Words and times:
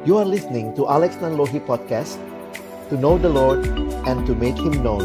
You 0.00 0.16
are 0.16 0.24
listening 0.24 0.72
to 0.80 0.88
Alex 0.88 1.20
Nanlohi 1.20 1.60
Podcast 1.60 2.16
To 2.88 2.96
know 2.96 3.20
the 3.20 3.28
Lord 3.28 3.68
and 4.08 4.24
to 4.24 4.32
make 4.32 4.56
Him 4.56 4.80
known. 4.80 5.04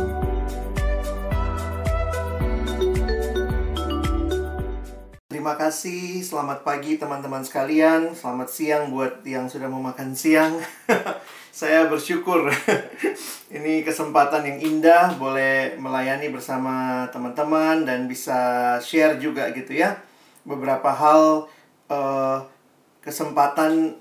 Terima 5.28 5.60
kasih, 5.60 6.24
selamat 6.24 6.64
pagi 6.64 6.96
teman-teman 6.96 7.44
sekalian. 7.44 8.16
Selamat 8.16 8.48
siang 8.48 8.88
buat 8.96 9.20
yang 9.28 9.52
sudah 9.52 9.68
mau 9.68 9.84
makan 9.84 10.16
siang. 10.16 10.64
Saya 11.52 11.92
bersyukur. 11.92 12.48
Ini 13.60 13.84
kesempatan 13.84 14.48
yang 14.48 14.60
indah 14.64 15.20
Boleh 15.20 15.76
melayani 15.76 16.28
bersama 16.28 17.08
teman-teman 17.12 17.88
Dan 17.88 18.08
bisa 18.08 18.76
share 18.80 19.20
juga 19.20 19.52
gitu 19.52 19.76
ya. 19.76 20.00
Beberapa 20.48 20.88
hal 20.88 21.52
uh, 21.92 22.48
Kesempatan 23.04 24.00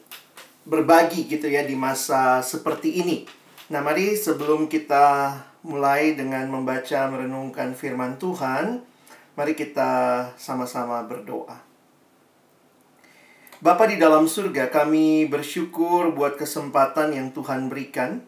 berbagi 0.64 1.28
gitu 1.28 1.48
ya 1.48 1.64
di 1.64 1.76
masa 1.76 2.40
seperti 2.40 3.04
ini. 3.04 3.28
Nah, 3.72 3.80
mari 3.84 4.16
sebelum 4.16 4.68
kita 4.68 5.36
mulai 5.64 6.16
dengan 6.16 6.48
membaca 6.48 7.08
merenungkan 7.08 7.72
firman 7.72 8.20
Tuhan, 8.20 8.84
mari 9.36 9.52
kita 9.56 9.92
sama-sama 10.36 11.00
berdoa. 11.04 11.60
Bapa 13.64 13.88
di 13.88 13.96
dalam 13.96 14.28
surga, 14.28 14.68
kami 14.68 15.24
bersyukur 15.24 16.12
buat 16.12 16.36
kesempatan 16.36 17.16
yang 17.16 17.32
Tuhan 17.32 17.72
berikan. 17.72 18.20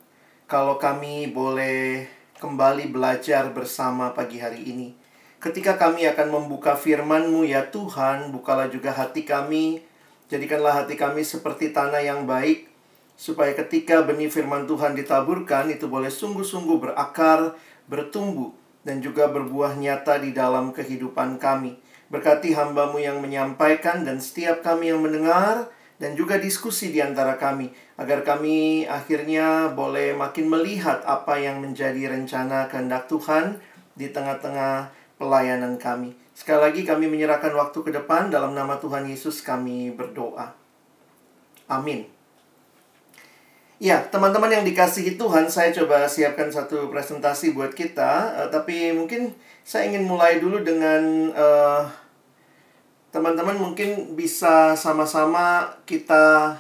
Kalau 0.49 0.81
kami 0.81 1.29
boleh 1.29 2.09
kembali 2.41 2.89
belajar 2.89 3.53
bersama 3.53 4.17
pagi 4.17 4.41
hari 4.41 4.65
ini. 4.65 4.97
Ketika 5.37 5.77
kami 5.77 6.09
akan 6.09 6.33
membuka 6.33 6.73
firman-Mu 6.73 7.45
ya 7.45 7.69
Tuhan, 7.69 8.33
bukalah 8.33 8.73
juga 8.73 8.97
hati 8.97 9.29
kami 9.29 9.85
Jadikanlah 10.27 10.83
hati 10.83 10.99
kami 10.99 11.23
seperti 11.23 11.71
tanah 11.71 12.03
yang 12.03 12.27
baik, 12.27 12.67
supaya 13.15 13.55
ketika 13.55 14.03
benih 14.03 14.27
firman 14.27 14.67
Tuhan 14.67 14.99
ditaburkan, 14.99 15.71
itu 15.71 15.87
boleh 15.87 16.11
sungguh-sungguh 16.11 16.83
berakar, 16.83 17.55
bertumbuh, 17.87 18.51
dan 18.83 18.99
juga 18.99 19.31
berbuah 19.31 19.79
nyata 19.79 20.19
di 20.19 20.35
dalam 20.35 20.75
kehidupan 20.75 21.39
kami. 21.39 21.79
Berkati 22.11 22.55
hambamu 22.55 22.99
yang 22.99 23.23
menyampaikan 23.23 24.03
dan 24.03 24.19
setiap 24.19 24.67
kami 24.67 24.91
yang 24.91 24.99
mendengar, 24.99 25.71
dan 26.03 26.13
juga 26.19 26.43
diskusi 26.43 26.91
di 26.91 26.99
antara 26.99 27.39
kami, 27.39 27.71
agar 27.97 28.27
kami 28.27 28.85
akhirnya 28.85 29.73
boleh 29.73 30.13
makin 30.13 30.51
melihat 30.51 31.07
apa 31.07 31.41
yang 31.41 31.63
menjadi 31.63 32.13
rencana 32.13 32.67
kehendak 32.67 33.09
Tuhan 33.09 33.63
di 33.97 34.13
tengah-tengah 34.13 34.93
pelayanan 35.17 35.81
kami. 35.81 36.26
Sekali 36.37 36.61
lagi 36.61 36.81
kami 36.85 37.09
menyerahkan 37.09 37.49
waktu 37.57 37.81
ke 37.81 37.89
depan 37.97 38.29
dalam 38.29 38.53
nama 38.53 38.77
Tuhan 38.77 39.09
Yesus 39.09 39.41
kami 39.41 39.89
berdoa. 39.97 40.53
Amin. 41.65 42.05
Ya, 43.81 44.05
teman-teman 44.05 44.53
yang 44.53 44.65
dikasihi 44.65 45.17
Tuhan, 45.17 45.49
saya 45.49 45.73
coba 45.73 46.05
siapkan 46.05 46.53
satu 46.53 46.93
presentasi 46.93 47.57
buat 47.57 47.73
kita. 47.73 48.37
Uh, 48.37 48.49
tapi 48.53 48.93
mungkin 48.93 49.33
saya 49.65 49.89
ingin 49.89 50.05
mulai 50.05 50.37
dulu 50.37 50.61
dengan 50.61 51.33
uh, 51.33 51.89
teman-teman 53.17 53.57
mungkin 53.57 54.13
bisa 54.13 54.77
sama-sama 54.77 55.73
kita 55.89 56.57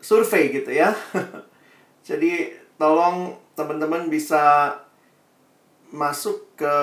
survei 0.00 0.56
gitu 0.56 0.72
ya. 0.72 0.96
Jadi 2.08 2.56
tolong 2.80 3.36
teman-teman 3.52 4.08
bisa 4.08 4.72
masuk 5.92 6.52
ke 6.56 6.76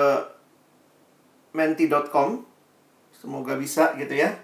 menti.com. 1.56 2.44
Semoga 3.16 3.56
bisa 3.56 3.96
gitu 3.96 4.12
ya. 4.12 4.36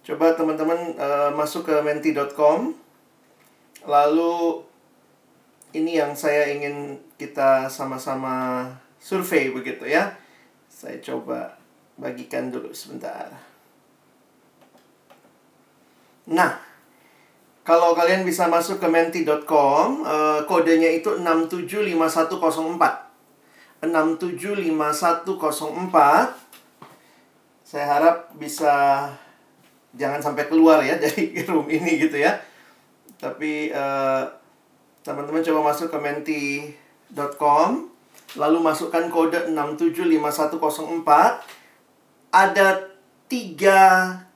Coba 0.00 0.32
teman-teman 0.32 0.96
uh, 0.96 1.30
masuk 1.36 1.68
ke 1.68 1.74
menti.com. 1.84 2.72
Lalu 3.84 4.64
ini 5.76 6.00
yang 6.00 6.16
saya 6.16 6.48
ingin 6.48 6.96
kita 7.20 7.68
sama-sama 7.68 8.64
survei 8.96 9.52
begitu 9.52 9.84
ya. 9.84 10.16
Saya 10.72 10.96
coba 11.04 11.60
bagikan 12.00 12.48
dulu 12.48 12.72
sebentar. 12.72 13.28
Nah, 16.28 16.56
kalau 17.68 17.92
kalian 17.92 18.24
bisa 18.24 18.48
masuk 18.48 18.80
ke 18.80 18.88
menti.com, 18.88 20.08
uh, 20.08 20.40
kodenya 20.48 20.88
itu 20.88 21.20
675104. 21.20 23.07
675104 23.82 26.48
saya 27.68 27.84
harap 27.84 28.32
bisa 28.40 29.04
jangan 29.92 30.24
sampai 30.24 30.48
keluar 30.48 30.80
ya 30.80 30.96
dari 31.04 31.36
room 31.44 31.68
ini 31.68 32.00
gitu 32.00 32.16
ya. 32.16 32.40
Tapi 33.20 33.68
eh, 33.68 34.22
teman-teman 35.04 35.44
coba 35.44 35.68
masuk 35.68 35.92
ke 35.92 35.98
menti.com 36.00 37.92
lalu 38.36 38.60
masukkan 38.60 39.08
kode 39.08 39.48
675104 39.52 42.32
ada 42.32 42.88
tiga 43.28 43.80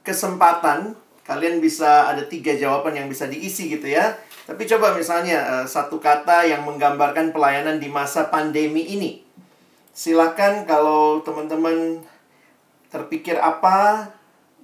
kesempatan. 0.04 0.97
Kalian 1.22 1.62
bisa 1.62 2.10
ada 2.10 2.26
tiga 2.26 2.50
jawaban 2.52 2.98
yang 2.98 3.08
bisa 3.08 3.31
diisi 3.31 3.72
gitu 3.72 3.88
ya. 3.88 4.19
Tapi 4.42 4.66
coba 4.66 4.98
misalnya 4.98 5.38
uh, 5.47 5.66
satu 5.69 6.02
kata 6.02 6.42
yang 6.42 6.66
menggambarkan 6.66 7.31
pelayanan 7.31 7.78
di 7.78 7.86
masa 7.86 8.26
pandemi 8.26 8.82
ini 8.91 9.22
Silakan 9.92 10.64
kalau 10.64 11.20
teman-teman 11.20 12.00
terpikir 12.88 13.36
apa 13.36 14.08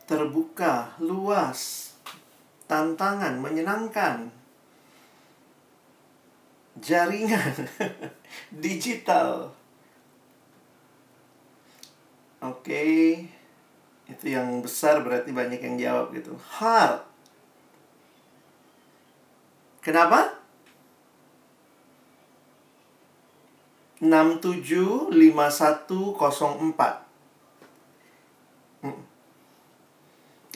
Terbuka, 0.10 0.98
luas. 0.98 1.94
Tantangan, 2.66 3.38
menyenangkan 3.38 4.43
jaringan 6.80 7.68
digital. 8.66 9.52
Oke, 12.44 12.60
okay. 12.60 13.24
itu 14.12 14.36
yang 14.36 14.60
besar 14.60 15.00
berarti 15.00 15.32
banyak 15.32 15.64
yang 15.64 15.80
jawab 15.80 16.12
gitu. 16.12 16.36
Hard. 16.60 17.00
Kenapa? 19.80 20.44
675104. 24.04 25.16
Hmm. 28.84 28.84
Oke, 28.84 29.00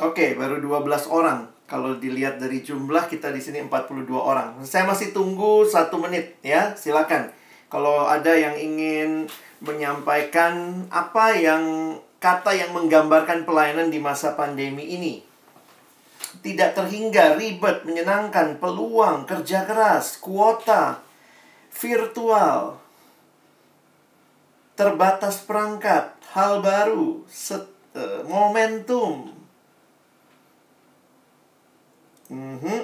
okay, 0.03 0.35
baru 0.35 0.59
12 0.59 1.07
orang. 1.07 1.47
Kalau 1.67 1.99
dilihat 1.99 2.39
dari 2.39 2.63
jumlah 2.63 3.11
kita 3.11 3.35
di 3.35 3.43
sini 3.43 3.59
42 3.67 4.07
orang. 4.15 4.55
Saya 4.63 4.87
masih 4.87 5.11
tunggu 5.11 5.67
satu 5.67 5.99
menit 5.99 6.39
ya, 6.39 6.71
silakan. 6.79 7.27
Kalau 7.67 8.07
ada 8.07 8.31
yang 8.31 8.55
ingin 8.55 9.27
menyampaikan 9.59 10.87
apa 10.87 11.35
yang 11.35 11.63
kata 12.23 12.55
yang 12.55 12.71
menggambarkan 12.71 13.43
pelayanan 13.43 13.91
di 13.91 13.99
masa 13.99 14.33
pandemi 14.39 14.95
ini. 14.95 15.27
Tidak 16.39 16.71
terhingga, 16.71 17.35
ribet, 17.35 17.83
menyenangkan, 17.83 18.63
peluang, 18.63 19.27
kerja 19.27 19.67
keras, 19.67 20.15
kuota, 20.23 21.03
virtual, 21.75 22.79
terbatas 24.77 25.43
perangkat, 25.43 26.13
hal 26.31 26.61
baru, 26.61 27.25
set, 27.27 27.65
uh, 27.97 28.21
momentum, 28.29 29.36
mm 32.29 32.59
-hmm. 32.59 32.81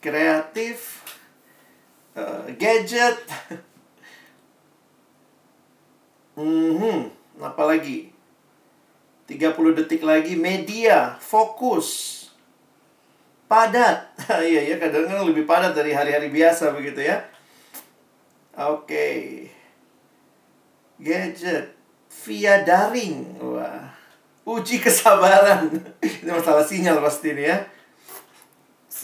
kreatif 0.00 1.04
uh, 2.16 2.48
gadget 2.56 3.20
mm 6.40 6.72
-hmm. 6.78 6.98
apalagi 7.40 8.14
30 9.24 9.56
detik 9.72 10.04
lagi 10.04 10.36
media 10.36 11.16
fokus 11.16 12.20
padat. 13.48 14.12
Iya 14.50 14.74
ya, 14.74 14.76
kadang-kadang 14.76 15.30
lebih 15.30 15.48
padat 15.48 15.72
dari 15.72 15.96
hari-hari 15.96 16.28
biasa 16.28 16.76
begitu 16.76 17.04
ya. 17.04 17.24
Oke. 18.54 18.84
Okay. 18.84 19.20
Gadget 21.00 21.72
via 22.24 22.62
daring. 22.62 23.40
Wah. 23.40 23.92
Uji 24.44 24.76
kesabaran. 24.76 25.72
ini 26.20 26.30
masalah 26.30 26.64
sinyal 26.64 27.00
pasti 27.00 27.32
ini 27.32 27.48
ya. 27.48 27.58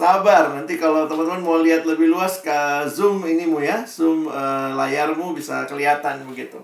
Sabar, 0.00 0.56
nanti 0.56 0.80
kalau 0.80 1.04
teman-teman 1.04 1.44
mau 1.44 1.60
lihat 1.60 1.84
lebih 1.84 2.08
luas 2.08 2.40
ke 2.40 2.88
zoom 2.88 3.20
inimu 3.20 3.60
ya, 3.60 3.84
zoom 3.84 4.32
uh, 4.32 4.72
layarmu 4.72 5.36
bisa 5.36 5.68
kelihatan 5.68 6.24
begitu. 6.24 6.56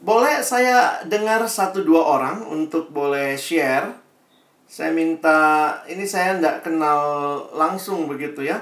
Boleh 0.00 0.40
saya 0.40 1.04
dengar 1.04 1.44
satu 1.44 1.84
dua 1.84 2.00
orang 2.00 2.48
untuk 2.48 2.88
boleh 2.88 3.36
share. 3.36 3.92
Saya 4.64 4.88
minta, 4.88 5.36
ini 5.84 6.08
saya 6.08 6.40
tidak 6.40 6.64
kenal 6.64 7.44
langsung 7.52 8.08
begitu 8.08 8.40
ya. 8.40 8.56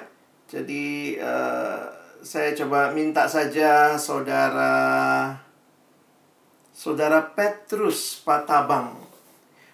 Jadi 0.50 1.14
uh, 1.22 1.86
saya 2.18 2.50
coba 2.58 2.90
minta 2.90 3.30
saja 3.30 3.94
saudara 3.94 4.74
Saudara 6.74 7.22
Petrus 7.22 8.18
Patabang. 8.26 8.98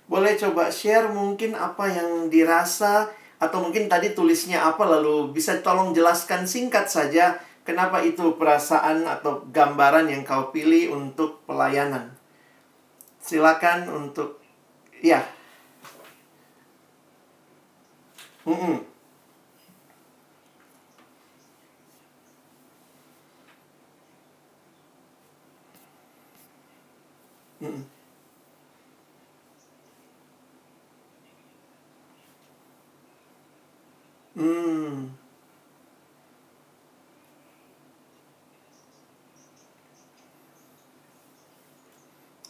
Boleh 0.05 0.37
coba 0.37 0.69
share 0.69 1.09
mungkin 1.09 1.57
apa 1.57 1.89
yang 1.89 2.29
dirasa 2.29 3.17
atau 3.41 3.59
mungkin 3.65 3.89
tadi 3.89 4.13
tulisnya 4.13 4.61
apa 4.61 4.85
lalu 4.85 5.33
bisa 5.33 5.65
tolong 5.65 5.97
jelaskan 5.97 6.45
singkat 6.45 6.93
saja 6.93 7.41
kenapa 7.65 8.05
itu 8.05 8.37
perasaan 8.37 9.09
atau 9.09 9.49
gambaran 9.49 10.13
yang 10.13 10.23
kau 10.29 10.53
pilih 10.53 10.93
untuk 10.93 11.41
pelayanan. 11.49 12.13
Silakan 13.21 13.89
untuk 13.89 14.45
ya. 15.01 15.25
Mm 18.45 18.57
-mm. 18.57 18.77
Hmm. 27.61 27.90
Hmm. 34.35 35.11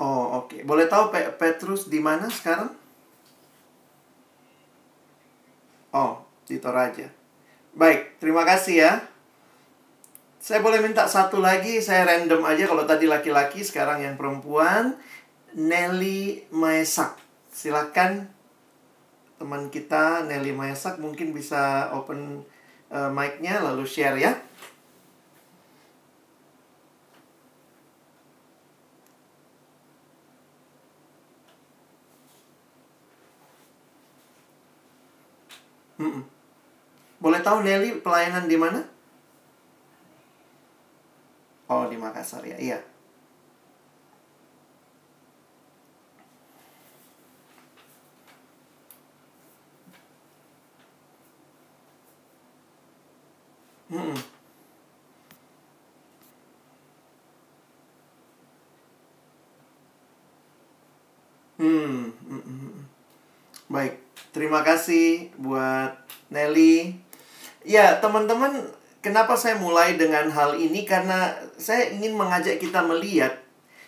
Oh, 0.01 0.45
oke. 0.45 0.49
Okay. 0.49 0.61
Boleh 0.65 0.89
tahu 0.89 1.13
Pe 1.13 1.29
Petrus 1.37 1.89
di 1.93 2.01
mana 2.01 2.29
sekarang? 2.33 2.73
Oh, 5.93 6.25
di 6.49 6.57
Toraja. 6.57 7.13
Baik, 7.77 8.17
terima 8.17 8.49
kasih 8.49 8.75
ya. 8.81 8.93
Saya 10.41 10.65
boleh 10.65 10.81
minta 10.81 11.05
satu 11.05 11.37
lagi, 11.37 11.85
saya 11.85 12.09
random 12.09 12.41
aja 12.49 12.65
kalau 12.65 12.89
tadi 12.89 13.05
laki-laki, 13.05 13.61
sekarang 13.61 14.01
yang 14.01 14.17
perempuan. 14.17 14.97
Nelly 15.53 16.49
Maesak. 16.49 17.21
Silakan 17.53 18.40
teman 19.41 19.73
kita 19.73 20.29
Nelly 20.29 20.53
Maesak 20.53 21.01
mungkin 21.01 21.33
bisa 21.33 21.89
open 21.97 22.45
uh, 22.93 23.09
mic-nya 23.09 23.65
lalu 23.65 23.89
share 23.89 24.21
ya. 24.21 24.37
Hmm. 35.97 36.21
Boleh 37.17 37.41
tahu 37.41 37.65
Nelly 37.65 37.97
pelayanan 38.05 38.45
di 38.45 38.61
mana? 38.61 38.85
Oh, 41.65 41.89
di 41.89 41.97
Makassar 41.97 42.45
ya. 42.45 42.61
Iya. 42.61 42.90
Hmm. 53.91 54.17
Hmm. 61.59 62.87
Baik. 63.69 63.99
Terima 64.31 64.63
kasih 64.63 65.35
buat 65.37 65.99
Nelly. 66.31 66.95
Ya, 67.67 67.99
teman-teman 67.99 68.71
Kenapa 69.01 69.33
saya 69.33 69.57
mulai 69.57 69.97
dengan 69.97 70.29
hal 70.29 70.61
ini? 70.61 70.85
Karena 70.85 71.33
saya 71.57 71.89
ingin 71.89 72.21
mengajak 72.21 72.61
kita 72.61 72.85
melihat 72.85 73.33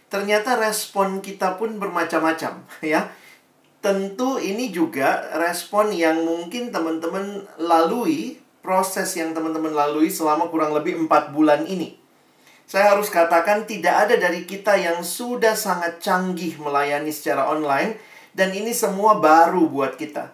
ternyata 0.08 0.56
respon 0.60 1.24
kita 1.24 1.56
pun 1.60 1.76
bermacam-macam, 1.76 2.64
ya. 2.84 3.12
Tentu 3.82 4.38
ini 4.38 4.72
juga 4.72 5.36
respon 5.36 5.92
yang 5.92 6.24
mungkin 6.24 6.72
teman-teman 6.72 7.44
lalui, 7.60 8.40
proses 8.62 9.10
yang 9.18 9.34
teman-teman 9.34 9.74
lalui 9.74 10.08
selama 10.08 10.48
kurang 10.48 10.72
lebih 10.72 10.96
empat 10.96 11.34
bulan 11.34 11.66
ini. 11.66 11.98
Saya 12.64 12.96
harus 12.96 13.12
katakan 13.12 13.68
tidak 13.68 14.08
ada 14.08 14.16
dari 14.16 14.48
kita 14.48 14.78
yang 14.78 15.04
sudah 15.04 15.52
sangat 15.52 16.00
canggih 16.00 16.56
melayani 16.56 17.12
secara 17.12 17.50
online 17.50 17.98
dan 18.32 18.54
ini 18.54 18.72
semua 18.72 19.20
baru 19.20 19.68
buat 19.68 19.98
kita. 20.00 20.32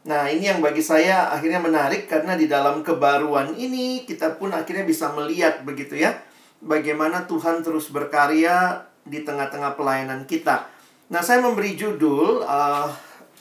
Nah, 0.00 0.32
ini 0.32 0.48
yang 0.48 0.64
bagi 0.64 0.80
saya 0.80 1.28
akhirnya 1.28 1.60
menarik 1.60 2.08
karena 2.08 2.32
di 2.32 2.48
dalam 2.48 2.80
kebaruan 2.80 3.52
ini 3.58 4.08
kita 4.08 4.38
pun 4.38 4.54
akhirnya 4.54 4.86
bisa 4.86 5.12
melihat 5.12 5.60
begitu 5.66 5.98
ya, 5.98 6.16
bagaimana 6.62 7.28
Tuhan 7.28 7.60
terus 7.60 7.92
berkarya 7.92 8.86
di 9.04 9.20
tengah-tengah 9.26 9.76
pelayanan 9.76 10.24
kita. 10.24 10.68
Nah, 11.10 11.20
saya 11.20 11.42
memberi 11.42 11.74
judul 11.74 12.46
uh, 12.46 12.88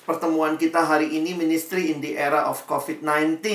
pertemuan 0.04 0.58
kita 0.58 0.84
hari 0.84 1.14
ini 1.16 1.38
Ministry 1.38 1.94
in 1.94 2.02
the 2.02 2.18
Era 2.18 2.50
of 2.50 2.66
COVID-19. 2.66 3.46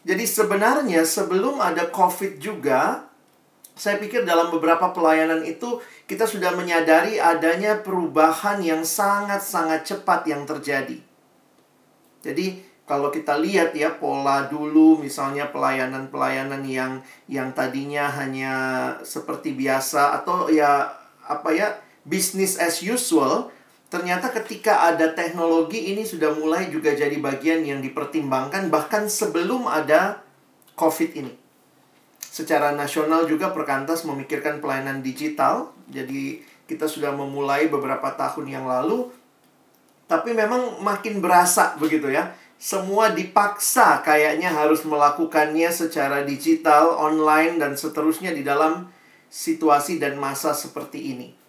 Jadi 0.00 0.24
sebenarnya 0.24 1.04
sebelum 1.04 1.60
ada 1.60 1.92
COVID 1.92 2.40
juga, 2.40 3.04
saya 3.76 3.96
pikir 4.00 4.24
dalam 4.28 4.52
beberapa 4.52 4.92
pelayanan 4.92 5.44
itu 5.44 5.80
kita 6.04 6.28
sudah 6.28 6.52
menyadari 6.56 7.16
adanya 7.16 7.80
perubahan 7.80 8.60
yang 8.60 8.84
sangat-sangat 8.84 9.84
cepat 9.84 10.28
yang 10.28 10.44
terjadi. 10.48 11.00
Jadi 12.20 12.60
kalau 12.84 13.08
kita 13.08 13.38
lihat 13.38 13.70
ya 13.72 13.96
pola 13.96 14.50
dulu 14.50 14.98
misalnya 14.98 15.48
pelayanan-pelayanan 15.54 16.66
yang 16.66 16.98
yang 17.30 17.54
tadinya 17.54 18.10
hanya 18.10 18.54
seperti 19.06 19.54
biasa 19.54 20.20
atau 20.20 20.50
ya 20.50 20.90
apa 21.22 21.54
ya 21.54 21.78
business 22.02 22.58
as 22.58 22.82
usual 22.82 23.48
ternyata 23.90 24.30
ketika 24.30 24.86
ada 24.86 25.10
teknologi 25.12 25.92
ini 25.92 26.06
sudah 26.06 26.32
mulai 26.32 26.70
juga 26.70 26.94
jadi 26.94 27.18
bagian 27.18 27.66
yang 27.66 27.82
dipertimbangkan 27.82 28.70
bahkan 28.70 29.10
sebelum 29.10 29.66
ada 29.66 30.22
Covid 30.78 31.12
ini. 31.18 31.34
Secara 32.30 32.72
nasional 32.72 33.26
juga 33.26 33.50
Perkantas 33.50 34.06
memikirkan 34.06 34.62
pelayanan 34.62 35.02
digital. 35.02 35.74
Jadi 35.90 36.40
kita 36.70 36.86
sudah 36.86 37.10
memulai 37.10 37.66
beberapa 37.66 38.14
tahun 38.14 38.46
yang 38.46 38.64
lalu 38.70 39.10
tapi 40.10 40.34
memang 40.34 40.82
makin 40.82 41.22
berasa 41.22 41.78
begitu 41.78 42.10
ya. 42.10 42.34
Semua 42.60 43.14
dipaksa 43.14 44.02
kayaknya 44.02 44.50
harus 44.50 44.82
melakukannya 44.84 45.70
secara 45.72 46.26
digital, 46.26 46.98
online, 46.98 47.56
dan 47.56 47.72
seterusnya 47.78 48.34
di 48.34 48.44
dalam 48.44 48.90
situasi 49.30 50.02
dan 50.02 50.18
masa 50.18 50.52
seperti 50.52 51.14
ini. 51.14 51.39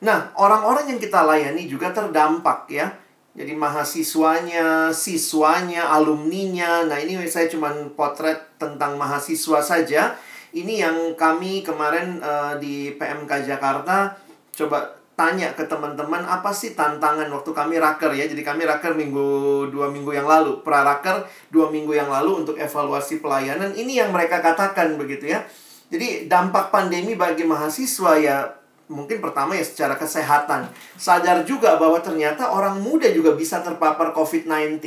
Nah, 0.00 0.32
orang-orang 0.32 0.96
yang 0.96 1.00
kita 1.00 1.20
layani 1.24 1.68
juga 1.68 1.92
terdampak 1.92 2.72
ya. 2.72 2.88
Jadi 3.36 3.54
mahasiswanya, 3.54 4.90
siswanya, 4.90 5.92
alumninya. 5.92 6.88
Nah, 6.88 6.98
ini 6.98 7.20
saya 7.30 7.46
cuma 7.46 7.70
potret 7.94 8.58
tentang 8.58 8.96
mahasiswa 8.96 9.60
saja. 9.62 10.16
Ini 10.50 10.74
yang 10.82 10.96
kami 11.14 11.62
kemarin 11.62 12.18
uh, 12.18 12.58
di 12.58 12.90
PMK 12.98 13.46
Jakarta 13.46 14.18
coba 14.50 14.98
tanya 15.14 15.52
ke 15.52 15.68
teman-teman 15.68 16.24
apa 16.24 16.48
sih 16.50 16.72
tantangan 16.72 17.28
waktu 17.30 17.52
kami 17.52 17.78
raker 17.78 18.10
ya. 18.16 18.26
Jadi 18.26 18.42
kami 18.42 18.66
raker 18.66 18.96
minggu 18.96 19.68
dua 19.70 19.92
minggu 19.92 20.10
yang 20.16 20.26
lalu, 20.26 20.64
pra 20.66 20.82
raker 20.82 21.28
dua 21.54 21.70
minggu 21.70 21.92
yang 21.94 22.10
lalu 22.10 22.42
untuk 22.42 22.56
evaluasi 22.58 23.22
pelayanan. 23.22 23.76
Ini 23.76 24.02
yang 24.02 24.10
mereka 24.10 24.42
katakan 24.42 24.96
begitu 24.98 25.30
ya. 25.30 25.44
Jadi 25.92 26.26
dampak 26.26 26.74
pandemi 26.74 27.14
bagi 27.14 27.46
mahasiswa 27.46 28.12
ya 28.18 28.59
mungkin 28.90 29.22
pertama 29.22 29.54
ya 29.54 29.62
secara 29.62 29.94
kesehatan. 29.94 30.66
Sadar 30.98 31.46
juga 31.46 31.78
bahwa 31.78 32.02
ternyata 32.02 32.50
orang 32.50 32.82
muda 32.82 33.06
juga 33.14 33.38
bisa 33.38 33.62
terpapar 33.62 34.10
COVID-19. 34.10 34.82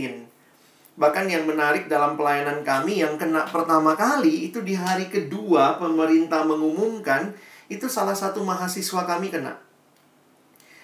Bahkan 0.94 1.26
yang 1.26 1.48
menarik 1.50 1.90
dalam 1.90 2.20
pelayanan 2.20 2.62
kami 2.62 3.02
yang 3.02 3.18
kena 3.18 3.48
pertama 3.50 3.98
kali 3.98 4.52
itu 4.52 4.62
di 4.62 4.78
hari 4.78 5.10
kedua 5.10 5.82
pemerintah 5.82 6.46
mengumumkan 6.46 7.34
itu 7.72 7.90
salah 7.90 8.14
satu 8.14 8.46
mahasiswa 8.46 9.02
kami 9.08 9.34
kena. 9.34 9.58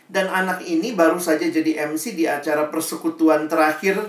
Dan 0.10 0.26
anak 0.26 0.66
ini 0.66 0.98
baru 0.98 1.22
saja 1.22 1.46
jadi 1.46 1.86
MC 1.86 2.18
di 2.18 2.26
acara 2.26 2.74
persekutuan 2.74 3.46
terakhir 3.46 4.02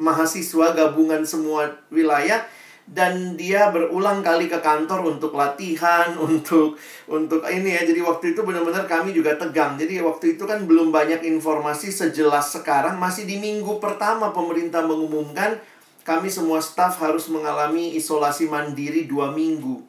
mahasiswa 0.00 0.72
gabungan 0.72 1.26
semua 1.28 1.76
wilayah 1.92 2.48
dan 2.88 3.36
dia 3.36 3.68
berulang 3.68 4.24
kali 4.24 4.48
ke 4.48 4.64
kantor 4.64 5.12
untuk 5.16 5.36
latihan, 5.36 6.16
untuk 6.28 6.80
untuk 7.04 7.44
ini 7.44 7.76
ya. 7.76 7.82
Jadi 7.84 8.00
waktu 8.00 8.32
itu 8.32 8.40
benar-benar 8.40 8.88
kami 8.88 9.12
juga 9.12 9.36
tegang. 9.36 9.76
Jadi 9.76 10.00
waktu 10.00 10.40
itu 10.40 10.44
kan 10.48 10.64
belum 10.64 10.88
banyak 10.88 11.20
informasi 11.22 11.92
sejelas 11.92 12.56
sekarang. 12.56 12.96
Masih 12.96 13.28
di 13.28 13.36
minggu 13.36 13.76
pertama 13.76 14.32
pemerintah 14.32 14.80
mengumumkan 14.80 15.60
kami 16.08 16.32
semua 16.32 16.64
staf 16.64 16.96
harus 17.04 17.28
mengalami 17.28 17.92
isolasi 17.92 18.48
mandiri 18.48 19.04
dua 19.04 19.28
minggu. 19.28 19.84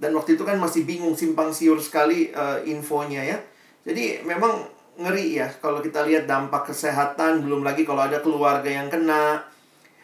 Dan 0.00 0.16
waktu 0.16 0.40
itu 0.40 0.48
kan 0.48 0.56
masih 0.56 0.88
bingung 0.88 1.12
simpang 1.12 1.52
siur 1.52 1.76
sekali 1.76 2.32
uh, 2.32 2.64
infonya 2.64 3.20
ya. 3.20 3.38
Jadi 3.84 4.24
memang 4.24 4.64
ngeri 4.96 5.36
ya 5.36 5.48
kalau 5.60 5.84
kita 5.84 6.08
lihat 6.08 6.24
dampak 6.24 6.72
kesehatan 6.72 7.44
belum 7.44 7.60
lagi 7.64 7.84
kalau 7.84 8.04
ada 8.04 8.20
keluarga 8.20 8.68
yang 8.68 8.88
kena 8.88 9.44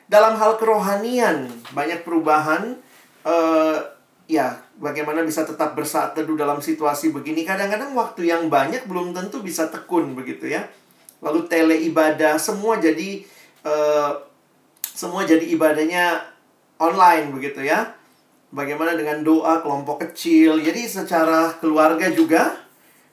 dalam 0.06 0.38
hal 0.38 0.54
kerohanian 0.58 1.50
banyak 1.74 2.06
perubahan 2.06 2.78
uh, 3.26 3.78
ya 4.30 4.58
bagaimana 4.78 5.22
bisa 5.22 5.42
tetap 5.46 5.74
bersaat 5.74 6.14
teduh 6.14 6.38
dalam 6.38 6.62
situasi 6.62 7.10
begini. 7.10 7.42
Kadang-kadang 7.42 7.94
waktu 7.94 8.30
yang 8.30 8.46
banyak 8.46 8.86
belum 8.86 9.14
tentu 9.14 9.42
bisa 9.42 9.66
tekun 9.70 10.14
begitu 10.14 10.50
ya. 10.50 10.66
Lalu 11.22 11.50
tele 11.50 11.76
ibadah 11.90 12.38
semua 12.38 12.78
jadi 12.78 13.26
uh, 13.66 14.22
semua 14.82 15.26
jadi 15.26 15.42
ibadahnya 15.42 16.22
online 16.78 17.34
begitu 17.34 17.66
ya. 17.66 17.94
Bagaimana 18.54 18.94
dengan 18.94 19.26
doa 19.26 19.58
kelompok 19.58 20.06
kecil. 20.06 20.62
Jadi 20.62 20.86
secara 20.86 21.50
keluarga 21.58 22.08
juga 22.14 22.62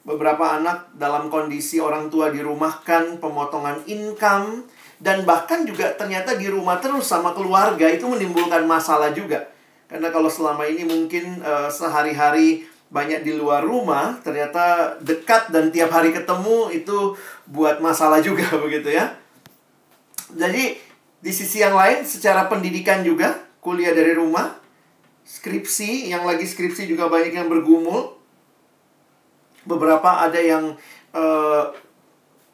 beberapa 0.04 0.60
anak 0.60 0.94
dalam 0.94 1.32
kondisi 1.32 1.80
orang 1.80 2.12
tua 2.12 2.28
dirumahkan 2.30 3.18
pemotongan 3.18 3.82
income 3.88 4.68
dan 5.02 5.26
bahkan 5.26 5.66
juga 5.66 5.90
ternyata 5.94 6.38
di 6.38 6.46
rumah 6.46 6.78
terus 6.78 7.10
sama 7.10 7.34
keluarga 7.34 7.90
itu 7.90 8.06
menimbulkan 8.06 8.62
masalah 8.66 9.10
juga. 9.10 9.50
Karena 9.90 10.10
kalau 10.10 10.30
selama 10.30 10.66
ini 10.66 10.86
mungkin 10.86 11.42
uh, 11.44 11.70
sehari-hari 11.70 12.66
banyak 12.90 13.26
di 13.26 13.34
luar 13.34 13.66
rumah, 13.66 14.22
ternyata 14.22 14.96
dekat 15.02 15.50
dan 15.50 15.74
tiap 15.74 15.90
hari 15.90 16.14
ketemu 16.14 16.70
itu 16.70 17.18
buat 17.50 17.82
masalah 17.82 18.22
juga 18.22 18.46
begitu 18.64 18.94
ya. 18.94 19.18
Jadi 20.34 20.78
di 21.24 21.32
sisi 21.32 21.62
yang 21.62 21.74
lain 21.74 22.06
secara 22.06 22.46
pendidikan 22.46 23.02
juga 23.02 23.38
kuliah 23.64 23.96
dari 23.96 24.14
rumah, 24.14 24.54
skripsi 25.24 26.12
yang 26.12 26.22
lagi 26.28 26.44
skripsi 26.44 26.86
juga 26.86 27.08
banyak 27.08 27.34
yang 27.34 27.48
bergumul. 27.48 28.14
Beberapa 29.64 30.20
ada 30.20 30.36
yang 30.36 30.76
uh, 31.16 31.72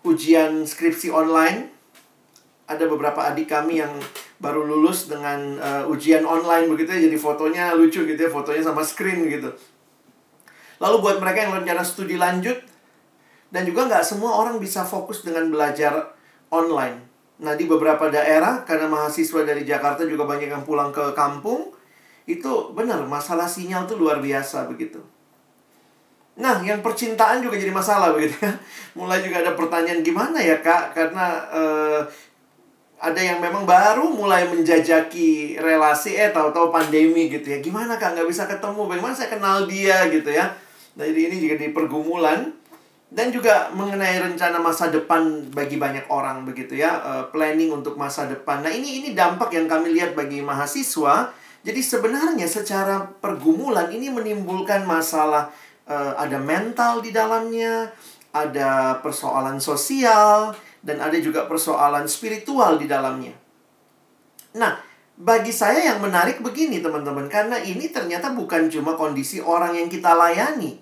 ujian 0.06 0.62
skripsi 0.62 1.10
online 1.10 1.79
ada 2.70 2.86
beberapa 2.86 3.26
adik 3.26 3.50
kami 3.50 3.82
yang 3.82 3.90
baru 4.38 4.62
lulus 4.62 5.10
dengan 5.10 5.58
uh, 5.58 5.90
ujian 5.90 6.22
online 6.22 6.70
begitu 6.70 6.94
ya 6.94 7.00
jadi 7.10 7.18
fotonya 7.18 7.74
lucu 7.74 8.06
gitu 8.06 8.16
ya 8.16 8.30
fotonya 8.30 8.62
sama 8.62 8.86
screen 8.86 9.26
gitu 9.26 9.50
lalu 10.78 10.96
buat 11.02 11.18
mereka 11.18 11.50
yang 11.50 11.52
rencana 11.58 11.82
studi 11.82 12.14
lanjut 12.14 12.56
dan 13.50 13.66
juga 13.66 13.90
nggak 13.90 14.06
semua 14.06 14.38
orang 14.38 14.62
bisa 14.62 14.86
fokus 14.86 15.26
dengan 15.26 15.50
belajar 15.50 16.14
online 16.54 17.02
nah 17.42 17.58
di 17.58 17.66
beberapa 17.66 18.06
daerah 18.06 18.62
karena 18.62 18.86
mahasiswa 18.86 19.42
dari 19.42 19.66
Jakarta 19.66 20.06
juga 20.06 20.22
banyak 20.30 20.54
yang 20.54 20.62
pulang 20.62 20.94
ke 20.94 21.10
kampung 21.18 21.74
itu 22.30 22.70
benar 22.70 23.02
masalah 23.10 23.50
sinyal 23.50 23.90
tuh 23.90 23.98
luar 23.98 24.22
biasa 24.22 24.70
begitu 24.70 25.02
Nah, 26.40 26.64
yang 26.64 26.80
percintaan 26.80 27.44
juga 27.44 27.60
jadi 27.60 27.68
masalah 27.68 28.16
begitu 28.16 28.32
ya. 28.40 28.52
Mulai 28.98 29.20
juga 29.20 29.44
ada 29.44 29.52
pertanyaan 29.52 30.00
gimana 30.00 30.40
ya, 30.40 30.56
Kak? 30.64 30.96
Karena 30.96 31.44
uh, 31.52 32.00
ada 33.00 33.16
yang 33.16 33.40
memang 33.40 33.64
baru 33.64 34.12
mulai 34.12 34.44
menjajaki 34.44 35.56
relasi 35.56 36.20
eh 36.20 36.28
tahu-tahu 36.28 36.68
pandemi 36.68 37.32
gitu 37.32 37.48
ya. 37.48 37.58
Gimana 37.64 37.96
kak? 37.96 38.12
Nggak 38.12 38.28
bisa 38.28 38.44
ketemu. 38.44 38.84
Bagaimana 38.84 39.16
saya 39.16 39.32
kenal 39.32 39.64
dia 39.64 40.04
gitu 40.12 40.28
ya? 40.28 40.52
Nah, 41.00 41.08
jadi 41.08 41.32
ini 41.32 41.36
juga 41.40 41.56
di 41.56 41.72
pergumulan. 41.72 42.60
Dan 43.10 43.34
juga 43.34 43.74
mengenai 43.74 44.22
rencana 44.22 44.62
masa 44.62 44.86
depan 44.86 45.50
bagi 45.50 45.74
banyak 45.82 46.06
orang 46.14 46.46
begitu 46.46 46.78
ya 46.78 46.94
uh, 47.02 47.24
planning 47.34 47.74
untuk 47.74 47.98
masa 47.98 48.30
depan. 48.30 48.62
Nah 48.62 48.70
ini 48.70 49.02
ini 49.02 49.18
dampak 49.18 49.50
yang 49.50 49.66
kami 49.66 49.90
lihat 49.90 50.14
bagi 50.14 50.38
mahasiswa. 50.38 51.34
Jadi 51.66 51.80
sebenarnya 51.82 52.46
secara 52.46 53.02
pergumulan 53.02 53.90
ini 53.90 54.14
menimbulkan 54.14 54.86
masalah 54.86 55.50
uh, 55.90 56.22
ada 56.22 56.38
mental 56.38 57.02
di 57.02 57.10
dalamnya 57.10 57.90
ada 58.30 59.02
persoalan 59.02 59.58
sosial 59.58 60.54
dan 60.80 61.00
ada 61.00 61.16
juga 61.20 61.44
persoalan 61.44 62.08
spiritual 62.08 62.80
di 62.80 62.88
dalamnya. 62.88 63.36
Nah, 64.56 64.80
bagi 65.20 65.52
saya 65.52 65.92
yang 65.92 66.00
menarik 66.00 66.40
begini 66.40 66.80
teman-teman, 66.80 67.28
karena 67.28 67.60
ini 67.60 67.92
ternyata 67.92 68.32
bukan 68.32 68.72
cuma 68.72 68.96
kondisi 68.96 69.38
orang 69.38 69.76
yang 69.76 69.92
kita 69.92 70.16
layani. 70.16 70.80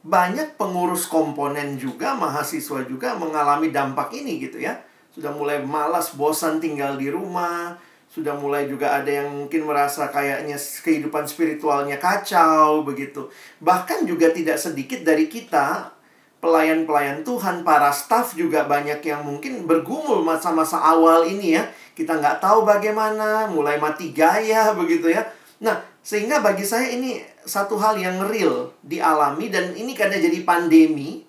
Banyak 0.00 0.56
pengurus 0.56 1.04
komponen 1.04 1.76
juga, 1.76 2.16
mahasiswa 2.16 2.88
juga 2.88 3.12
mengalami 3.20 3.68
dampak 3.68 4.16
ini 4.16 4.40
gitu 4.40 4.56
ya. 4.56 4.80
Sudah 5.12 5.34
mulai 5.36 5.60
malas, 5.60 6.16
bosan 6.16 6.56
tinggal 6.56 6.96
di 6.96 7.12
rumah, 7.12 7.76
sudah 8.08 8.32
mulai 8.32 8.64
juga 8.64 8.96
ada 8.96 9.12
yang 9.12 9.28
mungkin 9.28 9.68
merasa 9.68 10.08
kayaknya 10.08 10.56
kehidupan 10.56 11.28
spiritualnya 11.28 12.00
kacau 12.00 12.80
begitu. 12.80 13.28
Bahkan 13.60 14.08
juga 14.08 14.32
tidak 14.32 14.56
sedikit 14.56 15.04
dari 15.04 15.28
kita 15.28 15.92
pelayan-pelayan 16.38 17.26
Tuhan, 17.26 17.66
para 17.66 17.90
staff 17.90 18.38
juga 18.38 18.66
banyak 18.66 19.02
yang 19.02 19.26
mungkin 19.26 19.66
bergumul 19.66 20.22
masa-masa 20.22 20.78
awal 20.78 21.26
ini 21.26 21.58
ya. 21.58 21.66
Kita 21.98 22.14
nggak 22.14 22.38
tahu 22.38 22.62
bagaimana, 22.62 23.50
mulai 23.50 23.78
mati 23.82 24.14
gaya 24.14 24.70
begitu 24.74 25.10
ya. 25.10 25.26
Nah, 25.58 25.82
sehingga 25.98 26.38
bagi 26.38 26.62
saya 26.62 26.94
ini 26.94 27.18
satu 27.42 27.74
hal 27.76 27.98
yang 27.98 28.22
real 28.30 28.70
dialami 28.86 29.50
dan 29.50 29.74
ini 29.74 29.92
karena 29.98 30.22
jadi 30.22 30.46
pandemi. 30.46 31.26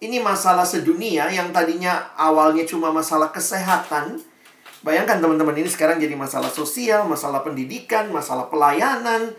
Ini 0.00 0.20
masalah 0.20 0.68
sedunia 0.68 1.32
yang 1.32 1.48
tadinya 1.52 2.12
awalnya 2.16 2.64
cuma 2.68 2.92
masalah 2.92 3.32
kesehatan. 3.32 4.20
Bayangkan 4.84 5.16
teman-teman 5.16 5.56
ini 5.56 5.68
sekarang 5.68 5.96
jadi 5.96 6.12
masalah 6.12 6.52
sosial, 6.52 7.08
masalah 7.08 7.40
pendidikan, 7.40 8.12
masalah 8.12 8.52
pelayanan, 8.52 9.32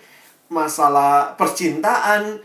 masalah 0.50 1.38
percintaan 1.38 2.42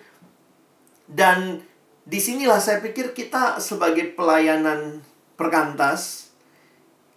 dan 1.09 1.65
di 2.05 2.19
sinilah 2.19 2.59
saya 2.61 2.81
pikir 2.81 3.13
kita 3.13 3.61
sebagai 3.61 4.13
pelayanan 4.17 5.05
perkantas 5.37 6.33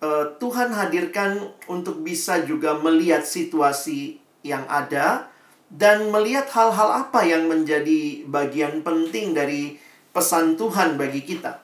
uh, 0.03 0.35
Tuhan 0.39 0.71
hadirkan 0.75 1.51
untuk 1.71 2.03
bisa 2.03 2.43
juga 2.43 2.75
melihat 2.77 3.23
situasi 3.23 4.19
yang 4.43 4.67
ada 4.67 5.31
dan 5.73 6.11
melihat 6.13 6.45
hal-hal 6.53 7.09
apa 7.09 7.25
yang 7.25 7.49
menjadi 7.49 8.27
bagian 8.29 8.85
penting 8.85 9.33
dari 9.33 9.81
pesan 10.13 10.53
Tuhan 10.59 10.99
bagi 11.01 11.25
kita. 11.25 11.63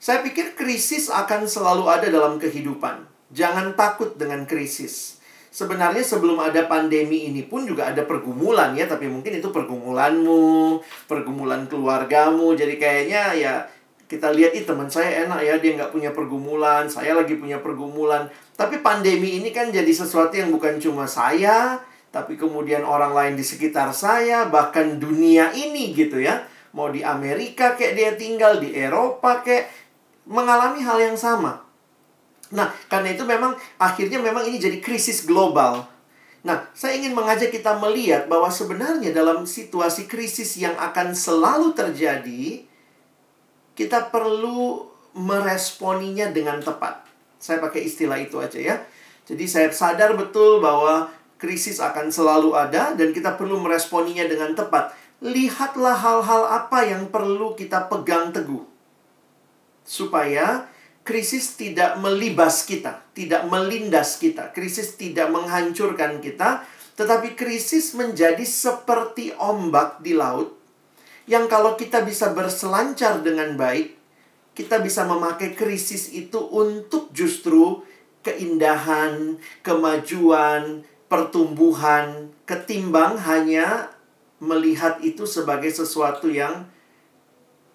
Saya 0.00 0.24
pikir 0.24 0.56
krisis 0.56 1.12
akan 1.12 1.44
selalu 1.44 1.84
ada 1.92 2.08
dalam 2.08 2.40
kehidupan. 2.40 3.04
Jangan 3.36 3.76
takut 3.76 4.16
dengan 4.16 4.48
krisis 4.48 5.19
sebenarnya 5.50 6.00
sebelum 6.06 6.38
ada 6.38 6.64
pandemi 6.70 7.26
ini 7.26 7.44
pun 7.44 7.66
juga 7.66 7.90
ada 7.90 8.06
pergumulan 8.06 8.72
ya, 8.78 8.86
tapi 8.86 9.10
mungkin 9.10 9.42
itu 9.42 9.50
pergumulanmu, 9.50 10.80
pergumulan 11.10 11.66
keluargamu. 11.66 12.54
Jadi 12.54 12.78
kayaknya 12.78 13.22
ya 13.34 13.54
kita 14.06 14.30
lihat 14.34 14.54
ih 14.58 14.66
teman 14.66 14.90
saya 14.90 15.26
enak 15.26 15.38
ya 15.42 15.54
dia 15.58 15.78
nggak 15.78 15.94
punya 15.94 16.10
pergumulan, 16.10 16.86
saya 16.86 17.14
lagi 17.18 17.38
punya 17.38 17.58
pergumulan. 17.58 18.30
Tapi 18.54 18.82
pandemi 18.82 19.38
ini 19.42 19.50
kan 19.50 19.70
jadi 19.70 19.90
sesuatu 19.90 20.34
yang 20.34 20.50
bukan 20.50 20.78
cuma 20.82 21.06
saya, 21.06 21.78
tapi 22.10 22.34
kemudian 22.34 22.82
orang 22.82 23.14
lain 23.14 23.34
di 23.38 23.46
sekitar 23.46 23.94
saya, 23.94 24.50
bahkan 24.50 24.98
dunia 24.98 25.54
ini 25.54 25.94
gitu 25.94 26.18
ya. 26.18 26.42
Mau 26.70 26.90
di 26.90 27.02
Amerika 27.02 27.74
kayak 27.74 27.94
dia 27.98 28.10
tinggal, 28.14 28.62
di 28.62 28.74
Eropa 28.74 29.42
kayak 29.42 29.70
mengalami 30.26 30.82
hal 30.82 30.98
yang 31.02 31.18
sama. 31.18 31.69
Nah, 32.50 32.74
karena 32.90 33.14
itu 33.14 33.22
memang 33.22 33.54
akhirnya 33.78 34.18
memang 34.18 34.42
ini 34.46 34.58
jadi 34.58 34.82
krisis 34.82 35.22
global. 35.22 35.86
Nah, 36.40 36.66
saya 36.72 36.96
ingin 36.96 37.12
mengajak 37.12 37.52
kita 37.52 37.76
melihat 37.76 38.24
bahwa 38.24 38.48
sebenarnya 38.48 39.12
dalam 39.12 39.44
situasi 39.44 40.08
krisis 40.08 40.56
yang 40.56 40.72
akan 40.74 41.12
selalu 41.12 41.76
terjadi, 41.76 42.64
kita 43.76 44.08
perlu 44.08 44.88
meresponinya 45.12 46.32
dengan 46.32 46.58
tepat. 46.64 47.04
Saya 47.36 47.60
pakai 47.60 47.84
istilah 47.84 48.16
itu 48.20 48.40
aja 48.40 48.56
ya. 48.56 48.76
Jadi 49.28 49.44
saya 49.46 49.68
sadar 49.70 50.16
betul 50.16 50.58
bahwa 50.58 51.12
krisis 51.36 51.78
akan 51.78 52.10
selalu 52.10 52.56
ada 52.56 52.96
dan 52.96 53.12
kita 53.14 53.36
perlu 53.36 53.60
meresponinya 53.60 54.24
dengan 54.26 54.56
tepat. 54.56 54.96
Lihatlah 55.20 55.96
hal-hal 55.96 56.42
apa 56.48 56.88
yang 56.88 57.12
perlu 57.12 57.52
kita 57.52 57.86
pegang 57.92 58.32
teguh. 58.32 58.64
Supaya 59.84 60.69
krisis 61.02 61.56
tidak 61.56 61.98
melibas 61.98 62.64
kita, 62.68 63.02
tidak 63.16 63.48
melindas 63.48 64.20
kita. 64.20 64.52
Krisis 64.52 64.94
tidak 64.94 65.32
menghancurkan 65.32 66.20
kita, 66.20 66.64
tetapi 66.94 67.34
krisis 67.34 67.96
menjadi 67.96 68.42
seperti 68.44 69.32
ombak 69.36 70.04
di 70.04 70.12
laut 70.12 70.60
yang 71.30 71.46
kalau 71.46 71.78
kita 71.78 72.02
bisa 72.02 72.34
berselancar 72.34 73.22
dengan 73.22 73.54
baik, 73.54 73.94
kita 74.58 74.82
bisa 74.82 75.06
memakai 75.06 75.54
krisis 75.54 76.10
itu 76.10 76.42
untuk 76.42 77.14
justru 77.14 77.86
keindahan, 78.26 79.38
kemajuan, 79.62 80.82
pertumbuhan, 81.06 82.34
ketimbang 82.50 83.14
hanya 83.22 83.94
melihat 84.42 84.98
itu 85.06 85.22
sebagai 85.22 85.70
sesuatu 85.70 86.26
yang 86.26 86.66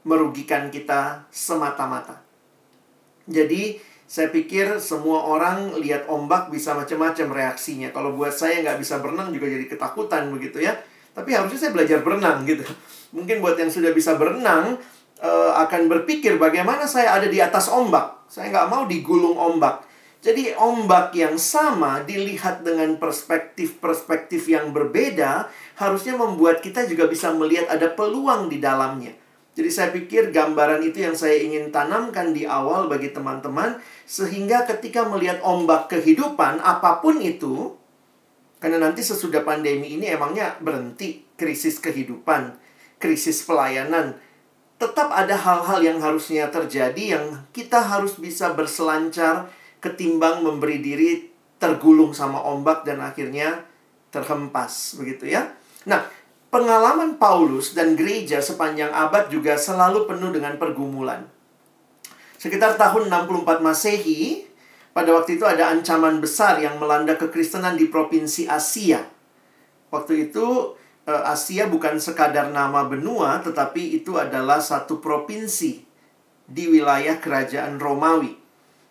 merugikan 0.04 0.68
kita 0.68 1.24
semata-mata. 1.32 2.25
Jadi, 3.26 3.82
saya 4.06 4.30
pikir 4.30 4.78
semua 4.78 5.26
orang 5.26 5.74
lihat 5.82 6.06
ombak 6.06 6.54
bisa 6.54 6.78
macam-macam 6.78 7.26
reaksinya. 7.34 7.90
Kalau 7.90 8.14
buat 8.14 8.30
saya 8.30 8.62
nggak 8.62 8.78
bisa 8.78 9.02
berenang 9.02 9.34
juga 9.34 9.50
jadi 9.50 9.66
ketakutan 9.66 10.30
begitu 10.30 10.62
ya. 10.62 10.78
Tapi 11.18 11.34
harusnya 11.34 11.58
saya 11.58 11.72
belajar 11.74 12.06
berenang 12.06 12.46
gitu. 12.46 12.62
Mungkin 13.18 13.42
buat 13.42 13.58
yang 13.58 13.74
sudah 13.74 13.90
bisa 13.98 14.14
berenang 14.14 14.78
uh, 15.26 15.52
akan 15.58 15.90
berpikir 15.90 16.38
bagaimana 16.38 16.86
saya 16.86 17.18
ada 17.18 17.26
di 17.26 17.42
atas 17.42 17.66
ombak. 17.66 18.30
Saya 18.30 18.54
nggak 18.54 18.70
mau 18.70 18.84
digulung 18.86 19.34
ombak. 19.42 19.82
Jadi 20.22 20.54
ombak 20.58 21.14
yang 21.14 21.38
sama 21.38 22.02
dilihat 22.02 22.66
dengan 22.66 22.98
perspektif-perspektif 22.98 24.50
yang 24.50 24.74
berbeda 24.74 25.50
harusnya 25.78 26.18
membuat 26.18 26.66
kita 26.66 26.86
juga 26.90 27.06
bisa 27.06 27.30
melihat 27.34 27.70
ada 27.70 27.94
peluang 27.94 28.50
di 28.50 28.58
dalamnya. 28.58 29.14
Jadi 29.56 29.70
saya 29.72 29.90
pikir 29.96 30.36
gambaran 30.36 30.84
itu 30.84 31.00
yang 31.00 31.16
saya 31.16 31.40
ingin 31.40 31.72
tanamkan 31.72 32.36
di 32.36 32.44
awal 32.44 32.92
bagi 32.92 33.16
teman-teman 33.16 33.80
sehingga 34.04 34.68
ketika 34.68 35.08
melihat 35.08 35.40
ombak 35.40 35.88
kehidupan 35.88 36.60
apa 36.60 37.00
pun 37.00 37.24
itu 37.24 37.72
karena 38.60 38.84
nanti 38.84 39.00
sesudah 39.00 39.48
pandemi 39.48 39.96
ini 39.96 40.12
emangnya 40.12 40.60
berhenti 40.60 41.24
krisis 41.40 41.80
kehidupan, 41.80 42.60
krisis 43.00 43.48
pelayanan. 43.48 44.20
Tetap 44.76 45.08
ada 45.08 45.40
hal-hal 45.40 45.80
yang 45.80 46.00
harusnya 46.04 46.52
terjadi 46.52 47.16
yang 47.16 47.48
kita 47.56 47.80
harus 47.80 48.20
bisa 48.20 48.52
berselancar 48.52 49.48
ketimbang 49.80 50.44
memberi 50.44 50.84
diri 50.84 51.32
tergulung 51.56 52.12
sama 52.12 52.44
ombak 52.44 52.84
dan 52.84 53.00
akhirnya 53.00 53.64
terhempas 54.12 55.00
begitu 55.00 55.32
ya. 55.32 55.56
Nah, 55.88 56.04
pengalaman 56.56 57.20
Paulus 57.20 57.76
dan 57.76 58.00
gereja 58.00 58.40
sepanjang 58.40 58.88
abad 58.96 59.28
juga 59.28 59.60
selalu 59.60 60.08
penuh 60.08 60.32
dengan 60.32 60.56
pergumulan. 60.56 61.28
Sekitar 62.40 62.80
tahun 62.80 63.12
64 63.12 63.60
Masehi, 63.60 64.48
pada 64.96 65.12
waktu 65.12 65.36
itu 65.36 65.44
ada 65.44 65.76
ancaman 65.76 66.24
besar 66.24 66.64
yang 66.64 66.80
melanda 66.80 67.20
kekristenan 67.20 67.76
di 67.76 67.92
provinsi 67.92 68.48
Asia. 68.48 69.04
Waktu 69.92 70.32
itu 70.32 70.80
eh, 71.04 71.24
Asia 71.28 71.68
bukan 71.68 72.00
sekadar 72.00 72.48
nama 72.56 72.88
benua, 72.88 73.44
tetapi 73.44 74.00
itu 74.00 74.16
adalah 74.16 74.64
satu 74.64 75.04
provinsi 75.04 75.84
di 76.48 76.64
wilayah 76.72 77.20
kerajaan 77.20 77.84
Romawi. 77.84 78.32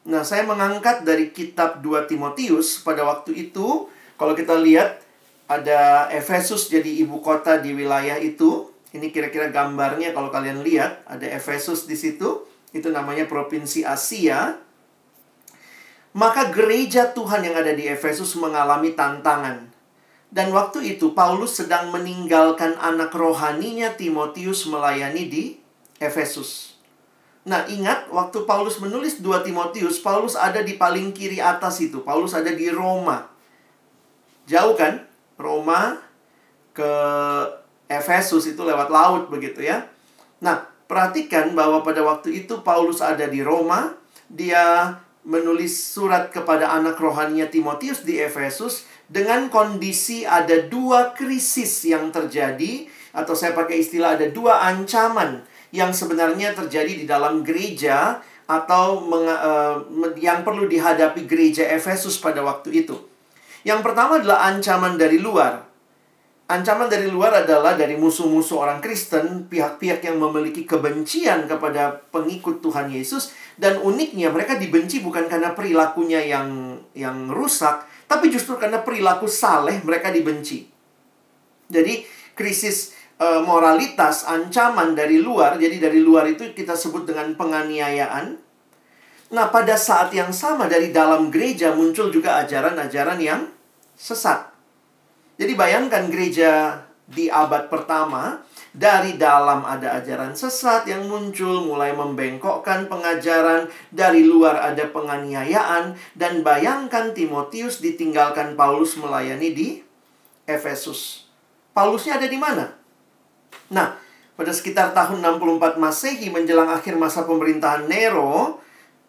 Nah, 0.05 0.21
saya 0.21 0.45
mengangkat 0.45 1.01
dari 1.09 1.33
kitab 1.33 1.81
2 1.81 2.05
Timotius 2.13 2.85
pada 2.85 3.09
waktu 3.09 3.49
itu, 3.49 3.89
kalau 4.21 4.37
kita 4.37 4.61
lihat 4.61 5.04
ada 5.45 6.09
Efesus 6.09 6.73
jadi 6.73 6.89
ibu 7.05 7.21
kota 7.21 7.61
di 7.61 7.77
wilayah 7.77 8.17
itu. 8.17 8.73
Ini 8.95 9.11
kira-kira 9.11 9.51
gambarnya 9.51 10.15
kalau 10.15 10.31
kalian 10.31 10.63
lihat, 10.63 11.03
ada 11.05 11.27
Efesus 11.27 11.85
di 11.85 11.99
situ. 11.99 12.47
Itu 12.71 12.91
namanya 12.91 13.27
provinsi 13.27 13.83
Asia. 13.83 14.57
Maka 16.15 16.55
gereja 16.55 17.11
Tuhan 17.11 17.43
yang 17.43 17.59
ada 17.59 17.75
di 17.75 17.91
Efesus 17.91 18.39
mengalami 18.39 18.95
tantangan. 18.95 19.75
Dan 20.35 20.51
waktu 20.51 20.99
itu 20.99 21.15
Paulus 21.15 21.59
sedang 21.59 21.95
meninggalkan 21.95 22.75
anak 22.79 23.15
rohaninya 23.15 23.95
Timotius 23.95 24.67
melayani 24.67 25.31
di 25.31 25.45
Efesus. 26.03 26.75
Nah, 27.45 27.69
ingat 27.71 28.09
waktu 28.09 28.43
Paulus 28.49 28.81
menulis 28.81 29.21
2 29.21 29.45
Timotius, 29.45 30.01
Paulus 30.01 30.35
ada 30.35 30.65
di 30.65 30.75
paling 30.81 31.13
kiri 31.13 31.39
atas 31.39 31.79
itu. 31.85 32.01
Paulus 32.01 32.33
ada 32.33 32.51
di 32.51 32.67
Roma. 32.73 33.31
Jauh 34.49 34.75
kan? 34.75 35.14
Roma 35.39 35.99
ke 36.75 36.93
Efesus 37.87 38.49
itu 38.51 38.61
lewat 38.65 38.89
laut 38.91 39.31
begitu 39.31 39.63
ya. 39.63 39.87
Nah, 40.43 40.67
perhatikan 40.91 41.53
bahwa 41.53 41.81
pada 41.81 42.03
waktu 42.03 42.45
itu 42.45 42.61
Paulus 42.61 43.01
ada 43.05 43.29
di 43.29 43.41
Roma, 43.41 43.95
dia 44.27 44.99
menulis 45.25 45.73
surat 45.73 46.29
kepada 46.29 46.69
anak 46.77 47.01
rohaninya 47.01 47.49
Timotius 47.49 48.05
di 48.05 48.21
Efesus 48.21 48.85
dengan 49.09 49.49
kondisi 49.49 50.29
ada 50.29 50.69
dua 50.69 51.17
krisis 51.17 51.85
yang 51.89 52.13
terjadi 52.13 52.89
atau 53.17 53.33
saya 53.33 53.57
pakai 53.57 53.81
istilah 53.81 54.21
ada 54.21 54.29
dua 54.29 54.65
ancaman 54.69 55.45
yang 55.73 55.97
sebenarnya 55.97 56.53
terjadi 56.53 56.93
di 56.93 57.07
dalam 57.09 57.41
gereja 57.41 58.21
atau 58.45 59.01
uh, 59.09 59.81
yang 60.21 60.45
perlu 60.45 60.69
dihadapi 60.69 61.25
gereja 61.25 61.65
Efesus 61.73 62.21
pada 62.21 62.45
waktu 62.45 62.85
itu. 62.85 63.14
Yang 63.65 63.81
pertama 63.81 64.21
adalah 64.21 64.53
ancaman 64.53 65.01
dari 65.01 65.17
luar. 65.17 65.65
Ancaman 66.45 66.93
dari 66.93 67.09
luar 67.09 67.41
adalah 67.41 67.73
dari 67.73 67.97
musuh-musuh 67.97 68.61
orang 68.61 68.85
Kristen, 68.85 69.49
pihak-pihak 69.49 70.05
yang 70.05 70.21
memiliki 70.21 70.69
kebencian 70.69 71.49
kepada 71.49 72.05
pengikut 72.13 72.61
Tuhan 72.61 72.93
Yesus 72.93 73.33
dan 73.57 73.81
uniknya 73.81 74.29
mereka 74.29 74.61
dibenci 74.61 75.01
bukan 75.01 75.25
karena 75.25 75.57
perilakunya 75.57 76.21
yang 76.21 76.77
yang 76.93 77.33
rusak, 77.33 77.89
tapi 78.05 78.29
justru 78.29 78.61
karena 78.61 78.85
perilaku 78.85 79.25
saleh 79.25 79.81
mereka 79.89 80.13
dibenci. 80.13 80.69
Jadi 81.73 82.05
krisis 82.37 82.93
e, 83.17 83.27
moralitas, 83.41 84.29
ancaman 84.29 84.93
dari 84.93 85.25
luar, 85.25 85.57
jadi 85.57 85.81
dari 85.81 86.05
luar 86.05 86.29
itu 86.29 86.53
kita 86.53 86.77
sebut 86.77 87.09
dengan 87.09 87.33
penganiayaan. 87.41 88.37
Nah, 89.33 89.49
pada 89.49 89.81
saat 89.81 90.13
yang 90.13 90.29
sama 90.29 90.69
dari 90.69 90.93
dalam 90.93 91.33
gereja 91.33 91.73
muncul 91.73 92.13
juga 92.13 92.45
ajaran-ajaran 92.45 93.17
yang 93.17 93.54
sesat. 93.99 94.51
Jadi 95.35 95.53
bayangkan 95.59 96.07
gereja 96.11 96.85
di 97.05 97.29
abad 97.29 97.69
pertama, 97.69 98.41
dari 98.75 99.15
dalam 99.21 99.63
ada 99.63 100.01
ajaran 100.01 100.33
sesat 100.35 100.89
yang 100.89 101.07
muncul, 101.07 101.63
mulai 101.63 101.93
membengkokkan 101.95 102.91
pengajaran, 102.91 103.71
dari 103.93 104.27
luar 104.27 104.59
ada 104.59 104.89
penganiayaan, 104.89 105.95
dan 106.17 106.41
bayangkan 106.41 107.15
Timotius 107.15 107.79
ditinggalkan 107.79 108.59
Paulus 108.59 108.97
melayani 108.99 109.53
di 109.53 109.69
Efesus. 110.49 111.29
Paulusnya 111.71 112.17
ada 112.17 112.27
di 112.31 112.39
mana? 112.39 112.73
Nah, 113.71 113.99
pada 114.35 114.51
sekitar 114.51 114.91
tahun 114.91 115.23
64 115.23 115.79
Masehi 115.79 116.27
menjelang 116.31 116.71
akhir 116.71 116.99
masa 116.99 117.23
pemerintahan 117.23 117.87
Nero, 117.87 118.59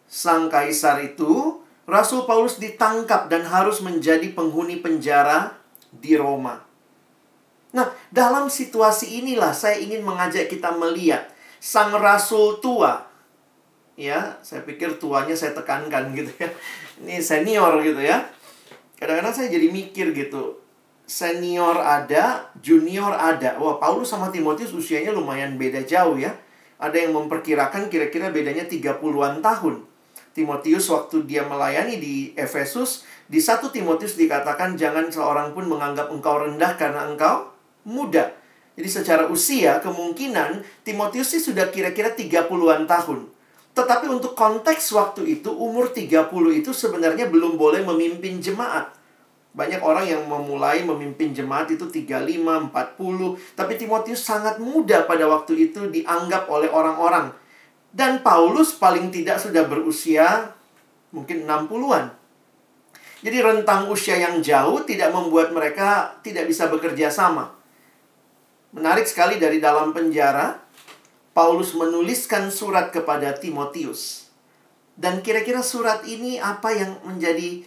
sang 0.06 0.46
kaisar 0.46 1.02
itu 1.02 1.58
Rasul 1.86 2.26
Paulus 2.26 2.58
ditangkap 2.58 3.30
dan 3.30 3.46
harus 3.46 3.78
menjadi 3.78 4.34
penghuni 4.34 4.82
penjara 4.82 5.54
di 5.94 6.18
Roma. 6.18 6.66
Nah, 7.70 7.94
dalam 8.10 8.50
situasi 8.50 9.22
inilah 9.22 9.54
saya 9.54 9.78
ingin 9.78 10.02
mengajak 10.02 10.50
kita 10.50 10.74
melihat 10.74 11.30
sang 11.62 11.94
rasul 11.94 12.58
tua. 12.58 13.06
Ya, 13.96 14.36
saya 14.44 14.66
pikir 14.66 14.98
tuanya 15.00 15.32
saya 15.32 15.54
tekankan 15.54 16.10
gitu 16.18 16.32
ya. 16.36 16.50
Ini 17.00 17.22
senior 17.22 17.78
gitu 17.80 18.02
ya. 18.02 18.26
Kadang-kadang 18.98 19.34
saya 19.34 19.48
jadi 19.52 19.68
mikir 19.70 20.10
gitu. 20.10 20.58
Senior 21.06 21.78
ada, 21.78 22.50
junior 22.58 23.14
ada. 23.14 23.54
Wah, 23.62 23.78
Paulus 23.78 24.10
sama 24.10 24.34
Timotius 24.34 24.74
usianya 24.74 25.14
lumayan 25.14 25.54
beda 25.54 25.86
jauh 25.86 26.18
ya. 26.18 26.34
Ada 26.82 27.06
yang 27.06 27.14
memperkirakan 27.14 27.88
kira-kira 27.88 28.34
bedanya 28.34 28.66
30-an 28.66 29.38
tahun. 29.38 29.95
Timotius 30.36 30.92
waktu 30.92 31.24
dia 31.24 31.48
melayani 31.48 31.96
di 31.96 32.36
Efesus, 32.36 33.08
di 33.24 33.40
satu 33.40 33.72
Timotius 33.72 34.20
dikatakan 34.20 34.76
jangan 34.76 35.08
seorang 35.08 35.56
pun 35.56 35.64
menganggap 35.64 36.12
engkau 36.12 36.44
rendah 36.44 36.76
karena 36.76 37.08
engkau 37.08 37.56
muda. 37.88 38.36
Jadi 38.76 38.88
secara 38.92 39.32
usia 39.32 39.80
kemungkinan 39.80 40.60
Timotius 40.84 41.32
sih 41.32 41.40
sudah 41.40 41.72
kira-kira 41.72 42.12
30-an 42.12 42.84
tahun. 42.84 43.32
Tetapi 43.72 44.12
untuk 44.12 44.36
konteks 44.36 44.92
waktu 44.92 45.40
itu 45.40 45.48
umur 45.56 45.88
30 45.88 46.28
itu 46.52 46.68
sebenarnya 46.76 47.32
belum 47.32 47.56
boleh 47.56 47.80
memimpin 47.88 48.36
jemaat. 48.36 48.92
Banyak 49.56 49.80
orang 49.80 50.04
yang 50.04 50.28
memulai 50.28 50.84
memimpin 50.84 51.32
jemaat 51.32 51.72
itu 51.72 51.88
35, 51.88 52.68
40. 52.68 53.56
Tapi 53.56 53.72
Timotius 53.80 54.20
sangat 54.20 54.60
muda 54.60 55.08
pada 55.08 55.24
waktu 55.24 55.72
itu 55.72 55.88
dianggap 55.88 56.52
oleh 56.52 56.68
orang-orang 56.68 57.32
dan 57.96 58.20
Paulus 58.20 58.76
paling 58.76 59.08
tidak 59.08 59.40
sudah 59.40 59.64
berusia 59.64 60.52
mungkin 61.16 61.48
60-an. 61.48 62.12
Jadi 63.24 63.40
rentang 63.40 63.88
usia 63.88 64.20
yang 64.20 64.44
jauh 64.44 64.84
tidak 64.84 65.16
membuat 65.16 65.48
mereka 65.56 66.20
tidak 66.20 66.44
bisa 66.44 66.68
bekerja 66.68 67.08
sama. 67.08 67.56
Menarik 68.76 69.08
sekali 69.08 69.40
dari 69.40 69.56
dalam 69.56 69.96
penjara, 69.96 70.60
Paulus 71.32 71.72
menuliskan 71.72 72.52
surat 72.52 72.92
kepada 72.92 73.32
Timotius. 73.32 74.28
Dan 74.92 75.24
kira-kira 75.24 75.64
surat 75.64 76.04
ini 76.04 76.36
apa 76.36 76.76
yang 76.76 77.00
menjadi 77.08 77.64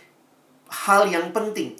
hal 0.85 1.09
yang 1.09 1.33
penting? 1.33 1.73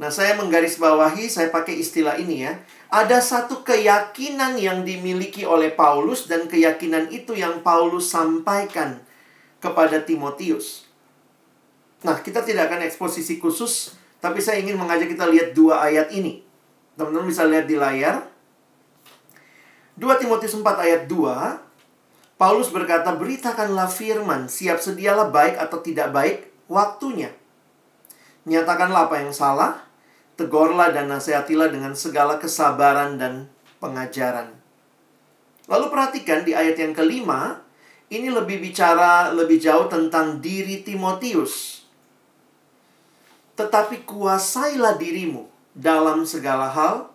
Nah, 0.00 0.08
saya 0.08 0.32
menggarisbawahi, 0.40 1.28
saya 1.28 1.52
pakai 1.52 1.76
istilah 1.76 2.16
ini 2.16 2.48
ya 2.48 2.56
ada 2.90 3.22
satu 3.22 3.62
keyakinan 3.62 4.58
yang 4.58 4.82
dimiliki 4.82 5.46
oleh 5.46 5.70
Paulus 5.70 6.26
dan 6.26 6.50
keyakinan 6.50 7.12
itu 7.14 7.38
yang 7.38 7.62
Paulus 7.62 8.10
sampaikan 8.10 8.98
kepada 9.62 10.02
Timotius. 10.02 10.90
Nah, 12.02 12.18
kita 12.18 12.42
tidak 12.42 12.72
akan 12.72 12.82
eksposisi 12.88 13.38
khusus, 13.38 13.94
tapi 14.18 14.42
saya 14.42 14.58
ingin 14.58 14.74
mengajak 14.74 15.12
kita 15.12 15.28
lihat 15.28 15.52
dua 15.54 15.84
ayat 15.84 16.10
ini. 16.10 16.42
Teman-teman 16.98 17.28
bisa 17.30 17.46
lihat 17.46 17.68
di 17.70 17.76
layar. 17.76 18.26
2 20.00 20.08
Timotius 20.16 20.56
4 20.56 20.64
ayat 20.64 21.02
2, 21.12 22.40
Paulus 22.40 22.72
berkata, 22.72 23.12
Beritakanlah 23.12 23.92
firman, 23.92 24.48
siap 24.48 24.80
sedialah 24.80 25.28
baik 25.28 25.60
atau 25.60 25.84
tidak 25.84 26.08
baik 26.08 26.48
waktunya. 26.72 27.36
Nyatakanlah 28.48 29.12
apa 29.12 29.20
yang 29.20 29.28
salah, 29.36 29.89
tegurlah 30.40 30.88
dan 30.96 31.12
nasihatilah 31.12 31.68
dengan 31.68 31.92
segala 31.92 32.40
kesabaran 32.40 33.20
dan 33.20 33.52
pengajaran. 33.76 34.56
Lalu 35.68 35.86
perhatikan 35.92 36.48
di 36.48 36.56
ayat 36.56 36.80
yang 36.80 36.96
kelima, 36.96 37.60
ini 38.08 38.32
lebih 38.32 38.64
bicara 38.64 39.28
lebih 39.36 39.60
jauh 39.60 39.84
tentang 39.92 40.40
diri 40.40 40.80
Timotius. 40.80 41.84
Tetapi 43.60 44.08
kuasailah 44.08 44.96
dirimu 44.96 45.44
dalam 45.76 46.24
segala 46.24 46.72
hal, 46.72 47.12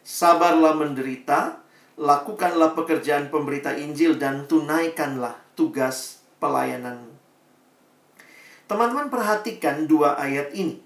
sabarlah 0.00 0.72
menderita, 0.72 1.60
lakukanlah 2.00 2.72
pekerjaan 2.72 3.28
pemberita 3.28 3.76
Injil 3.76 4.16
dan 4.16 4.48
tunaikanlah 4.48 5.36
tugas 5.52 6.24
pelayananmu. 6.40 7.12
Teman-teman 8.64 9.12
perhatikan 9.12 9.84
dua 9.84 10.16
ayat 10.16 10.56
ini. 10.56 10.80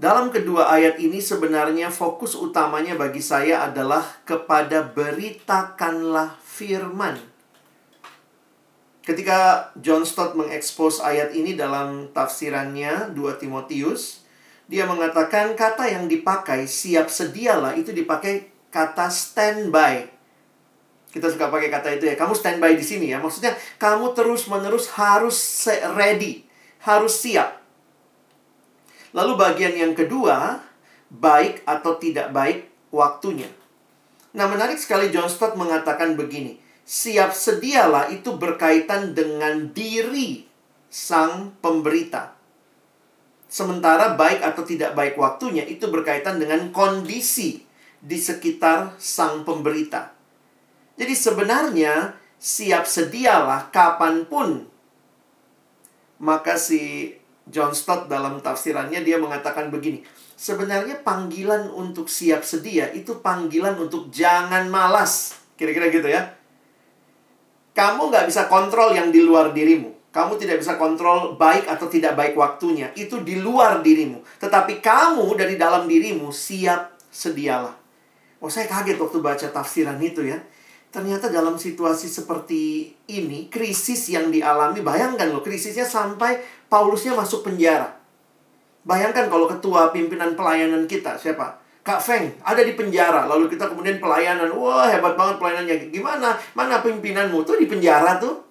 Dalam 0.00 0.32
kedua 0.32 0.72
ayat 0.72 0.96
ini 0.96 1.20
sebenarnya 1.20 1.92
fokus 1.92 2.32
utamanya 2.32 2.96
bagi 2.96 3.20
saya 3.20 3.68
adalah 3.68 4.00
kepada 4.24 4.80
beritakanlah 4.80 6.40
firman. 6.40 7.20
Ketika 9.04 9.68
John 9.76 10.08
Stott 10.08 10.40
mengekspos 10.40 11.04
ayat 11.04 11.36
ini 11.36 11.52
dalam 11.52 12.08
tafsirannya 12.16 13.12
2 13.12 13.40
Timotius, 13.44 14.24
dia 14.72 14.88
mengatakan 14.88 15.52
kata 15.52 15.92
yang 15.92 16.08
dipakai 16.08 16.64
siap 16.64 17.12
sedialah 17.12 17.76
itu 17.76 17.92
dipakai 17.92 18.48
kata 18.72 19.12
standby. 19.12 20.08
Kita 21.12 21.28
suka 21.28 21.52
pakai 21.52 21.68
kata 21.68 22.00
itu 22.00 22.08
ya. 22.08 22.16
Kamu 22.16 22.32
standby 22.32 22.72
di 22.72 22.86
sini 22.88 23.12
ya. 23.12 23.20
Maksudnya 23.20 23.52
kamu 23.76 24.16
terus-menerus 24.16 24.96
harus 24.96 25.36
ready, 25.92 26.48
harus 26.88 27.20
siap. 27.20 27.59
Lalu 29.10 29.32
bagian 29.34 29.74
yang 29.74 29.94
kedua, 29.94 30.62
baik 31.10 31.66
atau 31.66 31.98
tidak 31.98 32.30
baik 32.30 32.70
waktunya. 32.94 33.50
Nah, 34.30 34.46
menarik 34.46 34.78
sekali 34.78 35.10
John 35.10 35.26
Stott 35.26 35.58
mengatakan 35.58 36.14
begini, 36.14 36.62
siap 36.86 37.34
sedialah 37.34 38.14
itu 38.14 38.38
berkaitan 38.38 39.14
dengan 39.14 39.74
diri 39.74 40.46
sang 40.86 41.58
pemberita. 41.58 42.38
Sementara 43.50 44.14
baik 44.14 44.46
atau 44.46 44.62
tidak 44.62 44.94
baik 44.94 45.18
waktunya 45.18 45.66
itu 45.66 45.90
berkaitan 45.90 46.38
dengan 46.38 46.70
kondisi 46.70 47.66
di 47.98 48.14
sekitar 48.14 48.94
sang 49.02 49.42
pemberita. 49.42 50.14
Jadi 50.94 51.14
sebenarnya 51.18 52.14
siap 52.38 52.86
sedialah 52.86 53.74
kapan 53.74 54.22
pun 54.22 54.70
maka 56.20 56.60
si 56.60 57.12
John 57.50 57.74
Stott 57.74 58.06
dalam 58.06 58.38
tafsirannya 58.38 59.02
dia 59.02 59.18
mengatakan 59.18 59.68
begini. 59.68 60.06
Sebenarnya 60.38 61.04
panggilan 61.04 61.68
untuk 61.68 62.08
siap 62.08 62.46
sedia 62.46 62.88
itu 62.96 63.20
panggilan 63.20 63.76
untuk 63.76 64.08
jangan 64.08 64.70
malas. 64.72 65.36
Kira-kira 65.58 65.92
gitu 65.92 66.08
ya. 66.08 66.32
Kamu 67.76 68.08
nggak 68.08 68.30
bisa 68.30 68.48
kontrol 68.48 68.96
yang 68.96 69.12
di 69.12 69.20
luar 69.20 69.52
dirimu. 69.52 70.00
Kamu 70.10 70.40
tidak 70.40 70.58
bisa 70.58 70.74
kontrol 70.74 71.38
baik 71.38 71.70
atau 71.70 71.86
tidak 71.86 72.18
baik 72.18 72.34
waktunya. 72.34 72.90
Itu 72.98 73.22
di 73.22 73.38
luar 73.38 73.84
dirimu. 73.84 74.24
Tetapi 74.42 74.82
kamu 74.82 75.38
dari 75.38 75.54
dalam 75.54 75.86
dirimu 75.86 76.34
siap 76.34 76.98
sedialah. 77.12 77.76
Oh 78.40 78.48
saya 78.48 78.66
kaget 78.66 78.96
waktu 78.96 79.18
baca 79.20 79.46
tafsiran 79.52 80.00
itu 80.00 80.24
ya. 80.24 80.40
Ternyata 80.90 81.30
dalam 81.30 81.54
situasi 81.54 82.10
seperti 82.10 82.90
ini, 83.06 83.46
krisis 83.46 84.10
yang 84.10 84.34
dialami, 84.34 84.82
bayangkan 84.82 85.30
loh, 85.30 85.38
krisisnya 85.38 85.86
sampai 85.86 86.42
Paulusnya 86.66 87.14
masuk 87.14 87.46
penjara. 87.46 87.98
Bayangkan 88.82 89.30
kalau 89.30 89.46
ketua 89.46 89.94
pimpinan 89.94 90.34
pelayanan 90.34 90.90
kita, 90.90 91.14
siapa? 91.14 91.62
Kak 91.80 92.00
Feng, 92.02 92.34
ada 92.42 92.60
di 92.60 92.74
penjara. 92.74 93.26
Lalu 93.26 93.50
kita 93.50 93.70
kemudian 93.70 93.98
pelayanan, 94.02 94.50
wah 94.54 94.90
hebat 94.90 95.14
banget 95.18 95.36
pelayanannya. 95.42 95.76
Gimana? 95.90 96.38
Mana 96.54 96.82
pimpinanmu? 96.82 97.42
Tuh 97.42 97.58
di 97.58 97.66
penjara 97.66 98.20
tuh. 98.20 98.46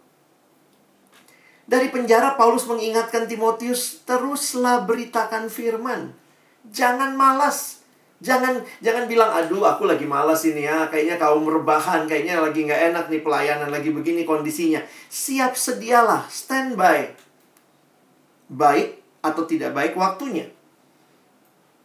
Dari 1.69 1.93
penjara 1.93 2.34
Paulus 2.34 2.65
mengingatkan 2.65 3.30
Timotius, 3.30 4.02
teruslah 4.02 4.84
beritakan 4.89 5.47
firman. 5.47 6.17
Jangan 6.65 7.13
malas. 7.13 7.78
Jangan 8.19 8.60
jangan 8.84 9.08
bilang 9.08 9.32
aduh 9.32 9.63
aku 9.63 9.88
lagi 9.88 10.03
malas 10.03 10.43
ini 10.43 10.67
ya 10.67 10.91
kayaknya 10.91 11.15
kaum 11.15 11.47
rebahan 11.47 12.03
kayaknya 12.03 12.43
lagi 12.43 12.67
nggak 12.67 12.91
enak 12.91 13.05
nih 13.08 13.23
pelayanan 13.23 13.71
lagi 13.71 13.95
begini 13.95 14.27
kondisinya. 14.27 14.84
Siap 15.08 15.55
sedialah 15.55 16.27
standby. 16.27 17.15
Baik 18.51 18.99
atau 19.23 19.47
tidak 19.47 19.71
baik 19.71 19.95
waktunya. 19.95 20.51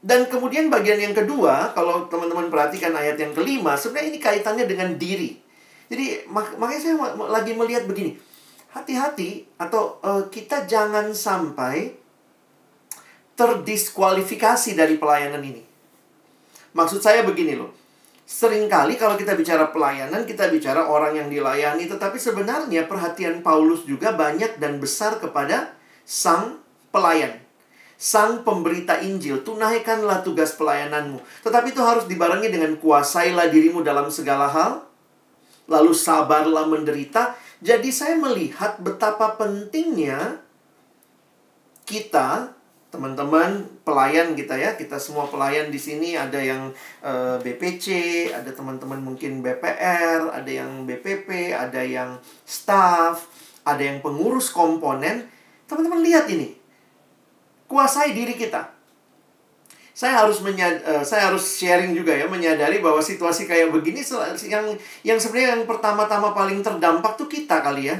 Dan 0.03 0.27
kemudian 0.27 0.69
bagian 0.75 0.99
yang 0.99 1.15
kedua 1.15 1.71
kalau 1.71 2.11
teman-teman 2.11 2.51
perhatikan 2.51 2.91
ayat 2.99 3.15
yang 3.15 3.31
kelima 3.31 3.79
sebenarnya 3.79 4.11
ini 4.11 4.19
kaitannya 4.19 4.67
dengan 4.67 4.91
diri. 4.99 5.39
Jadi 5.87 6.27
mak 6.27 6.59
makanya 6.59 6.81
saya 6.83 6.95
lagi 7.31 7.55
melihat 7.55 7.87
begini. 7.87 8.19
Hati-hati 8.75 9.47
atau 9.55 10.03
uh, 10.03 10.27
kita 10.35 10.67
jangan 10.67 11.15
sampai 11.15 11.95
terdiskualifikasi 13.39 14.75
dari 14.75 14.99
pelayanan 14.99 15.39
ini 15.39 15.74
Maksud 16.75 17.01
saya 17.01 17.23
begini 17.23 17.55
loh. 17.55 17.71
Seringkali 18.25 18.97
kalau 18.99 19.15
kita 19.15 19.37
bicara 19.39 19.71
pelayanan, 19.71 20.27
kita 20.27 20.51
bicara 20.51 20.91
orang 20.91 21.15
yang 21.15 21.29
dilayani. 21.31 21.87
Tetapi 21.87 22.19
sebenarnya 22.19 22.91
perhatian 22.91 23.45
Paulus 23.47 23.87
juga 23.87 24.11
banyak 24.17 24.59
dan 24.59 24.83
besar 24.83 25.23
kepada 25.23 25.77
sang 26.03 26.59
pelayan. 26.91 27.39
Sang 27.95 28.43
pemberita 28.43 28.99
Injil, 29.01 29.47
tunaikanlah 29.47 30.27
tugas 30.27 30.59
pelayananmu. 30.59 31.23
Tetapi 31.47 31.71
itu 31.71 31.81
harus 31.85 32.11
dibarengi 32.11 32.51
dengan 32.51 32.75
kuasailah 32.75 33.49
dirimu 33.49 33.87
dalam 33.87 34.11
segala 34.11 34.51
hal. 34.51 34.83
Lalu 35.71 35.95
sabarlah 35.95 36.67
menderita. 36.67 37.39
Jadi 37.63 37.89
saya 37.95 38.19
melihat 38.19 38.83
betapa 38.83 39.39
pentingnya 39.39 40.43
kita 41.87 42.53
teman-teman 42.95 43.67
pelayan 43.83 44.39
kita 44.39 44.55
ya. 44.55 44.79
Kita 44.79 45.03
semua 45.03 45.27
pelayan 45.27 45.75
di 45.75 45.81
sini 45.83 46.15
ada 46.15 46.39
yang 46.39 46.71
uh, 47.03 47.35
eh, 47.35 47.37
BPC 47.43 47.87
ada 48.31 48.55
teman-teman 48.55 49.03
mungkin 49.03 49.43
BPR 49.43 50.31
ada 50.31 50.47
yang 50.47 50.87
BPP 50.87 51.51
ada 51.51 51.83
yang 51.83 52.23
staff 52.47 53.27
ada 53.67 53.83
yang 53.83 53.99
pengurus 53.99 54.55
komponen. 54.55 55.27
Teman-teman 55.67 56.07
lihat 56.07 56.31
ini. 56.31 56.55
Kuasai 57.67 58.15
diri 58.15 58.39
kita. 58.39 58.71
Saya 59.95 60.27
harus 60.27 60.43
menyad, 60.43 60.83
uh, 60.87 61.03
saya 61.03 61.31
harus 61.31 61.43
sharing 61.59 61.95
juga 61.95 62.15
ya 62.15 62.27
menyadari 62.31 62.79
bahwa 62.79 62.99
situasi 62.99 63.47
kayak 63.47 63.71
begini 63.71 64.03
yang 64.47 64.67
yang 65.07 65.19
sebenarnya 65.19 65.59
yang 65.59 65.65
pertama-tama 65.67 66.35
paling 66.35 66.63
terdampak 66.63 67.19
tuh 67.19 67.27
kita 67.27 67.63
kali 67.63 67.91
ya. 67.91 67.99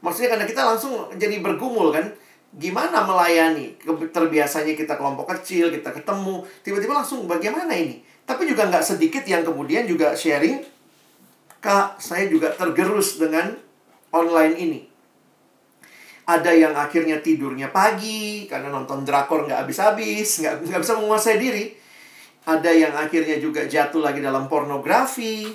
Maksudnya 0.00 0.34
karena 0.34 0.46
kita 0.48 0.62
langsung 0.64 1.12
jadi 1.20 1.38
bergumul 1.44 1.92
kan 1.92 2.10
gimana 2.50 3.06
melayani 3.06 3.78
terbiasanya 4.10 4.74
kita 4.74 4.98
kelompok 4.98 5.38
kecil 5.38 5.70
kita 5.70 5.94
ketemu 5.94 6.42
tiba-tiba 6.66 6.98
langsung 6.98 7.30
bagaimana 7.30 7.70
ini? 7.70 8.02
Tapi 8.26 8.46
juga 8.46 8.66
nggak 8.66 8.82
sedikit 8.82 9.22
yang 9.26 9.46
kemudian 9.46 9.86
juga 9.86 10.14
sharing 10.18 10.62
kak 11.62 12.02
saya 12.02 12.26
juga 12.26 12.50
tergerus 12.50 13.22
dengan 13.22 13.54
online 14.10 14.54
ini. 14.58 14.80
Ada 16.26 16.54
yang 16.54 16.74
akhirnya 16.74 17.22
tidurnya 17.22 17.70
pagi 17.74 18.46
karena 18.46 18.70
nonton 18.70 19.02
drakor 19.02 19.46
nggak 19.46 19.66
habis-habis 19.66 20.42
nggak 20.42 20.54
nggak 20.66 20.80
bisa 20.82 20.94
menguasai 20.98 21.38
diri. 21.38 21.74
Ada 22.46 22.70
yang 22.72 22.94
akhirnya 22.96 23.38
juga 23.38 23.66
jatuh 23.66 24.02
lagi 24.02 24.18
dalam 24.18 24.50
pornografi. 24.50 25.46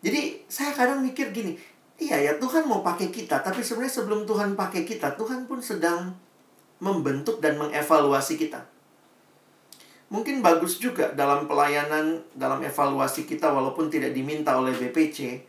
Jadi 0.00 0.44
saya 0.48 0.72
kadang 0.72 1.04
mikir 1.04 1.32
gini 1.32 1.56
Iya 2.00 2.16
ya, 2.16 2.32
Tuhan 2.40 2.64
mau 2.64 2.80
pakai 2.80 3.12
kita, 3.12 3.44
tapi 3.44 3.60
sebenarnya 3.60 4.00
sebelum 4.00 4.24
Tuhan 4.24 4.56
pakai 4.56 4.88
kita, 4.88 5.20
Tuhan 5.20 5.44
pun 5.44 5.60
sedang 5.60 6.16
membentuk 6.80 7.44
dan 7.44 7.60
mengevaluasi 7.60 8.40
kita. 8.40 8.64
Mungkin 10.08 10.40
bagus 10.40 10.80
juga 10.80 11.12
dalam 11.12 11.44
pelayanan, 11.44 12.24
dalam 12.32 12.64
evaluasi 12.64 13.28
kita 13.28 13.52
walaupun 13.52 13.92
tidak 13.92 14.16
diminta 14.16 14.56
oleh 14.56 14.72
BPC. 14.74 15.44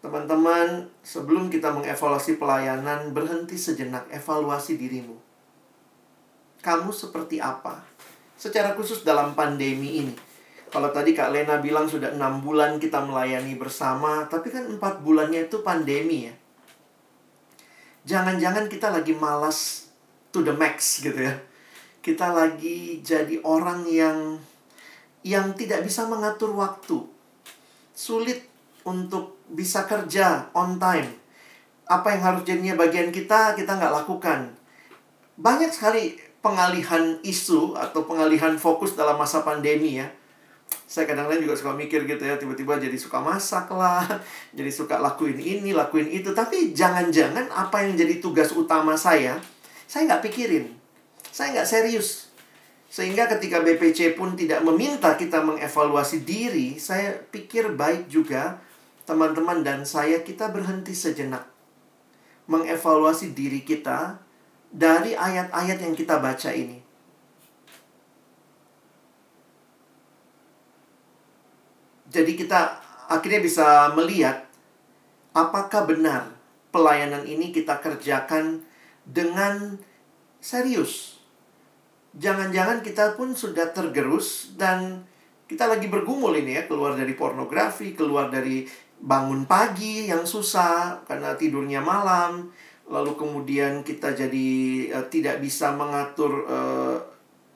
Teman-teman, 0.00 0.88
sebelum 1.04 1.52
kita 1.52 1.68
mengevaluasi 1.68 2.40
pelayanan, 2.40 3.12
berhenti 3.12 3.60
sejenak 3.60 4.08
evaluasi 4.08 4.80
dirimu. 4.80 5.20
Kamu 6.64 6.96
seperti 6.96 7.44
apa? 7.44 7.84
Secara 8.40 8.72
khusus 8.72 9.04
dalam 9.04 9.36
pandemi 9.36 10.00
ini 10.00 10.29
kalau 10.70 10.94
tadi 10.94 11.10
Kak 11.10 11.34
Lena 11.34 11.58
bilang 11.58 11.90
sudah 11.90 12.14
enam 12.14 12.38
bulan 12.38 12.78
kita 12.78 13.02
melayani 13.02 13.58
bersama, 13.58 14.22
tapi 14.30 14.54
kan 14.54 14.70
empat 14.70 15.02
bulannya 15.02 15.50
itu 15.50 15.66
pandemi 15.66 16.30
ya. 16.30 16.34
Jangan-jangan 18.06 18.70
kita 18.70 18.94
lagi 18.94 19.10
malas 19.18 19.90
to 20.30 20.46
the 20.46 20.54
max 20.54 21.02
gitu 21.02 21.18
ya. 21.18 21.34
Kita 22.00 22.30
lagi 22.30 23.02
jadi 23.02 23.42
orang 23.42 23.82
yang 23.90 24.38
yang 25.26 25.52
tidak 25.58 25.82
bisa 25.82 26.06
mengatur 26.06 26.54
waktu. 26.54 27.02
Sulit 27.92 28.46
untuk 28.86 29.42
bisa 29.50 29.84
kerja 29.90 30.54
on 30.54 30.78
time. 30.78 31.18
Apa 31.90 32.14
yang 32.14 32.22
harus 32.22 32.42
jadinya 32.46 32.78
bagian 32.78 33.10
kita, 33.10 33.58
kita 33.58 33.74
nggak 33.74 34.06
lakukan. 34.06 34.54
Banyak 35.34 35.74
sekali 35.74 36.14
pengalihan 36.40 37.18
isu 37.26 37.74
atau 37.74 38.06
pengalihan 38.06 38.54
fokus 38.54 38.94
dalam 38.94 39.18
masa 39.18 39.42
pandemi 39.42 39.98
ya 39.98 40.19
saya 40.90 41.06
kadang-kadang 41.06 41.46
juga 41.46 41.54
suka 41.54 41.72
mikir 41.78 42.02
gitu 42.02 42.18
ya 42.26 42.34
tiba-tiba 42.34 42.74
jadi 42.74 42.98
suka 42.98 43.22
masak 43.22 43.70
lah 43.70 44.02
jadi 44.58 44.74
suka 44.74 44.98
lakuin 44.98 45.38
ini 45.38 45.70
lakuin 45.70 46.10
itu. 46.10 46.34
Tapi 46.34 46.74
jangan-jangan 46.74 47.46
apa 47.46 47.86
yang 47.86 47.94
jadi 47.94 48.18
tugas 48.18 48.50
utama 48.50 48.98
saya 48.98 49.38
saya 49.86 50.10
nggak 50.10 50.26
pikirin. 50.26 50.66
Saya 51.30 51.54
nggak 51.54 51.70
serius. 51.70 52.34
Sehingga 52.90 53.30
ketika 53.30 53.62
BPC 53.62 54.18
pun 54.18 54.34
tidak 54.34 54.66
meminta 54.66 55.14
kita 55.14 55.38
mengevaluasi 55.46 56.26
diri 56.26 56.74
saya 56.82 57.14
pikir 57.30 57.78
baik 57.78 58.10
juga 58.10 58.58
teman-teman 59.06 59.62
dan 59.62 59.86
saya 59.86 60.26
kita 60.26 60.50
berhenti 60.50 60.90
sejenak. 60.90 61.46
Mengevaluasi 62.50 63.30
diri 63.30 63.62
kita 63.62 64.18
dari 64.74 65.14
ayat-ayat 65.14 65.78
yang 65.86 65.94
kita 65.94 66.18
baca 66.18 66.50
ini 66.50 66.79
Jadi 72.10 72.34
kita 72.34 72.82
akhirnya 73.06 73.40
bisa 73.40 73.94
melihat 73.94 74.50
apakah 75.30 75.86
benar 75.86 76.34
pelayanan 76.74 77.22
ini 77.26 77.54
kita 77.54 77.78
kerjakan 77.78 78.66
dengan 79.06 79.78
serius. 80.42 81.22
Jangan-jangan 82.14 82.82
kita 82.82 83.14
pun 83.14 83.38
sudah 83.38 83.70
tergerus 83.70 84.58
dan 84.58 85.06
kita 85.46 85.66
lagi 85.70 85.86
bergumul 85.86 86.34
ini 86.34 86.58
ya, 86.58 86.62
keluar 86.66 86.98
dari 86.98 87.14
pornografi, 87.14 87.94
keluar 87.94 88.30
dari 88.30 88.66
bangun 89.00 89.46
pagi 89.46 90.10
yang 90.10 90.26
susah 90.26 91.06
karena 91.06 91.34
tidurnya 91.34 91.82
malam, 91.82 92.50
lalu 92.90 93.14
kemudian 93.14 93.86
kita 93.86 94.14
jadi 94.14 94.50
uh, 94.94 95.06
tidak 95.06 95.38
bisa 95.38 95.74
mengatur 95.74 96.46
uh, 96.46 96.98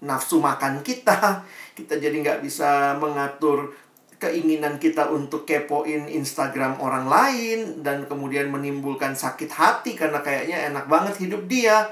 nafsu 0.03 0.39
makan 0.39 0.83
kita, 0.83 1.43
kita 1.79 1.99
jadi 1.99 2.15
nggak 2.15 2.41
bisa 2.43 2.99
mengatur 2.99 3.75
keinginan 4.19 4.79
kita 4.79 5.11
untuk 5.11 5.45
kepoin 5.45 6.07
Instagram 6.09 6.79
orang 6.81 7.07
lain 7.07 7.83
dan 7.85 8.07
kemudian 8.09 8.49
menimbulkan 8.49 9.13
sakit 9.13 9.51
hati 9.51 9.93
karena 9.99 10.23
kayaknya 10.23 10.71
enak 10.73 10.87
banget 10.87 11.15
hidup 11.21 11.45
dia. 11.51 11.91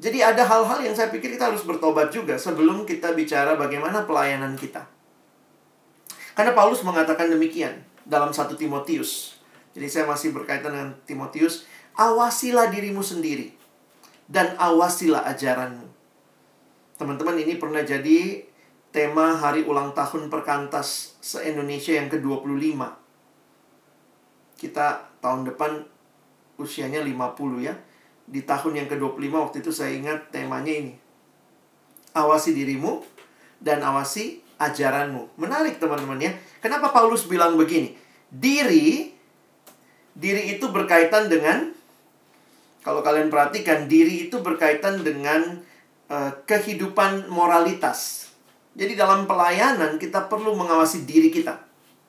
Jadi 0.00 0.24
ada 0.24 0.42
hal-hal 0.46 0.80
yang 0.80 0.96
saya 0.96 1.12
pikir 1.12 1.36
kita 1.36 1.52
harus 1.52 1.62
bertobat 1.66 2.08
juga 2.08 2.40
sebelum 2.40 2.88
kita 2.88 3.12
bicara 3.12 3.54
bagaimana 3.54 4.08
pelayanan 4.08 4.56
kita. 4.56 4.86
Karena 6.32 6.56
Paulus 6.56 6.80
mengatakan 6.80 7.28
demikian 7.28 7.84
dalam 8.08 8.32
satu 8.32 8.56
Timotius. 8.56 9.36
Jadi 9.76 9.86
saya 9.86 10.04
masih 10.08 10.32
berkaitan 10.32 10.72
dengan 10.72 10.90
Timotius, 11.04 11.68
awasilah 11.94 12.72
dirimu 12.72 13.04
sendiri 13.04 13.54
dan 14.26 14.56
awasilah 14.56 15.26
ajaranmu. 15.30 15.86
Teman-teman 16.96 17.36
ini 17.38 17.56
pernah 17.56 17.84
jadi 17.84 18.49
tema 18.90 19.38
hari 19.38 19.62
ulang 19.62 19.94
tahun 19.94 20.26
perkantas 20.26 21.14
se-Indonesia 21.22 21.94
yang 21.94 22.10
ke-25. 22.10 22.78
Kita 24.58 24.86
tahun 25.22 25.46
depan 25.46 25.86
usianya 26.58 27.00
50 27.06 27.66
ya. 27.66 27.74
Di 28.30 28.46
tahun 28.46 28.84
yang 28.84 28.88
ke-25 28.90 29.32
waktu 29.34 29.56
itu 29.62 29.70
saya 29.70 29.94
ingat 29.94 30.30
temanya 30.34 30.70
ini. 30.70 30.94
Awasi 32.14 32.54
dirimu 32.54 33.02
dan 33.62 33.82
awasi 33.82 34.42
ajaranmu. 34.58 35.38
Menarik 35.38 35.78
teman-teman 35.78 36.18
ya. 36.18 36.34
Kenapa 36.58 36.90
Paulus 36.90 37.26
bilang 37.26 37.54
begini? 37.54 37.94
Diri 38.30 39.14
diri 40.10 40.58
itu 40.58 40.66
berkaitan 40.68 41.30
dengan 41.30 41.70
kalau 42.82 43.00
kalian 43.00 43.30
perhatikan 43.30 43.86
diri 43.86 44.28
itu 44.28 44.42
berkaitan 44.42 45.00
dengan 45.06 45.62
uh, 46.10 46.32
kehidupan 46.44 47.30
moralitas 47.30 48.29
jadi 48.74 48.94
dalam 48.94 49.26
pelayanan 49.26 49.98
kita 49.98 50.30
perlu 50.30 50.54
mengawasi 50.54 51.02
diri 51.02 51.28
kita. 51.28 51.58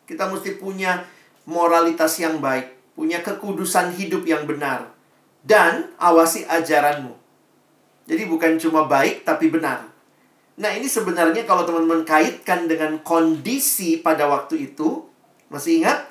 Kita 0.05 0.29
mesti 0.29 0.57
punya 0.61 1.01
moralitas 1.49 2.19
yang 2.21 2.37
baik, 2.37 2.93
punya 2.93 3.25
kekudusan 3.25 3.97
hidup 3.97 4.27
yang 4.27 4.45
benar, 4.45 4.93
dan 5.41 5.89
awasi 5.97 6.45
ajaranmu. 6.45 7.17
Jadi 8.05 8.23
bukan 8.29 8.57
cuma 8.61 8.85
baik 8.85 9.25
tapi 9.25 9.49
benar. 9.49 9.87
Nah, 10.61 10.69
ini 10.77 10.85
sebenarnya 10.85 11.47
kalau 11.49 11.65
teman-teman 11.65 12.05
kaitkan 12.05 12.69
dengan 12.69 13.01
kondisi 13.01 13.97
pada 13.97 14.29
waktu 14.29 14.69
itu, 14.73 15.07
masih 15.49 15.81
ingat? 15.81 16.05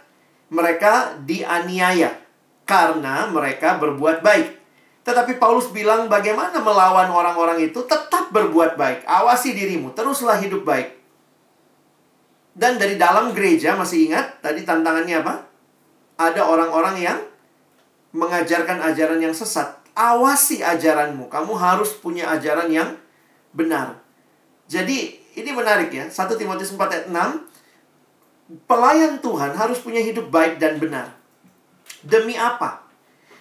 Mereka 0.51 1.23
dianiaya 1.23 2.19
karena 2.67 3.31
mereka 3.31 3.79
berbuat 3.79 4.23
baik. 4.27 4.60
Tetapi 5.01 5.41
Paulus 5.41 5.73
bilang 5.73 6.13
bagaimana 6.13 6.61
melawan 6.61 7.09
orang-orang 7.09 7.65
itu 7.65 7.81
tetap 7.89 8.29
berbuat 8.31 8.77
baik. 8.77 9.09
Awasi 9.09 9.57
dirimu, 9.57 9.97
teruslah 9.97 10.37
hidup 10.37 10.63
baik. 10.63 11.01
Dan 12.53 12.77
dari 12.77 13.01
dalam 13.01 13.33
gereja 13.33 13.73
masih 13.79 14.11
ingat 14.11 14.45
tadi 14.45 14.67
tantangannya 14.69 15.25
apa? 15.25 15.35
Ada 16.21 16.45
orang-orang 16.45 17.01
yang 17.01 17.19
mengajarkan 18.13 18.85
ajaran 18.93 19.23
yang 19.23 19.33
sesat. 19.33 19.81
Awasi 19.97 20.61
ajaranmu. 20.61 21.33
Kamu 21.33 21.57
harus 21.57 21.97
punya 21.97 22.29
ajaran 22.29 22.69
yang 22.69 23.01
benar. 23.57 23.99
Jadi 24.69 25.19
ini 25.35 25.51
menarik 25.51 25.91
ya. 25.91 26.07
1 26.07 26.37
Timotius 26.37 26.77
4 26.77 26.79
ayat 26.93 27.07
6. 27.09 28.69
Pelayan 28.69 29.23
Tuhan 29.23 29.55
harus 29.55 29.79
punya 29.81 30.03
hidup 30.03 30.29
baik 30.29 30.59
dan 30.61 30.77
benar. 30.77 31.15
Demi 32.03 32.35
apa? 32.35 32.80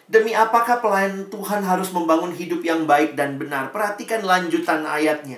Demi 0.10 0.34
apakah 0.34 0.82
pelayan 0.82 1.30
Tuhan 1.30 1.62
harus 1.62 1.93
membangun 1.93 2.34
hidup 2.34 2.65
yang 2.65 2.89
baik 2.89 3.13
dan 3.13 3.38
benar? 3.38 3.69
Perhatikan 3.69 4.26
lanjutan 4.26 4.82
ayatnya. 4.82 5.38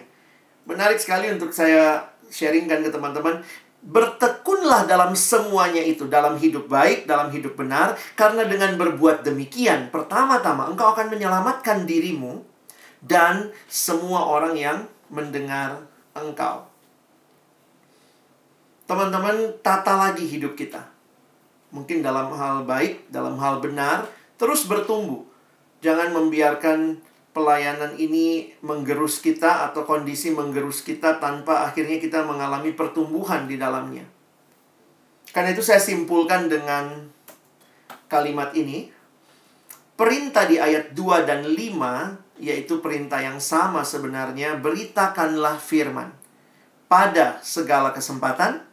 Menarik 0.64 0.96
sekali 0.96 1.28
untuk 1.28 1.52
saya 1.52 2.08
sharingkan 2.32 2.80
ke 2.80 2.88
teman-teman. 2.88 3.44
Bertekunlah 3.84 4.88
dalam 4.88 5.12
semuanya 5.12 5.84
itu, 5.84 6.08
dalam 6.08 6.40
hidup 6.40 6.72
baik, 6.72 7.04
dalam 7.04 7.34
hidup 7.36 7.60
benar, 7.60 8.00
karena 8.16 8.48
dengan 8.48 8.80
berbuat 8.80 9.28
demikian, 9.28 9.92
pertama-tama 9.92 10.72
engkau 10.72 10.96
akan 10.96 11.12
menyelamatkan 11.12 11.84
dirimu 11.84 12.40
dan 13.04 13.52
semua 13.68 14.24
orang 14.24 14.56
yang 14.56 14.78
mendengar 15.12 15.84
engkau. 16.16 16.64
Teman-teman, 18.88 19.60
tata 19.60 19.98
lagi 19.98 20.30
hidup 20.30 20.56
kita. 20.56 20.88
Mungkin 21.74 22.06
dalam 22.06 22.32
hal 22.38 22.64
baik, 22.64 23.10
dalam 23.10 23.36
hal 23.42 23.60
benar, 23.60 24.06
terus 24.42 24.66
bertumbuh. 24.66 25.22
Jangan 25.86 26.18
membiarkan 26.18 26.98
pelayanan 27.30 27.94
ini 28.02 28.58
menggerus 28.66 29.22
kita 29.22 29.70
atau 29.70 29.86
kondisi 29.86 30.34
menggerus 30.34 30.82
kita 30.82 31.22
tanpa 31.22 31.70
akhirnya 31.70 32.02
kita 32.02 32.26
mengalami 32.26 32.74
pertumbuhan 32.74 33.46
di 33.46 33.62
dalamnya. 33.62 34.02
Karena 35.30 35.54
itu 35.54 35.62
saya 35.62 35.78
simpulkan 35.78 36.50
dengan 36.50 37.14
kalimat 38.10 38.58
ini. 38.58 38.90
Perintah 39.94 40.50
di 40.50 40.58
ayat 40.58 40.98
2 40.98 41.30
dan 41.30 41.46
5 41.46 42.42
yaitu 42.42 42.82
perintah 42.82 43.22
yang 43.22 43.38
sama 43.38 43.86
sebenarnya 43.86 44.58
beritakanlah 44.58 45.62
firman 45.62 46.10
pada 46.90 47.38
segala 47.46 47.94
kesempatan 47.94 48.66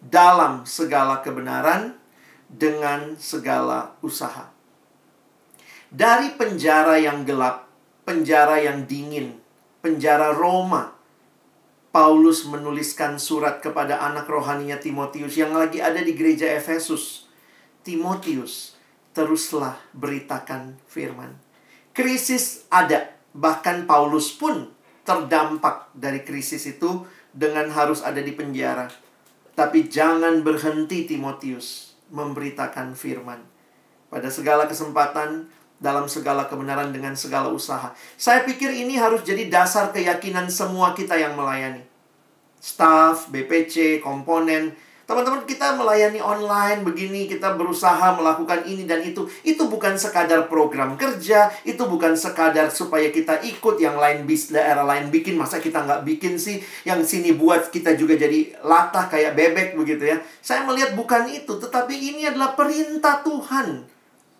dalam 0.00 0.64
segala 0.64 1.20
kebenaran 1.20 1.92
dengan 2.48 3.20
segala 3.20 4.00
usaha 4.00 4.55
dari 5.90 6.34
penjara 6.34 6.98
yang 6.98 7.22
gelap, 7.22 7.70
penjara 8.02 8.58
yang 8.62 8.86
dingin, 8.86 9.38
penjara 9.82 10.34
Roma. 10.34 10.94
Paulus 11.94 12.44
menuliskan 12.44 13.16
surat 13.16 13.64
kepada 13.64 13.96
anak 14.04 14.28
rohaninya 14.28 14.76
Timotius 14.76 15.32
yang 15.40 15.56
lagi 15.56 15.80
ada 15.80 16.04
di 16.04 16.12
gereja 16.12 16.44
Efesus. 16.44 17.24
Timotius, 17.80 18.76
teruslah 19.16 19.80
beritakan 19.96 20.76
firman. 20.84 21.32
Krisis 21.96 22.68
ada, 22.68 23.16
bahkan 23.32 23.88
Paulus 23.88 24.28
pun 24.28 24.68
terdampak 25.08 25.88
dari 25.96 26.20
krisis 26.20 26.68
itu 26.68 27.08
dengan 27.32 27.72
harus 27.72 28.04
ada 28.04 28.20
di 28.20 28.36
penjara. 28.36 28.92
Tapi 29.56 29.88
jangan 29.88 30.44
berhenti 30.44 31.08
Timotius 31.08 31.96
memberitakan 32.12 32.92
firman. 32.92 33.40
Pada 34.12 34.28
segala 34.28 34.68
kesempatan, 34.68 35.48
dalam 35.76 36.08
segala 36.08 36.48
kebenaran 36.48 36.92
dengan 36.92 37.12
segala 37.12 37.52
usaha. 37.52 37.92
Saya 38.16 38.44
pikir 38.48 38.72
ini 38.72 38.96
harus 38.96 39.20
jadi 39.24 39.48
dasar 39.48 39.92
keyakinan 39.92 40.48
semua 40.48 40.96
kita 40.96 41.16
yang 41.16 41.36
melayani. 41.36 41.84
Staff, 42.56 43.28
BPC, 43.30 44.00
komponen, 44.00 44.74
Teman-teman 45.06 45.46
kita 45.46 45.78
melayani 45.78 46.18
online 46.18 46.82
begini, 46.82 47.30
kita 47.30 47.54
berusaha 47.54 48.10
melakukan 48.18 48.66
ini 48.66 48.90
dan 48.90 49.06
itu. 49.06 49.30
Itu 49.46 49.70
bukan 49.70 49.94
sekadar 49.94 50.50
program 50.50 50.98
kerja, 50.98 51.46
itu 51.62 51.78
bukan 51.86 52.18
sekadar 52.18 52.74
supaya 52.74 53.14
kita 53.14 53.38
ikut 53.46 53.78
yang 53.78 54.02
lain 54.02 54.26
bis 54.26 54.50
daerah 54.50 54.82
lain 54.82 55.14
bikin, 55.14 55.38
masa 55.38 55.62
kita 55.62 55.86
nggak 55.86 56.02
bikin 56.02 56.42
sih? 56.42 56.58
Yang 56.82 57.06
sini 57.06 57.38
buat 57.38 57.70
kita 57.70 57.94
juga 57.94 58.18
jadi 58.18 58.58
latah 58.66 59.06
kayak 59.06 59.38
bebek 59.38 59.78
begitu 59.78 60.10
ya. 60.10 60.18
Saya 60.42 60.66
melihat 60.66 60.98
bukan 60.98 61.30
itu, 61.30 61.54
tetapi 61.54 61.94
ini 61.94 62.26
adalah 62.26 62.58
perintah 62.58 63.22
Tuhan. 63.22 63.95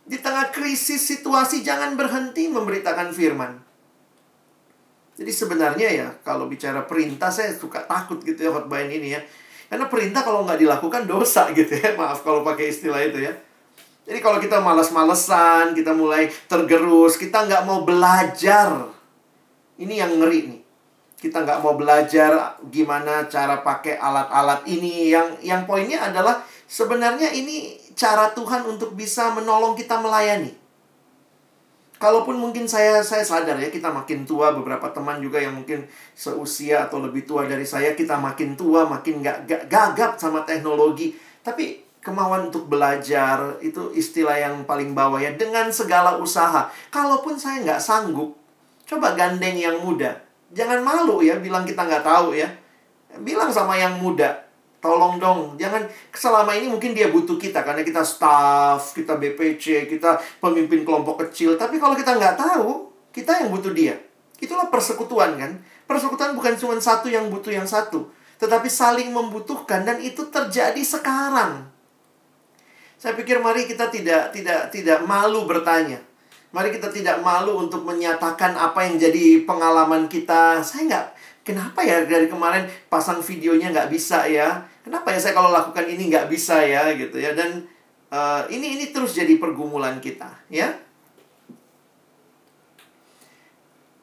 Di 0.07 0.23
tengah 0.23 0.55
krisis 0.55 1.03
situasi 1.03 1.67
jangan 1.67 1.99
berhenti 1.99 2.47
memberitakan 2.47 3.11
firman. 3.11 3.59
Jadi 5.17 5.33
sebenarnya 5.33 5.89
ya 5.91 6.09
kalau 6.23 6.47
bicara 6.47 6.85
perintah 6.87 7.33
saya 7.33 7.51
suka 7.51 7.83
takut 7.89 8.21
gitu 8.23 8.47
ya 8.47 8.51
khotbah 8.53 8.85
ini 8.85 9.17
ya 9.17 9.21
karena 9.67 9.91
perintah 9.91 10.23
kalau 10.23 10.47
nggak 10.47 10.63
dilakukan 10.63 11.03
dosa 11.11 11.51
gitu 11.51 11.75
ya. 11.75 11.95
Maaf 11.99 12.23
kalau 12.23 12.47
pakai 12.47 12.71
istilah 12.71 13.03
itu 13.03 13.19
ya. 13.23 13.35
Jadi 14.07 14.23
kalau 14.23 14.39
kita 14.39 14.63
malas-malesan, 14.63 15.75
kita 15.75 15.91
mulai 15.91 16.31
tergerus, 16.47 17.19
kita 17.19 17.43
nggak 17.43 17.67
mau 17.67 17.83
belajar. 17.83 18.87
Ini 19.75 19.95
yang 20.07 20.23
ngeri 20.23 20.41
nih. 20.55 20.61
Kita 21.19 21.43
nggak 21.43 21.59
mau 21.59 21.75
belajar 21.75 22.55
gimana 22.71 23.27
cara 23.27 23.67
pakai 23.67 23.99
alat-alat 23.99 24.63
ini. 24.71 25.11
Yang 25.11 25.43
yang 25.43 25.67
poinnya 25.67 26.07
adalah 26.07 26.47
sebenarnya 26.71 27.35
ini 27.35 27.75
cara 27.97 28.31
Tuhan 28.37 28.69
untuk 28.69 28.93
bisa 28.93 29.33
menolong 29.33 29.73
kita 29.73 29.97
melayani. 29.99 30.53
Kalaupun 31.97 32.37
mungkin 32.37 32.69
saya 32.69 33.01
saya 33.01 33.25
sadar 33.25 33.57
ya 33.57 33.73
kita 33.73 33.89
makin 33.89 34.29
tua 34.29 34.53
beberapa 34.53 34.93
teman 34.93 35.17
juga 35.17 35.41
yang 35.41 35.57
mungkin 35.57 35.89
seusia 36.13 36.85
atau 36.85 37.01
lebih 37.01 37.25
tua 37.25 37.49
dari 37.49 37.65
saya 37.65 37.97
kita 37.97 38.21
makin 38.21 38.53
tua 38.53 38.85
makin 38.85 39.25
gak, 39.25 39.49
gagap 39.49 40.21
sama 40.21 40.45
teknologi. 40.45 41.17
Tapi 41.41 41.81
kemauan 42.05 42.53
untuk 42.53 42.69
belajar 42.69 43.57
itu 43.65 43.97
istilah 43.97 44.37
yang 44.37 44.69
paling 44.69 44.93
bawah 44.93 45.17
ya 45.17 45.33
dengan 45.33 45.73
segala 45.73 46.21
usaha. 46.21 46.69
Kalaupun 46.93 47.41
saya 47.41 47.65
nggak 47.65 47.81
sanggup 47.81 48.37
coba 48.85 49.17
gandeng 49.17 49.57
yang 49.57 49.81
muda. 49.81 50.21
Jangan 50.53 50.85
malu 50.85 51.25
ya 51.25 51.41
bilang 51.41 51.65
kita 51.65 51.81
nggak 51.81 52.05
tahu 52.05 52.37
ya. 52.37 52.53
Bilang 53.25 53.49
sama 53.49 53.73
yang 53.81 53.97
muda 53.97 54.46
Tolong 54.77 55.17
dong, 55.17 55.57
jangan 55.57 55.83
selama 56.13 56.53
ini 56.53 56.69
mungkin 56.69 56.93
dia 56.93 57.09
butuh 57.09 57.41
kita 57.41 57.65
karena 57.65 57.81
kita 57.81 58.05
staff, 58.05 58.93
kita 58.93 59.17
BPC, 59.17 59.89
kita 59.89 60.21
pemimpin 60.39 60.85
kelompok 60.85 61.27
kecil. 61.27 61.57
Tapi 61.57 61.81
kalau 61.81 61.97
kita 61.97 62.15
nggak 62.15 62.37
tahu, 62.37 62.93
kita 63.11 63.41
yang 63.41 63.49
butuh 63.51 63.73
dia. 63.73 63.97
Itulah 64.37 64.69
persekutuan 64.69 65.41
kan. 65.41 65.57
Persekutuan 65.89 66.37
bukan 66.37 66.55
cuma 66.61 66.77
satu 66.77 67.09
yang 67.09 67.33
butuh 67.33 67.55
yang 67.55 67.65
satu, 67.65 68.11
tetapi 68.37 68.69
saling 68.69 69.09
membutuhkan 69.15 69.87
dan 69.87 69.97
itu 70.03 70.29
terjadi 70.29 70.83
sekarang. 70.85 71.73
Saya 73.01 73.17
pikir 73.17 73.41
mari 73.41 73.65
kita 73.65 73.89
tidak 73.89 74.33
tidak 74.37 74.69
tidak 74.75 75.01
malu 75.09 75.49
bertanya. 75.49 76.01
Mari 76.53 76.73
kita 76.73 76.89
tidak 76.89 77.21
malu 77.21 77.61
untuk 77.61 77.85
menyatakan 77.85 78.57
apa 78.57 78.89
yang 78.89 78.97
jadi 78.97 79.45
pengalaman 79.45 80.09
kita. 80.09 80.65
Saya 80.65 80.89
nggak, 80.89 81.07
kenapa 81.47 81.87
ya 81.87 82.03
dari 82.03 82.27
kemarin 82.27 82.67
pasang 82.91 83.23
videonya 83.23 83.71
nggak 83.71 83.91
bisa 83.95 84.27
ya? 84.27 84.67
Kenapa 84.83 85.15
ya 85.15 85.19
saya 85.23 85.39
kalau 85.39 85.55
lakukan 85.55 85.87
ini 85.87 86.11
nggak 86.11 86.27
bisa 86.27 86.59
ya 86.67 86.91
gitu 86.99 87.23
ya? 87.23 87.39
Dan 87.39 87.63
uh, 88.11 88.43
ini 88.51 88.75
ini 88.75 88.91
terus 88.91 89.15
jadi 89.15 89.39
pergumulan 89.39 90.03
kita 90.03 90.27
ya. 90.51 90.75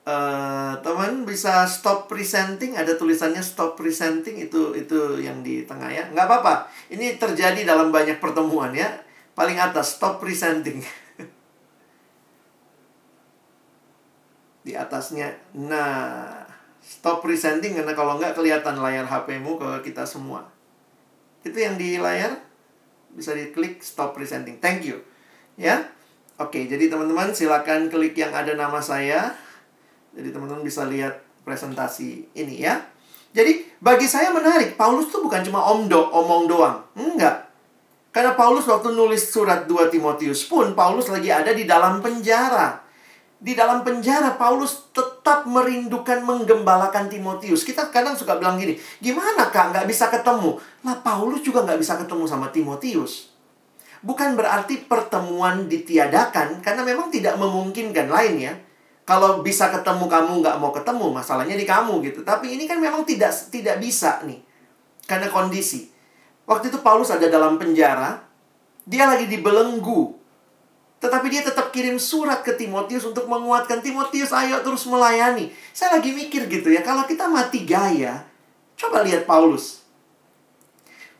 Uh, 0.04 0.76
teman 0.84 1.28
bisa 1.28 1.68
stop 1.68 2.08
presenting? 2.08 2.80
Ada 2.80 2.96
tulisannya 2.96 3.44
stop 3.44 3.76
presenting? 3.76 4.40
Itu 4.40 4.72
itu 4.76 5.20
yang 5.20 5.44
di 5.44 5.68
tengah 5.68 5.92
ya? 5.92 6.08
Nggak 6.16 6.28
apa-apa. 6.28 6.72
Ini 6.88 7.20
terjadi 7.20 7.68
dalam 7.68 7.92
banyak 7.92 8.24
pertemuan 8.24 8.72
ya. 8.72 8.88
Paling 9.36 9.60
atas 9.60 10.00
stop 10.00 10.20
presenting. 10.20 10.84
Di 14.68 14.76
atasnya. 14.78 15.34
Nah 15.58 16.43
stop 16.84 17.24
presenting 17.24 17.80
karena 17.80 17.96
kalau 17.96 18.20
nggak 18.20 18.36
kelihatan 18.36 18.78
layar 18.84 19.08
HP-mu 19.08 19.56
ke 19.56 19.88
kita 19.88 20.04
semua 20.04 20.54
itu 21.44 21.60
yang 21.60 21.76
di 21.76 22.00
layar 22.00 22.40
bisa 23.14 23.36
diklik 23.36 23.84
stop 23.84 24.16
presenting. 24.16 24.58
Thank 24.58 24.88
you. 24.88 25.04
Ya. 25.60 25.86
Oke, 26.42 26.66
jadi 26.66 26.90
teman-teman 26.90 27.30
silakan 27.30 27.94
klik 27.94 28.18
yang 28.18 28.34
ada 28.34 28.58
nama 28.58 28.82
saya. 28.82 29.38
Jadi 30.18 30.34
teman-teman 30.34 30.66
bisa 30.66 30.88
lihat 30.90 31.22
presentasi 31.46 32.26
ini 32.34 32.66
ya. 32.66 32.82
Jadi 33.34 33.66
bagi 33.78 34.10
saya 34.10 34.34
menarik, 34.34 34.74
Paulus 34.74 35.14
tuh 35.14 35.22
bukan 35.22 35.46
cuma 35.46 35.62
omdo, 35.62 36.10
omong 36.10 36.50
doang. 36.50 36.82
Enggak. 36.98 37.54
Karena 38.14 38.34
Paulus 38.38 38.66
waktu 38.70 38.94
nulis 38.94 39.30
surat 39.30 39.66
2 39.66 39.90
Timotius 39.90 40.46
pun 40.46 40.78
Paulus 40.78 41.10
lagi 41.10 41.34
ada 41.34 41.50
di 41.50 41.66
dalam 41.66 41.98
penjara 41.98 42.83
di 43.44 43.52
dalam 43.52 43.84
penjara 43.84 44.40
Paulus 44.40 44.88
tetap 44.96 45.44
merindukan 45.44 46.24
menggembalakan 46.24 47.12
Timotius. 47.12 47.68
Kita 47.68 47.92
kadang 47.92 48.16
suka 48.16 48.40
bilang 48.40 48.56
gini, 48.56 48.80
gimana 49.04 49.52
kak 49.52 49.76
nggak 49.76 49.84
bisa 49.84 50.08
ketemu? 50.08 50.64
Nah 50.88 51.04
Paulus 51.04 51.44
juga 51.44 51.68
nggak 51.68 51.76
bisa 51.84 52.00
ketemu 52.00 52.24
sama 52.24 52.48
Timotius. 52.56 53.36
Bukan 54.00 54.40
berarti 54.40 54.88
pertemuan 54.88 55.68
ditiadakan, 55.68 56.64
karena 56.64 56.88
memang 56.88 57.12
tidak 57.12 57.36
memungkinkan 57.36 58.08
lain 58.08 58.36
ya. 58.40 58.54
Kalau 59.04 59.44
bisa 59.44 59.68
ketemu 59.68 60.08
kamu 60.08 60.40
nggak 60.40 60.58
mau 60.64 60.72
ketemu, 60.72 61.12
masalahnya 61.12 61.60
di 61.60 61.68
kamu 61.68 62.00
gitu. 62.08 62.24
Tapi 62.24 62.56
ini 62.56 62.64
kan 62.64 62.80
memang 62.80 63.04
tidak 63.04 63.36
tidak 63.52 63.76
bisa 63.84 64.24
nih, 64.24 64.40
karena 65.04 65.28
kondisi. 65.28 65.92
Waktu 66.48 66.72
itu 66.72 66.80
Paulus 66.80 67.12
ada 67.12 67.28
dalam 67.28 67.60
penjara, 67.60 68.24
dia 68.88 69.04
lagi 69.08 69.28
dibelenggu 69.28 70.23
tetapi 71.04 71.28
dia 71.28 71.44
tetap 71.44 71.76
kirim 71.76 72.00
surat 72.00 72.48
ke 72.48 72.56
Timotius 72.56 73.04
untuk 73.04 73.28
menguatkan 73.28 73.84
Timotius, 73.84 74.32
ayo 74.32 74.64
terus 74.64 74.88
melayani. 74.88 75.52
Saya 75.76 76.00
lagi 76.00 76.16
mikir 76.16 76.48
gitu 76.48 76.72
ya, 76.72 76.80
kalau 76.80 77.04
kita 77.04 77.28
mati 77.28 77.68
gaya, 77.68 78.24
coba 78.80 79.04
lihat 79.04 79.28
Paulus. 79.28 79.84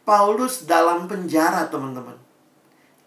Paulus 0.08 0.64
dalam 0.64 1.12
penjara, 1.12 1.68
teman-teman. 1.68 2.16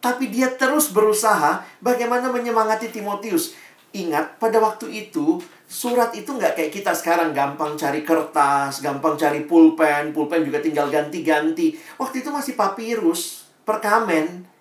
Tapi 0.04 0.28
dia 0.28 0.52
terus 0.52 0.92
berusaha 0.92 1.64
bagaimana 1.80 2.28
menyemangati 2.28 2.92
Timotius. 2.92 3.56
Ingat, 3.96 4.36
pada 4.36 4.60
waktu 4.60 5.08
itu, 5.08 5.40
surat 5.64 6.12
itu 6.12 6.28
nggak 6.28 6.60
kayak 6.60 6.72
kita 6.76 6.92
sekarang. 6.92 7.32
Gampang 7.32 7.80
cari 7.80 8.04
kertas, 8.04 8.84
gampang 8.84 9.16
cari 9.16 9.48
pulpen. 9.48 10.12
Pulpen 10.12 10.44
juga 10.44 10.60
tinggal 10.60 10.92
ganti-ganti. 10.92 11.72
Waktu 11.96 12.20
itu 12.20 12.28
masih 12.28 12.52
papirus, 12.52 13.48
perkamen 13.64 14.55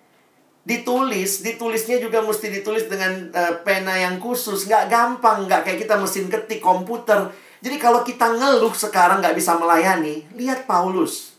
ditulis, 0.66 1.46
ditulisnya 1.46 2.02
juga 2.02 2.26
mesti 2.26 2.50
ditulis 2.50 2.90
dengan 2.90 3.30
uh, 3.32 3.62
pena 3.62 3.94
yang 3.96 4.18
khusus, 4.18 4.66
nggak 4.66 4.90
gampang, 4.90 5.46
nggak 5.46 5.62
kayak 5.62 5.80
kita 5.86 5.96
mesin 6.02 6.26
ketik 6.26 6.60
komputer. 6.60 7.30
Jadi 7.62 7.78
kalau 7.78 8.02
kita 8.02 8.34
ngeluh 8.34 8.74
sekarang 8.74 9.22
nggak 9.22 9.38
bisa 9.38 9.56
melayani, 9.62 10.26
lihat 10.34 10.66
Paulus. 10.66 11.38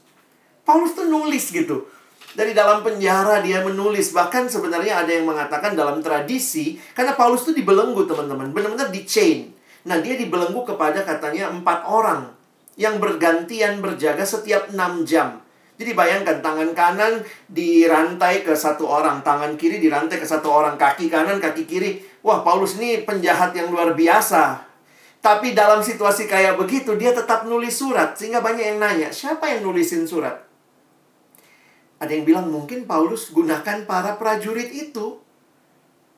Paulus 0.62 0.95
tuh 0.95 1.11
nulis 1.11 1.51
gitu. 1.51 1.91
Dari 2.37 2.53
dalam 2.53 2.85
penjara 2.87 3.41
dia 3.43 3.65
menulis, 3.65 4.12
bahkan 4.12 4.47
sebenarnya 4.47 5.03
ada 5.03 5.11
yang 5.11 5.27
mengatakan 5.27 5.75
dalam 5.75 5.99
tradisi, 6.05 6.79
karena 6.95 7.17
Paulus 7.17 7.49
tuh 7.49 7.57
dibelenggu 7.57 8.07
teman-teman, 8.07 8.53
benar-benar 8.55 8.93
di 8.93 9.03
chain. 9.09 9.51
Nah 9.87 10.03
dia 10.03 10.19
dibelenggu 10.19 10.67
kepada 10.67 11.03
katanya 11.07 11.51
empat 11.51 11.87
orang 11.87 12.31
yang 12.77 13.01
bergantian 13.01 13.81
berjaga 13.81 14.23
setiap 14.23 14.69
enam 14.71 15.07
jam. 15.09 15.41
Jadi 15.77 15.93
bayangkan 15.93 16.41
tangan 16.41 16.73
kanan 16.73 17.21
dirantai 17.53 18.41
ke 18.41 18.57
satu 18.57 18.89
orang, 18.89 19.21
tangan 19.21 19.61
kiri 19.61 19.77
dirantai 19.77 20.17
ke 20.17 20.25
satu 20.25 20.49
orang, 20.49 20.81
kaki 20.81 21.12
kanan, 21.12 21.37
kaki 21.37 21.69
kiri. 21.69 22.01
Wah, 22.25 22.41
Paulus 22.41 22.81
ini 22.81 23.05
penjahat 23.05 23.53
yang 23.53 23.69
luar 23.69 23.93
biasa. 23.93 24.65
Tapi 25.21 25.53
dalam 25.53 25.85
situasi 25.85 26.25
kayak 26.25 26.57
begitu, 26.57 26.97
dia 26.97 27.12
tetap 27.12 27.45
nulis 27.45 27.77
surat. 27.77 28.17
Sehingga 28.17 28.41
banyak 28.41 28.64
yang 28.72 28.81
nanya, 28.81 29.09
siapa 29.12 29.53
yang 29.53 29.68
nulisin 29.68 30.09
surat? 30.09 30.49
Ada 32.01 32.12
yang 32.12 32.24
bilang 32.24 32.47
mungkin 32.49 32.89
Paulus 32.89 33.33
gunakan 33.33 33.85
para 33.85 34.16
prajurit 34.16 34.72
itu 34.72 35.20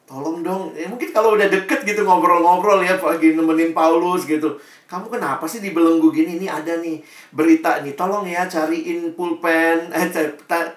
tolong 0.08 0.40
dong. 0.40 0.72
Ya 0.72 0.88
mungkin 0.88 1.12
kalau 1.12 1.36
udah 1.36 1.52
deket 1.52 1.84
gitu 1.84 2.02
ngobrol-ngobrol 2.02 2.80
ya 2.80 2.96
lagi 2.96 3.36
nemenin 3.36 3.76
Paulus 3.76 4.24
gitu. 4.24 4.56
Kamu 4.88 5.12
kenapa 5.12 5.44
sih 5.44 5.60
dibelenggu 5.60 6.08
gini? 6.08 6.40
Ini 6.40 6.48
ada 6.48 6.80
nih 6.80 7.04
berita 7.28 7.84
nih. 7.84 7.92
Tolong 7.92 8.24
ya 8.24 8.48
cariin 8.48 9.12
pulpen 9.12 9.92
eh 9.92 10.08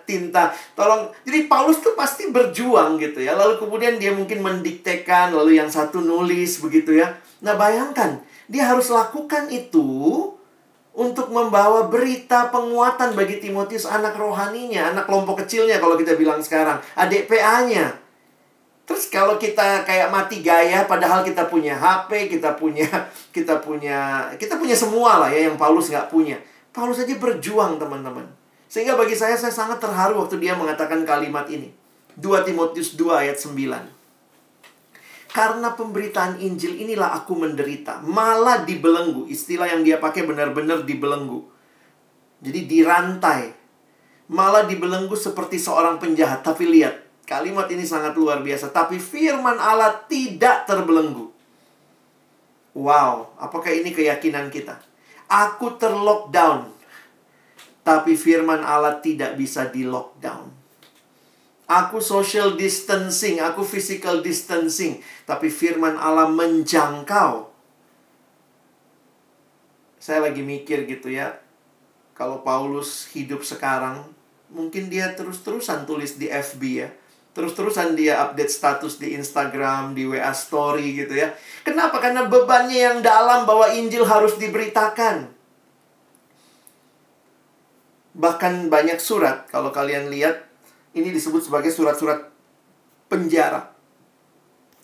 tinta. 0.04 0.52
Tolong. 0.76 1.08
Jadi 1.24 1.48
Paulus 1.48 1.80
tuh 1.80 1.96
pasti 1.96 2.28
berjuang 2.28 3.00
gitu 3.00 3.24
ya. 3.24 3.40
Lalu 3.40 3.56
kemudian 3.56 3.96
dia 3.96 4.12
mungkin 4.12 4.44
mendiktekan 4.44 5.32
lalu 5.32 5.56
yang 5.56 5.72
satu 5.72 6.04
nulis 6.04 6.60
begitu 6.60 7.00
ya. 7.00 7.16
Nah 7.40 7.56
bayangkan 7.56 8.20
dia 8.52 8.68
harus 8.68 8.92
lakukan 8.92 9.48
itu 9.48 10.28
untuk 10.92 11.32
membawa 11.32 11.88
berita 11.88 12.52
penguatan 12.52 13.16
bagi 13.16 13.40
Timotius 13.40 13.88
anak 13.88 14.20
rohaninya 14.20 14.92
anak 14.92 15.08
kelompok 15.08 15.48
kecilnya 15.48 15.80
kalau 15.80 15.96
kita 15.96 16.20
bilang 16.20 16.44
sekarang 16.44 16.84
adik 17.00 17.32
PA-nya 17.32 17.96
Terus 18.86 19.08
kalau 19.08 19.40
kita 19.40 19.86
kayak 19.88 20.12
mati 20.12 20.44
gaya 20.44 20.84
padahal 20.90 21.24
kita 21.24 21.48
punya 21.48 21.78
HP, 21.78 22.28
kita 22.28 22.58
punya 22.58 22.88
kita 23.36 23.62
punya 23.64 24.28
kita 24.36 24.58
punya 24.58 24.76
semua 24.76 25.22
lah 25.22 25.30
ya 25.32 25.48
yang 25.48 25.56
Paulus 25.56 25.88
nggak 25.88 26.12
punya. 26.12 26.36
Paulus 26.72 27.04
aja 27.04 27.16
berjuang 27.20 27.80
teman-teman. 27.80 28.26
Sehingga 28.72 28.96
bagi 28.96 29.12
saya, 29.12 29.36
saya 29.36 29.52
sangat 29.52 29.84
terharu 29.84 30.24
waktu 30.24 30.40
dia 30.40 30.56
mengatakan 30.56 31.04
kalimat 31.04 31.44
ini. 31.52 31.76
2 32.16 32.48
Timotius 32.48 32.96
2 32.96 33.28
ayat 33.28 33.36
9. 33.36 33.60
Karena 35.32 35.76
pemberitaan 35.76 36.40
Injil 36.40 36.80
inilah 36.80 37.20
aku 37.20 37.36
menderita. 37.36 38.00
Malah 38.00 38.64
dibelenggu. 38.64 39.28
Istilah 39.28 39.68
yang 39.68 39.84
dia 39.84 40.00
pakai 40.00 40.24
benar-benar 40.24 40.88
dibelenggu. 40.88 41.44
Jadi 42.40 42.68
dirantai. 42.68 43.52
Malah 44.32 44.64
dibelenggu 44.64 45.20
seperti 45.20 45.60
seorang 45.60 46.00
penjahat. 46.00 46.40
Tapi 46.40 46.72
lihat, 46.72 46.96
kalimat 47.32 47.72
ini 47.72 47.88
sangat 47.88 48.12
luar 48.20 48.44
biasa. 48.44 48.76
Tapi 48.76 49.00
firman 49.00 49.56
Allah 49.56 50.04
tidak 50.12 50.68
terbelenggu. 50.68 51.32
Wow, 52.76 53.32
apakah 53.40 53.72
ini 53.72 53.96
keyakinan 53.96 54.52
kita? 54.52 54.76
Aku 55.32 55.80
terlockdown 55.80 56.82
tapi 57.82 58.14
firman 58.14 58.62
Allah 58.62 59.02
tidak 59.02 59.38
bisa 59.38 59.66
di 59.70 59.86
lockdown. 59.86 60.54
Aku 61.72 62.04
social 62.04 62.60
distancing, 62.60 63.40
aku 63.40 63.64
physical 63.64 64.20
distancing, 64.20 65.00
tapi 65.24 65.48
firman 65.48 65.96
Allah 65.96 66.28
menjangkau. 66.28 67.48
Saya 70.02 70.20
lagi 70.28 70.44
mikir 70.44 70.84
gitu 70.84 71.08
ya, 71.08 71.40
kalau 72.12 72.44
Paulus 72.44 73.08
hidup 73.16 73.48
sekarang, 73.48 74.04
mungkin 74.52 74.92
dia 74.92 75.16
terus-terusan 75.16 75.88
tulis 75.88 76.20
di 76.20 76.28
FB 76.28 76.62
ya. 76.68 76.90
Terus-terusan 77.32 77.96
dia 77.96 78.20
update 78.28 78.52
status 78.52 79.00
di 79.00 79.16
Instagram, 79.16 79.96
di 79.96 80.04
WA 80.04 80.36
story 80.36 81.00
gitu 81.00 81.16
ya. 81.16 81.32
Kenapa? 81.64 82.04
Karena 82.04 82.28
bebannya 82.28 82.76
yang 82.76 82.98
dalam 83.00 83.48
bahwa 83.48 83.72
Injil 83.72 84.04
harus 84.04 84.36
diberitakan. 84.36 85.32
Bahkan 88.12 88.68
banyak 88.68 89.00
surat, 89.00 89.48
kalau 89.48 89.72
kalian 89.72 90.12
lihat, 90.12 90.44
ini 90.92 91.16
disebut 91.16 91.48
sebagai 91.48 91.72
surat-surat 91.72 92.28
penjara. 93.08 93.72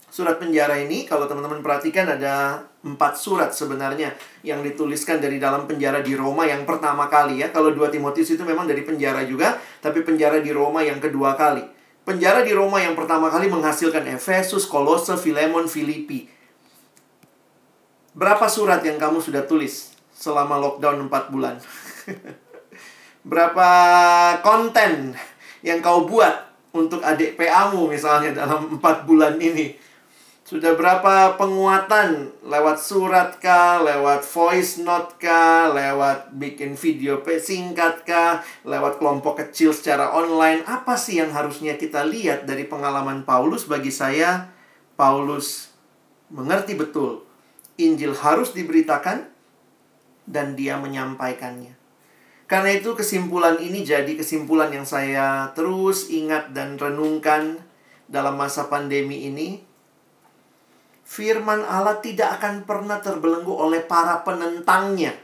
Surat 0.08 0.40
penjara 0.40 0.80
ini, 0.80 1.04
kalau 1.04 1.28
teman-teman 1.28 1.60
perhatikan 1.60 2.08
ada 2.08 2.64
empat 2.80 3.20
surat 3.20 3.52
sebenarnya 3.52 4.16
yang 4.48 4.64
dituliskan 4.64 5.20
dari 5.20 5.36
dalam 5.36 5.68
penjara 5.68 6.00
di 6.00 6.16
Roma 6.16 6.48
yang 6.48 6.64
pertama 6.64 7.12
kali 7.12 7.44
ya. 7.44 7.52
Kalau 7.52 7.76
dua 7.76 7.92
Timotius 7.92 8.32
itu 8.32 8.48
memang 8.48 8.64
dari 8.64 8.88
penjara 8.88 9.28
juga, 9.28 9.60
tapi 9.84 10.00
penjara 10.08 10.40
di 10.40 10.56
Roma 10.56 10.80
yang 10.80 11.04
kedua 11.04 11.36
kali. 11.36 11.77
Penjara 12.08 12.40
di 12.40 12.56
Roma 12.56 12.80
yang 12.80 12.96
pertama 12.96 13.28
kali 13.28 13.52
menghasilkan 13.52 14.08
Efesus, 14.08 14.64
Kolose, 14.64 15.20
Filemon, 15.20 15.68
Filipi. 15.68 16.32
Berapa 18.16 18.48
surat 18.48 18.80
yang 18.80 18.96
kamu 18.96 19.20
sudah 19.20 19.44
tulis 19.44 19.92
selama 20.16 20.56
lockdown 20.56 21.12
4 21.12 21.34
bulan? 21.36 21.60
berapa 23.28 23.70
konten 24.40 25.20
yang 25.60 25.84
kau 25.84 26.08
buat 26.08 26.48
untuk 26.72 27.04
adik 27.04 27.36
PA-mu 27.36 27.92
misalnya 27.92 28.40
dalam 28.40 28.80
empat 28.80 29.04
bulan 29.04 29.36
ini. 29.44 29.76
Sudah 30.48 30.80
berapa 30.80 31.36
penguatan 31.36 32.32
lewat 32.40 32.80
surat 32.80 33.36
kah, 33.44 33.84
lewat 33.84 34.24
voice 34.24 34.80
note 34.80 35.20
kah, 35.20 35.68
lewat 35.76 36.32
bikin 36.40 36.80
video 36.80 37.20
singkat 37.20 38.08
kah, 38.08 38.40
lewat 38.64 38.96
kelompok 38.96 39.44
kecil 39.44 39.76
secara 39.76 40.08
online. 40.16 40.64
Apa 40.64 40.96
sih 40.96 41.20
yang 41.20 41.36
harusnya 41.36 41.76
kita 41.76 42.08
lihat 42.08 42.48
dari 42.48 42.64
pengalaman 42.64 43.28
Paulus 43.28 43.68
bagi 43.68 43.92
saya? 43.92 44.48
Paulus 44.96 45.76
mengerti 46.32 46.80
betul 46.80 47.28
Injil 47.76 48.16
harus 48.16 48.56
diberitakan 48.56 49.28
dan 50.24 50.56
dia 50.56 50.80
menyampaikannya. 50.80 51.76
Karena 52.48 52.72
itu 52.72 52.96
kesimpulan 52.96 53.60
ini 53.60 53.84
jadi 53.84 54.16
kesimpulan 54.16 54.72
yang 54.72 54.88
saya 54.88 55.52
terus 55.52 56.08
ingat 56.08 56.56
dan 56.56 56.80
renungkan 56.80 57.60
dalam 58.08 58.40
masa 58.40 58.72
pandemi 58.72 59.28
ini. 59.28 59.68
Firman 61.08 61.64
Allah 61.64 62.04
tidak 62.04 62.44
akan 62.44 62.68
pernah 62.68 63.00
terbelenggu 63.00 63.56
oleh 63.56 63.80
para 63.80 64.28
penentangnya. 64.28 65.16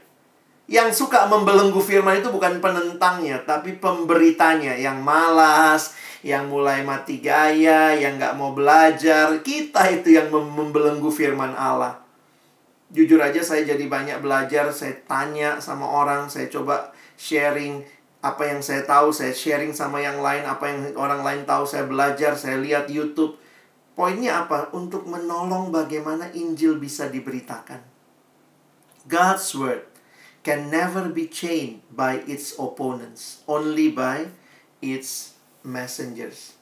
Yang 0.64 1.04
suka 1.04 1.28
membelenggu 1.28 1.76
firman 1.76 2.24
itu 2.24 2.32
bukan 2.32 2.56
penentangnya, 2.64 3.44
tapi 3.44 3.76
pemberitanya 3.76 4.80
yang 4.80 5.04
malas, 5.04 5.92
yang 6.24 6.48
mulai 6.48 6.80
mati 6.80 7.20
gaya, 7.20 7.92
yang 7.92 8.16
gak 8.16 8.32
mau 8.40 8.56
belajar. 8.56 9.44
Kita 9.44 9.84
itu 9.92 10.16
yang 10.16 10.32
membelenggu 10.32 11.12
firman 11.12 11.52
Allah. 11.52 12.00
Jujur 12.88 13.20
aja 13.20 13.44
saya 13.44 13.68
jadi 13.68 13.84
banyak 13.84 14.24
belajar, 14.24 14.72
saya 14.72 14.96
tanya 15.04 15.60
sama 15.60 15.84
orang, 15.84 16.32
saya 16.32 16.48
coba 16.48 16.96
sharing 17.20 17.84
apa 18.24 18.48
yang 18.48 18.64
saya 18.64 18.88
tahu, 18.88 19.12
saya 19.12 19.36
sharing 19.36 19.76
sama 19.76 20.00
yang 20.00 20.16
lain, 20.24 20.48
apa 20.48 20.64
yang 20.64 20.96
orang 20.96 21.20
lain 21.20 21.44
tahu, 21.44 21.68
saya 21.68 21.84
belajar, 21.84 22.32
saya 22.40 22.56
lihat 22.56 22.88
YouTube. 22.88 23.36
Poinnya 23.94 24.46
apa? 24.46 24.74
Untuk 24.74 25.06
menolong 25.06 25.70
bagaimana 25.70 26.30
Injil 26.34 26.82
bisa 26.82 27.06
diberitakan. 27.06 27.78
God's 29.06 29.54
word 29.54 29.86
can 30.42 30.68
never 30.68 31.06
be 31.08 31.30
chained 31.30 31.80
by 31.94 32.20
its 32.26 32.58
opponents, 32.58 33.46
only 33.46 33.94
by 33.94 34.28
its 34.82 35.38
messengers. 35.62 36.58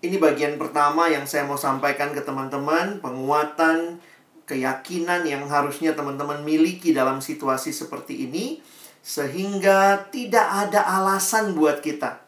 Ini 0.00 0.16
bagian 0.16 0.56
pertama 0.56 1.12
yang 1.12 1.28
saya 1.28 1.44
mau 1.44 1.60
sampaikan 1.60 2.16
ke 2.16 2.24
teman-teman, 2.24 3.04
penguatan 3.04 4.00
keyakinan 4.48 5.28
yang 5.28 5.46
harusnya 5.46 5.92
teman-teman 5.92 6.42
miliki 6.42 6.90
dalam 6.90 7.22
situasi 7.22 7.70
seperti 7.70 8.26
ini 8.26 8.58
sehingga 9.00 10.10
tidak 10.10 10.44
ada 10.44 10.84
alasan 11.00 11.52
buat 11.54 11.84
kita 11.84 12.20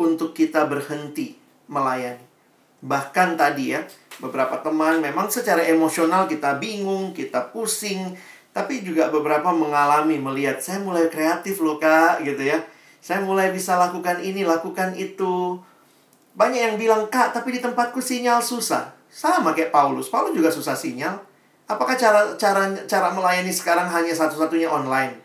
untuk 0.00 0.32
kita 0.32 0.64
berhenti 0.66 1.36
melayani. 1.66 2.25
Bahkan 2.86 3.34
tadi 3.34 3.74
ya, 3.74 3.82
beberapa 4.22 4.62
teman 4.62 5.02
memang 5.02 5.26
secara 5.26 5.66
emosional 5.66 6.30
kita 6.30 6.62
bingung, 6.62 7.10
kita 7.10 7.50
pusing, 7.50 8.14
tapi 8.54 8.86
juga 8.86 9.10
beberapa 9.10 9.50
mengalami 9.50 10.16
melihat 10.16 10.62
saya 10.62 10.78
mulai 10.80 11.10
kreatif 11.10 11.58
loh 11.60 11.82
Kak 11.82 12.22
gitu 12.22 12.46
ya. 12.46 12.62
Saya 13.02 13.26
mulai 13.26 13.50
bisa 13.50 13.74
lakukan 13.74 14.22
ini, 14.22 14.46
lakukan 14.46 14.94
itu. 14.94 15.58
Banyak 16.38 16.60
yang 16.72 16.76
bilang, 16.78 17.10
"Kak, 17.10 17.34
tapi 17.34 17.58
di 17.58 17.60
tempatku 17.60 17.98
sinyal 17.98 18.38
susah." 18.38 18.94
Sama 19.10 19.54
kayak 19.54 19.74
Paulus. 19.74 20.10
Paulus 20.10 20.34
juga 20.34 20.50
susah 20.50 20.74
sinyal. 20.74 21.18
Apakah 21.66 21.98
cara 21.98 22.34
cara 22.38 22.70
cara 22.86 23.08
melayani 23.10 23.50
sekarang 23.50 23.90
hanya 23.90 24.14
satu-satunya 24.14 24.70
online? 24.70 25.18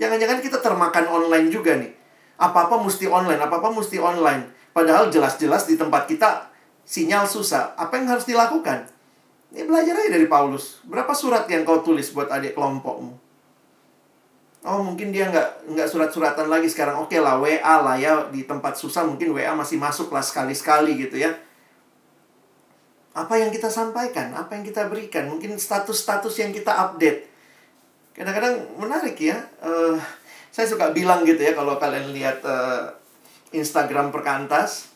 Jangan-jangan 0.00 0.40
kita 0.40 0.58
termakan 0.60 1.04
online 1.08 1.48
juga 1.52 1.76
nih. 1.76 1.92
Apa-apa 2.40 2.80
mesti 2.80 3.06
online, 3.06 3.40
apa-apa 3.40 3.68
mesti 3.70 4.00
online. 4.00 4.48
Padahal 4.72 5.12
jelas-jelas 5.12 5.68
di 5.68 5.76
tempat 5.76 6.08
kita 6.08 6.51
sinyal 6.92 7.24
susah. 7.24 7.72
Apa 7.80 7.96
yang 7.96 8.12
harus 8.12 8.28
dilakukan? 8.28 8.84
Ini 9.56 9.64
belajar 9.64 9.96
aja 9.96 10.10
dari 10.12 10.28
Paulus. 10.28 10.84
Berapa 10.84 11.16
surat 11.16 11.48
yang 11.48 11.64
kau 11.64 11.80
tulis 11.80 12.12
buat 12.12 12.28
adik 12.28 12.52
kelompokmu? 12.52 13.16
Oh 14.62 14.80
mungkin 14.84 15.10
dia 15.10 15.32
nggak 15.32 15.72
nggak 15.72 15.88
surat-suratan 15.88 16.52
lagi 16.52 16.68
sekarang. 16.68 17.00
Oke 17.00 17.16
lah 17.16 17.40
WA 17.40 17.58
lah 17.80 17.96
ya 17.96 18.28
di 18.28 18.44
tempat 18.44 18.76
susah 18.76 19.08
mungkin 19.08 19.32
WA 19.32 19.56
masih 19.56 19.80
masuk 19.80 20.12
lah 20.12 20.20
sekali-sekali 20.20 21.00
gitu 21.08 21.16
ya. 21.16 21.32
Apa 23.16 23.40
yang 23.40 23.52
kita 23.52 23.68
sampaikan, 23.68 24.32
apa 24.36 24.56
yang 24.56 24.64
kita 24.64 24.88
berikan, 24.88 25.28
mungkin 25.28 25.56
status-status 25.56 26.32
yang 26.40 26.52
kita 26.52 26.72
update 26.72 27.32
kadang-kadang 28.12 28.60
menarik 28.76 29.16
ya 29.16 29.40
uh, 29.64 29.96
saya 30.52 30.68
suka 30.68 30.92
bilang 30.92 31.24
gitu 31.24 31.40
ya 31.40 31.56
kalau 31.56 31.80
kalian 31.80 32.12
lihat 32.12 32.44
uh, 32.44 32.92
Instagram 33.56 34.12
perkantas 34.12 34.91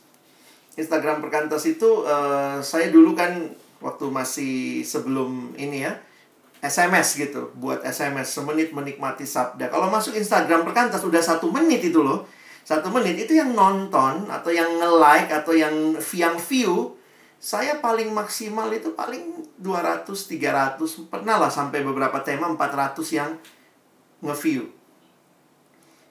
Instagram 0.76 1.24
perkantas 1.24 1.64
itu 1.64 2.04
uh, 2.04 2.60
saya 2.60 2.92
dulu 2.92 3.16
kan 3.16 3.52
waktu 3.80 4.06
masih 4.08 4.84
sebelum 4.84 5.56
ini 5.56 5.84
ya 5.88 5.96
SMS 6.60 7.16
gitu 7.20 7.52
buat 7.56 7.84
SMS 7.84 8.32
semenit 8.32 8.72
menikmati 8.72 9.24
sabda 9.24 9.68
kalau 9.68 9.88
masuk 9.88 10.16
Instagram 10.16 10.64
perkantas 10.64 11.00
udah 11.04 11.20
satu 11.20 11.48
menit 11.52 11.84
itu 11.84 12.00
loh 12.00 12.28
satu 12.66 12.90
menit 12.92 13.28
itu 13.28 13.36
yang 13.38 13.54
nonton 13.54 14.26
atau 14.26 14.50
yang 14.50 14.68
nge-like 14.80 15.30
atau 15.30 15.52
yang 15.54 15.96
yang 16.16 16.36
view 16.36 16.96
saya 17.36 17.78
paling 17.84 18.10
maksimal 18.16 18.66
itu 18.72 18.96
paling 18.96 19.44
200, 19.60 20.08
300, 20.08 20.80
pernah 21.12 21.36
lah 21.36 21.52
sampai 21.52 21.84
beberapa 21.84 22.18
tema 22.24 22.48
400 22.48 22.96
yang 23.12 23.30
nge-view. 24.24 24.66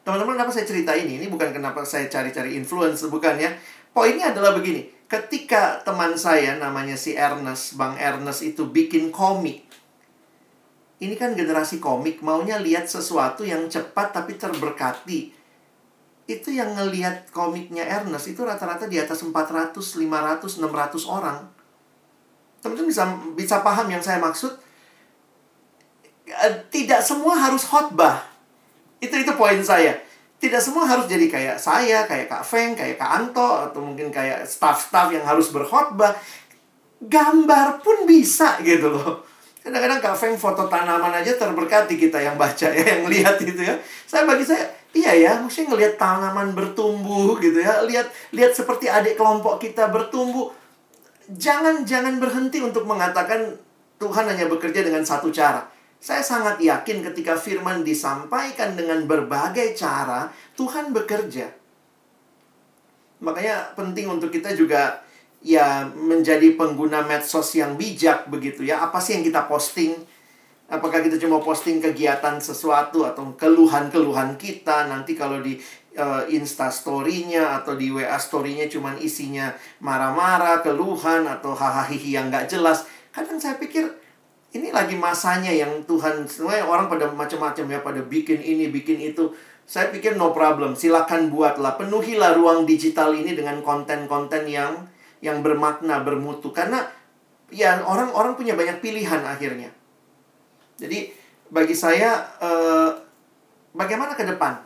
Teman-teman, 0.06 0.38
kenapa 0.38 0.54
saya 0.54 0.70
cerita 0.70 0.94
ini? 0.94 1.18
Ini 1.18 1.28
bukan 1.34 1.50
kenapa 1.50 1.82
saya 1.82 2.06
cari-cari 2.06 2.54
influence, 2.54 3.10
bukan 3.10 3.42
ya. 3.42 3.50
Poinnya 3.96 4.36
adalah 4.36 4.52
begini, 4.52 4.92
ketika 5.08 5.80
teman 5.88 6.20
saya 6.20 6.60
namanya 6.60 7.00
si 7.00 7.16
Ernest, 7.16 7.80
Bang 7.80 7.96
Ernest 7.96 8.44
itu 8.44 8.68
bikin 8.68 9.08
komik. 9.08 9.64
Ini 11.00 11.16
kan 11.16 11.32
generasi 11.32 11.80
komik, 11.80 12.20
maunya 12.20 12.60
lihat 12.60 12.92
sesuatu 12.92 13.48
yang 13.48 13.72
cepat 13.72 14.12
tapi 14.12 14.36
terberkati 14.36 15.46
itu 16.26 16.50
yang 16.50 16.74
ngelihat 16.74 17.30
komiknya 17.30 17.86
Ernest 17.86 18.34
itu 18.34 18.42
rata-rata 18.42 18.90
di 18.90 18.98
atas 18.98 19.22
400, 19.22 19.78
500, 19.78 20.58
600 20.58 21.06
orang. 21.06 21.38
Teman-teman 22.66 22.90
bisa 22.90 23.04
bisa 23.38 23.56
paham 23.62 23.86
yang 23.94 24.02
saya 24.02 24.18
maksud? 24.18 24.58
Eh, 26.26 26.54
tidak 26.74 27.06
semua 27.06 27.38
harus 27.38 27.62
khotbah. 27.70 28.26
Itu 28.98 29.14
itu 29.22 29.30
poin 29.38 29.62
saya. 29.62 30.02
Tidak 30.46 30.62
semua 30.62 30.86
harus 30.86 31.10
jadi 31.10 31.26
kayak 31.26 31.58
saya, 31.58 32.06
kayak 32.06 32.30
Kak 32.30 32.46
Feng, 32.46 32.78
kayak 32.78 33.02
Kak 33.02 33.10
Anto, 33.10 33.66
atau 33.66 33.82
mungkin 33.82 34.14
kayak 34.14 34.46
staff-staff 34.46 35.10
yang 35.10 35.26
harus 35.26 35.50
berkhotbah. 35.50 36.14
Gambar 37.02 37.82
pun 37.82 38.06
bisa 38.06 38.62
gitu 38.62 38.94
loh. 38.94 39.26
Kadang-kadang 39.66 39.98
Kak 39.98 40.14
Feng 40.14 40.38
foto 40.38 40.70
tanaman 40.70 41.10
aja 41.10 41.34
terberkati 41.34 41.98
kita 41.98 42.22
yang 42.22 42.38
baca 42.38 42.70
ya, 42.70 42.86
yang 42.86 43.10
lihat 43.10 43.42
itu 43.42 43.58
ya. 43.58 43.74
Saya 44.06 44.30
bagi 44.30 44.46
saya, 44.46 44.70
iya 44.94 45.18
ya, 45.18 45.32
mesti 45.42 45.66
ngelihat 45.66 45.98
tanaman 45.98 46.54
bertumbuh 46.54 47.42
gitu 47.42 47.66
ya. 47.66 47.82
Lihat 47.82 48.14
lihat 48.30 48.54
seperti 48.54 48.86
adik 48.86 49.18
kelompok 49.18 49.58
kita 49.58 49.90
bertumbuh. 49.90 50.54
Jangan 51.26 51.82
jangan 51.82 52.22
berhenti 52.22 52.62
untuk 52.62 52.86
mengatakan 52.86 53.58
Tuhan 53.98 54.30
hanya 54.30 54.46
bekerja 54.46 54.86
dengan 54.86 55.02
satu 55.02 55.34
cara. 55.34 55.66
Saya 56.06 56.22
sangat 56.22 56.62
yakin 56.62 57.02
ketika 57.02 57.34
firman 57.34 57.82
disampaikan 57.82 58.78
dengan 58.78 59.10
berbagai 59.10 59.74
cara, 59.74 60.30
Tuhan 60.54 60.94
bekerja. 60.94 61.50
Makanya 63.26 63.74
penting 63.74 64.14
untuk 64.14 64.30
kita 64.30 64.54
juga 64.54 65.02
ya 65.42 65.90
menjadi 65.98 66.54
pengguna 66.54 67.02
medsos 67.10 67.58
yang 67.58 67.74
bijak 67.74 68.30
begitu 68.30 68.62
ya. 68.62 68.86
Apa 68.86 69.02
sih 69.02 69.18
yang 69.18 69.26
kita 69.26 69.50
posting? 69.50 69.98
Apakah 70.70 71.02
kita 71.02 71.18
cuma 71.18 71.42
posting 71.42 71.82
kegiatan 71.82 72.38
sesuatu 72.38 73.02
atau 73.02 73.34
keluhan-keluhan 73.34 74.38
kita 74.38 74.86
nanti 74.86 75.18
kalau 75.18 75.42
di 75.42 75.58
uh, 75.98 76.22
Insta 76.30 76.70
story-nya 76.70 77.66
atau 77.66 77.74
di 77.74 77.90
WA 77.90 78.18
story-nya 78.22 78.70
cuma 78.70 78.94
isinya 79.02 79.58
marah-marah, 79.82 80.62
keluhan 80.62 81.26
atau 81.26 81.58
hahaha 81.58 81.98
yang 81.98 82.30
nggak 82.30 82.46
jelas. 82.46 82.86
Kadang 83.10 83.42
saya 83.42 83.58
pikir 83.58 84.05
ini 84.56 84.72
lagi 84.72 84.96
masanya 84.96 85.52
yang 85.52 85.84
Tuhan 85.84 86.24
semuanya 86.32 86.64
orang 86.64 86.88
pada 86.88 87.12
macam-macam 87.12 87.66
ya 87.68 87.80
pada 87.84 88.00
bikin 88.00 88.40
ini 88.40 88.72
bikin 88.72 89.04
itu. 89.04 89.36
Saya 89.68 89.92
pikir 89.92 90.16
no 90.16 90.32
problem 90.32 90.80
silakan 90.80 91.28
buatlah. 91.28 91.76
Penuhilah 91.76 92.40
ruang 92.40 92.64
digital 92.64 93.12
ini 93.12 93.36
dengan 93.36 93.60
konten-konten 93.60 94.48
yang 94.48 94.88
yang 95.20 95.44
bermakna 95.44 96.00
bermutu. 96.08 96.56
Karena 96.56 96.88
ya 97.52 97.84
orang-orang 97.84 98.40
punya 98.40 98.56
banyak 98.56 98.80
pilihan 98.80 99.28
akhirnya. 99.28 99.76
Jadi 100.80 101.12
bagi 101.52 101.76
saya 101.76 102.24
eh, 102.40 102.92
bagaimana 103.76 104.16
ke 104.16 104.24
depan? 104.24 104.64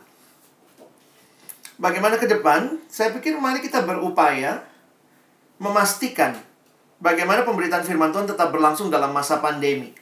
Bagaimana 1.80 2.14
ke 2.20 2.30
depan? 2.30 2.78
Saya 2.86 3.10
pikir 3.10 3.34
mari 3.40 3.58
kita 3.64 3.82
berupaya 3.82 4.62
memastikan 5.58 6.36
bagaimana 7.00 7.42
pemberitaan 7.42 7.82
firman 7.82 8.12
Tuhan 8.12 8.28
tetap 8.28 8.52
berlangsung 8.52 8.92
dalam 8.92 9.10
masa 9.10 9.40
pandemi. 9.40 9.96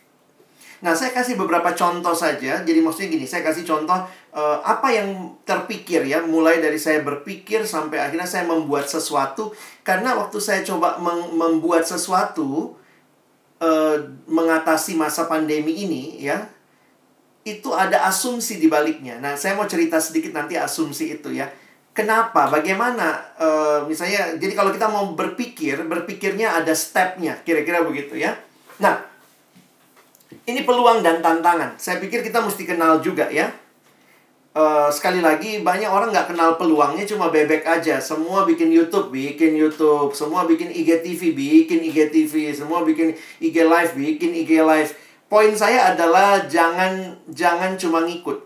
Nah, 0.79 0.95
saya 0.95 1.11
kasih 1.11 1.35
beberapa 1.35 1.75
contoh 1.75 2.15
saja. 2.15 2.63
Jadi 2.63 2.79
maksudnya 2.79 3.11
gini, 3.11 3.27
saya 3.27 3.43
kasih 3.43 3.67
contoh 3.67 3.99
uh, 4.31 4.59
apa 4.63 4.95
yang 4.95 5.35
terpikir 5.43 6.07
ya, 6.07 6.23
mulai 6.23 6.63
dari 6.63 6.79
saya 6.79 7.03
berpikir 7.03 7.67
sampai 7.67 7.99
akhirnya 7.99 8.31
saya 8.31 8.47
membuat 8.47 8.87
sesuatu. 8.87 9.51
Karena 9.83 10.15
waktu 10.15 10.39
saya 10.39 10.63
coba 10.63 11.03
membuat 11.35 11.83
sesuatu 11.83 12.79
uh, 13.59 13.97
mengatasi 14.31 14.95
masa 14.95 15.27
pandemi 15.27 15.83
ini 15.83 16.23
ya, 16.23 16.47
itu 17.43 17.75
ada 17.75 18.07
asumsi 18.07 18.63
di 18.63 18.71
baliknya. 18.71 19.19
Nah, 19.19 19.35
saya 19.35 19.59
mau 19.59 19.67
cerita 19.67 19.99
sedikit 19.99 20.31
nanti 20.31 20.55
asumsi 20.55 21.19
itu 21.19 21.35
ya. 21.35 21.51
Kenapa? 21.99 22.47
Bagaimana? 22.47 23.27
Uh, 23.35 23.83
misalnya, 23.91 24.39
jadi 24.39 24.55
kalau 24.55 24.71
kita 24.71 24.87
mau 24.87 25.19
berpikir, 25.19 25.83
berpikirnya 25.83 26.55
ada 26.55 26.71
stepnya, 26.71 27.43
kira-kira 27.43 27.83
begitu 27.83 28.15
ya. 28.15 28.39
Nah, 28.79 29.03
ini 30.47 30.63
peluang 30.63 31.03
dan 31.03 31.19
tantangan. 31.19 31.75
Saya 31.75 31.99
pikir 31.99 32.23
kita 32.23 32.39
mesti 32.39 32.63
kenal 32.71 33.03
juga 33.03 33.27
ya. 33.35 33.51
Uh, 34.55 34.87
sekali 34.95 35.19
lagi, 35.19 35.67
banyak 35.67 35.91
orang 35.91 36.15
nggak 36.15 36.31
kenal 36.31 36.55
peluangnya, 36.55 37.03
cuma 37.03 37.35
bebek 37.35 37.67
aja. 37.67 37.99
Semua 37.99 38.47
bikin 38.47 38.71
YouTube, 38.71 39.11
bikin 39.11 39.59
YouTube. 39.59 40.15
Semua 40.15 40.47
bikin 40.47 40.71
IGTV, 40.71 41.35
bikin 41.35 41.83
IGTV. 41.83 42.55
Semua 42.55 42.87
bikin 42.87 43.19
IG 43.43 43.67
Live, 43.67 43.99
bikin 43.99 44.39
IG 44.39 44.63
Live. 44.63 44.95
Poin 45.27 45.51
saya 45.59 45.91
adalah 45.91 46.47
jangan 46.47 47.19
jangan 47.27 47.75
cuma 47.75 48.07
ngikut. 48.07 48.39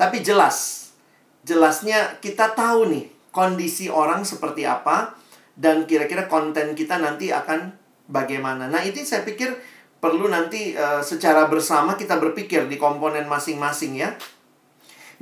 Tapi 0.00 0.24
jelas 0.24 0.83
jelasnya 1.44 2.18
kita 2.24 2.56
tahu 2.56 2.88
nih 2.90 3.04
kondisi 3.30 3.92
orang 3.92 4.24
seperti 4.24 4.64
apa 4.64 5.12
dan 5.54 5.84
kira-kira 5.84 6.26
konten 6.26 6.72
kita 6.72 6.98
nanti 6.98 7.30
akan 7.30 7.70
bagaimana. 8.08 8.66
Nah, 8.66 8.82
itu 8.82 9.04
saya 9.04 9.22
pikir 9.22 9.54
perlu 10.00 10.26
nanti 10.28 10.74
uh, 10.74 11.04
secara 11.04 11.46
bersama 11.46 11.94
kita 11.94 12.18
berpikir 12.18 12.66
di 12.66 12.80
komponen 12.80 13.28
masing-masing 13.28 14.00
ya. 14.00 14.16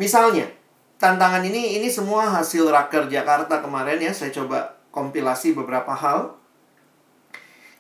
Misalnya, 0.01 0.49
tantangan 0.97 1.45
ini 1.45 1.77
ini 1.77 1.93
semua 1.93 2.33
hasil 2.41 2.65
Raker 2.65 3.13
Jakarta 3.13 3.61
kemarin 3.61 4.01
ya, 4.01 4.13
saya 4.15 4.33
coba 4.33 4.79
kompilasi 4.95 5.53
beberapa 5.53 5.93
hal. 5.93 6.39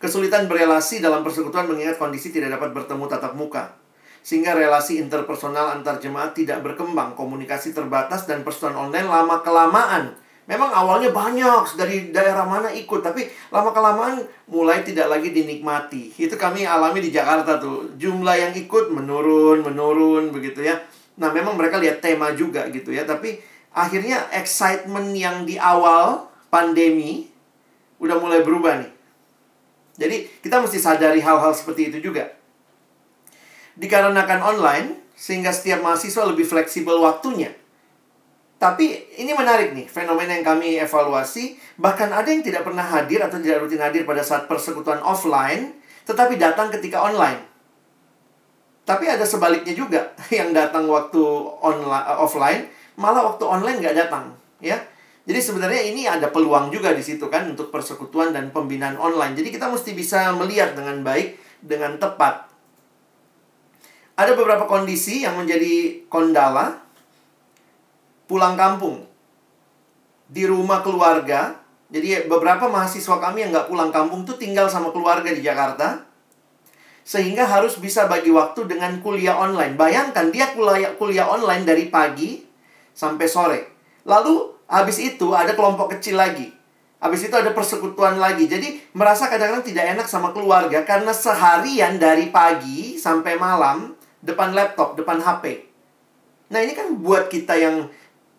Kesulitan 0.02 0.50
berelasi 0.50 0.98
dalam 0.98 1.22
persekutuan 1.22 1.70
mengingat 1.70 1.94
kondisi 1.94 2.34
tidak 2.34 2.58
dapat 2.58 2.74
bertemu 2.74 3.06
tatap 3.06 3.38
muka 3.38 3.81
sehingga 4.22 4.54
relasi 4.54 5.02
interpersonal 5.02 5.74
antar 5.74 5.98
jemaat 5.98 6.32
tidak 6.38 6.62
berkembang, 6.62 7.18
komunikasi 7.18 7.74
terbatas 7.74 8.24
dan 8.30 8.46
persetujuan 8.46 8.88
online 8.88 9.10
lama 9.10 9.42
kelamaan. 9.42 10.14
Memang 10.46 10.74
awalnya 10.74 11.14
banyak 11.14 11.78
dari 11.78 12.10
daerah 12.10 12.42
mana 12.46 12.70
ikut, 12.70 13.02
tapi 13.02 13.26
lama 13.50 13.70
kelamaan 13.70 14.22
mulai 14.50 14.82
tidak 14.82 15.10
lagi 15.10 15.30
dinikmati. 15.30 16.14
Itu 16.18 16.34
kami 16.34 16.66
alami 16.66 16.98
di 16.98 17.14
Jakarta 17.14 17.62
tuh. 17.62 17.94
Jumlah 17.98 18.34
yang 18.38 18.52
ikut 18.54 18.90
menurun, 18.90 19.62
menurun 19.62 20.34
begitu 20.34 20.66
ya. 20.66 20.82
Nah, 21.18 21.30
memang 21.30 21.54
mereka 21.54 21.78
lihat 21.78 22.02
tema 22.02 22.34
juga 22.34 22.66
gitu 22.74 22.90
ya, 22.90 23.06
tapi 23.06 23.38
akhirnya 23.70 24.30
excitement 24.34 25.14
yang 25.14 25.46
di 25.46 25.58
awal 25.58 26.26
pandemi 26.50 27.30
udah 28.02 28.18
mulai 28.18 28.42
berubah 28.42 28.82
nih. 28.82 28.92
Jadi, 29.94 30.16
kita 30.42 30.58
mesti 30.58 30.78
sadari 30.82 31.22
hal-hal 31.22 31.54
seperti 31.54 31.94
itu 31.94 32.10
juga 32.10 32.41
dikarenakan 33.76 34.40
online 34.42 34.88
sehingga 35.16 35.54
setiap 35.54 35.84
mahasiswa 35.84 36.26
lebih 36.26 36.44
fleksibel 36.44 36.98
waktunya. 36.98 37.52
Tapi 38.62 39.18
ini 39.18 39.34
menarik 39.34 39.74
nih, 39.74 39.90
fenomena 39.90 40.38
yang 40.38 40.46
kami 40.46 40.78
evaluasi, 40.78 41.58
bahkan 41.82 42.14
ada 42.14 42.30
yang 42.30 42.46
tidak 42.46 42.62
pernah 42.62 42.86
hadir 42.86 43.18
atau 43.18 43.42
tidak 43.42 43.66
rutin 43.66 43.82
hadir 43.82 44.06
pada 44.06 44.22
saat 44.22 44.46
persekutuan 44.46 45.02
offline, 45.02 45.74
tetapi 46.06 46.38
datang 46.38 46.70
ketika 46.70 47.02
online. 47.02 47.42
Tapi 48.86 49.10
ada 49.10 49.26
sebaliknya 49.26 49.74
juga, 49.74 50.14
yang 50.38 50.54
datang 50.54 50.86
waktu 50.86 51.18
online, 51.58 52.06
offline, 52.22 52.62
malah 52.94 53.34
waktu 53.34 53.42
online 53.42 53.82
nggak 53.82 53.98
datang, 53.98 54.30
ya. 54.62 54.78
Jadi 55.22 55.38
sebenarnya 55.42 55.82
ini 55.82 56.06
ada 56.06 56.30
peluang 56.30 56.70
juga 56.70 56.94
di 56.94 57.02
situ 57.02 57.30
kan 57.30 57.46
untuk 57.46 57.70
persekutuan 57.70 58.34
dan 58.34 58.54
pembinaan 58.54 58.98
online. 58.98 59.38
Jadi 59.38 59.54
kita 59.54 59.70
mesti 59.70 59.94
bisa 59.94 60.34
melihat 60.34 60.74
dengan 60.74 61.02
baik, 61.02 61.38
dengan 61.62 61.98
tepat 61.98 62.51
ada 64.22 64.38
beberapa 64.38 64.64
kondisi 64.70 65.26
yang 65.26 65.34
menjadi 65.34 66.06
kondala 66.06 66.78
pulang 68.30 68.54
kampung 68.54 69.02
di 70.30 70.46
rumah 70.48 70.80
keluarga. 70.80 71.58
Jadi 71.92 72.24
beberapa 72.24 72.72
mahasiswa 72.72 73.20
kami 73.20 73.44
yang 73.44 73.50
nggak 73.52 73.68
pulang 73.68 73.92
kampung 73.92 74.24
tuh 74.24 74.40
tinggal 74.40 74.64
sama 74.70 74.88
keluarga 74.88 75.28
di 75.28 75.44
Jakarta. 75.44 76.08
Sehingga 77.02 77.44
harus 77.44 77.76
bisa 77.76 78.06
bagi 78.06 78.32
waktu 78.32 78.64
dengan 78.64 79.02
kuliah 79.04 79.36
online. 79.36 79.76
Bayangkan 79.76 80.32
dia 80.32 80.54
kuliah, 80.56 80.94
kuliah 80.96 81.28
online 81.28 81.66
dari 81.66 81.90
pagi 81.92 82.40
sampai 82.96 83.26
sore. 83.28 83.60
Lalu 84.08 84.64
habis 84.70 85.02
itu 85.02 85.36
ada 85.36 85.52
kelompok 85.52 85.98
kecil 85.98 86.16
lagi. 86.16 86.48
Habis 87.02 87.26
itu 87.28 87.34
ada 87.34 87.50
persekutuan 87.50 88.16
lagi. 88.16 88.46
Jadi 88.46 88.78
merasa 88.94 89.26
kadang-kadang 89.26 89.66
tidak 89.66 89.84
enak 89.98 90.06
sama 90.06 90.30
keluarga 90.30 90.86
karena 90.86 91.10
seharian 91.10 91.98
dari 91.98 92.30
pagi 92.30 92.96
sampai 92.96 93.34
malam 93.36 93.98
depan 94.22 94.54
laptop, 94.54 94.94
depan 94.94 95.18
HP. 95.18 95.66
Nah, 96.54 96.62
ini 96.62 96.72
kan 96.72 96.94
buat 97.02 97.26
kita 97.26 97.58
yang 97.58 97.90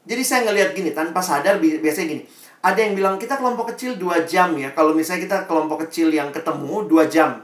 jadi 0.04 0.24
saya 0.24 0.42
ngelihat 0.52 0.76
gini 0.76 0.92
tanpa 0.92 1.24
sadar 1.24 1.60
biasanya 1.60 2.08
gini. 2.08 2.24
Ada 2.64 2.80
yang 2.80 2.94
bilang 2.96 3.16
kita 3.20 3.40
kelompok 3.40 3.76
kecil 3.76 4.00
2 4.00 4.24
jam 4.24 4.56
ya. 4.56 4.72
Kalau 4.72 4.96
misalnya 4.96 5.28
kita 5.28 5.38
kelompok 5.48 5.88
kecil 5.88 6.12
yang 6.12 6.32
ketemu 6.32 6.88
2 6.88 7.12
jam. 7.12 7.44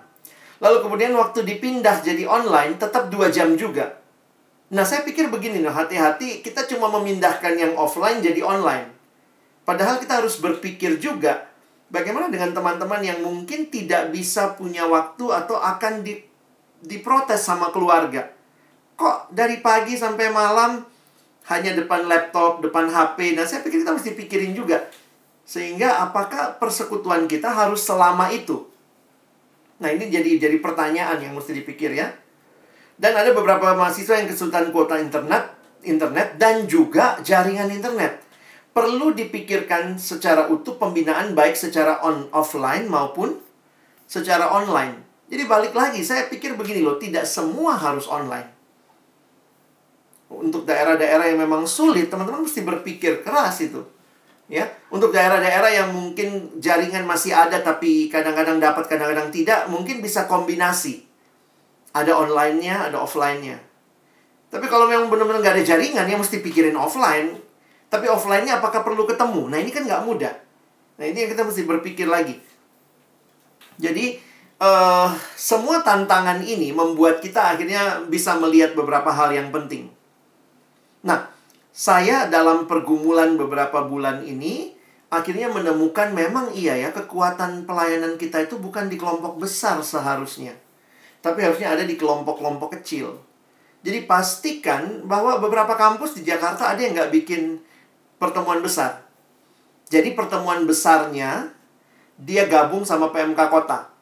Lalu 0.60 0.78
kemudian 0.84 1.12
waktu 1.16 1.44
dipindah 1.44 2.04
jadi 2.04 2.28
online 2.28 2.76
tetap 2.76 3.08
2 3.12 3.32
jam 3.32 3.56
juga. 3.56 4.00
Nah, 4.70 4.86
saya 4.86 5.02
pikir 5.02 5.32
begini 5.34 5.66
loh, 5.66 5.74
hati-hati 5.74 6.46
kita 6.46 6.70
cuma 6.70 6.92
memindahkan 6.94 7.58
yang 7.58 7.74
offline 7.74 8.22
jadi 8.22 8.44
online. 8.46 8.92
Padahal 9.66 9.98
kita 9.98 10.22
harus 10.22 10.38
berpikir 10.38 11.02
juga 11.02 11.50
bagaimana 11.90 12.30
dengan 12.30 12.54
teman-teman 12.54 13.02
yang 13.02 13.20
mungkin 13.26 13.74
tidak 13.74 14.14
bisa 14.14 14.54
punya 14.54 14.86
waktu 14.86 15.26
atau 15.26 15.58
akan 15.58 16.06
di 16.06 16.29
diprotes 16.84 17.44
sama 17.44 17.72
keluarga. 17.72 18.32
Kok 19.00 19.32
dari 19.32 19.64
pagi 19.64 19.96
sampai 19.96 20.28
malam 20.32 20.84
hanya 21.50 21.72
depan 21.74 22.06
laptop, 22.06 22.62
depan 22.62 22.92
HP. 22.92 23.34
Nah, 23.34 23.48
saya 23.48 23.66
pikir 23.66 23.82
kita 23.82 23.96
mesti 23.96 24.12
pikirin 24.14 24.54
juga. 24.54 24.86
Sehingga 25.48 26.06
apakah 26.06 26.62
persekutuan 26.62 27.26
kita 27.26 27.50
harus 27.50 27.82
selama 27.82 28.30
itu? 28.30 28.70
Nah, 29.82 29.90
ini 29.90 30.12
jadi 30.12 30.38
jadi 30.38 30.58
pertanyaan 30.62 31.18
yang 31.24 31.34
mesti 31.34 31.56
dipikir 31.56 31.96
ya. 31.96 32.14
Dan 33.00 33.16
ada 33.16 33.32
beberapa 33.32 33.74
mahasiswa 33.74 34.20
yang 34.20 34.28
kesulitan 34.28 34.70
kuota 34.76 35.00
internet 35.00 35.56
internet 35.84 36.36
dan 36.36 36.68
juga 36.68 37.18
jaringan 37.24 37.72
internet. 37.72 38.22
Perlu 38.76 39.16
dipikirkan 39.16 39.98
secara 39.98 40.48
utuh 40.52 40.78
pembinaan 40.78 41.34
baik 41.34 41.58
secara 41.58 42.04
on 42.06 42.30
offline 42.36 42.86
maupun 42.86 43.40
secara 44.06 44.52
online. 44.54 45.09
Jadi 45.30 45.44
balik 45.46 45.78
lagi, 45.78 46.02
saya 46.02 46.26
pikir 46.26 46.58
begini 46.58 46.82
loh, 46.82 46.98
tidak 46.98 47.24
semua 47.30 47.78
harus 47.78 48.10
online. 48.10 48.50
Untuk 50.30 50.66
daerah-daerah 50.66 51.30
yang 51.30 51.46
memang 51.46 51.70
sulit, 51.70 52.10
teman-teman 52.10 52.46
mesti 52.46 52.66
berpikir 52.66 53.22
keras 53.22 53.62
itu. 53.62 53.86
Ya, 54.50 54.66
untuk 54.90 55.14
daerah-daerah 55.14 55.70
yang 55.70 55.94
mungkin 55.94 56.58
jaringan 56.58 57.06
masih 57.06 57.38
ada 57.38 57.62
tapi 57.62 58.10
kadang-kadang 58.10 58.58
dapat, 58.58 58.90
kadang-kadang 58.90 59.30
tidak, 59.30 59.70
mungkin 59.70 60.02
bisa 60.02 60.26
kombinasi. 60.26 61.06
Ada 61.94 62.18
online-nya, 62.18 62.90
ada 62.90 62.98
offline-nya. 62.98 63.62
Tapi 64.50 64.66
kalau 64.66 64.90
memang 64.90 65.14
benar-benar 65.14 65.46
nggak 65.46 65.56
ada 65.62 65.66
jaringan, 65.66 66.10
ya 66.10 66.18
mesti 66.18 66.42
pikirin 66.42 66.74
offline. 66.74 67.38
Tapi 67.94 68.10
offline-nya 68.10 68.58
apakah 68.58 68.82
perlu 68.82 69.06
ketemu? 69.06 69.50
Nah, 69.54 69.62
ini 69.62 69.70
kan 69.70 69.86
nggak 69.86 70.02
mudah. 70.02 70.34
Nah, 70.98 71.06
ini 71.06 71.26
yang 71.26 71.30
kita 71.30 71.46
mesti 71.46 71.62
berpikir 71.70 72.10
lagi. 72.10 72.42
Jadi, 73.78 74.18
uh, 74.60 75.10
semua 75.34 75.82
tantangan 75.82 76.44
ini 76.44 76.76
membuat 76.76 77.24
kita 77.24 77.56
akhirnya 77.56 78.04
bisa 78.06 78.36
melihat 78.38 78.76
beberapa 78.76 79.10
hal 79.10 79.34
yang 79.34 79.50
penting. 79.50 79.90
Nah, 81.02 81.32
saya 81.72 82.28
dalam 82.28 82.68
pergumulan 82.68 83.40
beberapa 83.40 83.88
bulan 83.88 84.22
ini 84.28 84.76
akhirnya 85.10 85.50
menemukan 85.50 86.14
memang 86.14 86.54
iya 86.54 86.78
ya 86.78 86.94
kekuatan 86.94 87.66
pelayanan 87.66 88.20
kita 88.20 88.46
itu 88.46 88.62
bukan 88.62 88.92
di 88.92 89.00
kelompok 89.00 89.40
besar 89.42 89.80
seharusnya. 89.82 90.54
Tapi 91.20 91.44
harusnya 91.44 91.76
ada 91.76 91.84
di 91.84 92.00
kelompok-kelompok 92.00 92.80
kecil. 92.80 93.20
Jadi 93.80 94.04
pastikan 94.04 95.08
bahwa 95.08 95.40
beberapa 95.40 95.72
kampus 95.76 96.20
di 96.20 96.28
Jakarta 96.28 96.76
ada 96.76 96.80
yang 96.84 96.96
nggak 97.00 97.12
bikin 97.16 97.64
pertemuan 98.20 98.60
besar. 98.60 99.08
Jadi 99.88 100.14
pertemuan 100.14 100.68
besarnya 100.68 101.50
dia 102.20 102.44
gabung 102.46 102.84
sama 102.84 103.16
PMK 103.16 103.40
kota. 103.48 103.99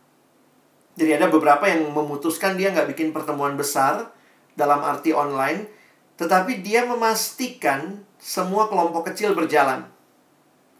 Jadi 0.97 1.13
ada 1.13 1.29
beberapa 1.29 1.69
yang 1.69 1.93
memutuskan 1.93 2.57
dia 2.57 2.73
nggak 2.73 2.89
bikin 2.91 3.13
pertemuan 3.13 3.53
besar 3.53 4.09
dalam 4.57 4.81
arti 4.81 5.13
online, 5.13 5.69
tetapi 6.17 6.65
dia 6.65 6.89
memastikan 6.89 8.01
semua 8.17 8.65
kelompok 8.65 9.13
kecil 9.13 9.37
berjalan. 9.37 9.85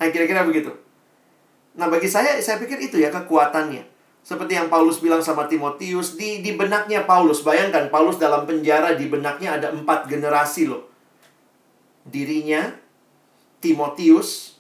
Nah, 0.02 0.10
kira-kira 0.10 0.42
begitu. 0.42 0.74
Nah, 1.78 1.86
bagi 1.86 2.10
saya, 2.10 2.42
saya 2.42 2.58
pikir 2.58 2.82
itu 2.82 2.98
ya 2.98 3.14
kekuatannya. 3.14 3.86
Seperti 4.26 4.58
yang 4.58 4.68
Paulus 4.68 5.00
bilang 5.00 5.22
sama 5.22 5.46
Timotius, 5.46 6.20
di, 6.20 6.44
di 6.44 6.58
benaknya 6.58 7.08
Paulus, 7.08 7.46
bayangkan 7.46 7.88
Paulus 7.88 8.20
dalam 8.20 8.44
penjara, 8.44 8.98
di 8.98 9.08
benaknya 9.08 9.56
ada 9.62 9.72
empat 9.72 10.10
generasi 10.10 10.68
loh. 10.68 10.90
Dirinya, 12.04 12.76
Timotius, 13.64 14.60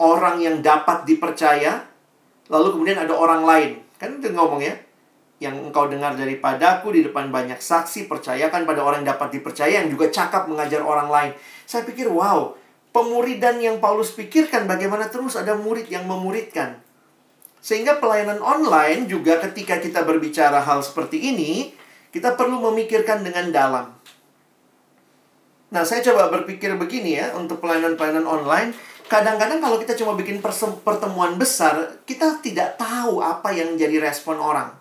orang 0.00 0.40
yang 0.40 0.64
dapat 0.64 1.04
dipercaya, 1.04 1.84
lalu 2.48 2.68
kemudian 2.72 2.96
ada 3.04 3.12
orang 3.12 3.42
lain. 3.44 3.83
Kan 3.98 4.18
itu 4.18 4.34
ngomong 4.34 4.60
ya, 4.60 4.74
yang 5.42 5.58
engkau 5.58 5.90
dengar 5.90 6.14
daripadaku 6.14 6.94
di 6.94 7.00
depan 7.04 7.28
banyak 7.28 7.58
saksi, 7.58 8.06
percayakan 8.06 8.64
pada 8.64 8.80
orang 8.80 9.02
yang 9.02 9.14
dapat 9.18 9.38
dipercaya, 9.38 9.82
yang 9.82 9.90
juga 9.90 10.08
cakap 10.08 10.46
mengajar 10.46 10.80
orang 10.80 11.10
lain. 11.10 11.32
Saya 11.66 11.82
pikir, 11.82 12.06
wow, 12.06 12.54
pemuridan 12.94 13.58
yang 13.58 13.82
Paulus 13.82 14.14
pikirkan 14.14 14.70
bagaimana 14.70 15.10
terus 15.10 15.34
ada 15.34 15.58
murid 15.58 15.90
yang 15.90 16.06
memuridkan. 16.06 16.78
Sehingga 17.58 17.98
pelayanan 17.98 18.38
online 18.44 19.08
juga 19.10 19.40
ketika 19.40 19.80
kita 19.80 20.04
berbicara 20.04 20.62
hal 20.62 20.84
seperti 20.84 21.32
ini, 21.32 21.72
kita 22.14 22.38
perlu 22.38 22.62
memikirkan 22.70 23.26
dengan 23.26 23.50
dalam. 23.50 23.86
Nah, 25.74 25.82
saya 25.82 26.06
coba 26.06 26.30
berpikir 26.30 26.70
begini 26.78 27.18
ya, 27.18 27.34
untuk 27.34 27.58
pelayanan-pelayanan 27.58 28.28
online, 28.30 28.70
kadang-kadang 29.14 29.62
kalau 29.62 29.78
kita 29.78 29.94
cuma 29.94 30.18
bikin 30.18 30.42
pertemuan 30.82 31.38
besar, 31.38 32.02
kita 32.02 32.42
tidak 32.42 32.74
tahu 32.74 33.22
apa 33.22 33.54
yang 33.54 33.78
jadi 33.78 34.02
respon 34.02 34.42
orang. 34.42 34.74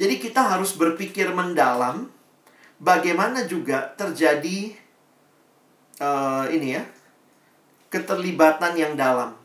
Jadi 0.00 0.16
kita 0.16 0.56
harus 0.56 0.72
berpikir 0.72 1.28
mendalam 1.36 2.08
bagaimana 2.80 3.44
juga 3.44 3.92
terjadi 4.00 4.72
uh, 6.00 6.48
ini 6.48 6.80
ya 6.80 6.88
keterlibatan 7.92 8.80
yang 8.80 8.96
dalam. 8.96 9.36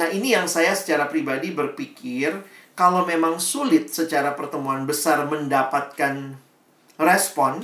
Nah 0.00 0.08
ini 0.08 0.32
yang 0.32 0.48
saya 0.48 0.72
secara 0.72 1.04
pribadi 1.04 1.52
berpikir 1.52 2.40
kalau 2.72 3.04
memang 3.04 3.36
sulit 3.36 3.92
secara 3.92 4.32
pertemuan 4.32 4.88
besar 4.88 5.28
mendapatkan 5.28 6.40
respon, 6.96 7.60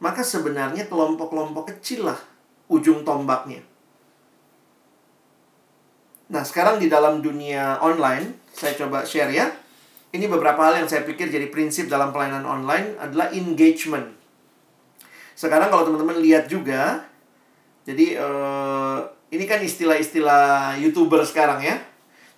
maka 0.00 0.24
sebenarnya 0.24 0.88
kelompok-kelompok 0.88 1.76
kecil 1.76 2.08
lah 2.08 2.20
ujung 2.72 3.04
tombaknya. 3.04 3.73
Nah 6.32 6.46
sekarang 6.46 6.80
di 6.80 6.88
dalam 6.88 7.20
dunia 7.20 7.82
online, 7.84 8.38
saya 8.54 8.72
coba 8.78 9.04
share 9.04 9.32
ya 9.34 9.50
ini 10.14 10.30
beberapa 10.30 10.62
hal 10.62 10.78
yang 10.78 10.86
saya 10.86 11.02
pikir 11.02 11.26
jadi 11.26 11.50
prinsip 11.50 11.90
dalam 11.90 12.14
pelayanan 12.14 12.46
online 12.46 12.94
adalah 13.02 13.34
engagement. 13.34 14.14
Sekarang 15.34 15.74
kalau 15.74 15.90
teman-teman 15.90 16.22
lihat 16.22 16.46
juga, 16.46 17.02
jadi 17.82 18.22
uh, 18.22 19.02
ini 19.34 19.42
kan 19.50 19.58
istilah-istilah 19.58 20.78
youtuber 20.78 21.18
sekarang 21.26 21.66
ya. 21.66 21.82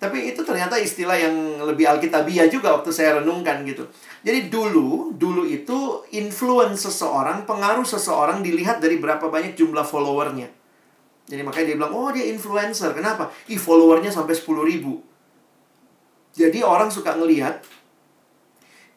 Tapi 0.01 0.33
itu 0.33 0.41
ternyata 0.41 0.77
istilah 0.81 1.17
yang 1.17 1.61
lebih 1.61 1.85
alkitabiah 1.85 2.49
juga 2.49 2.73
waktu 2.73 2.89
saya 2.89 3.21
renungkan 3.21 3.61
gitu. 3.65 3.85
Jadi 4.25 4.49
dulu, 4.49 5.13
dulu 5.13 5.45
itu 5.45 6.01
influence 6.17 6.89
seseorang, 6.89 7.45
pengaruh 7.45 7.85
seseorang 7.85 8.41
dilihat 8.41 8.81
dari 8.81 8.97
berapa 8.97 9.29
banyak 9.29 9.53
jumlah 9.53 9.85
followernya. 9.85 10.49
Jadi 11.27 11.43
makanya 11.43 11.65
dia 11.71 11.77
bilang, 11.77 11.93
oh 11.93 12.09
dia 12.09 12.25
influencer. 12.31 12.95
Kenapa? 12.95 13.27
Ih 13.51 13.59
followernya 13.59 14.09
sampai 14.09 14.31
10 14.31 14.47
ribu. 14.63 15.03
Jadi 16.31 16.63
orang 16.63 16.87
suka 16.87 17.17
ngelihat 17.19 17.59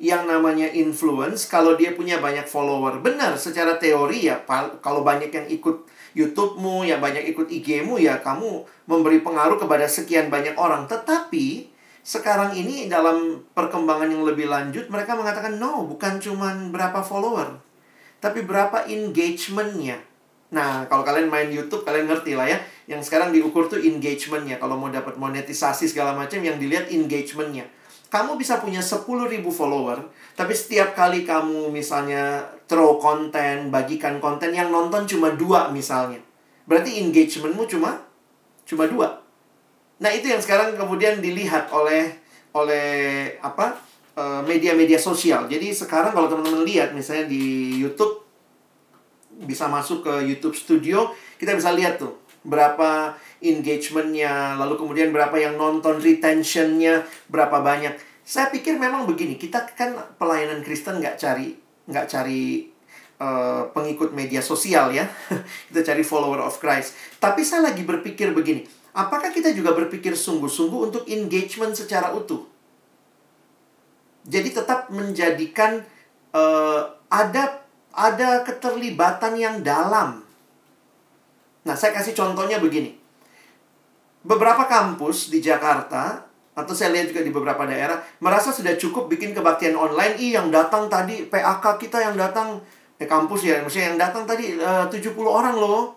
yang 0.00 0.24
namanya 0.24 0.70
influence 0.72 1.44
kalau 1.44 1.76
dia 1.76 1.92
punya 1.92 2.22
banyak 2.22 2.48
follower. 2.48 3.04
Benar, 3.04 3.36
secara 3.36 3.76
teori 3.76 4.30
ya 4.30 4.40
kalau 4.80 5.04
banyak 5.04 5.28
yang 5.28 5.46
ikut 5.50 5.84
YouTube-mu, 6.16 6.88
ya 6.88 6.98
banyak 6.98 7.28
ikut 7.34 7.46
IG-mu 7.50 8.00
ya 8.00 8.18
kamu 8.18 8.64
memberi 8.88 9.20
pengaruh 9.20 9.60
kepada 9.60 9.84
sekian 9.86 10.32
banyak 10.32 10.56
orang. 10.56 10.88
Tetapi 10.88 11.68
sekarang 12.00 12.56
ini 12.56 12.88
dalam 12.88 13.44
perkembangan 13.52 14.08
yang 14.08 14.24
lebih 14.24 14.48
lanjut 14.48 14.88
mereka 14.88 15.12
mengatakan 15.14 15.60
no, 15.60 15.84
bukan 15.84 16.16
cuma 16.16 16.52
berapa 16.72 17.04
follower, 17.04 17.60
tapi 18.24 18.40
berapa 18.40 18.88
engagementnya. 18.88 20.09
Nah, 20.50 20.82
kalau 20.90 21.06
kalian 21.06 21.30
main 21.30 21.46
YouTube, 21.46 21.86
kalian 21.86 22.10
ngerti 22.10 22.34
lah 22.34 22.50
ya. 22.50 22.58
Yang 22.90 23.06
sekarang 23.06 23.30
diukur 23.30 23.70
tuh 23.70 23.78
engagementnya. 23.78 24.58
Kalau 24.58 24.74
mau 24.74 24.90
dapat 24.90 25.14
monetisasi 25.14 25.86
segala 25.86 26.10
macam, 26.14 26.42
yang 26.42 26.58
dilihat 26.58 26.90
engagementnya. 26.90 27.70
Kamu 28.10 28.34
bisa 28.34 28.58
punya 28.58 28.82
10 28.82 29.06
ribu 29.30 29.54
follower, 29.54 30.02
tapi 30.34 30.50
setiap 30.50 30.98
kali 30.98 31.22
kamu 31.22 31.70
misalnya 31.70 32.42
throw 32.66 32.98
konten, 32.98 33.70
bagikan 33.70 34.18
konten, 34.18 34.50
yang 34.50 34.74
nonton 34.74 35.06
cuma 35.06 35.30
dua 35.38 35.70
misalnya. 35.70 36.18
Berarti 36.66 36.98
engagementmu 37.06 37.70
cuma 37.70 38.02
cuma 38.66 38.90
dua. 38.90 39.22
Nah, 40.02 40.10
itu 40.10 40.26
yang 40.26 40.42
sekarang 40.42 40.74
kemudian 40.74 41.22
dilihat 41.22 41.70
oleh 41.70 42.18
oleh 42.50 42.88
apa 43.38 43.78
eh, 44.18 44.42
media-media 44.42 44.98
sosial. 44.98 45.46
Jadi 45.46 45.70
sekarang 45.70 46.10
kalau 46.10 46.26
teman-teman 46.26 46.66
lihat 46.66 46.90
misalnya 46.90 47.30
di 47.30 47.78
YouTube 47.78 48.29
bisa 49.40 49.66
masuk 49.66 50.04
ke 50.04 50.12
YouTube 50.28 50.56
Studio, 50.56 51.12
kita 51.40 51.56
bisa 51.56 51.72
lihat 51.72 51.96
tuh 51.96 52.20
berapa 52.44 53.16
engagementnya, 53.40 54.56
lalu 54.56 54.80
kemudian 54.80 55.12
berapa 55.12 55.36
yang 55.36 55.60
nonton 55.60 56.00
retentionnya, 56.00 57.04
berapa 57.28 57.60
banyak. 57.60 57.96
Saya 58.24 58.48
pikir 58.48 58.76
memang 58.76 59.04
begini, 59.08 59.36
kita 59.36 59.64
kan 59.76 59.96
pelayanan 60.16 60.64
Kristen 60.64 61.00
nggak 61.00 61.16
cari 61.20 61.56
nggak 61.90 62.06
cari 62.06 62.70
uh, 63.18 63.68
pengikut 63.74 64.14
media 64.16 64.40
sosial 64.40 64.92
ya, 64.92 65.08
kita 65.72 65.80
cari 65.92 66.02
follower 66.04 66.40
of 66.40 66.56
Christ. 66.60 66.96
Tapi 67.20 67.44
saya 67.44 67.72
lagi 67.72 67.84
berpikir 67.84 68.32
begini, 68.32 68.64
apakah 68.96 69.32
kita 69.32 69.52
juga 69.52 69.76
berpikir 69.76 70.16
sungguh-sungguh 70.16 70.80
untuk 70.92 71.02
engagement 71.08 71.76
secara 71.76 72.12
utuh? 72.16 72.44
Jadi 74.24 74.52
tetap 74.52 74.92
menjadikan 74.92 75.80
uh, 76.36 76.82
ada 77.08 77.59
ada 77.94 78.46
keterlibatan 78.46 79.34
yang 79.34 79.56
dalam. 79.60 80.22
Nah, 81.66 81.74
saya 81.76 81.92
kasih 81.92 82.16
contohnya 82.16 82.62
begini. 82.62 82.96
Beberapa 84.20 84.68
kampus 84.68 85.32
di 85.32 85.40
Jakarta, 85.40 86.24
atau 86.56 86.74
saya 86.76 86.92
lihat 86.92 87.12
juga 87.12 87.24
di 87.24 87.32
beberapa 87.32 87.64
daerah, 87.64 88.00
merasa 88.20 88.52
sudah 88.52 88.76
cukup 88.76 89.08
bikin 89.08 89.32
kebaktian 89.32 89.76
online. 89.76 90.16
Ih, 90.20 90.36
yang 90.36 90.52
datang 90.52 90.90
tadi, 90.92 91.28
PAK 91.28 91.80
kita 91.80 92.00
yang 92.00 92.16
datang, 92.16 92.60
eh 93.00 93.08
kampus 93.08 93.48
ya, 93.48 93.64
maksudnya 93.64 93.96
yang 93.96 94.00
datang 94.00 94.28
tadi 94.28 94.60
eh, 94.60 94.84
uh, 94.84 94.86
70 94.88 95.16
orang 95.24 95.56
loh. 95.56 95.96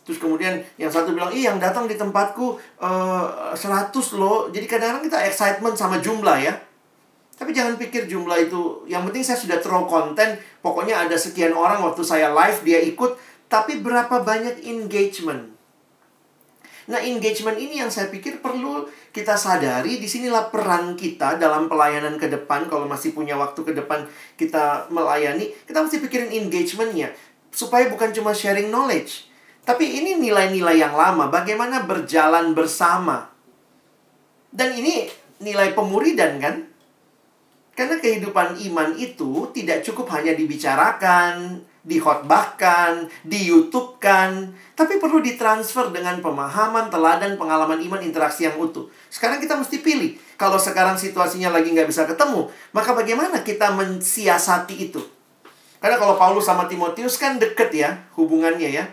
Terus 0.00 0.16
kemudian 0.16 0.56
yang 0.80 0.88
satu 0.88 1.12
bilang, 1.12 1.28
ih 1.30 1.44
yang 1.44 1.60
datang 1.60 1.84
di 1.84 1.94
tempatku 1.94 2.56
uh, 2.80 3.52
eh, 3.52 3.92
100 3.92 3.92
loh. 4.16 4.48
Jadi 4.48 4.64
kadang-kadang 4.64 5.04
kita 5.04 5.18
excitement 5.28 5.76
sama 5.76 6.00
jumlah 6.00 6.38
ya. 6.40 6.56
Tapi 7.40 7.56
jangan 7.56 7.80
pikir 7.80 8.04
jumlah 8.04 8.36
itu, 8.36 8.84
yang 8.84 9.08
penting 9.08 9.24
saya 9.24 9.40
sudah 9.40 9.64
throw 9.64 9.88
konten, 9.88 10.36
pokoknya 10.60 11.08
ada 11.08 11.16
sekian 11.16 11.56
orang 11.56 11.80
waktu 11.80 12.04
saya 12.04 12.28
live 12.36 12.60
dia 12.60 12.84
ikut, 12.84 13.16
tapi 13.48 13.80
berapa 13.80 14.20
banyak 14.20 14.60
engagement. 14.68 15.56
Nah, 16.90 17.00
engagement 17.00 17.54
ini 17.56 17.80
yang 17.80 17.88
saya 17.88 18.10
pikir 18.10 18.42
perlu 18.42 18.84
kita 19.14 19.38
sadari. 19.38 20.02
Di 20.02 20.10
sinilah 20.10 20.50
peran 20.50 20.98
kita 20.98 21.38
dalam 21.38 21.70
pelayanan 21.70 22.18
ke 22.18 22.26
depan. 22.26 22.66
Kalau 22.66 22.90
masih 22.90 23.14
punya 23.14 23.38
waktu 23.38 23.62
ke 23.62 23.72
depan 23.78 24.10
kita 24.34 24.90
melayani, 24.90 25.54
kita 25.70 25.86
mesti 25.86 26.02
pikirin 26.02 26.34
engagementnya. 26.34 27.14
Supaya 27.54 27.86
bukan 27.86 28.10
cuma 28.10 28.34
sharing 28.34 28.74
knowledge. 28.74 29.30
Tapi 29.62 29.86
ini 30.02 30.18
nilai-nilai 30.18 30.82
yang 30.82 30.98
lama. 30.98 31.30
Bagaimana 31.30 31.86
berjalan 31.86 32.58
bersama. 32.58 33.30
Dan 34.50 34.74
ini 34.74 35.06
nilai 35.38 35.70
pemuridan 35.78 36.42
kan? 36.42 36.69
Karena 37.80 37.96
kehidupan 37.96 38.60
iman 38.60 38.92
itu 38.92 39.48
tidak 39.56 39.80
cukup 39.80 40.12
hanya 40.12 40.36
dibicarakan, 40.36 41.64
dihotbahkan, 41.80 43.08
di 43.24 43.48
kan, 43.96 44.52
tapi 44.76 45.00
perlu 45.00 45.24
ditransfer 45.24 45.88
dengan 45.88 46.20
pemahaman, 46.20 46.92
teladan, 46.92 47.40
pengalaman 47.40 47.80
iman, 47.80 48.04
interaksi 48.04 48.44
yang 48.44 48.60
utuh. 48.60 48.84
Sekarang 49.08 49.40
kita 49.40 49.56
mesti 49.56 49.80
pilih. 49.80 50.12
Kalau 50.36 50.60
sekarang 50.60 51.00
situasinya 51.00 51.48
lagi 51.48 51.72
nggak 51.72 51.88
bisa 51.88 52.04
ketemu, 52.04 52.52
maka 52.76 52.92
bagaimana 52.92 53.40
kita 53.40 53.72
mensiasati 53.72 54.76
itu? 54.76 55.00
Karena 55.80 55.96
kalau 55.96 56.20
Paulus 56.20 56.44
sama 56.44 56.68
Timotius 56.68 57.16
kan 57.16 57.40
deket 57.40 57.72
ya 57.72 57.96
hubungannya 58.12 58.76
ya. 58.76 58.84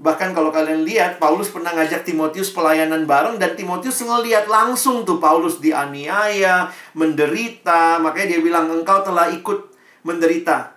Bahkan 0.00 0.32
kalau 0.32 0.48
kalian 0.48 0.88
lihat, 0.88 1.20
Paulus 1.20 1.52
pernah 1.52 1.76
ngajak 1.76 2.08
Timotius 2.08 2.50
pelayanan 2.50 3.04
bareng 3.04 3.36
dan 3.36 3.54
Timotius 3.54 4.00
ngeliat 4.02 4.48
langsung 4.48 5.04
tuh 5.04 5.20
Paulus 5.20 5.60
dianiaya, 5.60 6.72
menderita. 6.96 8.00
Makanya 8.00 8.36
dia 8.36 8.40
bilang, 8.40 8.72
engkau 8.72 9.04
telah 9.04 9.28
ikut 9.30 9.72
menderita. 10.02 10.74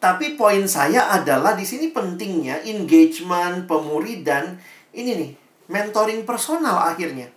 Tapi 0.00 0.38
poin 0.38 0.64
saya 0.64 1.12
adalah 1.12 1.52
di 1.52 1.66
sini 1.68 1.92
pentingnya 1.92 2.64
engagement, 2.64 3.68
pemuridan, 3.68 4.56
ini 4.96 5.10
nih, 5.12 5.30
mentoring 5.68 6.24
personal 6.24 6.88
akhirnya. 6.88 7.28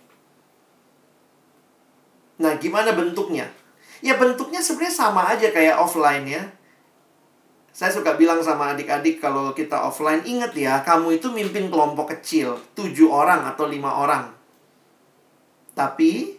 Nah, 2.40 2.56
gimana 2.56 2.96
bentuknya? 2.96 3.46
Ya 4.00 4.16
bentuknya 4.16 4.64
sebenarnya 4.64 4.96
sama 4.96 5.28
aja 5.28 5.52
kayak 5.52 5.76
offline 5.76 6.24
ya. 6.24 6.42
Saya 7.74 7.90
suka 7.90 8.14
bilang 8.14 8.38
sama 8.38 8.70
adik-adik 8.70 9.18
kalau 9.18 9.50
kita 9.50 9.74
offline, 9.74 10.22
ingat 10.22 10.54
ya, 10.54 10.86
kamu 10.86 11.18
itu 11.18 11.26
mimpin 11.34 11.66
kelompok 11.66 12.14
kecil, 12.14 12.54
tujuh 12.78 13.10
orang 13.10 13.50
atau 13.50 13.66
lima 13.66 13.90
orang. 13.98 14.30
Tapi, 15.74 16.38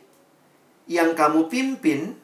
yang 0.88 1.12
kamu 1.12 1.52
pimpin 1.52 2.16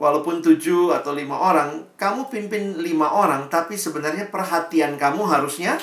walaupun 0.00 0.40
tujuh 0.40 0.88
atau 0.88 1.12
lima 1.12 1.36
orang, 1.36 1.84
kamu 2.00 2.32
pimpin 2.32 2.80
lima 2.80 3.12
orang, 3.12 3.52
tapi 3.52 3.76
sebenarnya 3.76 4.32
perhatian 4.32 4.96
kamu 4.96 5.28
harusnya 5.28 5.76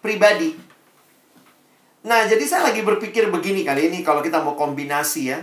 pribadi. 0.00 0.56
Nah, 2.08 2.24
jadi 2.24 2.48
saya 2.48 2.72
lagi 2.72 2.80
berpikir 2.80 3.28
begini 3.28 3.60
kali 3.60 3.92
ini, 3.92 4.00
kalau 4.00 4.24
kita 4.24 4.40
mau 4.40 4.56
kombinasi 4.56 5.36
ya, 5.36 5.38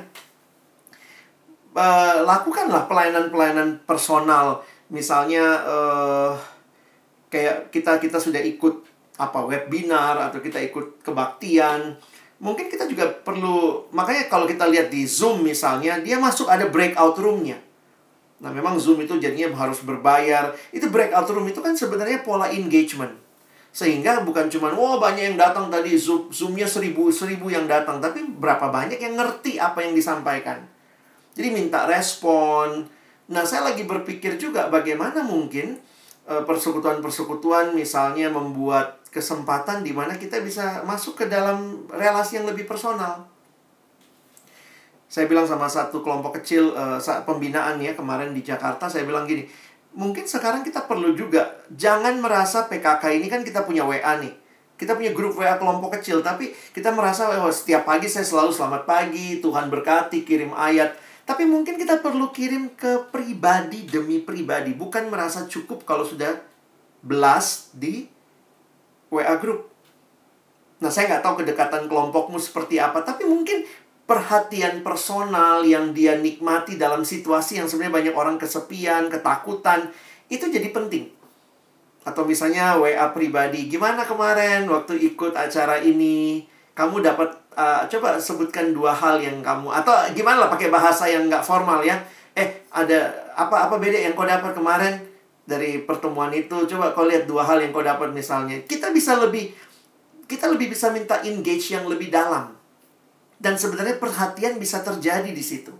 uh, 1.77 2.25
lakukanlah 2.25 2.89
pelayanan-pelayanan 2.89 3.85
personal, 3.85 4.65
misalnya 4.89 5.45
uh, 5.65 6.31
kayak 7.29 7.69
kita 7.73 8.01
kita 8.01 8.17
sudah 8.17 8.41
ikut 8.41 8.85
apa 9.21 9.39
webinar 9.45 10.17
atau 10.29 10.41
kita 10.41 10.57
ikut 10.59 11.05
kebaktian, 11.05 11.95
mungkin 12.41 12.67
kita 12.67 12.89
juga 12.89 13.09
perlu 13.09 13.89
makanya 13.93 14.27
kalau 14.27 14.49
kita 14.49 14.65
lihat 14.67 14.89
di 14.89 15.05
Zoom 15.05 15.45
misalnya, 15.45 16.01
dia 16.01 16.19
masuk 16.19 16.49
ada 16.49 16.67
breakout 16.67 17.15
roomnya 17.21 17.69
Nah, 18.39 18.55
memang 18.55 18.79
Zoom 18.79 19.03
itu 19.03 19.19
jadinya 19.19 19.51
harus 19.51 19.83
berbayar. 19.83 20.55
Itu 20.71 20.87
breakout 20.87 21.27
room 21.35 21.51
itu 21.51 21.59
kan 21.59 21.75
sebenarnya 21.75 22.23
pola 22.23 22.47
engagement. 22.47 23.11
Sehingga 23.69 24.25
bukan 24.25 24.49
cuma, 24.49 24.73
wah 24.73 24.95
oh, 24.95 24.97
banyak 24.97 25.35
yang 25.35 25.37
datang 25.37 25.67
tadi, 25.69 25.93
Zoom, 25.99 26.31
Zoomnya 26.31 26.65
seribu, 26.65 27.11
seribu 27.11 27.51
yang 27.51 27.67
datang. 27.67 27.99
Tapi 27.99 28.25
berapa 28.39 28.71
banyak 28.71 28.97
yang 28.97 29.19
ngerti 29.19 29.59
apa 29.59 29.83
yang 29.83 29.93
disampaikan. 29.93 30.63
Jadi 31.35 31.47
minta 31.51 31.85
respon. 31.85 32.87
Nah, 33.29 33.45
saya 33.45 33.69
lagi 33.69 33.85
berpikir 33.85 34.41
juga 34.41 34.73
bagaimana 34.73 35.21
mungkin 35.21 35.77
eh, 36.25 36.43
persekutuan-persekutuan 36.43 37.77
misalnya 37.77 38.33
membuat 38.33 38.99
kesempatan 39.09 39.81
di 39.81 39.93
mana 39.93 40.17
kita 40.17 40.41
bisa 40.41 40.85
masuk 40.85 41.17
ke 41.17 41.25
dalam 41.25 41.85
relasi 41.89 42.41
yang 42.41 42.49
lebih 42.49 42.69
personal. 42.69 43.25
Saya 45.09 45.25
bilang 45.25 45.49
sama 45.49 45.65
satu 45.65 46.05
kelompok 46.05 46.37
kecil 46.37 46.69
uh, 46.77 47.01
pembinaan 47.25 47.81
ya 47.81 47.97
kemarin 47.97 48.29
di 48.29 48.45
Jakarta 48.45 48.85
saya 48.85 49.09
bilang 49.09 49.25
gini 49.25 49.41
mungkin 49.97 50.29
sekarang 50.29 50.61
kita 50.61 50.85
perlu 50.85 51.17
juga 51.17 51.49
jangan 51.73 52.21
merasa 52.21 52.69
PKK 52.69 53.17
ini 53.17 53.25
kan 53.25 53.41
kita 53.41 53.65
punya 53.65 53.81
WA 53.89 54.21
nih. 54.21 54.37
Kita 54.77 54.93
punya 54.93 55.11
grup 55.11 55.33
WA 55.35 55.57
kelompok 55.57 55.97
kecil 55.97 56.21
tapi 56.21 56.53
kita 56.71 56.93
merasa 56.93 57.25
oh, 57.41 57.49
setiap 57.49 57.89
pagi 57.89 58.05
saya 58.05 58.21
selalu 58.21 58.53
selamat 58.53 58.85
pagi 58.85 59.41
Tuhan 59.41 59.73
berkati 59.73 60.21
kirim 60.21 60.53
ayat 60.53 60.93
tapi 61.29 61.45
mungkin 61.45 61.77
kita 61.77 62.01
perlu 62.01 62.33
kirim 62.33 62.73
ke 62.73 63.05
pribadi 63.13 63.85
demi 63.85 64.17
pribadi. 64.17 64.73
Bukan 64.73 65.13
merasa 65.13 65.45
cukup 65.45 65.85
kalau 65.85 66.01
sudah 66.01 66.41
belas 67.05 67.69
di 67.77 68.09
WA 69.13 69.37
grup 69.37 69.69
Nah, 70.79 70.87
saya 70.87 71.11
nggak 71.11 71.23
tahu 71.23 71.35
kedekatan 71.43 71.91
kelompokmu 71.91 72.39
seperti 72.39 72.79
apa, 72.79 73.03
tapi 73.03 73.27
mungkin 73.27 73.67
perhatian 74.07 74.79
personal 74.79 75.61
yang 75.67 75.91
dia 75.91 76.15
nikmati 76.15 76.79
dalam 76.79 77.03
situasi 77.03 77.59
yang 77.59 77.67
sebenarnya 77.67 77.95
banyak 77.99 78.15
orang 78.15 78.35
kesepian, 78.39 79.11
ketakutan, 79.11 79.91
itu 80.31 80.47
jadi 80.47 80.71
penting. 80.71 81.11
Atau 82.07 82.23
misalnya 82.23 82.79
WA 82.79 83.11
pribadi, 83.11 83.67
gimana 83.67 84.07
kemarin 84.07 84.71
waktu 84.71 84.95
ikut 85.13 85.35
acara 85.35 85.83
ini, 85.83 86.47
kamu 86.79 87.03
dapat 87.03 87.27
uh, 87.59 87.83
coba 87.91 88.15
sebutkan 88.15 88.71
dua 88.71 88.95
hal 88.95 89.19
yang 89.19 89.43
kamu 89.43 89.67
atau 89.67 89.91
gimana 90.15 90.47
lah 90.47 90.49
pakai 90.49 90.71
bahasa 90.71 91.11
yang 91.11 91.27
nggak 91.27 91.43
formal 91.43 91.83
ya. 91.83 91.99
Eh, 92.39 92.63
ada 92.71 93.11
apa 93.35 93.67
apa 93.67 93.75
beda 93.75 93.99
yang 93.99 94.15
kau 94.15 94.23
dapat 94.23 94.55
kemarin 94.55 94.95
dari 95.43 95.83
pertemuan 95.83 96.31
itu? 96.31 96.55
Coba 96.71 96.95
kau 96.95 97.03
lihat 97.03 97.27
dua 97.27 97.43
hal 97.43 97.59
yang 97.59 97.75
kau 97.75 97.83
dapat 97.83 98.15
misalnya. 98.15 98.55
Kita 98.63 98.95
bisa 98.95 99.19
lebih 99.19 99.51
kita 100.23 100.47
lebih 100.47 100.71
bisa 100.71 100.87
minta 100.95 101.19
engage 101.27 101.75
yang 101.75 101.83
lebih 101.91 102.07
dalam 102.07 102.55
dan 103.43 103.59
sebenarnya 103.59 103.99
perhatian 103.99 104.55
bisa 104.55 104.79
terjadi 104.79 105.27
di 105.27 105.43
situ. 105.43 105.75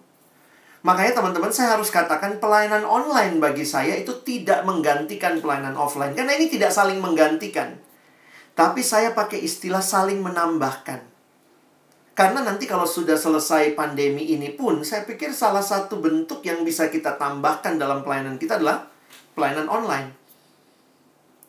Makanya 0.84 1.16
teman-teman 1.20 1.52
saya 1.52 1.76
harus 1.76 1.92
katakan 1.92 2.40
pelayanan 2.40 2.88
online 2.88 3.40
bagi 3.40 3.68
saya 3.68 4.00
itu 4.00 4.20
tidak 4.24 4.64
menggantikan 4.64 5.40
pelayanan 5.44 5.76
offline. 5.76 6.16
Karena 6.16 6.40
ini 6.40 6.48
tidak 6.48 6.72
saling 6.72 7.04
menggantikan. 7.04 7.76
Tapi 8.54 8.82
saya 8.86 9.12
pakai 9.18 9.42
istilah 9.42 9.82
saling 9.84 10.20
menambahkan. 10.22 11.10
Karena 12.20 12.44
nanti 12.44 12.68
kalau 12.68 12.84
sudah 12.84 13.16
selesai 13.16 13.80
pandemi 13.80 14.36
ini 14.36 14.52
pun, 14.52 14.84
saya 14.84 15.08
pikir 15.08 15.32
salah 15.32 15.64
satu 15.64 16.04
bentuk 16.04 16.44
yang 16.44 16.68
bisa 16.68 16.92
kita 16.92 17.16
tambahkan 17.16 17.80
dalam 17.80 18.04
pelayanan 18.04 18.36
kita 18.36 18.60
adalah 18.60 18.92
pelayanan 19.32 19.72
online. 19.72 20.20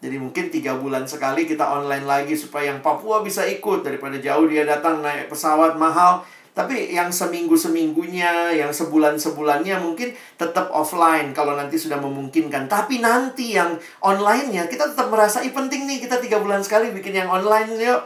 Jadi 0.00 0.16
mungkin 0.16 0.48
tiga 0.48 0.78
bulan 0.80 1.04
sekali 1.04 1.44
kita 1.44 1.66
online 1.66 2.08
lagi 2.08 2.32
supaya 2.32 2.72
yang 2.72 2.80
Papua 2.80 3.20
bisa 3.20 3.44
ikut 3.44 3.84
daripada 3.84 4.16
jauh 4.16 4.48
dia 4.48 4.64
datang 4.64 5.04
naik 5.04 5.28
pesawat 5.28 5.76
mahal. 5.76 6.24
Tapi 6.50 6.90
yang 6.90 7.14
seminggu-seminggunya, 7.14 8.52
yang 8.58 8.74
sebulan-sebulannya 8.74 9.76
mungkin 9.80 10.12
tetap 10.34 10.68
offline 10.74 11.30
kalau 11.30 11.54
nanti 11.54 11.78
sudah 11.78 12.02
memungkinkan. 12.02 12.66
Tapi 12.66 12.98
nanti 12.98 13.54
yang 13.54 13.78
online-nya 14.02 14.66
kita 14.66 14.90
tetap 14.90 15.08
merasa, 15.08 15.40
Ih, 15.46 15.54
penting 15.54 15.86
nih 15.86 16.02
kita 16.02 16.18
tiga 16.18 16.42
bulan 16.42 16.60
sekali 16.60 16.90
bikin 16.90 17.14
yang 17.14 17.30
online 17.30 17.70
yuk. 17.78 18.02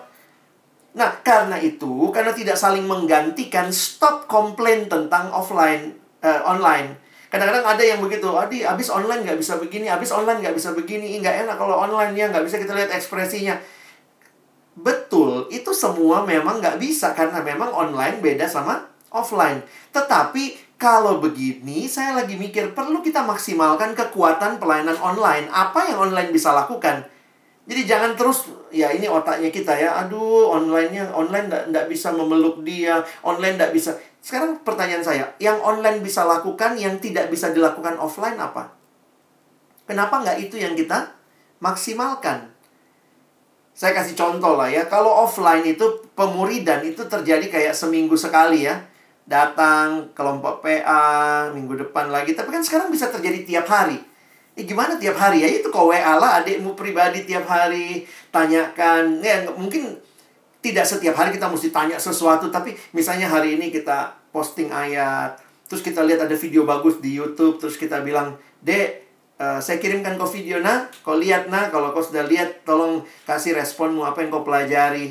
Nah, 0.95 1.11
karena 1.27 1.59
itu, 1.59 2.13
karena 2.15 2.31
tidak 2.31 2.55
saling 2.55 2.87
menggantikan, 2.87 3.73
stop 3.75 4.31
komplain 4.31 4.87
tentang 4.87 5.33
offline, 5.35 5.99
uh, 6.23 6.47
online 6.47 7.03
Kadang-kadang 7.35 7.67
ada 7.67 7.83
yang 7.83 7.99
begitu, 7.99 8.31
adi 8.31 8.63
abis 8.63 8.95
online 8.95 9.27
nggak 9.27 9.43
bisa 9.43 9.59
begini, 9.59 9.91
abis 9.91 10.15
online 10.15 10.39
nggak 10.39 10.55
bisa 10.55 10.71
begini, 10.71 11.19
nggak 11.19 11.43
enak 11.43 11.59
kalau 11.59 11.83
online 11.83 12.15
ya 12.15 12.31
nggak 12.31 12.47
bisa 12.47 12.63
kita 12.63 12.79
lihat 12.79 12.95
ekspresinya. 12.95 13.59
Betul, 14.75 15.47
itu 15.55 15.71
semua 15.71 16.27
memang 16.27 16.59
nggak 16.59 16.83
bisa 16.83 17.15
karena 17.15 17.39
memang 17.39 17.71
online 17.71 18.19
beda 18.19 18.51
sama 18.51 18.83
offline. 19.15 19.63
Tetapi 19.95 20.75
kalau 20.75 21.23
begini, 21.23 21.87
saya 21.87 22.19
lagi 22.19 22.35
mikir 22.35 22.75
perlu 22.75 22.99
kita 22.99 23.23
maksimalkan 23.23 23.95
kekuatan 23.95 24.59
pelayanan 24.59 24.99
online. 24.99 25.47
Apa 25.55 25.95
yang 25.95 26.11
online 26.11 26.35
bisa 26.35 26.51
lakukan? 26.51 27.07
Jadi 27.65 27.89
jangan 27.89 28.13
terus 28.13 28.51
ya 28.69 28.93
ini 28.93 29.09
otaknya 29.09 29.49
kita 29.49 29.73
ya. 29.73 29.97
Aduh, 30.05 30.53
onlinenya 30.53 31.15
online 31.15 31.49
nggak 31.49 31.87
bisa 31.89 32.13
memeluk 32.13 32.61
dia, 32.67 33.01
online 33.25 33.57
nggak 33.57 33.73
bisa. 33.73 33.97
Sekarang 34.21 34.61
pertanyaan 34.61 35.05
saya, 35.05 35.25
yang 35.39 35.63
online 35.63 36.03
bisa 36.03 36.27
lakukan, 36.27 36.77
yang 36.77 36.99
tidak 36.99 37.31
bisa 37.31 37.55
dilakukan 37.55 37.97
offline 37.97 38.37
apa? 38.37 38.75
Kenapa 39.89 40.21
nggak 40.21 40.39
itu 40.51 40.57
yang 40.61 40.75
kita 40.77 41.13
maksimalkan? 41.61 42.54
Saya 43.75 43.91
kasih 43.91 44.15
contoh 44.15 44.55
lah 44.55 44.71
ya, 44.71 44.87
kalau 44.87 45.11
offline 45.27 45.67
itu 45.67 45.83
pemuridan 46.15 46.87
itu 46.87 47.03
terjadi 47.11 47.43
kayak 47.51 47.75
seminggu 47.75 48.15
sekali 48.15 48.71
ya. 48.71 48.79
datang 49.25 50.13
kelompok 50.13 50.61
PA 50.61 51.49
minggu 51.53 51.81
depan 51.81 52.13
lagi. 52.13 52.37
Tapi 52.37 52.53
kan 52.53 52.61
sekarang 52.61 52.93
bisa 52.93 53.09
terjadi 53.09 53.41
tiap 53.45 53.67
hari. 53.69 53.97
Eh 54.55 54.63
gimana 54.69 55.01
tiap 55.01 55.17
hari 55.19 55.43
ya? 55.43 55.49
Itu 55.49 55.73
kau 55.73 55.91
WA 55.91 56.15
lah 56.21 56.45
adikmu 56.45 56.77
pribadi 56.77 57.25
tiap 57.25 57.49
hari. 57.49 58.05
Tanyakan. 58.29 59.25
Ya 59.25 59.49
mungkin 59.57 59.97
tidak 60.61 60.85
setiap 60.85 61.17
hari 61.17 61.35
kita 61.35 61.49
mesti 61.49 61.73
tanya 61.73 61.97
sesuatu. 61.97 62.53
Tapi 62.53 62.77
misalnya 62.93 63.27
hari 63.27 63.57
ini 63.57 63.73
kita 63.73 64.15
posting 64.31 64.69
ayat. 64.71 65.41
Terus 65.67 65.81
kita 65.81 66.05
lihat 66.05 66.29
ada 66.29 66.37
video 66.37 66.69
bagus 66.69 67.01
di 67.01 67.17
Youtube. 67.17 67.57
Terus 67.57 67.81
kita 67.81 68.05
bilang, 68.05 68.37
Dek, 68.61 69.04
Uh, 69.35 69.59
saya 69.59 69.83
kirimkan 69.83 70.15
kau 70.15 70.31
video 70.31 70.63
nah, 70.63 70.87
kau 71.03 71.19
lihat 71.19 71.51
nah, 71.51 71.67
kalau 71.67 71.91
kau 71.91 71.99
sudah 71.99 72.23
lihat 72.23 72.63
tolong 72.63 73.03
kasih 73.27 73.59
responmu 73.59 74.07
apa 74.07 74.23
yang 74.23 74.31
kau 74.31 74.47
pelajari. 74.47 75.11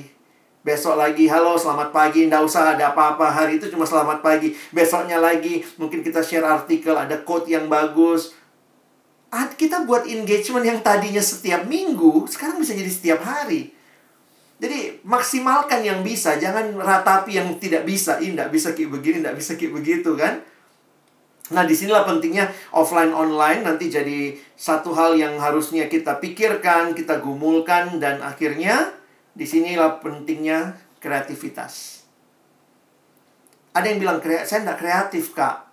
Besok 0.64 0.96
lagi, 0.96 1.28
halo 1.28 1.60
selamat 1.60 1.92
pagi, 1.92 2.32
ndak 2.32 2.48
usah 2.48 2.72
ada 2.80 2.96
apa-apa, 2.96 3.28
hari 3.28 3.60
itu 3.60 3.68
cuma 3.68 3.84
selamat 3.84 4.24
pagi. 4.24 4.56
Besoknya 4.72 5.20
lagi, 5.20 5.60
mungkin 5.76 6.00
kita 6.00 6.24
share 6.24 6.48
artikel, 6.48 6.96
ada 6.96 7.20
quote 7.20 7.52
yang 7.52 7.68
bagus. 7.68 8.32
Kita 9.60 9.84
buat 9.84 10.08
engagement 10.08 10.64
yang 10.64 10.80
tadinya 10.80 11.20
setiap 11.20 11.68
minggu, 11.68 12.24
sekarang 12.32 12.64
bisa 12.64 12.72
jadi 12.72 12.88
setiap 12.88 13.20
hari. 13.28 13.76
Jadi 14.64 15.04
maksimalkan 15.04 15.84
yang 15.84 16.00
bisa, 16.00 16.40
jangan 16.40 16.80
ratapi 16.80 17.36
yang 17.36 17.60
tidak 17.60 17.84
bisa. 17.84 18.24
Ini 18.24 18.32
tidak 18.32 18.56
bisa 18.56 18.72
kayak 18.72 18.88
begini, 18.88 19.20
tidak 19.20 19.36
bisa 19.36 19.52
kayak 19.60 19.74
begitu 19.76 20.16
kan. 20.16 20.40
Nah, 21.52 21.68
di 21.68 21.76
sinilah 21.76 22.08
pentingnya 22.08 22.48
offline 22.72 23.12
online 23.12 23.68
nanti 23.68 23.92
jadi 23.92 24.32
satu 24.56 24.96
hal 24.96 25.20
yang 25.20 25.36
harusnya 25.36 25.92
kita 25.92 26.24
pikirkan, 26.24 26.96
kita 26.96 27.20
gumulkan, 27.20 28.00
dan 28.00 28.24
akhirnya 28.24 28.96
di 29.36 29.44
sinilah 29.44 30.00
pentingnya 30.00 30.80
kreativitas. 31.04 32.06
Ada 33.76 33.92
yang 33.92 34.00
bilang, 34.00 34.24
saya 34.24 34.64
tidak 34.64 34.80
kreatif, 34.80 35.36
Kak. 35.36 35.68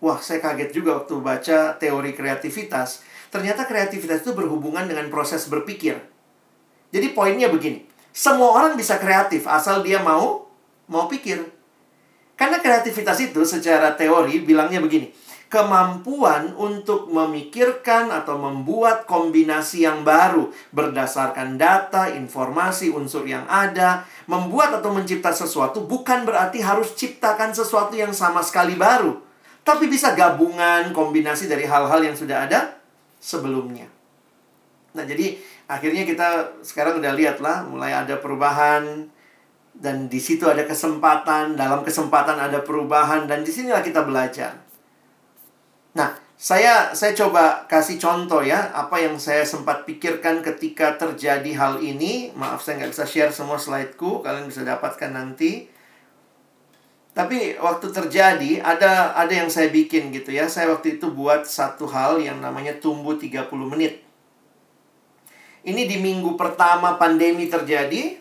Wah, 0.00 0.16
saya 0.18 0.40
kaget 0.40 0.72
juga 0.72 1.04
waktu 1.04 1.14
baca 1.20 1.76
teori 1.76 2.16
kreativitas. 2.16 3.04
Ternyata 3.28 3.68
kreativitas 3.68 4.24
itu 4.24 4.32
berhubungan 4.32 4.88
dengan 4.88 5.12
proses 5.12 5.44
berpikir. 5.46 6.00
Jadi 6.92 7.12
poinnya 7.12 7.52
begini, 7.52 7.84
semua 8.12 8.52
orang 8.52 8.76
bisa 8.76 9.00
kreatif 9.00 9.48
asal 9.48 9.80
dia 9.80 10.00
mau 10.00 10.48
mau 10.88 11.08
pikir. 11.08 11.61
Karena 12.42 12.58
kreativitas 12.58 13.22
itu 13.22 13.46
secara 13.46 13.94
teori 13.94 14.42
bilangnya 14.42 14.82
begini. 14.82 15.14
Kemampuan 15.46 16.50
untuk 16.58 17.06
memikirkan 17.06 18.10
atau 18.10 18.34
membuat 18.34 19.06
kombinasi 19.06 19.86
yang 19.86 20.02
baru 20.02 20.50
berdasarkan 20.74 21.54
data, 21.54 22.10
informasi, 22.10 22.90
unsur 22.90 23.22
yang 23.30 23.46
ada, 23.46 24.02
membuat 24.26 24.74
atau 24.74 24.90
mencipta 24.90 25.30
sesuatu 25.30 25.86
bukan 25.86 26.26
berarti 26.26 26.58
harus 26.58 26.98
ciptakan 26.98 27.54
sesuatu 27.54 27.94
yang 27.94 28.10
sama 28.10 28.42
sekali 28.42 28.74
baru, 28.74 29.22
tapi 29.62 29.86
bisa 29.86 30.10
gabungan 30.18 30.90
kombinasi 30.90 31.46
dari 31.46 31.62
hal-hal 31.62 32.02
yang 32.02 32.18
sudah 32.18 32.50
ada 32.50 32.74
sebelumnya. 33.22 33.86
Nah, 34.98 35.06
jadi 35.06 35.38
akhirnya 35.70 36.02
kita 36.02 36.58
sekarang 36.66 36.98
udah 36.98 37.14
lihat 37.14 37.38
lah 37.38 37.62
mulai 37.70 37.94
ada 37.94 38.18
perubahan 38.18 39.11
dan 39.72 40.06
di 40.06 40.20
situ 40.20 40.44
ada 40.44 40.68
kesempatan, 40.68 41.56
dalam 41.56 41.80
kesempatan 41.80 42.36
ada 42.36 42.60
perubahan 42.60 43.24
dan 43.24 43.40
di 43.40 43.48
sinilah 43.48 43.80
kita 43.80 44.04
belajar. 44.04 44.52
Nah, 45.96 46.12
saya 46.36 46.90
saya 46.92 47.14
coba 47.14 47.70
kasih 47.70 48.02
contoh 48.02 48.42
ya 48.42 48.74
apa 48.74 48.98
yang 48.98 49.14
saya 49.14 49.46
sempat 49.46 49.86
pikirkan 49.86 50.42
ketika 50.42 50.98
terjadi 50.98 51.54
hal 51.54 51.78
ini. 51.78 52.34
Maaf 52.34 52.66
saya 52.66 52.82
nggak 52.82 52.92
bisa 52.92 53.04
share 53.06 53.32
semua 53.32 53.56
slideku, 53.62 54.20
kalian 54.20 54.50
bisa 54.50 54.66
dapatkan 54.66 55.12
nanti. 55.14 55.70
Tapi 57.12 57.60
waktu 57.60 57.92
terjadi 57.92 58.64
ada 58.64 59.12
ada 59.12 59.32
yang 59.32 59.52
saya 59.52 59.68
bikin 59.68 60.10
gitu 60.16 60.32
ya. 60.32 60.48
Saya 60.48 60.72
waktu 60.72 60.96
itu 60.96 61.12
buat 61.12 61.44
satu 61.44 61.84
hal 61.86 62.18
yang 62.18 62.40
namanya 62.40 62.74
tumbuh 62.80 63.20
30 63.20 63.52
menit. 63.68 64.00
Ini 65.62 65.86
di 65.86 65.96
minggu 66.02 66.34
pertama 66.34 66.98
pandemi 66.98 67.46
terjadi, 67.46 68.18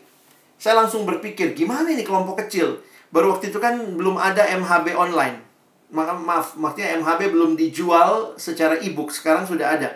saya 0.62 0.78
langsung 0.78 1.09
berpikir, 1.09 1.57
gimana 1.57 1.89
ini 1.89 2.05
kelompok 2.05 2.45
kecil? 2.45 2.78
Baru 3.09 3.34
waktu 3.34 3.49
itu 3.49 3.57
kan 3.57 3.82
belum 3.97 4.14
ada 4.22 4.45
MHB 4.45 4.93
online. 4.93 5.41
Maka 5.89 6.14
maaf, 6.14 6.53
maksudnya 6.53 7.01
MHB 7.01 7.34
belum 7.34 7.57
dijual 7.57 8.38
secara 8.38 8.78
e-book, 8.78 9.09
sekarang 9.09 9.49
sudah 9.49 9.74
ada. 9.74 9.89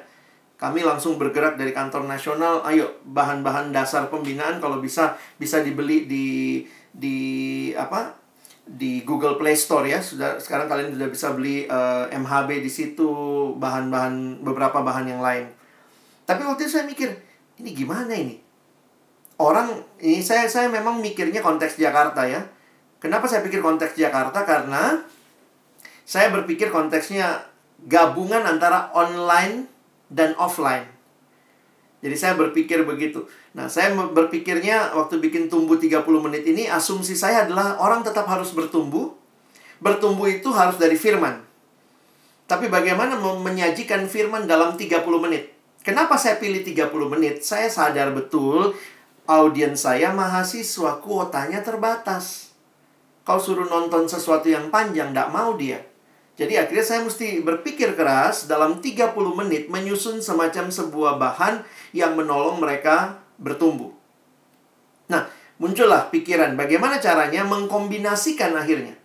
Kami 0.58 0.82
langsung 0.82 1.22
bergerak 1.22 1.62
dari 1.62 1.70
kantor 1.70 2.10
nasional, 2.10 2.66
ayo 2.66 2.98
bahan-bahan 3.06 3.70
dasar 3.70 4.10
pembinaan 4.10 4.58
kalau 4.58 4.82
bisa 4.82 5.14
bisa 5.38 5.62
dibeli 5.62 6.10
di 6.10 6.28
di 6.90 7.18
apa? 7.78 8.26
di 8.66 9.06
Google 9.06 9.38
Play 9.38 9.54
Store 9.54 9.86
ya. 9.86 10.02
Sudah 10.02 10.42
sekarang 10.42 10.66
kalian 10.66 10.98
sudah 10.98 11.10
bisa 11.14 11.30
beli 11.38 11.70
uh, 11.70 12.10
eh, 12.10 12.18
MHB 12.18 12.66
di 12.66 12.72
situ, 12.74 13.06
bahan-bahan 13.62 14.42
beberapa 14.42 14.82
bahan 14.82 15.06
yang 15.06 15.22
lain. 15.22 15.46
Tapi 16.26 16.42
waktu 16.42 16.66
itu 16.66 16.74
saya 16.74 16.90
mikir, 16.90 17.14
ini 17.62 17.70
gimana 17.78 18.18
ini? 18.18 18.45
Orang 19.40 19.84
ini 20.00 20.24
saya 20.24 20.48
saya 20.48 20.72
memang 20.72 21.04
mikirnya 21.04 21.44
konteks 21.44 21.80
Jakarta 21.80 22.24
ya. 22.28 22.44
Kenapa 23.00 23.28
saya 23.28 23.44
pikir 23.44 23.60
konteks 23.60 24.00
Jakarta? 24.00 24.48
Karena 24.48 25.04
saya 26.06 26.32
berpikir 26.32 26.70
konteksnya 26.70 27.44
gabungan 27.86 28.46
antara 28.46 28.90
online 28.96 29.68
dan 30.08 30.34
offline. 30.40 30.88
Jadi 32.06 32.16
saya 32.16 32.34
berpikir 32.38 32.86
begitu. 32.86 33.26
Nah, 33.58 33.66
saya 33.66 33.98
berpikirnya 33.98 34.94
waktu 34.94 35.18
bikin 35.18 35.50
tumbuh 35.50 35.82
30 35.82 36.06
menit 36.22 36.46
ini 36.46 36.70
asumsi 36.70 37.18
saya 37.18 37.50
adalah 37.50 37.82
orang 37.82 38.06
tetap 38.06 38.30
harus 38.30 38.54
bertumbuh. 38.54 39.10
Bertumbuh 39.82 40.30
itu 40.30 40.54
harus 40.54 40.78
dari 40.78 40.94
firman. 40.94 41.42
Tapi 42.46 42.70
bagaimana 42.70 43.18
menyajikan 43.18 44.06
firman 44.06 44.46
dalam 44.46 44.78
30 44.78 45.02
menit? 45.18 45.50
Kenapa 45.82 46.14
saya 46.18 46.38
pilih 46.38 46.62
30 46.62 46.94
menit? 47.10 47.42
Saya 47.42 47.66
sadar 47.70 48.14
betul 48.14 48.78
audiens 49.26 49.82
saya 49.82 50.14
mahasiswa, 50.14 51.02
kuotanya 51.02 51.62
terbatas. 51.66 52.54
Kau 53.26 53.42
suruh 53.42 53.66
nonton 53.66 54.06
sesuatu 54.06 54.46
yang 54.46 54.70
panjang, 54.70 55.10
tidak 55.10 55.34
mau 55.34 55.58
dia. 55.58 55.82
Jadi 56.36 56.60
akhirnya 56.60 56.86
saya 56.86 57.02
mesti 57.02 57.40
berpikir 57.42 57.96
keras 57.96 58.46
dalam 58.46 58.84
30 58.84 59.16
menit 59.40 59.72
menyusun 59.72 60.20
semacam 60.20 60.68
sebuah 60.68 61.16
bahan 61.16 61.64
yang 61.96 62.14
menolong 62.14 62.60
mereka 62.60 63.24
bertumbuh. 63.40 63.96
Nah, 65.08 65.32
muncullah 65.58 66.12
pikiran 66.12 66.60
bagaimana 66.60 67.00
caranya 67.00 67.48
mengkombinasikan 67.48 68.52
akhirnya. 68.52 69.00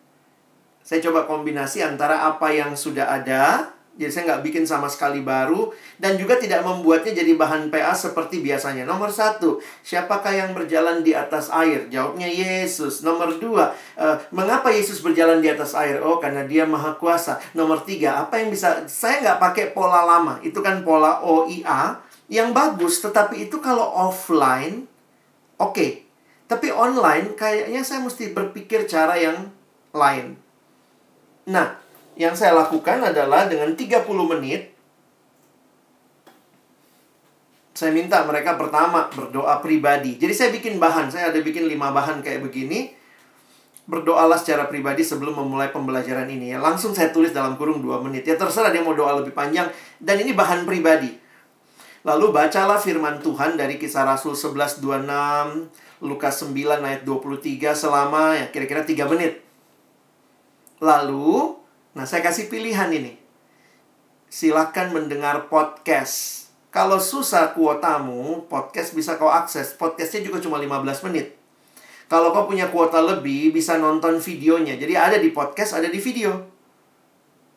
Saya 0.82 1.06
coba 1.06 1.30
kombinasi 1.30 1.86
antara 1.86 2.26
apa 2.26 2.50
yang 2.50 2.74
sudah 2.74 3.06
ada 3.06 3.70
jadi 4.00 4.08
saya 4.08 4.24
nggak 4.32 4.42
bikin 4.48 4.64
sama 4.64 4.88
sekali 4.88 5.20
baru 5.20 5.68
dan 6.00 6.16
juga 6.16 6.40
tidak 6.40 6.64
membuatnya 6.64 7.12
jadi 7.12 7.36
bahan 7.36 7.68
PA 7.68 7.92
seperti 7.92 8.40
biasanya. 8.40 8.88
Nomor 8.88 9.12
satu, 9.12 9.60
siapakah 9.84 10.32
yang 10.32 10.56
berjalan 10.56 11.04
di 11.04 11.12
atas 11.12 11.52
air? 11.52 11.84
Jawabnya 11.92 12.24
Yesus. 12.24 13.04
Nomor 13.04 13.36
dua, 13.36 13.76
uh, 14.00 14.16
mengapa 14.32 14.72
Yesus 14.72 15.04
berjalan 15.04 15.44
di 15.44 15.52
atas 15.52 15.76
air? 15.76 16.00
Oh, 16.00 16.16
karena 16.16 16.48
dia 16.48 16.64
maha 16.64 16.96
kuasa. 16.96 17.44
Nomor 17.52 17.84
tiga, 17.84 18.24
apa 18.24 18.40
yang 18.40 18.48
bisa? 18.48 18.88
Saya 18.88 19.20
nggak 19.20 19.38
pakai 19.38 19.64
pola 19.76 20.00
lama. 20.08 20.40
Itu 20.40 20.64
kan 20.64 20.80
pola 20.80 21.20
OIA 21.20 22.00
yang 22.32 22.56
bagus. 22.56 23.04
Tetapi 23.04 23.52
itu 23.52 23.60
kalau 23.60 23.84
offline, 23.84 24.88
oke. 25.60 25.76
Okay. 25.76 25.90
Tapi 26.48 26.72
online 26.72 27.36
kayaknya 27.36 27.84
saya 27.84 28.00
mesti 28.00 28.32
berpikir 28.32 28.88
cara 28.88 29.20
yang 29.20 29.52
lain. 29.92 30.40
Nah, 31.52 31.79
yang 32.20 32.36
saya 32.36 32.52
lakukan 32.52 33.00
adalah 33.00 33.48
dengan 33.48 33.72
30 33.72 34.04
menit 34.04 34.76
saya 37.80 37.96
minta 37.96 38.20
mereka 38.28 38.60
pertama 38.60 39.08
berdoa 39.08 39.56
pribadi. 39.64 40.20
Jadi 40.20 40.36
saya 40.36 40.52
bikin 40.52 40.76
bahan, 40.76 41.08
saya 41.08 41.32
ada 41.32 41.40
bikin 41.40 41.64
lima 41.64 41.88
bahan 41.88 42.20
kayak 42.20 42.44
begini. 42.44 42.92
Berdoalah 43.88 44.36
secara 44.36 44.68
pribadi 44.68 45.00
sebelum 45.00 45.32
memulai 45.32 45.72
pembelajaran 45.72 46.28
ini 46.28 46.52
ya. 46.52 46.60
Langsung 46.60 46.92
saya 46.92 47.08
tulis 47.08 47.32
dalam 47.32 47.56
kurung 47.56 47.80
2 47.80 48.04
menit. 48.04 48.28
Ya 48.28 48.36
terserah 48.36 48.68
dia 48.68 48.84
mau 48.84 48.92
doa 48.92 49.16
lebih 49.24 49.32
panjang 49.32 49.72
dan 49.96 50.20
ini 50.20 50.36
bahan 50.36 50.68
pribadi. 50.68 51.16
Lalu 52.04 52.36
bacalah 52.36 52.76
firman 52.76 53.16
Tuhan 53.24 53.56
dari 53.56 53.80
kisah 53.80 54.04
Rasul 54.04 54.36
11:26, 54.36 56.04
Lukas 56.04 56.36
9 56.44 56.84
ayat 56.84 57.02
23 57.08 57.72
selama 57.72 58.36
ya 58.36 58.52
kira-kira 58.52 58.84
3 58.84 59.08
menit. 59.08 59.40
Lalu 60.84 61.59
Nah, 61.90 62.06
saya 62.06 62.22
kasih 62.22 62.46
pilihan 62.46 62.86
ini. 62.94 63.18
Silakan 64.30 64.94
mendengar 64.94 65.50
podcast. 65.50 66.46
Kalau 66.70 67.02
susah 67.02 67.50
kuotamu, 67.50 68.46
podcast 68.46 68.94
bisa 68.94 69.18
kau 69.18 69.26
akses. 69.26 69.74
Podcastnya 69.74 70.22
juga 70.22 70.38
cuma 70.38 70.62
15 70.62 71.10
menit. 71.10 71.34
Kalau 72.06 72.30
kau 72.30 72.46
punya 72.46 72.70
kuota 72.70 73.02
lebih, 73.02 73.50
bisa 73.50 73.74
nonton 73.74 74.22
videonya. 74.22 74.78
Jadi 74.78 74.94
ada 74.94 75.18
di 75.18 75.34
podcast, 75.34 75.74
ada 75.74 75.90
di 75.90 75.98
video. 75.98 76.30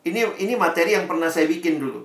Ini 0.02 0.42
ini 0.42 0.58
materi 0.58 0.98
yang 0.98 1.06
pernah 1.06 1.30
saya 1.30 1.46
bikin 1.46 1.78
dulu. 1.78 2.02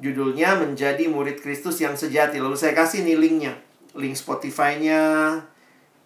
Judulnya 0.00 0.56
Menjadi 0.56 1.12
Murid 1.12 1.44
Kristus 1.44 1.76
yang 1.84 1.92
Sejati. 1.92 2.40
Lalu 2.40 2.56
saya 2.56 2.72
kasih 2.72 3.04
nih 3.04 3.20
linknya. 3.20 3.52
Link 3.92 4.16
Spotify-nya. 4.16 5.36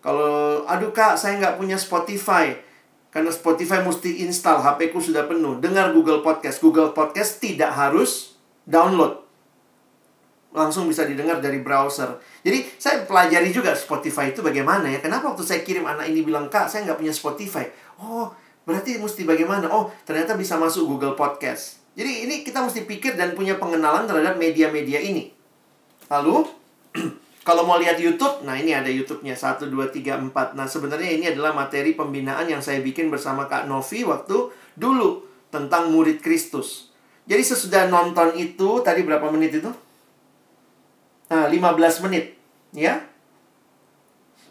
Kalau, 0.03 0.67
aduh 0.67 0.91
kak, 0.91 1.15
saya 1.15 1.39
nggak 1.39 1.63
punya 1.63 1.79
Spotify 1.79 2.74
Karena 3.15 3.31
Spotify 3.31 3.79
mesti 3.79 4.27
install, 4.27 4.59
HP 4.59 4.91
ku 4.91 4.99
sudah 4.99 5.31
penuh. 5.31 5.63
Dengar 5.63 5.95
Google 5.95 6.19
Podcast. 6.19 6.59
Google 6.59 6.91
Podcast 6.91 7.39
tidak 7.39 7.71
harus 7.71 8.35
download. 8.67 9.23
Langsung 10.51 10.91
bisa 10.91 11.07
didengar 11.07 11.39
dari 11.39 11.63
browser. 11.63 12.19
Jadi 12.43 12.67
saya 12.75 13.07
pelajari 13.07 13.55
juga 13.55 13.71
Spotify 13.79 14.35
itu 14.35 14.43
bagaimana 14.43 14.91
ya. 14.91 14.99
Kenapa 14.99 15.31
waktu 15.31 15.47
saya 15.47 15.63
kirim 15.63 15.87
anak 15.87 16.11
ini 16.11 16.27
bilang, 16.27 16.51
Kak, 16.51 16.67
saya 16.67 16.91
nggak 16.91 16.99
punya 16.99 17.15
Spotify. 17.15 17.71
Oh, 18.03 18.35
berarti 18.67 18.99
mesti 18.99 19.23
bagaimana? 19.23 19.71
Oh, 19.71 19.95
ternyata 20.03 20.35
bisa 20.35 20.59
masuk 20.59 20.99
Google 20.99 21.15
Podcast. 21.15 21.87
Jadi 21.95 22.27
ini 22.27 22.43
kita 22.43 22.67
mesti 22.67 22.83
pikir 22.83 23.15
dan 23.15 23.39
punya 23.39 23.55
pengenalan 23.63 24.11
terhadap 24.11 24.35
media-media 24.35 24.99
ini. 24.99 25.31
Lalu, 26.11 26.51
Kalau 27.45 27.69
mau 27.69 27.77
lihat 27.77 28.01
YouTube, 28.01 28.41
nah 28.49 28.57
ini 28.57 28.73
ada 28.73 28.89
YouTube-nya 28.89 29.37
1 29.37 29.69
2 29.69 29.93
3 29.93 30.33
4. 30.33 30.57
Nah, 30.57 30.65
sebenarnya 30.65 31.13
ini 31.13 31.29
adalah 31.29 31.53
materi 31.53 31.93
pembinaan 31.93 32.49
yang 32.49 32.65
saya 32.65 32.81
bikin 32.81 33.13
bersama 33.13 33.45
Kak 33.45 33.69
Novi 33.69 34.01
waktu 34.01 34.49
dulu 34.81 35.29
tentang 35.53 35.93
murid 35.93 36.25
Kristus. 36.25 36.89
Jadi 37.29 37.45
sesudah 37.45 37.93
nonton 37.93 38.33
itu 38.41 38.81
tadi 38.81 39.05
berapa 39.05 39.29
menit 39.29 39.61
itu? 39.61 39.69
Nah, 41.29 41.45
15 41.53 42.01
menit, 42.09 42.33
ya. 42.73 43.05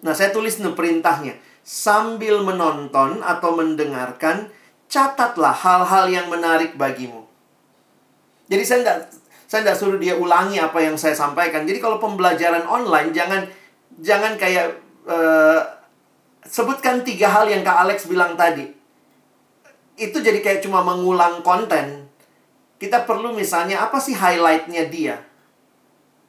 Nah, 0.06 0.14
saya 0.14 0.30
tulis 0.30 0.62
nih 0.62 0.78
perintahnya. 0.78 1.34
Sambil 1.66 2.46
menonton 2.46 3.26
atau 3.26 3.58
mendengarkan, 3.58 4.54
catatlah 4.86 5.56
hal-hal 5.56 6.06
yang 6.14 6.30
menarik 6.30 6.78
bagimu. 6.78 7.26
Jadi 8.54 8.64
saya 8.70 8.80
enggak 8.86 9.00
saya 9.54 9.70
tidak 9.70 9.78
suruh 9.78 10.02
dia 10.02 10.18
ulangi 10.18 10.58
apa 10.58 10.82
yang 10.82 10.98
saya 10.98 11.14
sampaikan. 11.14 11.62
Jadi 11.62 11.78
kalau 11.78 12.02
pembelajaran 12.02 12.66
online 12.66 13.14
jangan 13.14 13.46
jangan 14.02 14.34
kayak 14.34 14.82
uh, 15.06 15.62
sebutkan 16.42 17.06
tiga 17.06 17.30
hal 17.30 17.46
yang 17.46 17.62
Kak 17.62 17.86
Alex 17.86 18.10
bilang 18.10 18.34
tadi. 18.34 18.66
Itu 19.94 20.26
jadi 20.26 20.42
kayak 20.42 20.66
cuma 20.66 20.82
mengulang 20.82 21.46
konten. 21.46 22.10
Kita 22.82 23.06
perlu 23.06 23.30
misalnya 23.38 23.86
apa 23.86 24.02
sih 24.02 24.18
highlightnya 24.18 24.90
dia. 24.90 25.22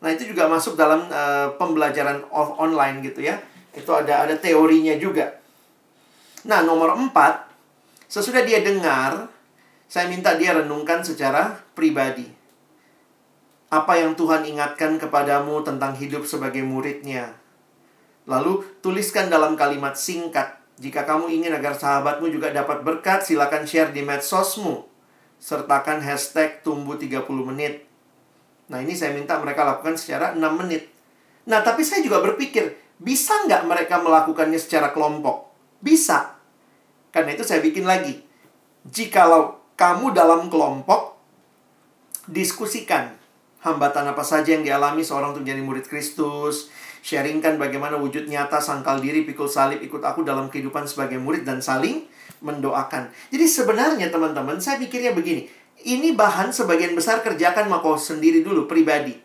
Nah 0.05 0.13
itu 0.13 0.29
juga 0.29 0.45
masuk 0.45 0.77
dalam 0.77 1.09
uh, 1.09 1.57
pembelajaran 1.57 2.29
online 2.61 3.01
gitu 3.09 3.25
ya. 3.25 3.41
Itu 3.73 3.89
ada 3.97 4.29
ada 4.29 4.37
teorinya 4.37 5.01
juga. 5.01 5.33
Nah 6.45 6.61
nomor 6.61 6.93
empat, 6.93 7.49
sesudah 8.05 8.45
dia 8.45 8.61
dengar, 8.61 9.33
saya 9.89 10.13
minta 10.13 10.37
dia 10.37 10.53
renungkan 10.53 11.01
secara 11.01 11.57
pribadi 11.73 12.34
apa 13.75 13.99
yang 13.99 14.15
Tuhan 14.15 14.47
ingatkan 14.47 15.03
kepadamu 15.03 15.67
tentang 15.67 15.99
hidup 15.99 16.23
sebagai 16.31 16.63
muridnya. 16.63 17.35
Lalu 18.31 18.63
tuliskan 18.79 19.27
dalam 19.27 19.59
kalimat 19.59 19.99
singkat. 19.99 20.63
Jika 20.79 21.03
kamu 21.03 21.31
ingin 21.31 21.51
agar 21.51 21.75
sahabatmu 21.75 22.31
juga 22.31 22.55
dapat 22.55 22.87
berkat, 22.87 23.27
silakan 23.27 23.67
share 23.67 23.91
di 23.91 24.07
medsosmu. 24.07 24.87
Sertakan 25.43 26.07
hashtag 26.07 26.63
tumbuh 26.63 26.95
30 26.95 27.27
menit. 27.51 27.83
Nah 28.71 28.79
ini 28.79 28.95
saya 28.95 29.11
minta 29.11 29.37
mereka 29.43 29.67
lakukan 29.67 29.99
secara 29.99 30.33
6 30.33 30.41
menit. 30.55 30.89
Nah 31.51 31.61
tapi 31.61 31.83
saya 31.83 32.01
juga 32.01 32.23
berpikir, 32.23 32.79
bisa 32.97 33.45
nggak 33.45 33.67
mereka 33.67 33.99
melakukannya 34.01 34.57
secara 34.57 34.95
kelompok? 34.95 35.51
Bisa. 35.83 36.39
Karena 37.11 37.35
itu 37.35 37.43
saya 37.43 37.59
bikin 37.59 37.85
lagi. 37.85 38.23
Jikalau 38.87 39.59
kamu 39.77 40.15
dalam 40.15 40.49
kelompok, 40.49 41.19
diskusikan 42.31 43.24
hambatan 43.65 44.05
apa 44.13 44.21
saja 44.21 44.53
yang 44.53 44.63
dialami 44.63 45.01
seorang 45.01 45.33
untuk 45.33 45.49
menjadi 45.49 45.63
murid 45.65 45.85
Kristus. 45.89 46.69
Sharingkan 47.05 47.61
bagaimana 47.61 47.97
wujud 48.01 48.29
nyata 48.29 48.61
sangkal 48.61 49.01
diri, 49.01 49.25
pikul 49.29 49.49
salib, 49.49 49.81
ikut 49.81 50.01
aku 50.01 50.25
dalam 50.25 50.49
kehidupan 50.49 50.89
sebagai 50.89 51.21
murid 51.21 51.45
dan 51.45 51.61
saling 51.61 52.05
mendoakan. 52.41 53.13
Jadi 53.33 53.45
sebenarnya 53.45 54.09
teman-teman, 54.09 54.57
saya 54.61 54.81
pikirnya 54.81 55.13
begini. 55.13 55.49
Ini 55.85 56.17
bahan 56.17 56.49
sebagian 56.49 56.97
besar 56.97 57.21
kerjakan 57.21 57.69
mau 57.69 57.85
kau 57.85 57.97
sendiri 57.97 58.41
dulu, 58.41 58.65
pribadi. 58.65 59.17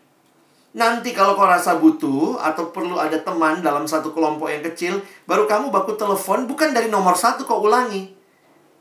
Nanti 0.76 1.16
kalau 1.16 1.34
kau 1.34 1.48
rasa 1.48 1.80
butuh 1.80 2.36
atau 2.36 2.68
perlu 2.68 3.00
ada 3.00 3.16
teman 3.16 3.64
dalam 3.64 3.88
satu 3.88 4.12
kelompok 4.12 4.52
yang 4.52 4.60
kecil, 4.60 5.00
baru 5.24 5.48
kamu 5.48 5.72
baku 5.72 5.96
telepon, 5.96 6.44
bukan 6.44 6.76
dari 6.76 6.92
nomor 6.92 7.16
satu 7.16 7.48
kau 7.48 7.64
ulangi. 7.64 8.19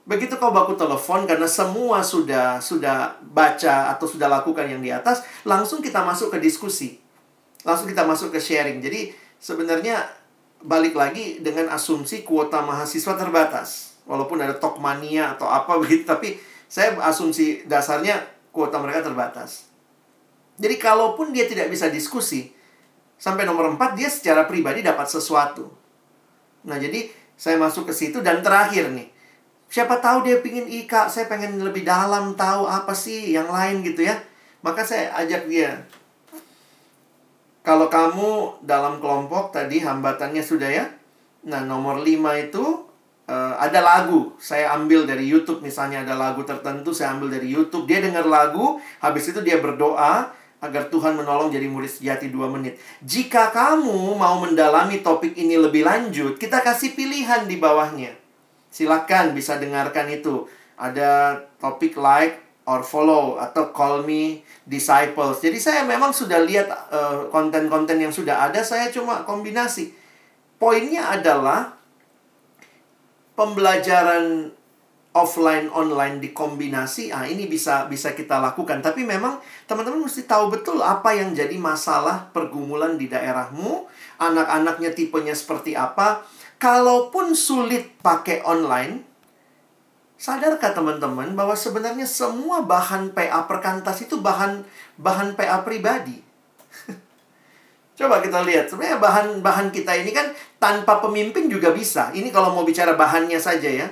Begitu 0.09 0.41
kau 0.41 0.49
baku 0.49 0.73
telepon 0.73 1.29
karena 1.29 1.45
semua 1.45 2.01
sudah 2.01 2.57
sudah 2.57 3.21
baca 3.29 3.93
atau 3.93 4.09
sudah 4.09 4.25
lakukan 4.25 4.65
yang 4.65 4.81
di 4.81 4.89
atas, 4.89 5.21
langsung 5.45 5.85
kita 5.85 6.01
masuk 6.01 6.33
ke 6.33 6.41
diskusi. 6.41 6.97
Langsung 7.61 7.85
kita 7.85 8.09
masuk 8.09 8.33
ke 8.33 8.41
sharing. 8.41 8.81
Jadi 8.81 9.13
sebenarnya 9.37 10.09
balik 10.65 10.97
lagi 10.97 11.45
dengan 11.45 11.69
asumsi 11.69 12.25
kuota 12.25 12.65
mahasiswa 12.65 13.13
terbatas. 13.13 14.01
Walaupun 14.09 14.41
ada 14.41 14.57
Tokmania 14.57 15.37
atau 15.37 15.45
apa 15.45 15.77
begitu, 15.85 16.09
tapi 16.09 16.41
saya 16.65 16.97
asumsi 17.05 17.69
dasarnya 17.69 18.17
kuota 18.49 18.81
mereka 18.81 19.05
terbatas. 19.05 19.69
Jadi 20.57 20.81
kalaupun 20.81 21.29
dia 21.29 21.45
tidak 21.45 21.69
bisa 21.69 21.85
diskusi, 21.85 22.49
sampai 23.21 23.45
nomor 23.45 23.77
4 23.77 23.93
dia 23.93 24.09
secara 24.09 24.49
pribadi 24.49 24.81
dapat 24.81 25.05
sesuatu. 25.05 25.69
Nah, 26.65 26.81
jadi 26.81 27.13
saya 27.37 27.61
masuk 27.61 27.85
ke 27.85 27.93
situ 27.93 28.25
dan 28.25 28.41
terakhir 28.41 28.89
nih 28.89 29.18
Siapa 29.69 30.01
tahu 30.01 30.25
dia 30.25 30.41
pingin 30.41 30.65
ika, 30.65 31.05
saya 31.05 31.29
pengen 31.29 31.61
lebih 31.61 31.85
dalam 31.85 32.33
tahu 32.33 32.65
apa 32.65 32.89
sih 32.89 33.37
yang 33.37 33.45
lain 33.53 33.85
gitu 33.85 34.01
ya. 34.01 34.17
Maka 34.65 34.81
saya 34.81 35.13
ajak 35.13 35.45
dia. 35.45 35.85
Kalau 37.61 37.85
kamu 37.85 38.65
dalam 38.65 38.97
kelompok 38.97 39.53
tadi 39.53 39.77
hambatannya 39.85 40.41
sudah 40.41 40.69
ya. 40.73 40.85
Nah, 41.45 41.63
nomor 41.69 42.01
5 42.01 42.49
itu 42.49 42.65
uh, 43.29 43.53
ada 43.61 43.79
lagu. 43.79 44.33
Saya 44.41 44.73
ambil 44.73 45.05
dari 45.05 45.29
YouTube 45.29 45.61
misalnya 45.61 46.01
ada 46.01 46.17
lagu 46.17 46.41
tertentu, 46.41 46.89
saya 46.89 47.13
ambil 47.13 47.29
dari 47.29 47.53
YouTube. 47.53 47.85
Dia 47.85 48.01
dengar 48.01 48.25
lagu, 48.25 48.81
habis 48.99 49.29
itu 49.29 49.39
dia 49.45 49.61
berdoa 49.61 50.33
agar 50.59 50.91
Tuhan 50.91 51.15
menolong 51.15 51.53
jadi 51.53 51.71
murid 51.71 51.87
sejati 51.87 52.27
2 52.27 52.51
menit. 52.51 52.75
Jika 52.99 53.53
kamu 53.55 54.19
mau 54.19 54.43
mendalami 54.43 54.99
topik 54.99 55.37
ini 55.39 55.55
lebih 55.55 55.87
lanjut, 55.87 56.35
kita 56.35 56.59
kasih 56.59 56.97
pilihan 56.99 57.47
di 57.47 57.55
bawahnya. 57.55 58.18
Silakan 58.79 59.35
bisa 59.35 59.59
dengarkan 59.59 60.07
itu. 60.07 60.47
Ada 60.79 61.35
topik 61.59 61.99
like 61.99 62.63
or 62.63 62.79
follow 62.79 63.35
atau 63.35 63.75
call 63.75 64.07
me 64.07 64.39
disciples. 64.63 65.43
Jadi 65.43 65.59
saya 65.59 65.83
memang 65.83 66.15
sudah 66.15 66.39
lihat 66.39 66.71
eh, 66.87 67.27
konten-konten 67.27 67.99
yang 67.99 68.15
sudah 68.15 68.47
ada, 68.47 68.63
saya 68.63 68.87
cuma 68.87 69.27
kombinasi. 69.27 69.91
Poinnya 70.55 71.11
adalah 71.11 71.75
pembelajaran 73.35 74.55
offline 75.11 75.67
online 75.75 76.23
dikombinasi. 76.23 77.11
Ah 77.11 77.27
ini 77.27 77.51
bisa 77.51 77.83
bisa 77.91 78.15
kita 78.15 78.39
lakukan. 78.39 78.79
Tapi 78.79 79.03
memang 79.03 79.43
teman-teman 79.67 80.07
mesti 80.07 80.23
tahu 80.23 80.55
betul 80.55 80.79
apa 80.79 81.19
yang 81.19 81.35
jadi 81.35 81.59
masalah 81.59 82.31
pergumulan 82.31 82.95
di 82.95 83.11
daerahmu, 83.11 83.91
anak-anaknya 84.23 84.95
tipenya 84.95 85.35
seperti 85.35 85.75
apa 85.75 86.23
Kalaupun 86.59 87.31
sulit 87.39 87.87
pakai 88.03 88.43
online, 88.43 89.07
sadarkah 90.19 90.75
teman-teman 90.75 91.31
bahwa 91.31 91.55
sebenarnya 91.55 92.03
semua 92.03 92.67
bahan 92.67 93.15
PA 93.15 93.47
perkantas 93.47 94.03
itu 94.03 94.19
bahan 94.19 94.67
bahan 94.99 95.39
PA 95.39 95.63
pribadi? 95.63 96.19
Coba 97.99 98.19
kita 98.19 98.43
lihat, 98.43 98.67
sebenarnya 98.67 98.99
bahan-bahan 98.99 99.71
kita 99.71 99.95
ini 100.03 100.11
kan 100.11 100.35
tanpa 100.59 100.99
pemimpin 100.99 101.47
juga 101.47 101.71
bisa. 101.71 102.11
Ini 102.11 102.27
kalau 102.27 102.51
mau 102.51 102.67
bicara 102.67 102.99
bahannya 102.99 103.39
saja 103.39 103.71
ya. 103.71 103.87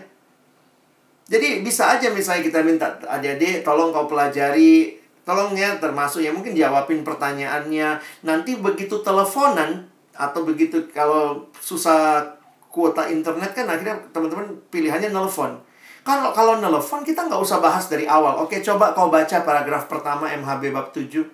Jadi 1.28 1.63
bisa 1.63 1.95
aja 1.95 2.11
misalnya 2.11 2.43
kita 2.51 2.59
minta 2.68 2.99
adik-adik 3.03 3.63
tolong 3.63 3.91
kau 3.91 4.07
pelajari 4.07 4.95
tolong 5.28 5.51
ya 5.59 5.76
termasuk 5.76 6.24
ya 6.24 6.32
mungkin 6.32 6.55
jawabin 6.55 7.03
pertanyaannya 7.03 7.99
nanti 8.24 8.55
begitu 8.55 9.03
teleponan 9.03 9.84
atau 10.15 10.47
begitu 10.47 10.88
kalau 10.95 11.43
susah 11.59 12.36
kuota 12.78 13.09
internet 13.09 13.57
kan 13.57 13.65
akhirnya 13.65 13.97
teman-teman 14.13 14.45
pilihannya 14.69 15.09
nelfon. 15.09 15.57
Kalau 16.05 16.30
kalau 16.30 16.61
nelfon 16.61 17.01
kita 17.01 17.25
nggak 17.25 17.41
usah 17.41 17.57
bahas 17.57 17.89
dari 17.89 18.05
awal. 18.05 18.45
Oke, 18.45 18.61
coba 18.61 18.93
kau 18.93 19.09
baca 19.09 19.41
paragraf 19.41 19.89
pertama 19.89 20.30
MHB 20.30 20.69
bab 20.69 20.93
7. 20.93 21.25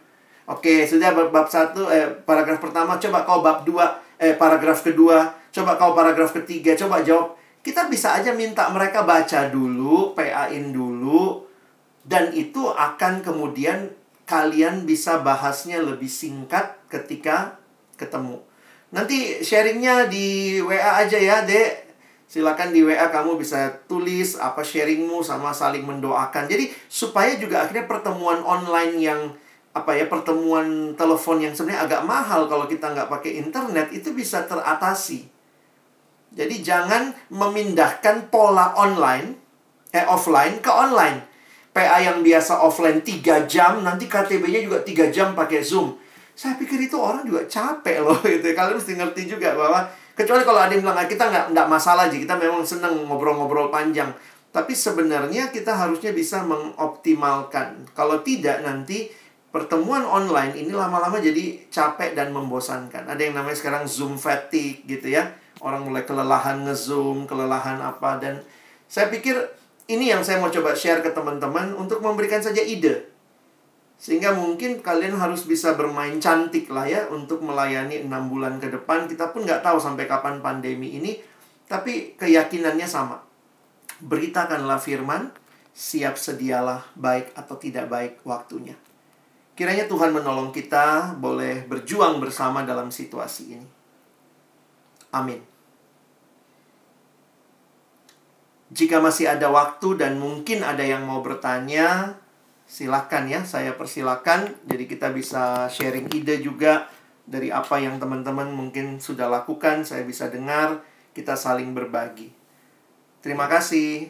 Oke, 0.47 0.87
sudah 0.87 1.11
bab, 1.11 1.47
1 1.51 1.75
eh 1.91 2.07
paragraf 2.23 2.63
pertama, 2.63 2.95
coba 2.95 3.27
kau 3.27 3.43
bab 3.43 3.67
2 3.67 4.23
eh 4.23 4.35
paragraf 4.39 4.79
kedua, 4.79 5.35
coba 5.51 5.75
kau 5.75 5.91
paragraf 5.91 6.31
ketiga, 6.31 6.71
coba 6.79 7.03
jawab. 7.03 7.35
Kita 7.59 7.91
bisa 7.91 8.15
aja 8.15 8.31
minta 8.31 8.71
mereka 8.71 9.03
baca 9.03 9.51
dulu, 9.51 10.15
PA-in 10.15 10.71
dulu 10.71 11.43
dan 12.03 12.35
itu 12.35 12.67
akan 12.67 13.23
kemudian 13.23 13.91
kalian 14.27 14.83
bisa 14.83 15.23
bahasnya 15.23 15.79
lebih 15.79 16.07
singkat 16.07 16.75
ketika 16.91 17.59
ketemu. 17.95 18.43
Nanti 18.93 19.41
sharingnya 19.41 20.05
di 20.05 20.61
WA 20.61 21.01
aja 21.01 21.17
ya, 21.17 21.41
Dek. 21.41 21.89
Silakan 22.29 22.73
di 22.73 22.85
WA 22.85 23.09
kamu 23.09 23.41
bisa 23.41 23.73
tulis 23.89 24.37
apa 24.37 24.61
sharingmu 24.61 25.25
sama 25.25 25.49
saling 25.49 25.81
mendoakan. 25.81 26.45
Jadi 26.45 26.69
supaya 26.85 27.33
juga 27.37 27.65
akhirnya 27.65 27.89
pertemuan 27.89 28.41
online 28.45 28.93
yang 29.01 29.21
apa 29.73 29.97
ya 29.97 30.05
pertemuan 30.05 30.93
telepon 30.93 31.41
yang 31.41 31.53
sebenarnya 31.57 31.89
agak 31.89 32.01
mahal 32.05 32.45
kalau 32.45 32.69
kita 32.69 32.93
nggak 32.93 33.09
pakai 33.09 33.41
internet 33.41 33.89
itu 33.89 34.13
bisa 34.13 34.45
teratasi. 34.45 35.25
Jadi 36.33 36.65
jangan 36.65 37.13
memindahkan 37.29 38.29
pola 38.33 38.73
online, 38.77 39.37
eh 39.93 40.05
offline 40.05 40.57
ke 40.61 40.69
online. 40.69 41.33
PA 41.73 41.97
yang 42.01 42.21
biasa 42.21 42.61
offline 42.61 43.01
3 43.01 43.49
jam, 43.49 43.81
nanti 43.81 44.05
KTB-nya 44.05 44.61
juga 44.61 44.85
3 44.85 45.09
jam 45.09 45.33
pakai 45.33 45.65
Zoom. 45.65 45.97
Saya 46.33 46.57
pikir 46.57 46.89
itu 46.89 46.97
orang 46.97 47.23
juga 47.23 47.45
capek 47.45 48.01
loh 48.01 48.17
itu. 48.29 48.45
Kalian 48.53 48.75
mesti 48.77 48.93
ngerti 48.97 49.21
juga 49.29 49.53
bahwa 49.53 49.85
kecuali 50.17 50.41
kalau 50.41 50.59
ada 50.61 50.73
yang 50.73 50.83
bilang 50.85 50.97
"Ah, 50.97 51.07
kita 51.07 51.29
nggak 51.29 51.45
nggak 51.53 51.67
masalah 51.69 52.09
aja, 52.09 52.17
kita 52.17 52.35
memang 52.37 52.65
seneng 52.65 53.05
ngobrol-ngobrol 53.05 53.69
panjang. 53.69 54.09
Tapi 54.53 54.73
sebenarnya 54.77 55.49
kita 55.49 55.73
harusnya 55.73 56.13
bisa 56.13 56.45
mengoptimalkan. 56.45 57.89
Kalau 57.97 58.21
tidak 58.21 58.61
nanti 58.61 59.09
pertemuan 59.49 60.05
online 60.05 60.53
ini 60.57 60.69
lama-lama 60.73 61.17
jadi 61.17 61.57
capek 61.73 62.13
dan 62.13 62.29
membosankan. 62.29 63.09
Ada 63.09 63.21
yang 63.21 63.37
namanya 63.37 63.57
sekarang 63.57 63.89
Zoom 63.89 64.17
fatigue 64.21 64.85
gitu 64.85 65.09
ya. 65.09 65.33
Orang 65.61 65.89
mulai 65.89 66.05
kelelahan 66.05 66.65
nge-zoom, 66.65 67.25
kelelahan 67.25 67.81
apa 67.81 68.21
dan 68.21 68.41
saya 68.89 69.09
pikir 69.09 69.33
ini 69.89 70.13
yang 70.13 70.21
saya 70.21 70.37
mau 70.37 70.53
coba 70.53 70.77
share 70.77 71.01
ke 71.01 71.09
teman-teman 71.11 71.73
untuk 71.73 71.97
memberikan 71.99 72.39
saja 72.39 72.61
ide. 72.61 73.12
Sehingga 74.03 74.35
mungkin 74.35 74.83
kalian 74.83 75.15
harus 75.15 75.47
bisa 75.47 75.79
bermain 75.79 76.19
cantik 76.19 76.67
lah 76.67 76.83
ya 76.83 77.07
untuk 77.07 77.39
melayani 77.39 78.03
enam 78.03 78.27
bulan 78.27 78.59
ke 78.59 78.67
depan. 78.67 79.07
Kita 79.07 79.31
pun 79.31 79.47
nggak 79.47 79.63
tahu 79.63 79.79
sampai 79.79 80.11
kapan 80.11 80.43
pandemi 80.43 80.99
ini. 80.99 81.23
Tapi 81.71 82.19
keyakinannya 82.19 82.83
sama. 82.83 83.23
Beritakanlah 84.03 84.83
firman, 84.83 85.31
siap 85.71 86.19
sedialah 86.19 86.83
baik 86.99 87.31
atau 87.31 87.55
tidak 87.55 87.87
baik 87.87 88.19
waktunya. 88.27 88.75
Kiranya 89.55 89.87
Tuhan 89.87 90.11
menolong 90.11 90.51
kita 90.51 91.15
boleh 91.15 91.63
berjuang 91.63 92.19
bersama 92.19 92.67
dalam 92.67 92.91
situasi 92.91 93.55
ini. 93.55 93.67
Amin. 95.15 95.39
Jika 98.67 98.99
masih 98.99 99.31
ada 99.31 99.47
waktu 99.47 99.95
dan 99.95 100.19
mungkin 100.19 100.59
ada 100.65 100.83
yang 100.83 101.07
mau 101.07 101.23
bertanya, 101.23 102.19
silakan 102.73 103.29
ya, 103.29 103.45
saya 103.45 103.77
persilakan. 103.77 104.65
Jadi 104.65 104.89
kita 104.89 105.13
bisa 105.13 105.69
sharing 105.69 106.09
ide 106.09 106.41
juga 106.41 106.89
dari 107.29 107.53
apa 107.53 107.77
yang 107.77 108.01
teman-teman 108.01 108.49
mungkin 108.49 108.97
sudah 108.97 109.29
lakukan, 109.29 109.85
saya 109.85 110.01
bisa 110.01 110.33
dengar, 110.33 110.81
kita 111.13 111.37
saling 111.37 111.77
berbagi. 111.77 112.33
Terima 113.21 113.45
kasih. 113.45 114.09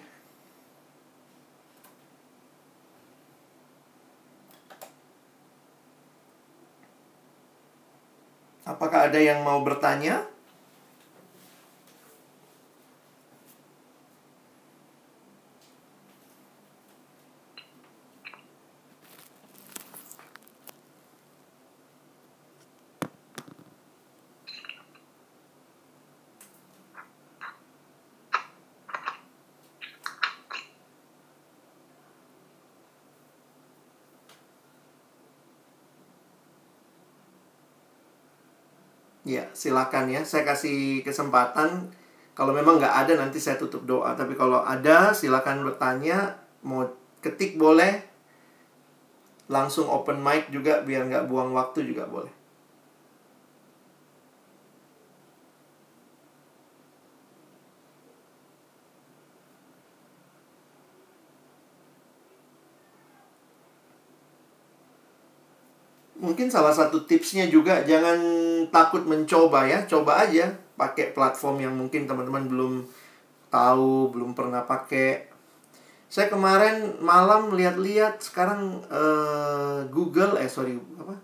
Apakah 8.63 9.11
ada 9.11 9.19
yang 9.19 9.43
mau 9.43 9.59
bertanya? 9.59 10.32
Ya, 39.33 39.45
silakan 39.57 40.13
ya. 40.13 40.21
Saya 40.21 40.45
kasih 40.45 41.01
kesempatan. 41.01 41.89
Kalau 42.37 42.53
memang 42.53 42.77
nggak 42.77 42.95
ada 43.05 43.13
nanti 43.17 43.41
saya 43.41 43.57
tutup 43.57 43.85
doa. 43.89 44.13
Tapi 44.13 44.37
kalau 44.37 44.61
ada, 44.61 45.09
silakan 45.15 45.65
bertanya. 45.65 46.37
Mau 46.61 46.85
ketik 47.23 47.57
boleh. 47.57 48.05
Langsung 49.49 49.89
open 49.89 50.21
mic 50.21 50.53
juga 50.53 50.85
biar 50.85 51.09
nggak 51.09 51.25
buang 51.25 51.53
waktu 51.53 51.89
juga 51.89 52.05
boleh. 52.05 52.42
Mungkin 66.23 66.47
salah 66.47 66.71
satu 66.71 67.03
tipsnya 67.03 67.51
juga 67.51 67.83
jangan 67.83 68.15
takut 68.71 69.03
mencoba 69.03 69.67
ya, 69.67 69.83
coba 69.83 70.23
aja 70.23 70.55
pakai 70.79 71.11
platform 71.11 71.67
yang 71.67 71.75
mungkin 71.75 72.07
teman-teman 72.07 72.47
belum 72.47 72.73
tahu, 73.51 74.15
belum 74.15 74.31
pernah 74.31 74.63
pakai. 74.63 75.27
Saya 76.07 76.31
kemarin 76.31 76.95
malam 77.03 77.51
lihat-lihat 77.51 78.23
sekarang 78.23 78.79
uh, 78.87 79.83
Google 79.91 80.39
eh 80.39 80.47
sorry 80.47 80.79
apa 80.95 81.19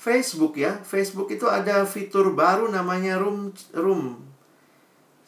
Facebook 0.00 0.58
ya, 0.58 0.80
Facebook 0.82 1.30
itu 1.30 1.46
ada 1.46 1.86
fitur 1.86 2.34
baru 2.34 2.66
namanya 2.72 3.22
Room 3.22 3.54
Room. 3.76 4.18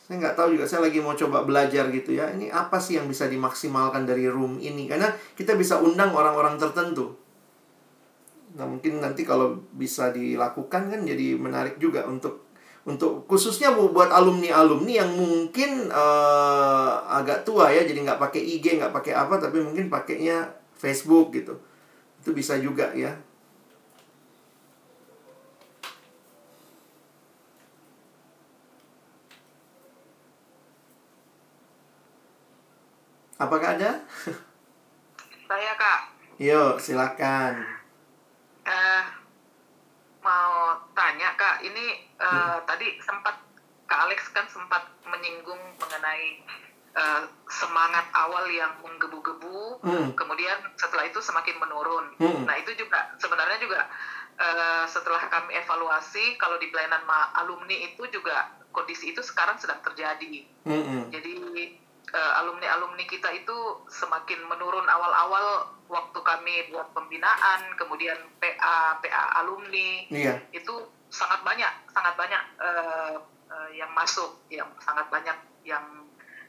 Saya 0.03 0.19
nggak 0.19 0.35
tahu 0.35 0.59
juga, 0.59 0.67
saya 0.67 0.91
lagi 0.91 0.99
mau 0.99 1.15
coba 1.15 1.47
belajar 1.47 1.95
gitu 1.95 2.19
ya. 2.19 2.27
Ini 2.35 2.51
apa 2.51 2.83
sih 2.83 2.99
yang 2.99 3.07
bisa 3.07 3.31
dimaksimalkan 3.31 4.03
dari 4.03 4.27
Room 4.27 4.59
ini? 4.59 4.91
Karena 4.91 5.15
kita 5.39 5.55
bisa 5.55 5.79
undang 5.79 6.11
orang-orang 6.11 6.59
tertentu. 6.59 7.22
Nah, 8.53 8.69
mungkin 8.69 9.01
nanti 9.01 9.25
kalau 9.25 9.57
bisa 9.73 10.13
dilakukan 10.13 10.93
kan 10.93 11.01
jadi 11.09 11.41
menarik 11.41 11.81
juga 11.81 12.05
untuk 12.05 12.53
untuk 12.83 13.31
khususnya 13.31 13.71
buat 13.73 14.11
alumni-alumni 14.11 14.93
yang 15.07 15.15
mungkin 15.15 15.87
uh, 15.89 16.99
agak 17.07 17.47
tua 17.47 17.71
ya, 17.71 17.87
jadi 17.87 18.03
nggak 18.03 18.21
pakai 18.21 18.43
IG, 18.43 18.77
nggak 18.83 18.93
pakai 18.93 19.15
apa, 19.15 19.39
tapi 19.39 19.63
mungkin 19.63 19.87
pakainya 19.87 20.51
Facebook 20.75 21.31
gitu. 21.33 21.55
Itu 22.21 22.35
bisa 22.35 22.59
juga 22.59 22.91
ya. 22.93 23.15
Apakah 33.39 33.75
ada? 33.79 33.99
Saya 35.51 35.73
kak. 35.75 36.01
Yuk, 36.39 36.79
silakan. 36.79 37.82
Eh, 38.63 39.05
mau 40.23 40.79
tanya 40.95 41.35
kak, 41.35 41.67
ini 41.67 41.99
eh, 42.15 42.57
tadi 42.63 42.95
sempat 43.03 43.35
kak 43.91 44.01
Alex 44.07 44.31
kan 44.31 44.47
sempat 44.47 44.87
menyinggung 45.03 45.59
mengenai 45.83 46.43
eh, 46.93 47.23
semangat 47.51 48.07
awal 48.15 48.47
yang 48.53 48.71
menggebu-gebu, 48.85 49.83
Hmm. 49.83 50.13
kemudian 50.15 50.61
setelah 50.79 51.09
itu 51.09 51.19
semakin 51.19 51.59
menurun. 51.59 52.15
Hmm. 52.23 52.45
Nah 52.47 52.55
itu 52.61 52.71
juga 52.79 53.11
sebenarnya 53.19 53.59
juga 53.59 53.89
eh, 54.39 54.85
setelah 54.87 55.27
kami 55.27 55.59
evaluasi, 55.59 56.39
kalau 56.39 56.57
di 56.63 56.71
pelayanan 56.71 57.03
alumni 57.35 57.77
itu 57.83 58.07
juga 58.13 58.49
kondisi 58.73 59.13
itu 59.13 59.21
sekarang 59.21 59.61
sedang 59.61 59.85
terjadi. 59.85 60.49
Mm-mm. 60.65 61.13
Jadi 61.13 61.33
alumni-alumni 62.13 63.05
kita 63.05 63.33
itu 63.33 63.57
semakin 63.89 64.45
menurun 64.45 64.85
awal-awal 64.85 65.65
waktu 65.89 66.19
kami 66.21 66.69
buat 66.69 66.93
pembinaan, 66.93 67.73
kemudian 67.75 68.17
PA 68.37 69.01
PA 69.01 69.41
alumni 69.41 70.05
Iya. 70.09 70.41
itu 70.53 70.73
sangat 71.09 71.41
banyak, 71.41 71.73
sangat 71.89 72.15
banyak 72.17 72.43
eh, 72.61 73.17
yang 73.77 73.93
masuk, 73.93 74.45
yang 74.49 74.69
sangat 74.79 75.09
banyak 75.09 75.37
yang 75.65 75.85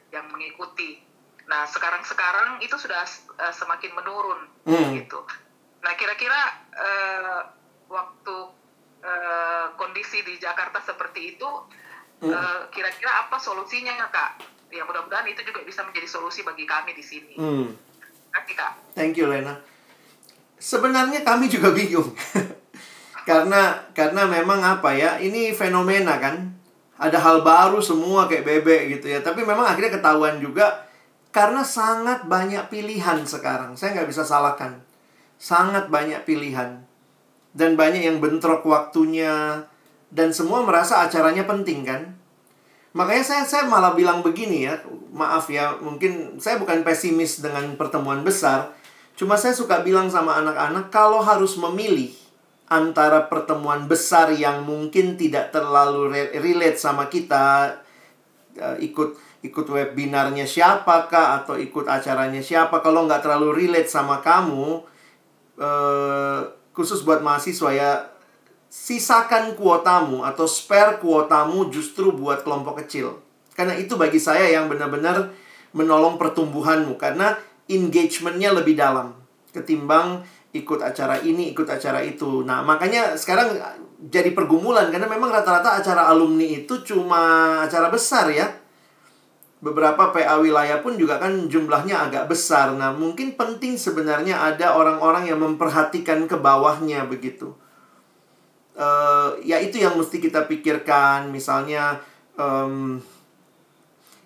yang 0.08 0.24
mengikuti. 0.28 1.00
Nah 1.44 1.64
sekarang-sekarang 1.64 2.60
itu 2.60 2.76
sudah 2.76 3.04
eh, 3.40 3.52
semakin 3.52 3.92
menurun 3.92 4.40
Hmm. 4.64 4.92
gitu. 4.96 5.20
Nah 5.80 5.92
kira-kira 5.94 6.40
eh, 6.72 7.40
waktu 7.88 8.36
eh, 9.04 9.66
kondisi 9.76 10.24
di 10.24 10.36
Jakarta 10.36 10.80
seperti 10.80 11.36
itu, 11.36 11.50
Hmm. 12.24 12.32
kira-kira 12.68 13.28
apa 13.28 13.36
solusinya 13.36 14.08
kak? 14.08 14.53
Ya 14.74 14.82
mudah-mudahan 14.82 15.22
itu 15.30 15.46
juga 15.46 15.62
bisa 15.62 15.86
menjadi 15.86 16.10
solusi 16.10 16.42
bagi 16.42 16.66
kami 16.66 16.98
di 16.98 17.04
sini. 17.06 17.38
Hmm. 17.38 17.70
Kasih 18.34 18.58
kak. 18.58 18.72
Thank 18.98 19.14
you 19.22 19.30
Lena. 19.30 19.54
Sebenarnya 20.58 21.22
kami 21.22 21.46
juga 21.46 21.70
bingung. 21.70 22.10
karena 23.30 23.78
karena 23.94 24.26
memang 24.26 24.58
apa 24.58 24.90
ya? 24.98 25.22
Ini 25.22 25.54
fenomena 25.54 26.18
kan. 26.18 26.50
Ada 26.98 27.22
hal 27.22 27.46
baru 27.46 27.78
semua 27.78 28.26
kayak 28.26 28.42
bebek 28.42 28.82
gitu 28.98 29.06
ya. 29.14 29.22
Tapi 29.22 29.46
memang 29.46 29.62
akhirnya 29.62 29.94
ketahuan 29.94 30.42
juga 30.42 30.90
karena 31.30 31.62
sangat 31.62 32.26
banyak 32.26 32.66
pilihan 32.66 33.22
sekarang. 33.22 33.78
Saya 33.78 33.94
nggak 33.98 34.10
bisa 34.10 34.26
salahkan. 34.26 34.82
Sangat 35.38 35.86
banyak 35.86 36.26
pilihan. 36.26 36.82
Dan 37.54 37.78
banyak 37.78 38.02
yang 38.02 38.18
bentrok 38.18 38.66
waktunya. 38.66 39.66
Dan 40.10 40.34
semua 40.34 40.66
merasa 40.66 41.06
acaranya 41.06 41.46
penting 41.46 41.86
kan. 41.86 42.18
Makanya 42.94 43.24
saya 43.26 43.42
saya 43.42 43.66
malah 43.66 43.98
bilang 43.98 44.22
begini 44.22 44.70
ya, 44.70 44.78
maaf 45.10 45.50
ya, 45.50 45.74
mungkin 45.82 46.38
saya 46.38 46.62
bukan 46.62 46.86
pesimis 46.86 47.42
dengan 47.42 47.74
pertemuan 47.74 48.22
besar, 48.22 48.70
cuma 49.18 49.34
saya 49.34 49.50
suka 49.50 49.82
bilang 49.82 50.06
sama 50.06 50.38
anak-anak 50.38 50.94
kalau 50.94 51.18
harus 51.18 51.58
memilih 51.58 52.14
antara 52.70 53.26
pertemuan 53.26 53.90
besar 53.90 54.30
yang 54.32 54.62
mungkin 54.62 55.18
tidak 55.18 55.50
terlalu 55.50 56.10
re- 56.14 56.32
relate 56.38 56.80
sama 56.80 57.10
kita 57.12 57.76
uh, 58.56 58.76
ikut 58.80 59.20
ikut 59.44 59.66
webinarnya 59.68 60.48
siapa 60.48 61.04
kah 61.12 61.44
atau 61.44 61.60
ikut 61.60 61.84
acaranya 61.84 62.40
siapa 62.40 62.80
kalau 62.80 63.04
nggak 63.04 63.20
terlalu 63.20 63.52
relate 63.52 63.92
sama 63.92 64.24
kamu 64.24 64.80
uh, 65.60 66.40
khusus 66.72 67.04
buat 67.04 67.20
mahasiswa 67.20 67.70
ya 67.76 67.90
sisakan 68.74 69.54
kuotamu 69.54 70.26
atau 70.26 70.50
spare 70.50 70.98
kuotamu 70.98 71.70
justru 71.70 72.10
buat 72.10 72.42
kelompok 72.42 72.82
kecil 72.82 73.22
karena 73.54 73.78
itu 73.78 73.94
bagi 73.94 74.18
saya 74.18 74.50
yang 74.50 74.66
benar-benar 74.66 75.30
menolong 75.70 76.18
pertumbuhanmu 76.18 76.98
karena 76.98 77.38
engagementnya 77.70 78.50
lebih 78.50 78.74
dalam 78.74 79.14
ketimbang 79.54 80.26
ikut 80.54 80.82
acara 80.82 81.18
ini, 81.22 81.50
ikut 81.50 81.66
acara 81.66 82.02
itu. 82.02 82.46
Nah, 82.46 82.62
makanya 82.62 83.18
sekarang 83.18 83.58
jadi 84.10 84.30
pergumulan 84.30 84.90
karena 84.90 85.10
memang 85.10 85.30
rata-rata 85.30 85.82
acara 85.82 86.10
alumni 86.10 86.46
itu 86.46 86.82
cuma 86.86 87.62
acara 87.66 87.90
besar 87.90 88.30
ya. 88.30 88.46
Beberapa 89.64 90.12
PA 90.12 90.38
wilayah 90.38 90.84
pun 90.84 90.94
juga 91.00 91.16
kan 91.16 91.48
jumlahnya 91.48 92.10
agak 92.10 92.30
besar. 92.30 92.70
Nah, 92.76 92.92
mungkin 92.92 93.34
penting 93.34 93.80
sebenarnya 93.80 94.36
ada 94.36 94.76
orang-orang 94.76 95.26
yang 95.26 95.40
memperhatikan 95.40 96.28
ke 96.28 96.36
bawahnya 96.36 97.08
begitu. 97.08 97.56
Uh, 98.74 99.38
ya 99.46 99.62
itu 99.62 99.78
yang 99.78 99.94
mesti 99.94 100.18
kita 100.18 100.50
pikirkan. 100.50 101.30
Misalnya 101.30 102.02
um, 102.34 102.98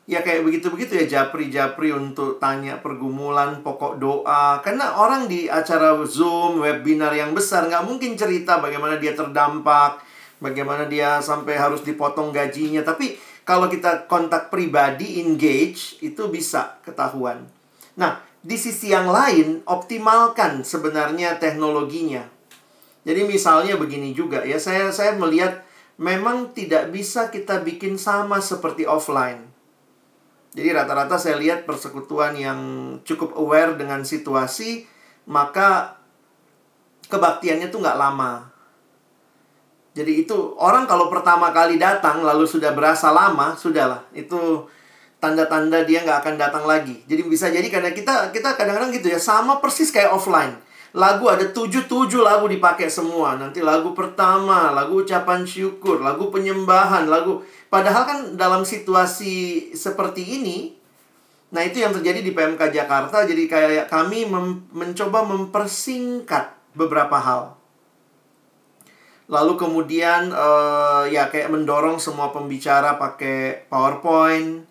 ya 0.08 0.24
kayak 0.24 0.40
begitu-begitu 0.40 1.04
ya 1.04 1.06
japri-japri 1.20 1.92
untuk 1.92 2.40
tanya 2.40 2.80
pergumulan 2.80 3.60
pokok 3.60 4.00
doa. 4.00 4.64
Karena 4.64 4.96
orang 4.96 5.28
di 5.28 5.52
acara 5.52 5.92
zoom 6.08 6.64
webinar 6.64 7.12
yang 7.12 7.36
besar 7.36 7.68
nggak 7.68 7.84
mungkin 7.84 8.16
cerita 8.16 8.56
bagaimana 8.56 8.96
dia 8.96 9.12
terdampak 9.12 10.00
bagaimana 10.40 10.88
dia 10.88 11.20
sampai 11.20 11.60
harus 11.60 11.84
dipotong 11.84 12.32
gajinya. 12.32 12.80
Tapi 12.80 13.20
kalau 13.44 13.68
kita 13.68 14.08
kontak 14.08 14.48
pribadi 14.48 15.20
engage 15.20 16.00
itu 16.00 16.32
bisa 16.32 16.80
ketahuan. 16.88 17.44
Nah 18.00 18.24
di 18.38 18.56
sisi 18.56 18.94
yang 18.94 19.12
lain 19.12 19.60
optimalkan 19.68 20.64
sebenarnya 20.64 21.36
teknologinya 21.36 22.37
jadi 23.02 23.26
misalnya 23.26 23.74
begini 23.76 24.14
juga 24.14 24.42
ya 24.42 24.56
saya 24.62 24.90
saya 24.94 25.14
melihat 25.14 25.66
memang 25.98 26.54
tidak 26.54 26.94
bisa 26.94 27.28
kita 27.30 27.62
bikin 27.62 27.98
sama 27.98 28.38
seperti 28.38 28.86
offline 28.86 29.48
jadi 30.58 30.72
rata-rata 30.72 31.20
saya 31.20 31.36
lihat 31.36 31.68
persekutuan 31.68 32.32
yang 32.34 32.58
cukup 33.04 33.36
aware 33.36 33.76
dengan 33.76 34.00
situasi, 34.00 34.88
maka 35.28 36.00
kebaktiannya 37.12 37.68
tuh 37.68 37.84
nggak 37.84 38.00
lama. 38.00 38.48
Jadi 39.92 40.26
itu 40.26 40.58
orang 40.58 40.90
kalau 40.90 41.06
pertama 41.06 41.54
kali 41.54 41.76
datang 41.76 42.26
lalu 42.26 42.42
sudah 42.42 42.74
berasa 42.74 43.14
lama, 43.14 43.58
sudahlah 43.58 44.02
itu 44.10 44.66
tanda-tanda 45.22 45.86
dia 45.86 46.02
nggak 46.06 46.26
akan 46.26 46.34
datang 46.34 46.64
lagi. 46.64 47.06
Jadi 47.06 47.22
bisa 47.30 47.50
jadi 47.54 47.66
karena 47.70 47.94
kita 47.94 48.34
kita 48.34 48.58
kadang-kadang 48.58 48.94
gitu 48.94 49.14
ya 49.14 49.20
sama 49.22 49.62
persis 49.62 49.94
kayak 49.94 50.14
offline. 50.14 50.58
Lagu 50.96 51.28
ada 51.28 51.44
tujuh 51.44 51.84
tujuh 51.84 52.24
lagu 52.24 52.48
dipakai 52.48 52.88
semua. 52.88 53.36
Nanti 53.36 53.60
lagu 53.60 53.92
pertama, 53.92 54.72
lagu 54.72 55.04
ucapan 55.04 55.44
syukur, 55.44 56.00
lagu 56.00 56.32
penyembahan, 56.32 57.04
lagu 57.04 57.44
Padahal 57.68 58.02
kan 58.08 58.18
dalam 58.40 58.64
situasi 58.64 59.68
seperti 59.76 60.24
ini, 60.24 60.72
nah 61.52 61.60
itu 61.60 61.84
yang 61.84 61.92
terjadi 61.92 62.24
di 62.24 62.32
PMK 62.32 62.72
Jakarta. 62.72 63.28
Jadi 63.28 63.44
kayak 63.44 63.92
kami 63.92 64.24
mem 64.24 64.64
mencoba 64.72 65.28
mempersingkat 65.28 66.56
beberapa 66.72 67.20
hal. 67.20 67.60
Lalu 69.28 69.60
kemudian 69.60 70.32
uh, 70.32 71.04
ya 71.04 71.28
kayak 71.28 71.52
mendorong 71.52 72.00
semua 72.00 72.32
pembicara 72.32 72.96
pakai 72.96 73.68
PowerPoint. 73.68 74.64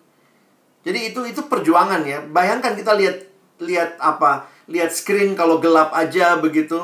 Jadi 0.82 1.14
itu 1.14 1.22
itu 1.22 1.46
perjuangan 1.46 2.02
ya. 2.02 2.18
Bayangkan 2.26 2.74
kita 2.74 2.98
lihat 2.98 3.22
lihat 3.62 3.94
apa? 4.02 4.50
Lihat 4.68 4.92
screen 4.92 5.32
kalau 5.32 5.58
gelap 5.58 5.90
aja 5.96 6.36
begitu. 6.36 6.76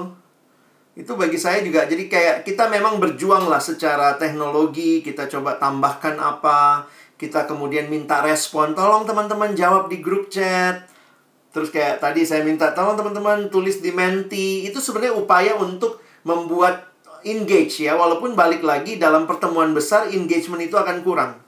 Itu 0.95 1.19
bagi 1.19 1.37
saya 1.37 1.61
juga 1.61 1.85
jadi 1.85 2.07
kayak 2.07 2.37
kita 2.47 2.71
memang 2.71 3.03
berjuang 3.03 3.51
lah 3.51 3.59
secara 3.59 4.15
teknologi 4.15 5.03
kita 5.03 5.27
coba 5.27 5.59
tambahkan 5.59 6.15
apa 6.23 6.87
kita 7.19 7.45
kemudian 7.45 7.87
minta 7.93 8.25
respon. 8.25 8.73
Tolong 8.73 9.05
teman-teman 9.05 9.53
jawab 9.55 9.93
di 9.93 10.01
grup 10.01 10.33
chat. 10.33 10.87
Terus 11.55 11.71
kayak 11.71 12.03
tadi 12.03 12.27
saya 12.27 12.43
minta 12.43 12.75
tolong 12.75 12.99
teman-teman 12.99 13.47
tulis 13.53 13.79
di 13.79 13.95
menti. 13.95 14.67
Itu 14.67 14.83
sebenarnya 14.83 15.15
upaya 15.15 15.55
untuk 15.61 16.03
membuat 16.25 16.95
engage 17.25 17.85
ya 17.85 17.97
walaupun 17.97 18.37
balik 18.37 18.61
lagi 18.61 19.01
dalam 19.01 19.25
pertemuan 19.25 19.73
besar 19.73 20.13
engagement 20.13 20.61
itu 20.61 20.77
akan 20.77 21.01
kurang 21.01 21.41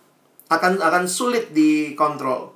akan 0.49 0.79
akan 0.79 1.05
sulit 1.11 1.51
dikontrol. 1.51 2.55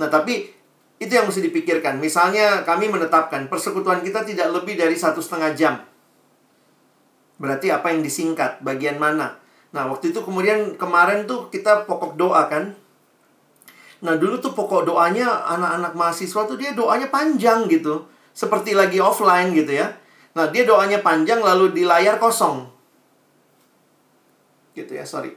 Nah 0.00 0.08
tapi 0.08 0.48
itu 0.96 1.12
yang 1.12 1.28
mesti 1.28 1.44
dipikirkan. 1.44 2.00
Misalnya 2.00 2.64
kami 2.64 2.88
menetapkan 2.88 3.52
persekutuan 3.52 4.00
kita 4.00 4.24
tidak 4.24 4.48
lebih 4.52 4.80
dari 4.80 4.96
satu 4.96 5.20
setengah 5.20 5.52
jam. 5.52 5.74
Berarti 7.36 7.68
apa 7.68 7.92
yang 7.92 8.00
disingkat, 8.00 8.64
bagian 8.64 8.96
mana? 8.96 9.36
Nah, 9.76 9.92
waktu 9.92 10.08
itu 10.08 10.24
kemudian 10.24 10.80
kemarin 10.80 11.28
tuh 11.28 11.52
kita 11.52 11.84
pokok 11.84 12.16
doa 12.16 12.48
kan. 12.48 12.72
Nah, 14.00 14.16
dulu 14.16 14.40
tuh 14.40 14.56
pokok 14.56 14.88
doanya 14.88 15.44
anak-anak 15.52 15.92
mahasiswa 15.92 16.48
tuh 16.48 16.56
dia 16.56 16.72
doanya 16.72 17.12
panjang 17.12 17.68
gitu. 17.68 18.08
Seperti 18.32 18.72
lagi 18.72 18.96
offline 19.00 19.52
gitu 19.52 19.76
ya. 19.76 19.92
Nah, 20.32 20.48
dia 20.48 20.64
doanya 20.64 21.04
panjang 21.04 21.44
lalu 21.44 21.76
di 21.76 21.84
layar 21.84 22.16
kosong. 22.16 22.68
Gitu 24.72 24.96
ya, 24.96 25.04
sorry. 25.04 25.36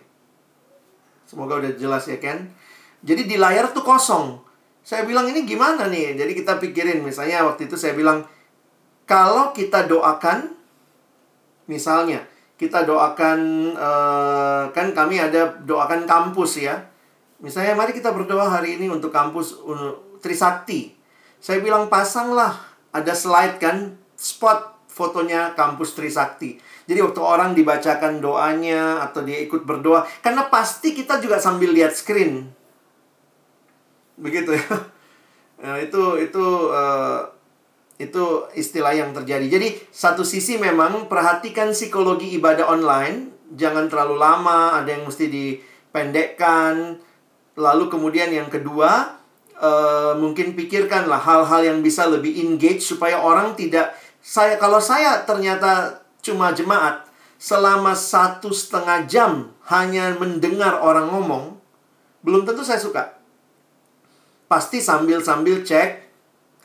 Semoga 1.27 1.59
udah 1.59 1.75
jelas 1.75 2.07
ya, 2.07 2.15
Ken. 2.19 2.51
Jadi 3.03 3.27
di 3.27 3.35
layar 3.35 3.71
tuh 3.75 3.83
kosong. 3.83 4.39
Saya 4.89 5.05
bilang 5.05 5.29
ini 5.29 5.45
gimana 5.45 5.85
nih? 5.85 6.17
Jadi 6.17 6.33
kita 6.33 6.57
pikirin 6.57 7.05
misalnya 7.05 7.45
waktu 7.45 7.69
itu 7.69 7.77
saya 7.77 7.93
bilang 7.93 8.25
kalau 9.05 9.53
kita 9.53 9.85
doakan 9.85 10.49
misalnya 11.69 12.25
kita 12.57 12.89
doakan 12.89 13.69
uh, 13.77 14.73
kan 14.73 14.89
kami 14.97 15.21
ada 15.21 15.61
doakan 15.61 16.09
kampus 16.09 16.65
ya. 16.65 16.89
Misalnya 17.37 17.77
mari 17.77 17.93
kita 17.93 18.09
berdoa 18.09 18.49
hari 18.49 18.81
ini 18.81 18.89
untuk 18.89 19.13
kampus 19.13 19.61
Trisakti. 20.25 20.97
Saya 21.37 21.61
bilang 21.61 21.85
pasanglah 21.85 22.57
ada 22.89 23.13
slide 23.13 23.61
kan 23.61 23.93
spot 24.17 24.89
fotonya 24.89 25.53
kampus 25.53 25.93
Trisakti. 25.93 26.57
Jadi 26.89 26.97
waktu 27.05 27.21
orang 27.21 27.53
dibacakan 27.53 28.25
doanya 28.25 29.05
atau 29.05 29.21
dia 29.21 29.37
ikut 29.37 29.69
berdoa, 29.69 30.01
karena 30.25 30.49
pasti 30.49 30.97
kita 30.97 31.21
juga 31.21 31.37
sambil 31.37 31.69
lihat 31.69 31.93
screen 31.93 32.57
begitu 34.19 34.53
ya. 34.53 34.67
Nah, 35.63 35.75
itu 35.85 36.03
itu 36.19 36.45
uh, 36.69 37.25
itu 37.99 38.25
istilah 38.55 38.95
yang 38.95 39.11
terjadi. 39.11 39.47
Jadi 39.47 39.75
satu 39.91 40.23
sisi 40.23 40.55
memang 40.55 41.11
perhatikan 41.11 41.71
psikologi 41.75 42.35
ibadah 42.35 42.69
online. 42.71 43.35
Jangan 43.49 43.89
terlalu 43.89 44.15
lama 44.21 44.77
ada 44.77 44.87
yang 44.93 45.09
mesti 45.09 45.25
dipendekkan. 45.27 47.01
Lalu 47.59 47.91
kemudian 47.91 48.31
yang 48.31 48.47
kedua 48.47 49.19
uh, 49.59 50.13
mungkin 50.15 50.55
pikirkanlah 50.55 51.19
hal-hal 51.19 51.61
yang 51.63 51.79
bisa 51.83 52.07
lebih 52.07 52.31
engage 52.39 52.81
supaya 52.81 53.19
orang 53.19 53.53
tidak 53.53 53.93
saya 54.23 54.55
kalau 54.55 54.79
saya 54.79 55.23
ternyata 55.23 56.03
cuma 56.23 56.51
jemaat 56.55 57.07
selama 57.39 57.95
satu 57.95 58.51
setengah 58.51 59.07
jam 59.07 59.51
hanya 59.71 60.15
mendengar 60.19 60.79
orang 60.79 61.07
ngomong 61.07 61.55
belum 62.23 62.43
tentu 62.43 62.63
saya 62.63 62.79
suka 62.79 63.18
pasti 64.49 64.81
sambil-sambil 64.81 65.61
cek 65.61 66.09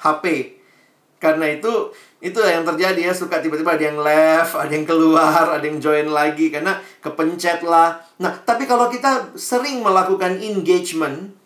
HP. 0.00 0.56
Karena 1.20 1.46
itu 1.52 1.92
itu 2.24 2.40
yang 2.40 2.64
terjadi 2.64 3.12
ya 3.12 3.12
suka 3.12 3.44
tiba-tiba 3.44 3.76
ada 3.76 3.84
yang 3.84 4.00
left, 4.00 4.56
ada 4.56 4.72
yang 4.72 4.88
keluar, 4.88 5.44
ada 5.60 5.60
yang 5.60 5.76
join 5.76 6.08
lagi 6.08 6.48
karena 6.48 6.80
kepencet 7.04 7.60
lah. 7.60 8.00
Nah, 8.16 8.32
tapi 8.48 8.64
kalau 8.64 8.88
kita 8.88 9.36
sering 9.36 9.84
melakukan 9.84 10.40
engagement, 10.40 11.36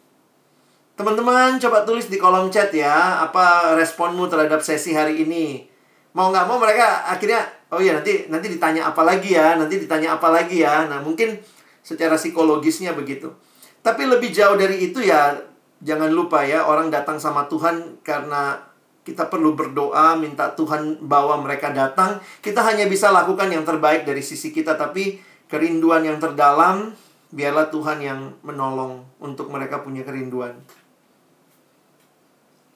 teman-teman 0.94 1.58
coba 1.58 1.82
tulis 1.82 2.06
di 2.06 2.18
kolom 2.18 2.46
chat 2.50 2.70
ya 2.70 3.22
apa 3.26 3.74
responmu 3.74 4.30
terhadap 4.30 4.62
sesi 4.62 4.94
hari 4.94 5.26
ini. 5.26 5.66
Mau 6.14 6.30
nggak 6.30 6.46
mau 6.46 6.62
mereka 6.62 7.06
akhirnya 7.10 7.42
oh 7.74 7.82
iya 7.82 7.98
nanti 7.98 8.30
nanti 8.30 8.46
ditanya 8.46 8.90
apa 8.90 9.02
lagi 9.02 9.34
ya, 9.34 9.58
nanti 9.58 9.82
ditanya 9.82 10.14
apa 10.14 10.30
lagi 10.30 10.62
ya. 10.62 10.86
Nah, 10.86 11.02
mungkin 11.02 11.38
secara 11.82 12.14
psikologisnya 12.14 12.94
begitu. 12.94 13.34
Tapi 13.82 14.06
lebih 14.06 14.30
jauh 14.30 14.54
dari 14.54 14.90
itu 14.90 15.02
ya 15.02 15.34
Jangan 15.78 16.10
lupa 16.10 16.42
ya, 16.42 16.66
orang 16.66 16.90
datang 16.90 17.22
sama 17.22 17.46
Tuhan 17.46 18.02
karena 18.02 18.58
kita 19.06 19.30
perlu 19.32 19.56
berdoa, 19.56 20.18
minta 20.18 20.52
Tuhan 20.52 21.00
bawa 21.00 21.40
mereka 21.40 21.72
datang. 21.72 22.20
Kita 22.44 22.60
hanya 22.66 22.84
bisa 22.90 23.08
lakukan 23.08 23.48
yang 23.48 23.64
terbaik 23.64 24.04
dari 24.04 24.20
sisi 24.20 24.52
kita, 24.52 24.76
tapi 24.76 25.22
kerinduan 25.48 26.04
yang 26.04 26.20
terdalam, 26.20 26.92
biarlah 27.32 27.72
Tuhan 27.72 28.04
yang 28.04 28.36
menolong 28.44 29.06
untuk 29.22 29.48
mereka 29.48 29.80
punya 29.80 30.04
kerinduan. 30.04 30.60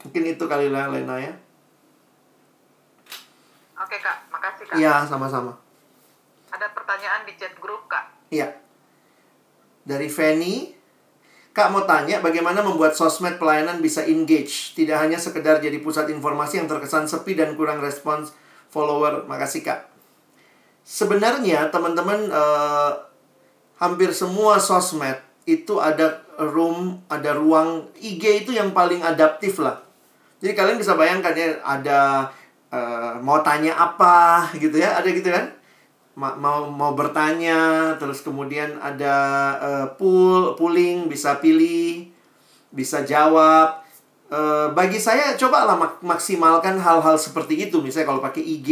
Mungkin 0.07 0.23
itu 0.25 0.45
kali 0.49 0.73
lah, 0.73 0.89
Lena 0.89 1.21
ya. 1.21 1.35
Oke 3.83 3.99
kak, 3.99 4.31
makasih 4.31 4.65
kak. 4.71 4.77
Iya, 4.79 5.05
sama-sama. 5.05 5.59
Ada 6.49 6.71
pertanyaan 6.71 7.27
di 7.29 7.35
chat 7.37 7.53
grup 7.59 7.91
kak? 7.91 8.09
Iya. 8.31 8.57
Dari 9.83 10.09
Fanny, 10.09 10.71
Kak 11.53 11.69
mau 11.69 11.85
tanya 11.85 12.25
bagaimana 12.25 12.65
membuat 12.65 12.97
sosmed 12.97 13.37
pelayanan 13.37 13.85
bisa 13.85 14.01
engage, 14.09 14.73
tidak 14.73 15.05
hanya 15.05 15.21
sekedar 15.21 15.61
jadi 15.61 15.85
pusat 15.85 16.09
informasi 16.09 16.65
yang 16.65 16.69
terkesan 16.69 17.05
sepi 17.05 17.37
dan 17.37 17.53
kurang 17.61 17.85
respons 17.85 18.33
follower. 18.73 19.29
Makasih 19.29 19.61
Kak. 19.61 19.93
Sebenarnya 20.81 21.69
teman-teman 21.69 22.33
uh, 22.33 22.97
hampir 23.77 24.17
semua 24.17 24.57
sosmed 24.57 25.21
itu 25.45 25.77
ada 25.77 26.25
room, 26.41 27.05
ada 27.13 27.37
ruang 27.37 27.85
IG 28.01 28.49
itu 28.49 28.57
yang 28.57 28.73
paling 28.73 29.05
adaptif 29.05 29.61
lah. 29.61 29.85
Jadi 30.41 30.57
kalian 30.57 30.81
bisa 30.81 30.97
bayangkan 30.97 31.37
ya 31.37 31.61
ada 31.61 32.01
uh, 32.73 33.21
mau 33.21 33.45
tanya 33.45 33.77
apa 33.77 34.49
gitu 34.57 34.81
ya, 34.81 34.97
ada 34.97 35.07
gitu 35.13 35.29
kan? 35.29 35.53
Mau 36.13 36.69
mau 36.69 36.93
bertanya 36.93 37.93
terus 37.97 38.21
kemudian 38.21 38.77
ada 38.85 39.17
uh, 39.57 39.87
pool 39.97 40.53
pooling 40.61 41.09
bisa 41.09 41.41
pilih 41.41 42.13
bisa 42.73 43.05
jawab. 43.05 43.81
Uh, 44.33 44.73
bagi 44.73 44.97
saya 44.97 45.37
cobalah 45.37 45.77
mak 45.77 46.01
maksimalkan 46.01 46.81
hal-hal 46.81 47.17
seperti 47.21 47.69
itu. 47.69 47.81
Misalnya 47.85 48.09
kalau 48.09 48.25
pakai 48.25 48.41
IG 48.41 48.71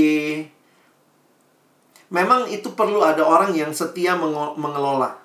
memang 2.11 2.49
itu 2.51 2.73
perlu 2.75 3.05
ada 3.05 3.23
orang 3.23 3.53
yang 3.53 3.71
setia 3.71 4.17
mengelola. 4.57 5.21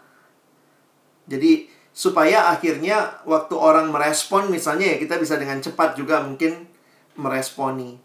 Jadi 1.25 1.71
supaya 1.95 2.51
akhirnya 2.51 3.23
waktu 3.23 3.55
orang 3.55 3.87
merespon 3.89 4.51
misalnya 4.51 4.95
ya 4.95 4.97
kita 4.99 5.15
bisa 5.15 5.39
dengan 5.39 5.63
cepat 5.63 5.95
juga 5.95 6.19
mungkin 6.19 6.67
meresponi 7.15 8.04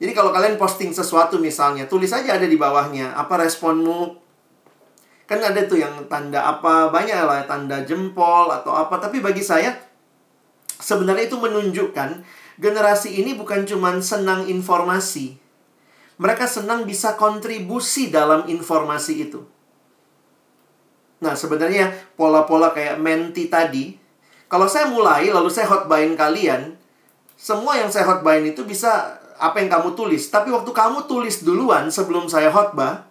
jadi 0.00 0.16
kalau 0.16 0.32
kalian 0.32 0.56
posting 0.56 0.96
sesuatu 0.96 1.36
misalnya, 1.36 1.84
tulis 1.84 2.08
aja 2.08 2.40
ada 2.40 2.48
di 2.48 2.56
bawahnya. 2.56 3.12
Apa 3.12 3.36
responmu? 3.36 4.16
Kan 5.28 5.44
ada 5.44 5.60
tuh 5.68 5.76
yang 5.76 5.92
tanda 6.08 6.40
apa, 6.40 6.88
banyak 6.88 7.20
lah 7.20 7.44
tanda 7.44 7.84
jempol 7.84 8.48
atau 8.48 8.72
apa. 8.72 8.96
Tapi 8.96 9.20
bagi 9.20 9.44
saya, 9.44 9.76
sebenarnya 10.80 11.28
itu 11.28 11.36
menunjukkan 11.36 12.24
generasi 12.56 13.20
ini 13.20 13.36
bukan 13.36 13.68
cuma 13.68 13.92
senang 14.00 14.48
informasi. 14.48 15.36
Mereka 16.16 16.48
senang 16.48 16.88
bisa 16.88 17.20
kontribusi 17.20 18.08
dalam 18.08 18.48
informasi 18.48 19.12
itu. 19.20 19.44
Nah, 21.20 21.36
sebenarnya 21.36 21.92
pola-pola 22.16 22.72
kayak 22.72 22.96
menti 22.96 23.52
tadi, 23.52 23.92
kalau 24.48 24.64
saya 24.64 24.88
mulai 24.88 25.28
lalu 25.28 25.52
saya 25.52 25.68
hotbain 25.68 26.16
kalian, 26.16 26.80
semua 27.36 27.76
yang 27.76 27.92
saya 27.92 28.08
hotbain 28.08 28.48
itu 28.48 28.64
bisa 28.64 29.19
apa 29.40 29.56
yang 29.64 29.72
kamu 29.72 29.96
tulis. 29.96 30.28
Tapi 30.28 30.52
waktu 30.52 30.68
kamu 30.68 31.08
tulis 31.08 31.40
duluan 31.40 31.88
sebelum 31.88 32.28
saya 32.28 32.52
khotbah, 32.52 33.08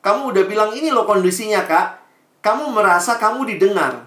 kamu 0.00 0.30
udah 0.30 0.44
bilang 0.46 0.70
ini 0.72 0.94
loh 0.94 1.04
kondisinya 1.04 1.66
kak. 1.66 2.00
Kamu 2.40 2.70
merasa 2.70 3.18
kamu 3.18 3.56
didengar. 3.56 4.06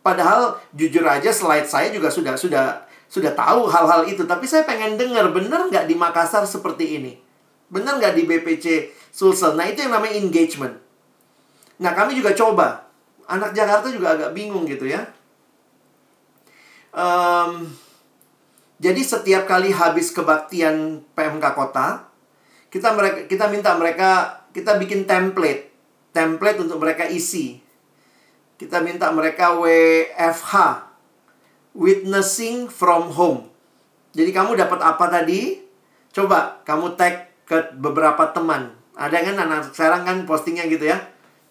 Padahal 0.00 0.56
jujur 0.72 1.04
aja 1.04 1.28
slide 1.34 1.68
saya 1.68 1.90
juga 1.90 2.08
sudah 2.08 2.36
sudah 2.38 2.86
sudah 3.10 3.32
tahu 3.34 3.66
hal-hal 3.66 4.06
itu. 4.06 4.22
Tapi 4.24 4.46
saya 4.46 4.62
pengen 4.62 4.94
dengar 4.94 5.28
bener 5.34 5.66
nggak 5.66 5.90
di 5.90 5.98
Makassar 5.98 6.46
seperti 6.46 7.00
ini. 7.00 7.12
Bener 7.72 7.98
nggak 7.98 8.14
di 8.14 8.22
BPC 8.28 8.94
Sulsel. 9.10 9.58
Nah 9.58 9.66
itu 9.66 9.82
yang 9.82 9.92
namanya 9.92 10.14
engagement. 10.16 10.76
Nah 11.80 11.92
kami 11.96 12.14
juga 12.14 12.36
coba. 12.36 12.86
Anak 13.26 13.56
Jakarta 13.56 13.88
juga 13.88 14.14
agak 14.14 14.30
bingung 14.36 14.68
gitu 14.68 14.84
ya. 14.84 15.06
Um, 16.90 17.70
jadi 18.80 19.04
setiap 19.04 19.44
kali 19.44 19.76
habis 19.76 20.08
kebaktian 20.08 21.04
PMK 21.12 21.44
kota, 21.52 22.08
kita 22.72 22.96
mereka 22.96 23.28
kita 23.28 23.44
minta 23.52 23.76
mereka 23.76 24.40
kita 24.56 24.80
bikin 24.80 25.04
template, 25.04 25.68
template 26.16 26.64
untuk 26.64 26.80
mereka 26.80 27.04
isi. 27.04 27.60
Kita 28.56 28.80
minta 28.80 29.12
mereka 29.12 29.52
WFH, 29.60 30.52
witnessing 31.76 32.72
from 32.72 33.12
home. 33.12 33.52
Jadi 34.16 34.32
kamu 34.32 34.56
dapat 34.56 34.80
apa 34.80 35.12
tadi? 35.12 35.60
Coba 36.16 36.64
kamu 36.64 36.96
tag 36.96 37.28
ke 37.44 37.76
beberapa 37.76 38.32
teman. 38.32 38.72
Ada 38.96 39.28
kan 39.28 39.36
anak 39.44 39.76
sekarang 39.76 40.08
kan 40.08 40.16
postingnya 40.24 40.64
gitu 40.72 40.88
ya. 40.88 40.96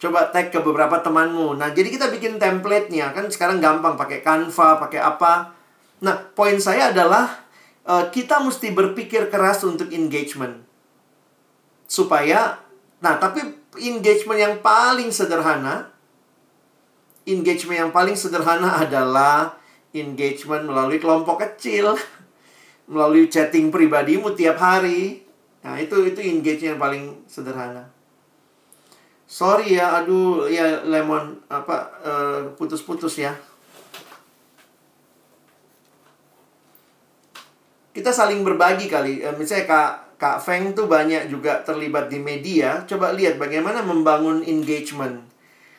Coba 0.01 0.33
tag 0.33 0.49
ke 0.49 0.57
beberapa 0.65 0.97
temanmu. 1.05 1.61
Nah, 1.61 1.77
jadi 1.77 1.93
kita 1.93 2.09
bikin 2.09 2.41
template-nya. 2.41 3.13
Kan 3.13 3.29
sekarang 3.29 3.61
gampang 3.61 3.99
pakai 3.99 4.25
Canva, 4.25 4.81
pakai 4.81 4.97
apa. 4.97 5.58
Nah, 5.99 6.31
poin 6.31 6.55
saya 6.59 6.95
adalah 6.95 7.43
uh, 7.83 8.07
kita 8.07 8.39
mesti 8.39 8.71
berpikir 8.71 9.27
keras 9.27 9.63
untuk 9.67 9.91
engagement. 9.91 10.63
Supaya 11.89 12.61
nah, 13.03 13.19
tapi 13.19 13.43
engagement 13.79 14.39
yang 14.39 14.55
paling 14.63 15.11
sederhana 15.11 15.99
engagement 17.29 17.77
yang 17.87 17.93
paling 17.93 18.17
sederhana 18.17 18.79
adalah 18.83 19.57
engagement 19.93 20.65
melalui 20.65 20.97
kelompok 20.97 21.45
kecil, 21.45 21.97
melalui 22.91 23.29
chatting 23.29 23.69
pribadimu 23.69 24.33
tiap 24.33 24.57
hari. 24.57 25.25
Nah, 25.61 25.77
itu 25.77 26.07
itu 26.09 26.19
engagement 26.25 26.77
yang 26.77 26.81
paling 26.81 27.03
sederhana. 27.29 27.91
Sorry 29.29 29.77
ya, 29.77 30.01
aduh 30.01 30.49
ya 30.49 30.81
lemon 30.81 31.37
apa 31.53 31.93
eh, 32.01 32.41
putus-putus 32.57 33.21
uh, 33.21 33.29
ya. 33.29 33.33
Kita 37.93 38.13
saling 38.13 38.45
berbagi 38.45 38.85
kali. 38.87 39.21
Eh, 39.25 39.33
misalnya 39.35 39.65
Kak 39.65 39.91
Kak 40.19 40.37
Feng 40.43 40.75
tuh 40.75 40.85
banyak 40.85 41.31
juga 41.31 41.63
terlibat 41.63 42.11
di 42.11 42.19
media. 42.19 42.83
Coba 42.83 43.15
lihat 43.15 43.39
bagaimana 43.39 43.79
membangun 43.81 44.43
engagement. 44.43 45.23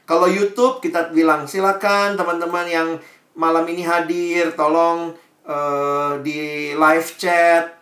Kalau 0.08 0.26
YouTube 0.26 0.80
kita 0.82 1.12
bilang 1.12 1.44
silakan 1.46 2.16
teman-teman 2.16 2.66
yang 2.66 2.88
malam 3.36 3.62
ini 3.70 3.86
hadir 3.86 4.50
tolong 4.58 5.14
uh, 5.46 6.18
di 6.24 6.72
live 6.74 7.10
chat 7.14 7.80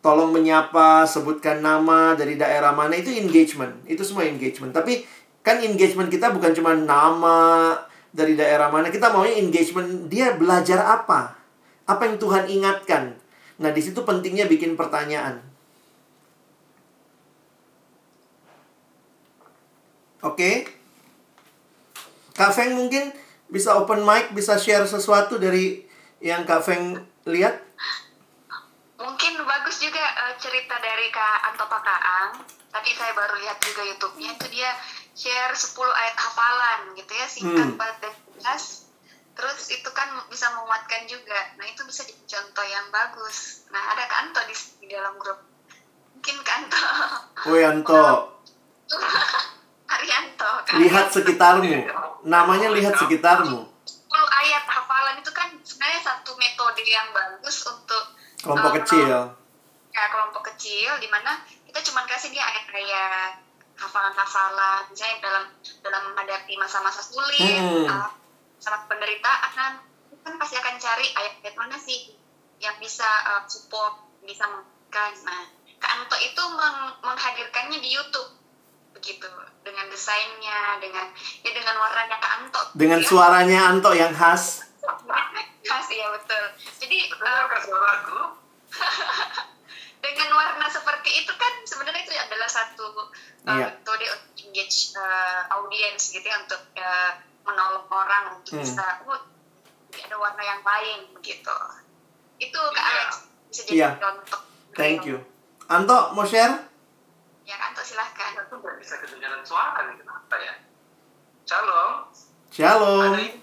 tolong 0.00 0.32
menyapa, 0.32 1.04
sebutkan 1.04 1.60
nama 1.60 2.16
dari 2.16 2.40
daerah 2.40 2.72
mana 2.72 2.96
itu 2.96 3.12
engagement. 3.12 3.84
Itu 3.84 4.00
semua 4.00 4.24
engagement. 4.24 4.72
Tapi 4.72 5.04
kan 5.44 5.60
engagement 5.60 6.08
kita 6.08 6.32
bukan 6.32 6.56
cuma 6.56 6.72
nama 6.72 7.76
dari 8.10 8.34
daerah 8.34 8.72
mana. 8.72 8.88
Kita 8.88 9.12
maunya 9.12 9.36
engagement 9.36 10.08
dia 10.08 10.34
belajar 10.36 10.80
apa? 10.80 11.36
Apa 11.84 12.08
yang 12.08 12.16
Tuhan 12.16 12.48
ingatkan? 12.48 13.19
Nah, 13.60 13.70
di 13.76 13.80
situ 13.84 14.00
pentingnya 14.02 14.48
bikin 14.48 14.72
pertanyaan. 14.72 15.44
Oke. 20.24 20.36
Okay? 20.36 20.54
Kak 22.32 22.56
Feng 22.56 22.72
mungkin 22.72 23.12
bisa 23.52 23.76
open 23.76 24.00
mic, 24.00 24.32
bisa 24.32 24.56
share 24.56 24.88
sesuatu 24.88 25.36
dari 25.36 25.84
yang 26.24 26.48
Kak 26.48 26.64
Feng 26.64 27.04
lihat? 27.28 27.60
Mungkin 28.96 29.32
bagus 29.44 29.76
juga 29.84 30.00
uh, 30.00 30.34
cerita 30.40 30.80
dari 30.80 31.12
Kak 31.12 31.52
Anto 31.52 31.68
Pakaang. 31.68 32.40
Tadi 32.72 32.90
saya 32.96 33.12
baru 33.12 33.34
lihat 33.44 33.60
juga 33.60 33.82
YouTube-nya 33.84 34.40
itu 34.40 34.46
dia 34.56 34.72
share 35.12 35.52
10 35.52 35.76
ayat 35.76 36.16
hafalan 36.16 36.80
gitu 36.96 37.12
ya, 37.12 37.26
singkat 37.28 37.68
hmm. 37.76 37.76
dan 37.76 38.14
jelas 38.40 38.89
terus 39.34 39.70
itu 39.72 39.90
kan 39.94 40.08
bisa 40.28 40.50
menguatkan 40.52 41.06
juga. 41.06 41.56
Nah 41.56 41.66
itu 41.66 41.82
bisa 41.86 42.04
jadi 42.04 42.22
contoh 42.26 42.66
yang 42.66 42.86
bagus. 42.92 43.66
Nah 43.70 43.82
ada 43.94 44.04
kanto 44.10 44.40
di, 44.46 44.54
di 44.84 44.86
dalam 44.90 45.16
grup. 45.16 45.40
Mungkin 46.16 46.36
kanto 46.44 46.84
oh 47.48 47.56
Yanto 47.56 48.04
Arianto 49.94 50.50
kan? 50.68 50.76
lihat 50.78 51.06
sekitarmu. 51.10 51.88
Namanya 52.28 52.68
lihat 52.70 52.94
sekitarmu. 52.94 53.66
10 53.66 54.10
ayat 54.12 54.64
hafalan 54.66 55.18
itu 55.18 55.30
kan 55.34 55.48
sebenarnya 55.62 56.00
satu 56.02 56.34
metode 56.38 56.82
yang 56.86 57.10
bagus 57.10 57.66
untuk 57.66 58.14
kelompok 58.42 58.72
um, 58.74 58.78
kecil. 58.82 59.18
ya 59.90 60.04
kelompok 60.06 60.54
kecil 60.54 60.94
di 61.02 61.10
mana 61.10 61.42
kita 61.66 61.82
cuma 61.82 62.06
kasih 62.06 62.30
dia 62.30 62.46
ayat-ayat 62.46 63.42
hafalan-hafalan. 63.80 64.86
Misalnya 64.92 65.16
dalam 65.24 65.44
dalam 65.82 66.02
menghadapi 66.12 66.54
masa-masa 66.60 67.02
sulit 67.02 67.58
hmm. 67.58 67.86
uh, 67.90 68.10
sama 68.60 68.84
penderitaan 68.86 69.80
kan 70.20 70.34
pasti 70.36 70.54
akan 70.60 70.76
cari 70.76 71.06
ayat-ayat 71.16 71.56
mana 71.56 71.76
sih 71.80 72.12
yang 72.60 72.76
bisa 72.76 73.08
uh, 73.24 73.42
support 73.48 74.04
bisa 74.20 74.44
memberikan. 74.44 75.16
Nah 75.24 75.48
Kak 75.80 75.92
Anto 75.96 76.16
itu 76.20 76.42
meng 76.54 76.78
menghadirkannya 77.00 77.80
di 77.80 77.88
YouTube 77.88 78.36
begitu 78.92 79.24
dengan 79.64 79.88
desainnya 79.88 80.76
dengan 80.76 81.08
ya 81.40 81.50
dengan 81.56 81.74
warnanya 81.80 82.16
Kak 82.20 82.32
Anto. 82.36 82.62
Dengan 82.76 83.00
ya. 83.00 83.06
suaranya 83.08 83.58
Anto 83.72 83.90
yang 83.96 84.12
khas. 84.12 84.68
Khas 85.64 85.86
ya 85.88 86.06
betul. 86.12 86.44
Jadi 86.84 86.98
uh, 87.16 87.48
dengan 90.04 90.28
warna 90.36 90.66
seperti 90.68 91.10
itu 91.24 91.32
kan 91.36 91.52
sebenarnya 91.64 92.02
itu 92.04 92.12
adalah 92.16 92.48
satu 92.48 92.86
uh, 92.92 93.56
yeah. 93.56 93.72
metode 93.72 94.04
untuk 94.04 94.32
engage 94.48 94.92
uh, 94.96 95.48
audience 95.60 96.12
gitu 96.12 96.24
ya 96.24 96.36
untuk 96.44 96.60
uh, 96.76 97.12
menolong 97.50 97.86
orang 97.90 98.24
untuk 98.38 98.58
hmm. 98.58 98.62
bisa 98.62 98.86
oh, 99.10 99.20
ada 99.90 100.16
warna 100.16 100.42
yang 100.42 100.62
lain 100.62 100.98
begitu 101.18 101.56
itu 102.40 102.60
kak 102.72 102.84
yeah. 102.86 102.90
Alex 102.94 103.10
bisa 103.50 103.60
jadi 103.66 103.78
yeah. 103.78 103.92
contoh 103.98 104.40
thank 104.78 105.02
you. 105.04 105.18
Anto 105.70 106.10
mau 106.18 106.26
share? 106.26 106.66
Ya 107.46 107.54
Anto 107.62 107.78
silahkan. 107.86 108.42
Aku 108.42 108.58
nggak 108.58 108.82
bisa 108.82 108.98
kedengaran 108.98 109.46
suara 109.46 109.86
nih 109.86 110.02
kenapa 110.02 110.34
ya? 110.42 110.54
Shalom. 111.46 112.10
Shalom. 112.50 113.14
Ada, 113.14 113.22
iya 113.22 113.38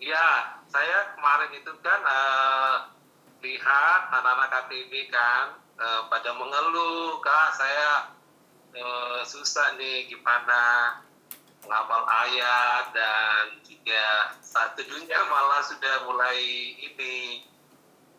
Ya, 0.00 0.24
saya 0.68 1.16
kemarin 1.16 1.52
itu 1.56 1.72
kan 1.80 2.00
uh, 2.04 2.92
lihat 3.40 4.00
anak-anak 4.12 4.68
KTB 4.68 5.08
kan 5.08 5.56
uh, 5.80 6.08
pada 6.12 6.28
mengeluh, 6.36 7.20
kak 7.24 7.56
saya 7.56 8.12
uh, 8.76 9.24
susah 9.24 9.80
nih 9.80 10.12
gimana 10.12 11.00
menghafal 11.64 12.04
ayat 12.08 12.84
dan 12.96 13.44
juga 13.64 14.36
satu 14.40 14.80
dunia 14.84 15.18
malah 15.32 15.60
sudah 15.64 16.08
mulai 16.08 16.40
ini 16.78 17.44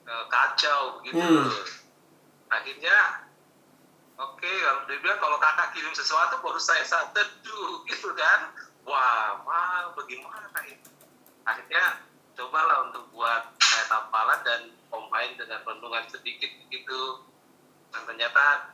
uh, 0.06 0.26
kacau 0.30 1.02
begitu. 1.02 1.20
Hmm. 1.20 1.50
Akhirnya 2.52 3.28
oke 4.22 4.38
okay, 4.38 4.56
kalau 4.62 4.82
dia 4.86 4.98
bilang 5.02 5.20
kalau 5.20 5.38
kakak 5.42 5.74
kirim 5.74 5.94
sesuatu 5.98 6.38
baru 6.46 6.62
saya 6.62 6.86
saat 6.86 7.10
teduh 7.16 7.82
gitu 7.90 8.14
kan 8.14 8.54
wah 8.86 9.42
mah 9.42 9.98
bagaimana 9.98 10.46
itu 10.70 10.92
akhirnya 11.46 12.06
cobalah 12.38 12.90
untuk 12.90 13.10
buat 13.14 13.58
kayak 13.58 13.88
tampalan 13.90 14.40
dan 14.46 14.62
combine 14.94 15.34
dengan 15.42 15.62
renungan 15.66 16.06
sedikit 16.10 16.52
gitu 16.70 17.02
dan 17.92 18.02
ternyata 18.06 18.71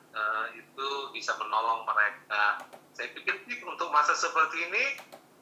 itu 0.55 0.87
bisa 1.13 1.33
menolong 1.37 1.85
mereka 1.85 2.63
saya 2.93 3.13
pikir 3.13 3.37
sih 3.45 3.61
untuk 3.65 3.93
masa 3.93 4.17
seperti 4.17 4.65
ini 4.65 4.85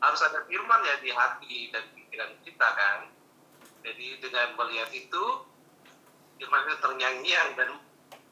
harus 0.04 0.20
ada 0.22 0.44
firman 0.46 0.82
ya 0.84 0.96
di 1.00 1.12
hati 1.16 1.72
dan 1.72 1.84
pikiran 1.96 2.32
kita 2.44 2.68
kan 2.76 3.00
jadi 3.86 4.20
dengan 4.20 4.60
melihat 4.60 4.92
itu 4.92 5.24
firman 6.36 6.68
itu 6.68 6.76
ternyanyian 6.84 7.48
dan 7.56 7.70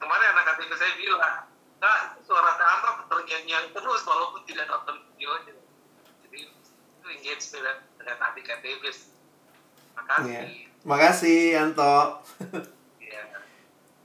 kemarin 0.01 0.27
anak 0.35 0.60
anak 0.60 0.76
saya 0.76 0.93
bilang 0.99 1.47
kak 1.80 2.19
suara 2.27 2.51
kamu 2.60 3.03
ternyanyian 3.07 3.65
terus 3.72 4.01
walaupun 4.03 4.43
tidak 4.43 4.68
nonton 4.68 4.99
videonya 5.15 5.55
jadi 6.27 6.39
itu 6.51 7.07
engage 7.07 7.45
dengan 7.55 8.18
adik 8.31 8.47
Davis 8.60 9.14
Makasih. 9.93 10.34
Yeah. 10.34 10.84
Makasih 10.84 11.39
Anto. 11.61 11.95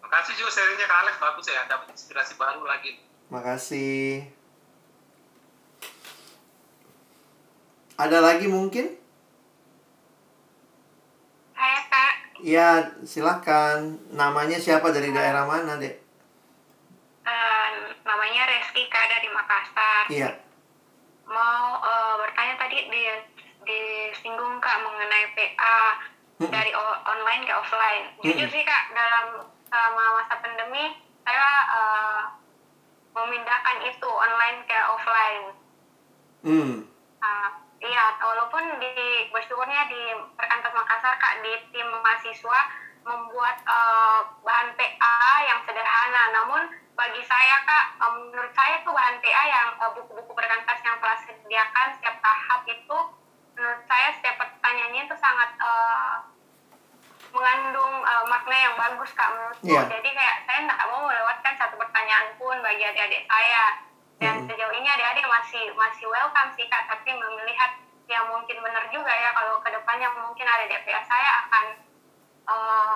Iya. 0.08 0.16
Makasih 0.16 0.34
juga 0.40 0.50
serinya 0.56 0.86
Kak 0.88 1.00
Alex 1.04 1.14
bagus 1.20 1.46
ya, 1.52 1.62
dapat 1.68 1.92
inspirasi 1.92 2.32
baru 2.40 2.64
lagi. 2.64 2.96
Makasih. 3.28 4.24
Ada 8.00 8.18
lagi 8.24 8.46
mungkin? 8.48 8.96
Saya 11.52 11.80
Kak. 11.92 12.14
Ya, 12.40 12.68
silakan. 13.04 14.00
Namanya 14.16 14.56
siapa 14.56 14.88
dari 14.96 15.12
daerah 15.12 15.44
mana, 15.44 15.76
Dek? 15.76 16.00
Uh, 17.28 17.68
namanya 18.08 18.48
Reski 18.48 18.88
Kak 18.88 19.12
dari 19.12 19.28
Makassar. 19.28 20.08
Iya. 20.08 20.40
Mau 21.28 21.84
uh, 21.84 22.16
bertanya 22.24 22.56
tadi 22.56 22.88
di 22.88 23.02
disinggung 23.68 24.56
kak 24.64 24.80
mengenai 24.80 25.28
PA 25.36 26.00
hmm. 26.40 26.48
dari 26.48 26.72
online 27.04 27.44
ke 27.44 27.52
offline. 27.52 28.08
Jujur 28.24 28.48
hmm. 28.48 28.54
sih 28.56 28.64
kak 28.64 28.96
dalam 28.96 29.44
selama 29.68 30.04
masa 30.20 30.34
pandemi 30.40 30.96
saya 31.22 31.48
uh, 31.68 32.22
memindahkan 33.12 33.78
itu 33.84 34.08
online 34.08 34.64
ke 34.64 34.78
offline. 34.88 35.46
Hmm. 36.44 36.74
Uh, 37.20 37.48
iya, 37.84 38.16
walaupun 38.22 38.64
di 38.80 39.28
bersyukurnya 39.28 39.90
di 39.92 40.02
Perkantor 40.38 40.72
Makassar 40.72 41.20
kak 41.20 41.44
di 41.44 41.52
tim 41.74 41.88
mahasiswa 41.88 42.60
membuat 43.04 43.60
uh, 43.64 44.20
bahan 44.44 44.72
PA 44.76 45.20
yang 45.44 45.60
sederhana, 45.64 46.24
namun 46.32 46.62
bagi 46.98 47.22
saya 47.24 47.62
kak, 47.62 47.84
um, 48.02 48.32
menurut 48.32 48.52
saya 48.56 48.82
tuh 48.82 48.92
bahan 48.92 49.20
PA 49.22 49.42
yang 49.46 49.68
buku-buku 49.94 50.32
uh, 50.32 50.36
perkantas 50.36 50.78
yang 50.82 50.96
telah 50.98 51.16
disediakan 51.24 51.88
setiap 51.98 52.16
tahap 52.24 52.60
itu 52.66 52.98
menurut 53.58 53.82
saya 53.90 54.08
setiap 54.14 54.38
pertanyaannya 54.38 55.02
itu 55.10 55.16
sangat 55.18 55.50
uh, 55.58 56.22
mengandung 57.32 57.94
uh, 58.02 58.24
makna 58.26 58.56
yang 58.56 58.74
bagus 58.74 59.10
kak 59.12 59.28
menurutku 59.32 59.68
yeah. 59.68 59.84
jadi 59.86 60.08
kayak 60.08 60.36
saya 60.48 60.58
nggak 60.64 60.80
mau 60.88 61.04
melewatkan 61.06 61.54
satu 61.60 61.74
pertanyaan 61.76 62.34
pun 62.40 62.56
bagi 62.64 62.84
adik-adik 62.84 63.24
saya 63.28 63.64
dan 64.18 64.34
mm 64.34 64.38
-hmm. 64.42 64.48
sejauh 64.50 64.74
ini 64.74 64.88
adik-adik 64.88 65.26
masih 65.28 65.64
masih 65.76 66.06
welcome 66.10 66.50
sih 66.58 66.66
kak 66.66 66.88
tapi 66.90 67.10
melihat 67.14 67.70
ya 68.08 68.24
mungkin 68.24 68.56
benar 68.64 68.88
juga 68.88 69.12
ya 69.12 69.30
kalau 69.36 69.60
ke 69.60 69.68
depannya 69.68 70.08
mungkin 70.16 70.46
ada 70.48 70.64
DPA 70.64 71.00
saya 71.04 71.30
akan 71.44 71.64
uh, 72.48 72.94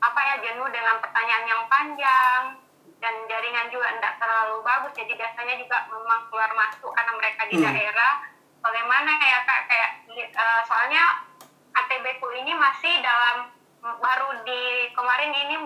apa 0.00 0.20
ya 0.20 0.34
jenuh 0.40 0.68
dengan 0.72 0.96
pertanyaan 1.04 1.44
yang 1.44 1.62
panjang 1.68 2.42
dan 3.04 3.14
jaringan 3.28 3.68
juga 3.68 3.92
tidak 4.00 4.16
terlalu 4.16 4.64
bagus 4.64 4.92
jadi 4.96 5.12
biasanya 5.12 5.54
juga 5.60 5.84
memang 5.92 6.24
keluar 6.32 6.48
masuk 6.56 6.88
karena 6.96 7.12
mereka 7.12 7.42
di 7.52 7.56
mm. 7.60 7.64
daerah 7.68 8.12
bagaimana 8.64 9.12
ya 9.20 9.38
kak 9.44 9.60
kayak 9.68 9.90
uh, 10.32 10.60
soalnya 10.64 11.20
ATB 11.76 12.04
ku 12.22 12.32
ini 12.32 12.56
masih 12.56 13.04
dalam 13.04 13.53
baru 13.84 14.28
di 14.48 14.88
kemarin 14.96 15.32
ini 15.32 15.56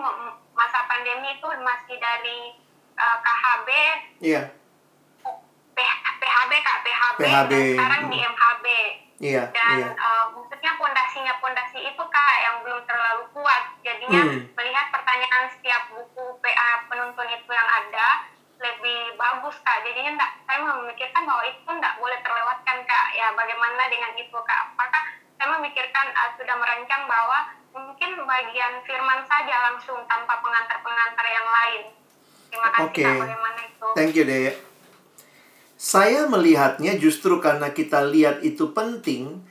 masa 0.51 0.83
pandemi 0.91 1.39
itu 1.39 1.47
masih 1.63 1.95
dari 1.95 2.39
uh, 2.99 3.03
eh, 3.03 3.17
KHB 3.23 3.69
iya. 4.19 4.41
PHB 6.19 6.51
kak 6.59 6.77
PHB, 6.83 7.19
PHB. 7.23 7.51
dan 7.51 7.61
sekarang 7.71 8.03
di 8.11 8.17
MHB 8.19 8.65
iya 9.23 9.43
dan 9.55 9.77
iya. 9.79 9.89
Uh, 9.95 10.25
maksudnya 10.35 10.71
pondasinya 10.75 11.33
pondasi 11.39 11.79
itu 11.79 12.03
kak 12.03 12.35
yang 12.43 12.55
belum 12.63 12.83
terlalu 12.83 13.23
kuat. 13.35 13.63
Jadinya 13.83 14.21
hmm. 14.27 14.51
melihat 14.55 14.85
pertanyaan 14.91 15.47
setiap 15.55 15.87
buku 15.91 16.25
PA 16.43 16.71
penuntun 16.91 17.27
itu 17.31 17.51
yang 17.51 17.69
ada 17.69 18.27
lebih 18.59 19.15
bagus 19.15 19.55
kak. 19.63 19.83
Jadinya 19.87 20.19
enggak, 20.19 20.31
saya 20.43 20.59
memikirkan 20.63 21.23
bahwa 21.23 21.43
itu 21.47 21.69
enggak 21.71 21.95
boleh 21.99 22.19
terlewatkan 22.19 22.77
kak. 22.83 23.05
Ya 23.15 23.31
bagaimana 23.35 23.83
dengan 23.87 24.11
itu 24.19 24.37
kak? 24.43 24.59
Apakah 24.75 25.03
saya 25.39 25.47
memikirkan 25.55 26.05
uh, 26.11 26.29
sudah 26.35 26.55
merancang 26.59 27.03
bahwa 27.07 27.58
mungkin 27.73 28.11
bagian 28.25 28.73
firman 28.83 29.21
saja 29.25 29.55
langsung 29.71 29.99
tanpa 30.09 30.41
pengantar-pengantar 30.41 31.25
yang 31.27 31.47
lain 31.47 31.83
terima 32.49 32.69
kasih 32.73 32.87
okay. 32.89 33.15
bagaimana 33.19 33.59
itu 33.65 33.87
thank 33.95 34.13
you 34.15 34.25
deh 34.25 34.53
saya 35.79 36.27
melihatnya 36.27 36.99
justru 36.99 37.39
karena 37.39 37.71
kita 37.71 38.03
lihat 38.03 38.43
itu 38.43 38.71
penting 38.75 39.41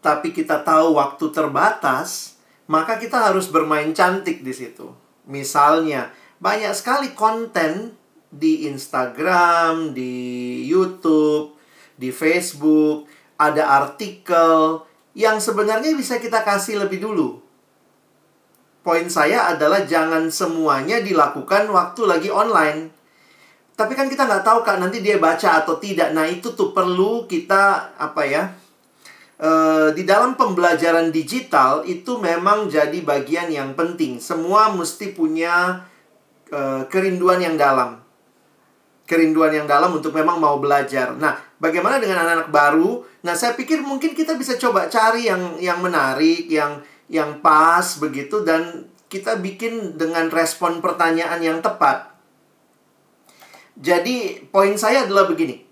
tapi 0.00 0.30
kita 0.30 0.62
tahu 0.62 0.96
waktu 0.96 1.32
terbatas 1.34 2.38
maka 2.66 2.98
kita 2.98 3.30
harus 3.30 3.50
bermain 3.50 3.90
cantik 3.92 4.42
di 4.42 4.54
situ 4.54 4.90
misalnya 5.26 6.10
banyak 6.36 6.72
sekali 6.76 7.16
konten 7.16 7.96
di 8.28 8.68
Instagram, 8.68 9.96
di 9.96 10.12
YouTube, 10.68 11.56
di 11.96 12.12
Facebook, 12.12 13.08
ada 13.40 13.80
artikel 13.80 14.84
yang 15.16 15.40
sebenarnya 15.40 15.96
bisa 15.96 16.20
kita 16.20 16.44
kasih 16.44 16.84
lebih 16.84 17.00
dulu. 17.00 17.40
Poin 18.86 19.10
saya 19.10 19.50
adalah 19.50 19.82
jangan 19.82 20.30
semuanya 20.30 21.02
dilakukan 21.02 21.66
waktu 21.74 22.06
lagi 22.06 22.30
online. 22.30 22.94
Tapi 23.74 23.98
kan 23.98 24.06
kita 24.06 24.30
nggak 24.30 24.46
tahu 24.46 24.62
kak 24.62 24.78
nanti 24.78 25.02
dia 25.02 25.18
baca 25.18 25.58
atau 25.58 25.82
tidak. 25.82 26.14
Nah 26.14 26.22
itu 26.30 26.54
tuh 26.54 26.70
perlu 26.70 27.26
kita 27.26 27.98
apa 27.98 28.22
ya? 28.22 28.46
E, 29.42 29.50
di 29.90 30.06
dalam 30.06 30.38
pembelajaran 30.38 31.10
digital 31.10 31.82
itu 31.82 32.14
memang 32.22 32.70
jadi 32.70 32.94
bagian 33.02 33.50
yang 33.50 33.74
penting. 33.74 34.22
Semua 34.22 34.70
mesti 34.70 35.10
punya 35.10 35.82
e, 36.46 36.86
kerinduan 36.86 37.42
yang 37.42 37.58
dalam 37.58 38.06
kerinduan 39.06 39.54
yang 39.54 39.66
dalam 39.70 39.94
untuk 39.94 40.10
memang 40.10 40.42
mau 40.42 40.58
belajar. 40.58 41.14
Nah, 41.14 41.38
bagaimana 41.62 42.02
dengan 42.02 42.26
anak-anak 42.26 42.50
baru? 42.50 43.06
Nah, 43.22 43.38
saya 43.38 43.54
pikir 43.54 43.78
mungkin 43.78 44.18
kita 44.18 44.34
bisa 44.34 44.58
coba 44.58 44.90
cari 44.90 45.30
yang 45.30 45.62
yang 45.62 45.78
menarik, 45.78 46.50
yang 46.50 46.82
yang 47.06 47.38
pas 47.40 47.84
begitu 48.02 48.42
dan 48.42 48.86
kita 49.06 49.38
bikin 49.38 49.94
dengan 49.94 50.26
respon 50.30 50.82
pertanyaan 50.82 51.38
yang 51.38 51.58
tepat. 51.62 52.10
Jadi, 53.76 54.48
poin 54.48 54.74
saya 54.74 55.04
adalah 55.04 55.28
begini. 55.28 55.62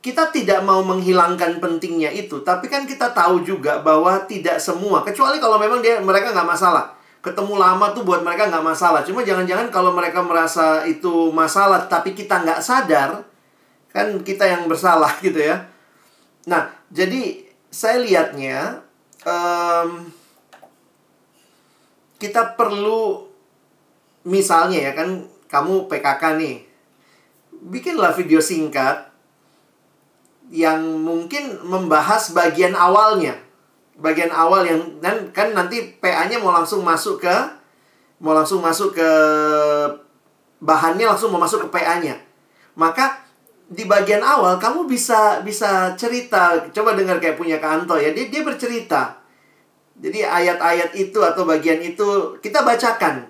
Kita 0.00 0.32
tidak 0.32 0.64
mau 0.64 0.80
menghilangkan 0.80 1.60
pentingnya 1.60 2.08
itu, 2.08 2.40
tapi 2.40 2.72
kan 2.72 2.88
kita 2.88 3.12
tahu 3.12 3.44
juga 3.44 3.84
bahwa 3.84 4.24
tidak 4.24 4.56
semua, 4.56 5.04
kecuali 5.04 5.36
kalau 5.36 5.60
memang 5.60 5.84
dia 5.84 6.00
mereka 6.00 6.32
nggak 6.32 6.48
masalah 6.48 7.00
ketemu 7.20 7.60
lama 7.60 7.92
tuh 7.92 8.02
buat 8.04 8.24
mereka 8.24 8.48
nggak 8.48 8.64
masalah. 8.64 9.04
Cuma 9.04 9.20
jangan-jangan 9.20 9.68
kalau 9.68 9.92
mereka 9.92 10.24
merasa 10.24 10.84
itu 10.88 11.28
masalah, 11.30 11.84
tapi 11.84 12.16
kita 12.16 12.40
nggak 12.40 12.64
sadar, 12.64 13.24
kan 13.92 14.24
kita 14.24 14.48
yang 14.48 14.64
bersalah 14.66 15.12
gitu 15.24 15.36
ya. 15.36 15.68
Nah, 16.48 16.72
jadi 16.88 17.44
saya 17.68 18.00
lihatnya 18.00 18.80
um, 19.22 20.08
kita 22.20 22.54
perlu 22.54 23.24
misalnya 24.28 24.78
ya 24.78 24.92
kan 24.92 25.24
kamu 25.48 25.88
PKK 25.88 26.22
nih, 26.36 26.56
bikinlah 27.72 28.12
video 28.12 28.38
singkat 28.38 29.08
yang 30.52 31.02
mungkin 31.02 31.58
membahas 31.64 32.30
bagian 32.36 32.76
awalnya 32.76 33.38
bagian 34.00 34.32
awal 34.32 34.64
yang 34.64 34.80
dan 35.04 35.28
kan 35.30 35.52
nanti 35.52 36.00
PA-nya 36.00 36.40
mau 36.40 36.50
langsung 36.50 36.80
masuk 36.80 37.20
ke 37.20 37.36
mau 38.20 38.32
langsung 38.32 38.64
masuk 38.64 38.96
ke 38.96 39.10
bahannya 40.60 41.04
langsung 41.04 41.32
mau 41.32 41.40
masuk 41.40 41.68
ke 41.68 41.78
PA-nya. 41.78 42.16
Maka 42.76 43.20
di 43.70 43.86
bagian 43.86 44.24
awal 44.24 44.56
kamu 44.56 44.88
bisa 44.88 45.44
bisa 45.44 45.94
cerita, 45.94 46.58
coba 46.72 46.96
dengar 46.96 47.20
kayak 47.20 47.36
punya 47.36 47.60
Kanto 47.60 48.00
ya. 48.00 48.10
Dia 48.12 48.32
dia 48.32 48.42
bercerita. 48.42 49.19
Jadi 50.00 50.24
ayat-ayat 50.24 50.96
itu 50.96 51.20
atau 51.20 51.44
bagian 51.44 51.78
itu 51.84 52.40
kita 52.40 52.64
bacakan. 52.64 53.28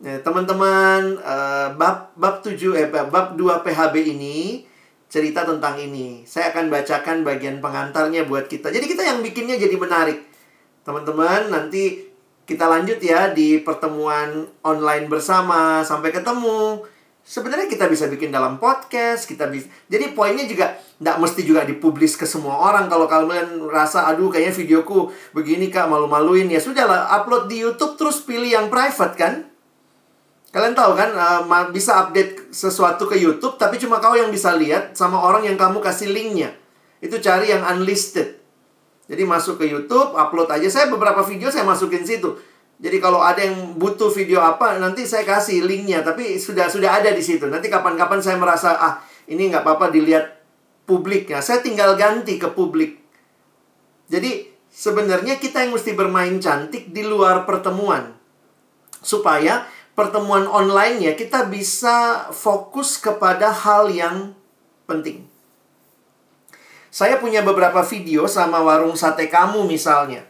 Nah, 0.00 0.18
teman-teman 0.26 1.22
uh, 1.22 1.70
bab 1.78 2.10
bab 2.18 2.42
7 2.42 2.56
eh 2.74 2.88
bab 2.90 3.38
2 3.38 3.62
PHB 3.62 3.94
ini 4.18 4.66
cerita 5.10 5.46
tentang 5.46 5.78
ini. 5.78 6.22
Saya 6.26 6.54
akan 6.54 6.70
bacakan 6.70 7.22
bagian 7.26 7.58
pengantarnya 7.58 8.26
buat 8.26 8.46
kita. 8.46 8.70
Jadi 8.70 8.86
kita 8.86 9.02
yang 9.06 9.22
bikinnya 9.22 9.58
jadi 9.58 9.74
menarik. 9.74 10.22
Teman-teman, 10.86 11.50
nanti 11.50 12.10
kita 12.46 12.66
lanjut 12.66 12.98
ya 12.98 13.30
di 13.30 13.62
pertemuan 13.62 14.46
online 14.66 15.06
bersama 15.10 15.82
sampai 15.86 16.10
ketemu. 16.14 16.82
Sebenarnya 17.30 17.70
kita 17.70 17.86
bisa 17.86 18.10
bikin 18.10 18.34
dalam 18.34 18.58
podcast, 18.58 19.22
kita 19.22 19.46
bisa. 19.46 19.70
Jadi 19.86 20.18
poinnya 20.18 20.50
juga 20.50 20.74
tidak 20.74 21.16
mesti 21.22 21.46
juga 21.46 21.62
dipublis 21.62 22.18
ke 22.18 22.26
semua 22.26 22.58
orang. 22.58 22.90
Kalau 22.90 23.06
kalian 23.06 23.70
rasa, 23.70 24.10
aduh 24.10 24.34
kayaknya 24.34 24.50
videoku 24.50 25.14
begini 25.30 25.70
kak, 25.70 25.86
malu-maluin 25.86 26.50
ya 26.50 26.58
sudahlah 26.58 27.06
upload 27.22 27.46
di 27.46 27.62
YouTube 27.62 27.94
terus 27.94 28.18
pilih 28.26 28.50
yang 28.50 28.66
private 28.66 29.14
kan. 29.14 29.46
Kalian 30.50 30.74
tahu 30.74 30.98
kan 30.98 31.14
uh, 31.14 31.70
bisa 31.70 32.02
update 32.02 32.50
sesuatu 32.50 33.06
ke 33.06 33.14
YouTube 33.14 33.54
tapi 33.54 33.78
cuma 33.78 34.02
kau 34.02 34.18
yang 34.18 34.34
bisa 34.34 34.50
lihat 34.58 34.98
sama 34.98 35.22
orang 35.22 35.46
yang 35.46 35.54
kamu 35.54 35.78
kasih 35.78 36.10
linknya. 36.10 36.50
Itu 36.98 37.22
cari 37.22 37.54
yang 37.54 37.62
unlisted. 37.62 38.42
Jadi 39.06 39.22
masuk 39.22 39.62
ke 39.62 39.70
YouTube, 39.70 40.18
upload 40.18 40.50
aja. 40.50 40.66
Saya 40.66 40.90
beberapa 40.90 41.22
video 41.22 41.46
saya 41.54 41.62
masukin 41.62 42.02
situ. 42.02 42.34
Jadi 42.80 42.96
kalau 42.96 43.20
ada 43.20 43.44
yang 43.44 43.76
butuh 43.76 44.08
video 44.08 44.40
apa, 44.40 44.80
nanti 44.80 45.04
saya 45.04 45.28
kasih 45.28 45.68
linknya. 45.68 46.00
Tapi 46.00 46.40
sudah 46.40 46.64
sudah 46.72 46.96
ada 46.96 47.12
di 47.12 47.20
situ. 47.20 47.44
Nanti 47.44 47.68
kapan-kapan 47.68 48.24
saya 48.24 48.40
merasa 48.40 48.72
ah 48.80 49.04
ini 49.28 49.52
nggak 49.52 49.60
apa-apa 49.60 49.92
dilihat 49.92 50.40
publiknya. 50.88 51.44
Saya 51.44 51.60
tinggal 51.60 51.92
ganti 52.00 52.40
ke 52.40 52.48
publik. 52.48 52.96
Jadi 54.08 54.48
sebenarnya 54.72 55.36
kita 55.36 55.60
yang 55.60 55.76
mesti 55.76 55.92
bermain 55.92 56.40
cantik 56.40 56.88
di 56.88 57.04
luar 57.04 57.44
pertemuan 57.44 58.16
supaya 59.04 59.68
pertemuan 59.98 60.48
online 60.48 61.04
ya 61.04 61.12
kita 61.18 61.50
bisa 61.50 62.28
fokus 62.32 62.96
kepada 62.96 63.52
hal 63.52 63.92
yang 63.92 64.32
penting. 64.88 65.28
Saya 66.90 67.22
punya 67.22 67.44
beberapa 67.44 67.84
video 67.86 68.26
sama 68.26 68.64
warung 68.64 68.98
sate 68.98 69.30
kamu 69.30 69.62
misalnya. 69.68 70.26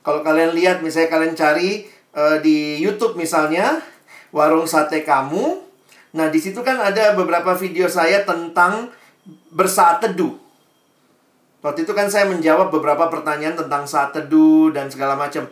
Kalau 0.00 0.24
kalian 0.24 0.56
lihat 0.56 0.82
misalnya 0.82 1.12
kalian 1.12 1.36
cari 1.36 1.86
uh, 2.14 2.38
di 2.42 2.78
YouTube 2.82 3.14
misalnya 3.18 3.82
warung 4.30 4.66
sate 4.66 5.02
kamu. 5.02 5.62
Nah, 6.10 6.26
di 6.26 6.42
situ 6.42 6.58
kan 6.66 6.78
ada 6.78 7.14
beberapa 7.14 7.54
video 7.54 7.86
saya 7.86 8.26
tentang 8.26 8.90
bersaat 9.54 10.02
teduh. 10.02 10.34
Waktu 11.60 11.84
itu 11.84 11.92
kan 11.92 12.08
saya 12.08 12.26
menjawab 12.26 12.72
beberapa 12.72 13.06
pertanyaan 13.12 13.54
tentang 13.54 13.84
saat 13.84 14.16
teduh 14.16 14.72
dan 14.72 14.88
segala 14.88 15.14
macam. 15.14 15.46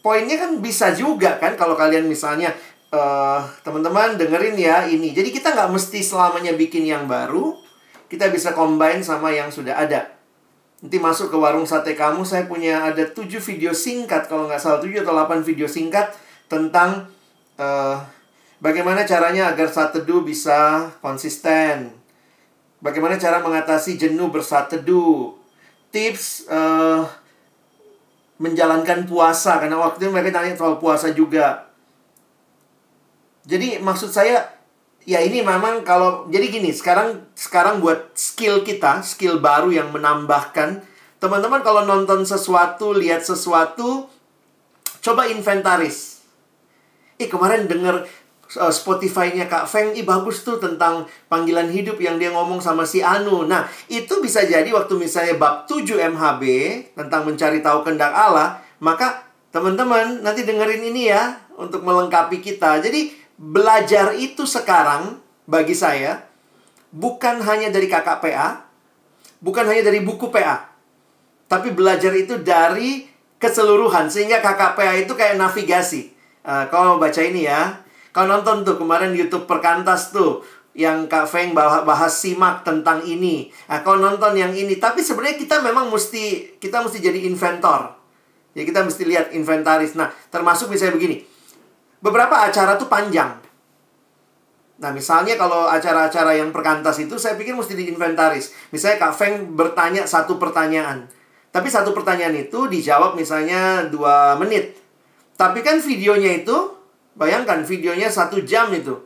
Poinnya 0.00 0.36
kan 0.40 0.58
bisa 0.58 0.90
juga 0.92 1.38
kan 1.38 1.54
kalau 1.54 1.78
kalian 1.78 2.08
misalnya 2.08 2.50
uh, 2.90 3.40
teman-teman 3.62 4.18
dengerin 4.18 4.56
ya 4.58 4.84
ini. 4.90 5.14
Jadi 5.14 5.30
kita 5.30 5.54
nggak 5.54 5.70
mesti 5.70 6.00
selamanya 6.02 6.52
bikin 6.56 6.84
yang 6.84 7.06
baru 7.06 7.56
kita 8.10 8.26
bisa 8.34 8.50
combine 8.52 9.00
sama 9.06 9.30
yang 9.30 9.54
sudah 9.54 9.78
ada. 9.78 10.19
Nanti 10.80 10.96
masuk 10.96 11.28
ke 11.28 11.36
warung 11.36 11.68
sate 11.68 11.92
kamu, 11.92 12.24
saya 12.24 12.48
punya 12.48 12.88
ada 12.88 13.04
7 13.04 13.28
video 13.36 13.76
singkat, 13.76 14.32
kalau 14.32 14.48
nggak 14.48 14.56
salah 14.56 14.80
7 14.80 15.04
atau 15.04 15.12
8 15.12 15.44
video 15.44 15.68
singkat 15.68 16.16
tentang 16.48 17.04
uh, 17.60 18.00
bagaimana 18.64 19.04
caranya 19.04 19.52
agar 19.52 19.68
saat 19.68 19.92
teduh 19.92 20.24
bisa 20.24 20.88
konsisten. 21.04 21.92
Bagaimana 22.80 23.20
cara 23.20 23.44
mengatasi 23.44 24.00
jenuh 24.00 24.32
bersaat 24.32 24.72
teduh. 24.72 25.36
Tips 25.92 26.48
uh, 26.48 27.04
menjalankan 28.40 29.04
puasa, 29.04 29.60
karena 29.60 29.76
waktu 29.76 30.00
itu 30.00 30.08
mereka 30.08 30.40
tanya 30.40 30.56
soal 30.56 30.80
puasa 30.80 31.12
juga. 31.12 31.68
Jadi 33.44 33.84
maksud 33.84 34.08
saya 34.08 34.59
ya 35.10 35.18
ini 35.18 35.42
memang 35.42 35.82
kalau 35.82 36.30
jadi 36.30 36.46
gini 36.46 36.70
sekarang 36.70 37.26
sekarang 37.34 37.82
buat 37.82 38.14
skill 38.14 38.62
kita 38.62 39.02
skill 39.02 39.42
baru 39.42 39.74
yang 39.74 39.90
menambahkan 39.90 40.86
teman-teman 41.18 41.66
kalau 41.66 41.82
nonton 41.82 42.22
sesuatu 42.22 42.94
lihat 42.94 43.26
sesuatu 43.26 44.06
coba 45.02 45.26
inventaris 45.26 46.22
ih 47.18 47.26
kemarin 47.26 47.66
denger 47.66 48.06
uh, 48.56 48.72
Spotify-nya 48.72 49.50
Kak 49.50 49.68
Feng, 49.68 49.92
ih 49.92 50.06
bagus 50.06 50.40
tuh 50.40 50.56
tentang 50.56 51.04
panggilan 51.28 51.68
hidup 51.68 52.00
yang 52.00 52.16
dia 52.16 52.32
ngomong 52.32 52.58
sama 52.64 52.88
si 52.88 53.04
Anu. 53.04 53.44
Nah, 53.44 53.68
itu 53.92 54.18
bisa 54.24 54.42
jadi 54.42 54.66
waktu 54.72 54.96
misalnya 54.96 55.36
bab 55.36 55.68
7 55.68 55.84
MHB 55.84 56.42
tentang 56.96 57.28
mencari 57.28 57.60
tahu 57.60 57.84
kehendak 57.84 58.10
Allah, 58.10 58.64
maka 58.80 59.28
teman-teman 59.52 60.24
nanti 60.24 60.48
dengerin 60.48 60.80
ini 60.80 61.12
ya 61.12 61.36
untuk 61.60 61.84
melengkapi 61.84 62.40
kita. 62.40 62.80
Jadi 62.80 63.19
belajar 63.40 64.12
itu 64.20 64.44
sekarang 64.44 65.16
bagi 65.48 65.72
saya 65.72 66.28
bukan 66.92 67.40
hanya 67.40 67.72
dari 67.72 67.88
kakak 67.88 68.20
PA, 68.20 68.68
bukan 69.40 69.64
hanya 69.64 69.88
dari 69.88 70.04
buku 70.04 70.28
PA, 70.28 70.68
tapi 71.48 71.72
belajar 71.72 72.12
itu 72.12 72.36
dari 72.44 73.08
keseluruhan 73.40 74.12
sehingga 74.12 74.44
kakak 74.44 74.76
PA 74.76 74.92
itu 75.00 75.16
kayak 75.16 75.40
navigasi. 75.40 76.12
Uh, 76.44 76.68
kau 76.68 77.00
baca 77.00 77.20
ini 77.24 77.48
ya, 77.48 77.80
kau 78.12 78.28
nonton 78.28 78.60
tuh 78.60 78.76
kemarin 78.76 79.16
YouTube 79.16 79.48
perkantas 79.48 80.12
tuh 80.12 80.44
yang 80.72 81.10
Kak 81.10 81.26
Feng 81.28 81.52
bahas, 81.52 81.82
bahas 81.84 82.12
simak 82.16 82.62
tentang 82.62 83.04
ini. 83.04 83.52
Nah, 83.68 83.84
kau 83.84 84.00
nonton 84.00 84.38
yang 84.38 84.54
ini, 84.54 84.80
tapi 84.80 85.04
sebenarnya 85.04 85.36
kita 85.36 85.60
memang 85.60 85.92
mesti 85.92 86.56
kita 86.56 86.80
mesti 86.80 86.96
jadi 87.02 87.28
inventor. 87.28 87.92
Ya 88.56 88.64
kita 88.64 88.86
mesti 88.86 89.04
lihat 89.04 89.36
inventaris. 89.36 89.92
Nah, 89.98 90.08
termasuk 90.32 90.72
misalnya 90.72 90.96
begini 90.96 91.29
beberapa 92.00 92.36
acara 92.36 92.76
tuh 92.76 92.88
panjang. 92.88 93.40
Nah, 94.80 94.90
misalnya 94.96 95.36
kalau 95.36 95.68
acara-acara 95.68 96.40
yang 96.40 96.50
perkantas 96.56 96.96
itu 97.04 97.20
saya 97.20 97.36
pikir 97.36 97.52
mesti 97.52 97.76
diinventaris. 97.76 98.72
Misalnya 98.72 98.96
Kak 98.96 99.12
Feng 99.12 99.52
bertanya 99.52 100.08
satu 100.08 100.40
pertanyaan. 100.40 101.04
Tapi 101.52 101.68
satu 101.68 101.92
pertanyaan 101.92 102.32
itu 102.32 102.64
dijawab 102.64 103.12
misalnya 103.12 103.84
dua 103.92 104.40
menit. 104.40 104.80
Tapi 105.36 105.60
kan 105.60 105.76
videonya 105.84 106.40
itu, 106.40 106.56
bayangkan 107.12 107.60
videonya 107.60 108.08
satu 108.08 108.40
jam 108.40 108.72
itu. 108.72 108.96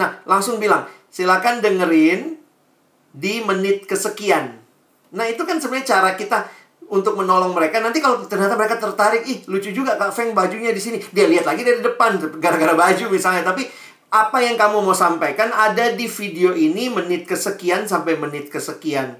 Nah, 0.00 0.24
langsung 0.24 0.56
bilang, 0.56 0.88
silakan 1.12 1.60
dengerin 1.60 2.40
di 3.12 3.44
menit 3.44 3.84
kesekian. 3.84 4.56
Nah, 5.12 5.28
itu 5.28 5.44
kan 5.44 5.60
sebenarnya 5.60 5.92
cara 5.92 6.16
kita 6.16 6.48
untuk 6.92 7.16
menolong 7.16 7.56
mereka. 7.56 7.80
Nanti 7.80 8.04
kalau 8.04 8.20
ternyata 8.28 8.52
mereka 8.52 8.76
tertarik, 8.76 9.24
ih 9.24 9.40
lucu 9.48 9.72
juga 9.72 9.96
Kak 9.96 10.12
Feng 10.12 10.36
bajunya 10.36 10.76
di 10.76 10.82
sini. 10.82 11.00
Dia 11.08 11.24
lihat 11.24 11.48
lagi 11.48 11.64
dari 11.64 11.80
depan 11.80 12.20
gara-gara 12.36 12.76
baju 12.76 13.04
misalnya. 13.08 13.48
Tapi 13.48 13.64
apa 14.12 14.44
yang 14.44 14.60
kamu 14.60 14.84
mau 14.84 14.92
sampaikan 14.92 15.48
ada 15.48 15.96
di 15.96 16.04
video 16.04 16.52
ini 16.52 16.92
menit 16.92 17.24
kesekian 17.24 17.88
sampai 17.88 18.20
menit 18.20 18.52
kesekian. 18.52 19.16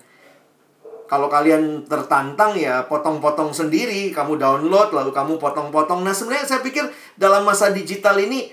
Kalau 1.09 1.33
kalian 1.33 1.89
tertantang 1.89 2.57
ya 2.57 2.85
potong-potong 2.85 3.57
sendiri, 3.57 4.13
kamu 4.13 4.37
download 4.37 4.93
lalu 4.93 5.13
kamu 5.13 5.41
potong-potong. 5.41 6.05
Nah, 6.05 6.13
sebenarnya 6.13 6.45
saya 6.45 6.61
pikir 6.61 6.89
dalam 7.17 7.45
masa 7.45 7.73
digital 7.73 8.21
ini 8.21 8.53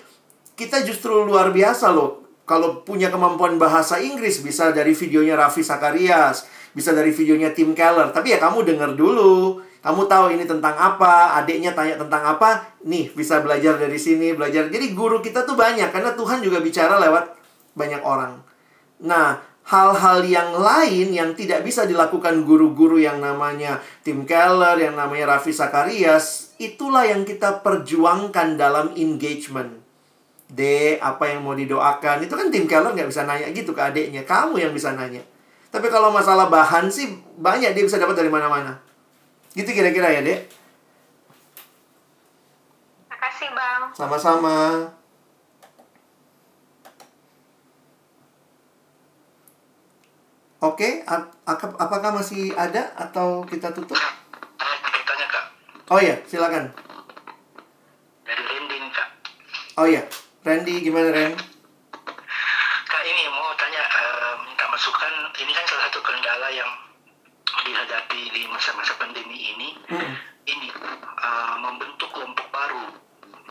kita 0.55 0.83
justru 0.87 1.27
luar 1.27 1.51
biasa 1.51 1.91
loh. 1.91 2.23
Kalau 2.47 2.83
punya 2.83 3.11
kemampuan 3.11 3.59
bahasa 3.59 3.99
Inggris 3.99 4.43
bisa 4.43 4.71
dari 4.75 4.91
videonya 4.91 5.39
Raffi 5.39 5.63
Sakarias, 5.63 6.47
bisa 6.73 6.93
dari 6.93 7.09
videonya 7.13 7.53
Tim 7.53 7.73
Keller. 7.73 8.13
Tapi 8.13 8.33
ya 8.33 8.39
kamu 8.41 8.65
dengar 8.65 8.93
dulu. 8.93 9.61
Kamu 9.79 10.11
tahu 10.11 10.35
ini 10.35 10.43
tentang 10.43 10.75
apa, 10.75 11.39
adiknya 11.39 11.71
tanya 11.71 11.95
tentang 11.95 12.19
apa, 12.35 12.67
nih 12.83 13.15
bisa 13.15 13.39
belajar 13.39 13.79
dari 13.79 13.95
sini, 13.95 14.35
belajar. 14.35 14.67
Jadi 14.67 14.91
guru 14.91 15.23
kita 15.23 15.47
tuh 15.47 15.55
banyak 15.55 15.87
karena 15.95 16.11
Tuhan 16.19 16.43
juga 16.43 16.59
bicara 16.59 16.99
lewat 16.99 17.39
banyak 17.79 18.03
orang. 18.03 18.43
Nah, 19.07 19.39
hal-hal 19.71 20.19
yang 20.27 20.51
lain 20.51 21.15
yang 21.15 21.31
tidak 21.31 21.63
bisa 21.63 21.87
dilakukan 21.87 22.43
guru-guru 22.43 22.99
yang 22.99 23.23
namanya 23.23 23.79
Tim 24.03 24.27
Keller, 24.27 24.75
yang 24.83 24.99
namanya 24.99 25.39
Raffi 25.39 25.55
Sakarias, 25.55 26.57
itulah 26.59 27.07
yang 27.07 27.23
kita 27.23 27.63
perjuangkan 27.63 28.59
dalam 28.59 28.91
engagement. 28.99 29.79
D, 30.49 30.97
apa 30.97 31.29
yang 31.29 31.45
mau 31.45 31.53
didoakan? 31.53 32.25
Itu 32.25 32.33
kan 32.33 32.49
Tim 32.49 32.67
Keller 32.67 32.97
nggak 32.97 33.07
bisa 33.07 33.23
nanya 33.23 33.47
gitu 33.53 33.71
ke 33.71 33.79
adiknya. 33.79 34.25
Kamu 34.25 34.59
yang 34.59 34.73
bisa 34.73 34.91
nanya. 34.91 35.23
Tapi 35.69 35.87
kalau 35.93 36.09
masalah 36.09 36.49
bahan 36.49 36.89
sih 36.89 37.13
banyak 37.37 37.77
dia 37.77 37.85
bisa 37.85 38.01
dapat 38.01 38.17
dari 38.17 38.29
mana-mana. 38.29 38.81
Gitu 39.53 39.69
kira-kira 39.69 40.09
ya, 40.09 40.21
Dek. 40.25 40.49
Makasih, 43.09 43.49
Bang. 43.53 43.83
Sama-sama. 43.93 44.57
Oke, 50.59 51.07
apakah 51.79 52.11
masih 52.11 52.51
ada 52.51 52.91
atau 52.99 53.47
kita 53.47 53.71
tutup? 53.71 53.95
Tanya, 54.59 55.25
Kak. 55.31 55.45
Oh 55.87 55.97
iya, 56.03 56.19
silakan. 56.27 56.67
Dari 58.27 58.43
Randy, 58.43 58.77
Kak. 58.91 59.09
Oh 59.79 59.87
iya, 59.87 60.03
Randy 60.43 60.83
gimana, 60.83 61.15
Ren? 61.15 61.31
Kak, 62.85 63.01
ini 63.07 63.23
mau 63.31 63.55
tanya, 63.55 63.87
uh, 63.87 64.35
minta 64.43 64.67
masukan. 64.79 65.13
Ini 65.35 65.51
kan 65.51 65.65
salah 65.67 65.91
satu 65.91 65.99
kendala 65.99 66.47
yang 66.55 66.71
dihadapi 67.67 68.31
di 68.31 68.47
masa-masa 68.47 68.95
pandemi 68.95 69.51
ini. 69.51 69.75
Hmm. 69.91 70.15
ini 70.49 70.71
uh, 71.21 71.55
membentuk 71.61 72.09
kelompok 72.09 72.47
baru. 72.49 72.89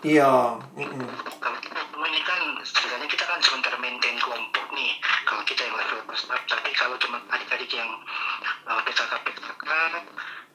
Iya. 0.03 0.59
Mm-mm. 0.75 1.07
Kalau 1.39 1.59
kita 1.63 1.79
ini 1.85 2.21
kan 2.27 2.41
sebenarnya 2.65 3.07
kita 3.07 3.23
kan 3.29 3.39
sebentar 3.39 3.71
maintain 3.79 4.19
kelompok 4.19 4.67
nih. 4.75 4.99
Kalau 5.23 5.45
kita 5.47 5.63
yang 5.69 5.77
level 5.79 6.03
staff, 6.19 6.43
tapi 6.51 6.75
kalau 6.75 6.99
cuma 6.99 7.23
adik-adik 7.31 7.71
yang 7.71 7.87
uh, 8.67 8.83
PKK 8.83 9.15
PKK 9.31 9.71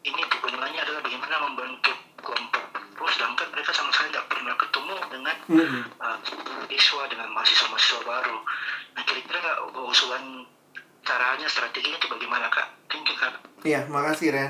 ini 0.03 0.21
kegunanya 0.27 0.83
adalah 0.83 0.99
bagaimana 0.99 1.35
membentuk 1.47 1.95
kelompok 2.19 2.63
baru, 3.03 3.19
sedangkan 3.19 3.47
mereka 3.51 3.71
sama 3.75 3.91
sekali 3.91 4.15
tidak 4.15 4.27
pernah 4.31 4.55
ketemu 4.55 4.95
dengan 5.11 5.35
Mm-mm. 5.51 5.83
uh, 5.99 6.17
siswa 6.71 7.03
dengan 7.11 7.27
mahasiswa-mahasiswa 7.35 7.99
baru. 8.07 8.37
Nah 8.95 9.01
kira-kira 9.03 9.51
usulan 9.75 10.47
caranya 11.03 11.47
strateginya 11.51 11.99
itu 11.99 12.07
bagaimana 12.07 12.47
kak? 12.47 12.67
Thank 12.87 13.11
you 13.11 13.17
kak. 13.19 13.33
Iya, 13.63 13.85
makasih 13.91 14.31
Ren. 14.31 14.49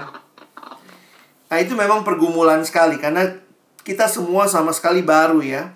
Nah, 1.53 1.57
itu 1.61 1.73
memang 1.77 2.01
pergumulan 2.01 2.61
sekali 2.65 2.97
karena 2.97 3.29
kita 3.85 4.09
semua 4.09 4.49
sama 4.49 4.73
sekali 4.73 5.05
baru 5.05 5.43
ya. 5.43 5.73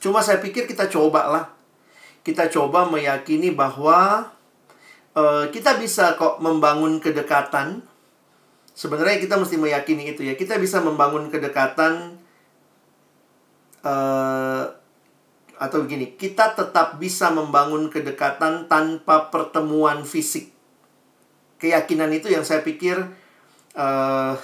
Cuma 0.00 0.24
saya 0.24 0.40
pikir 0.40 0.64
kita 0.64 0.88
coba 0.88 1.28
lah. 1.28 1.44
Kita 2.24 2.48
coba 2.48 2.88
meyakini 2.88 3.52
bahwa 3.52 4.30
eh, 5.12 5.44
kita 5.52 5.76
bisa 5.76 6.16
kok 6.16 6.40
membangun 6.40 6.96
kedekatan. 6.96 7.84
Sebenarnya 8.72 9.20
kita 9.20 9.36
mesti 9.36 9.60
meyakini 9.60 10.16
itu 10.16 10.24
ya. 10.24 10.32
Kita 10.32 10.56
bisa 10.56 10.80
membangun 10.80 11.28
kedekatan 11.28 12.16
eh, 13.84 14.64
atau 15.60 15.84
begini, 15.84 16.16
kita 16.16 16.56
tetap 16.56 16.96
bisa 16.96 17.28
membangun 17.28 17.92
kedekatan 17.92 18.64
tanpa 18.64 19.28
pertemuan 19.28 20.08
fisik 20.08 20.56
keyakinan 21.60 22.08
itu 22.16 22.32
yang 22.32 22.42
saya 22.42 22.64
pikir 22.64 22.96
eh 23.76 24.34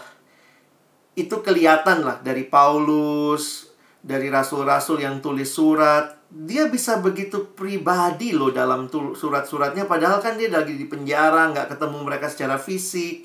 itu 1.17 1.41
kelihatan 1.41 2.05
lah 2.05 2.21
dari 2.21 2.45
Paulus, 2.45 3.73
dari 4.05 4.29
rasul-rasul 4.29 5.01
yang 5.01 5.25
tulis 5.25 5.49
surat. 5.49 6.13
Dia 6.29 6.69
bisa 6.69 7.01
begitu 7.01 7.57
pribadi 7.57 8.37
loh 8.37 8.53
dalam 8.53 8.93
surat-suratnya. 8.93 9.89
Padahal 9.89 10.21
kan 10.21 10.37
dia 10.37 10.53
lagi 10.53 10.77
di 10.77 10.85
penjara, 10.85 11.49
nggak 11.57 11.73
ketemu 11.73 12.05
mereka 12.05 12.29
secara 12.29 12.61
fisik. 12.61 13.25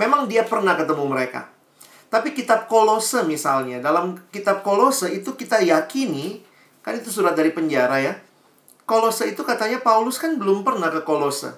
Memang 0.00 0.24
dia 0.24 0.48
pernah 0.48 0.72
ketemu 0.72 1.04
mereka. 1.04 1.52
Tapi 2.08 2.32
kitab 2.32 2.64
Kolose 2.64 3.20
misalnya, 3.28 3.84
dalam 3.84 4.16
kitab 4.32 4.64
Kolose 4.64 5.12
itu 5.12 5.36
kita 5.36 5.60
yakini, 5.60 6.40
kan 6.88 6.96
itu 6.96 7.12
surat 7.12 7.36
dari 7.36 7.52
penjara 7.52 8.00
ya. 8.00 8.16
Kolose 8.88 9.28
itu 9.28 9.44
katanya 9.44 9.84
Paulus 9.84 10.16
kan 10.16 10.40
belum 10.40 10.64
pernah 10.64 10.88
ke 10.88 11.04
Kolose. 11.04 11.52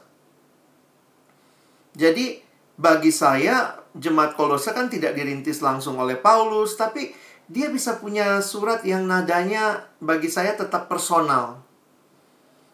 Jadi 1.94 2.42
bagi 2.74 3.14
saya 3.14 3.78
jemaat 3.94 4.34
Kolose 4.34 4.74
kan 4.74 4.90
tidak 4.90 5.14
dirintis 5.14 5.62
langsung 5.62 5.94
oleh 6.02 6.18
Paulus, 6.18 6.74
tapi 6.74 7.14
dia 7.46 7.70
bisa 7.70 8.02
punya 8.02 8.42
surat 8.42 8.82
yang 8.82 9.06
nadanya 9.06 9.86
bagi 10.02 10.26
saya 10.26 10.58
tetap 10.58 10.90
personal. 10.90 11.62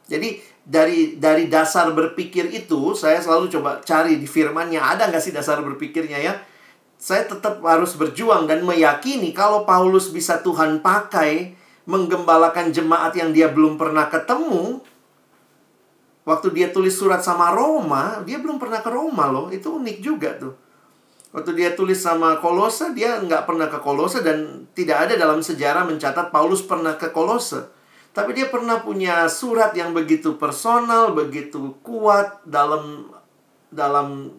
Jadi 0.09 0.41
dari 0.65 1.21
dari 1.21 1.53
dasar 1.53 1.93
berpikir 1.93 2.49
itu 2.57 2.97
saya 2.97 3.21
selalu 3.21 3.53
coba 3.53 3.85
cari 3.85 4.17
di 4.17 4.25
firmannya 4.25 4.81
ada 4.81 5.13
nggak 5.13 5.21
sih 5.21 5.37
dasar 5.37 5.61
berpikirnya 5.61 6.17
ya. 6.25 6.33
Saya 6.97 7.29
tetap 7.29 7.61
harus 7.61 7.93
berjuang 7.93 8.49
dan 8.49 8.65
meyakini 8.65 9.37
kalau 9.37 9.69
Paulus 9.69 10.09
bisa 10.09 10.41
Tuhan 10.41 10.81
pakai 10.81 11.66
menggembalakan 11.87 12.75
jemaat 12.75 13.15
yang 13.15 13.31
dia 13.31 13.49
belum 13.49 13.79
pernah 13.79 14.11
ketemu, 14.11 14.83
Waktu 16.27 16.51
dia 16.51 16.75
tulis 16.75 16.91
surat 16.91 17.23
sama 17.23 17.55
Roma, 17.55 18.27
dia 18.27 18.43
belum 18.43 18.59
pernah 18.59 18.83
ke 18.83 18.91
Roma 18.91 19.31
loh. 19.31 19.47
Itu 19.55 19.79
unik 19.79 19.99
juga 20.03 20.35
tuh. 20.35 20.59
Waktu 21.31 21.55
dia 21.55 21.71
tulis 21.79 22.03
sama 22.03 22.43
Kolose, 22.43 22.91
dia 22.99 23.23
nggak 23.23 23.47
pernah 23.47 23.71
ke 23.71 23.79
Kolose 23.79 24.27
dan 24.27 24.67
tidak 24.75 25.07
ada 25.07 25.15
dalam 25.15 25.39
sejarah 25.39 25.87
mencatat 25.87 26.35
Paulus 26.35 26.67
pernah 26.67 26.99
ke 26.99 27.15
Kolose. 27.15 27.71
Tapi 28.11 28.35
dia 28.35 28.51
pernah 28.51 28.83
punya 28.83 29.31
surat 29.31 29.71
yang 29.79 29.95
begitu 29.95 30.35
personal, 30.35 31.15
begitu 31.15 31.79
kuat 31.87 32.43
dalam 32.43 33.07
dalam 33.71 34.35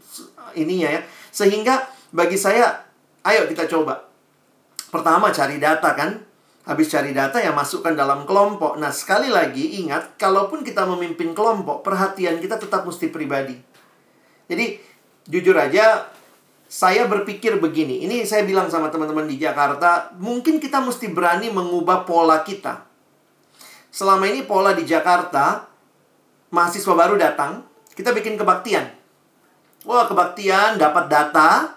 ininya 0.59 0.91
ya. 0.91 1.01
Sehingga 1.31 1.87
bagi 2.11 2.35
saya, 2.35 2.83
ayo 3.23 3.47
kita 3.47 3.63
coba. 3.63 4.11
Pertama 4.91 5.31
cari 5.31 5.55
data 5.55 5.95
kan. 5.95 6.19
Habis 6.67 6.91
cari 6.91 7.15
data 7.15 7.39
ya 7.39 7.55
masukkan 7.55 7.95
dalam 7.95 8.27
kelompok. 8.27 8.75
Nah, 8.75 8.91
sekali 8.91 9.31
lagi 9.31 9.79
ingat, 9.79 10.19
kalaupun 10.19 10.67
kita 10.67 10.83
memimpin 10.83 11.31
kelompok, 11.31 11.79
perhatian 11.79 12.43
kita 12.43 12.59
tetap 12.59 12.83
mesti 12.83 13.07
pribadi. 13.07 13.55
Jadi, 14.51 14.75
jujur 15.31 15.55
aja, 15.55 16.11
saya 16.67 17.07
berpikir 17.07 17.55
begini. 17.63 18.03
Ini 18.03 18.27
saya 18.27 18.43
bilang 18.43 18.67
sama 18.67 18.91
teman-teman 18.91 19.23
di 19.31 19.39
Jakarta, 19.39 20.11
mungkin 20.19 20.59
kita 20.59 20.83
mesti 20.83 21.07
berani 21.07 21.47
mengubah 21.47 22.03
pola 22.03 22.43
kita. 22.43 22.83
Selama 23.87 24.27
ini 24.27 24.43
pola 24.43 24.75
di 24.75 24.83
Jakarta, 24.83 25.71
mahasiswa 26.51 26.91
baru 26.91 27.15
datang, 27.15 27.63
kita 27.95 28.11
bikin 28.11 28.35
kebaktian. 28.35 28.91
Wah, 29.87 30.03
kebaktian, 30.03 30.75
dapat 30.75 31.07
data, 31.07 31.76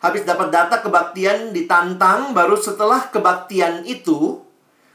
Habis 0.00 0.24
dapat 0.24 0.48
data 0.48 0.80
kebaktian 0.80 1.52
ditantang, 1.52 2.32
baru 2.32 2.56
setelah 2.56 3.12
kebaktian 3.12 3.84
itu, 3.84 4.40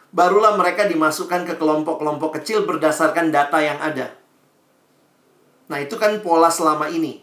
barulah 0.09 0.57
mereka 0.57 0.89
dimasukkan 0.89 1.45
ke 1.45 1.53
kelompok-kelompok 1.61 2.41
kecil 2.41 2.65
berdasarkan 2.65 3.29
data 3.29 3.61
yang 3.61 3.77
ada. 3.77 4.17
Nah, 5.69 5.77
itu 5.77 5.93
kan 6.01 6.25
pola 6.25 6.49
selama 6.49 6.89
ini. 6.89 7.21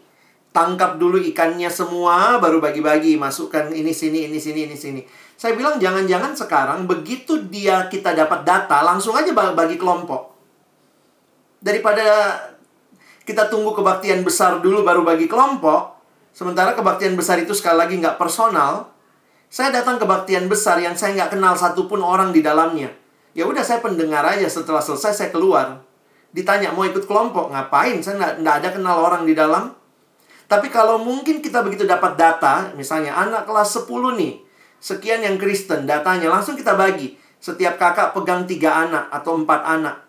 Tangkap 0.55 0.95
dulu 0.95 1.19
ikannya 1.19 1.67
semua, 1.67 2.39
baru 2.39 2.63
bagi-bagi, 2.63 3.19
masukkan 3.19 3.67
ini 3.73 3.91
sini, 3.91 4.31
ini 4.31 4.39
sini, 4.39 4.69
ini 4.69 4.77
sini. 4.79 5.01
Saya 5.35 5.57
bilang 5.59 5.75
jangan-jangan 5.75 6.39
sekarang 6.39 6.87
begitu 6.87 7.51
dia 7.51 7.91
kita 7.91 8.15
dapat 8.15 8.47
data, 8.47 8.79
langsung 8.79 9.17
aja 9.17 9.33
bagi 9.33 9.75
kelompok. 9.75 10.31
Daripada 11.59 12.37
kita 13.27 13.51
tunggu 13.51 13.75
kebaktian 13.75 14.23
besar 14.23 14.63
dulu 14.63 14.87
baru 14.87 15.03
bagi 15.03 15.27
kelompok, 15.27 15.92
Sementara 16.33 16.73
kebaktian 16.73 17.13
besar 17.13 17.37
itu 17.37 17.53
sekali 17.53 17.77
lagi 17.77 17.95
nggak 18.01 18.17
personal, 18.17 18.89
saya 19.53 19.69
datang 19.69 20.01
kebaktian 20.01 20.49
besar 20.49 20.81
yang 20.81 20.97
saya 20.97 21.13
nggak 21.13 21.37
kenal 21.37 21.53
satupun 21.53 22.01
orang 22.01 22.33
di 22.33 22.41
dalamnya. 22.41 22.89
Ya 23.37 23.45
udah 23.45 23.61
saya 23.61 23.85
pendengar 23.85 24.25
aja 24.25 24.49
setelah 24.49 24.81
selesai 24.81 25.13
saya 25.13 25.29
keluar. 25.29 25.85
Ditanya 26.33 26.73
mau 26.73 26.89
ikut 26.89 27.05
kelompok, 27.05 27.53
ngapain? 27.53 28.01
Saya 28.01 28.41
nggak, 28.41 28.55
ada 28.65 28.69
kenal 28.73 28.97
orang 29.05 29.29
di 29.29 29.37
dalam. 29.37 29.77
Tapi 30.49 30.73
kalau 30.73 30.97
mungkin 30.97 31.45
kita 31.45 31.61
begitu 31.61 31.85
dapat 31.85 32.17
data, 32.17 32.73
misalnya 32.73 33.13
anak 33.13 33.45
kelas 33.45 33.85
10 33.85 34.17
nih, 34.17 34.41
sekian 34.81 35.21
yang 35.21 35.37
Kristen, 35.37 35.85
datanya 35.85 36.33
langsung 36.33 36.57
kita 36.57 36.73
bagi. 36.73 37.13
Setiap 37.37 37.77
kakak 37.77 38.17
pegang 38.17 38.49
tiga 38.49 38.89
anak 38.89 39.13
atau 39.13 39.37
empat 39.37 39.61
anak. 39.61 40.01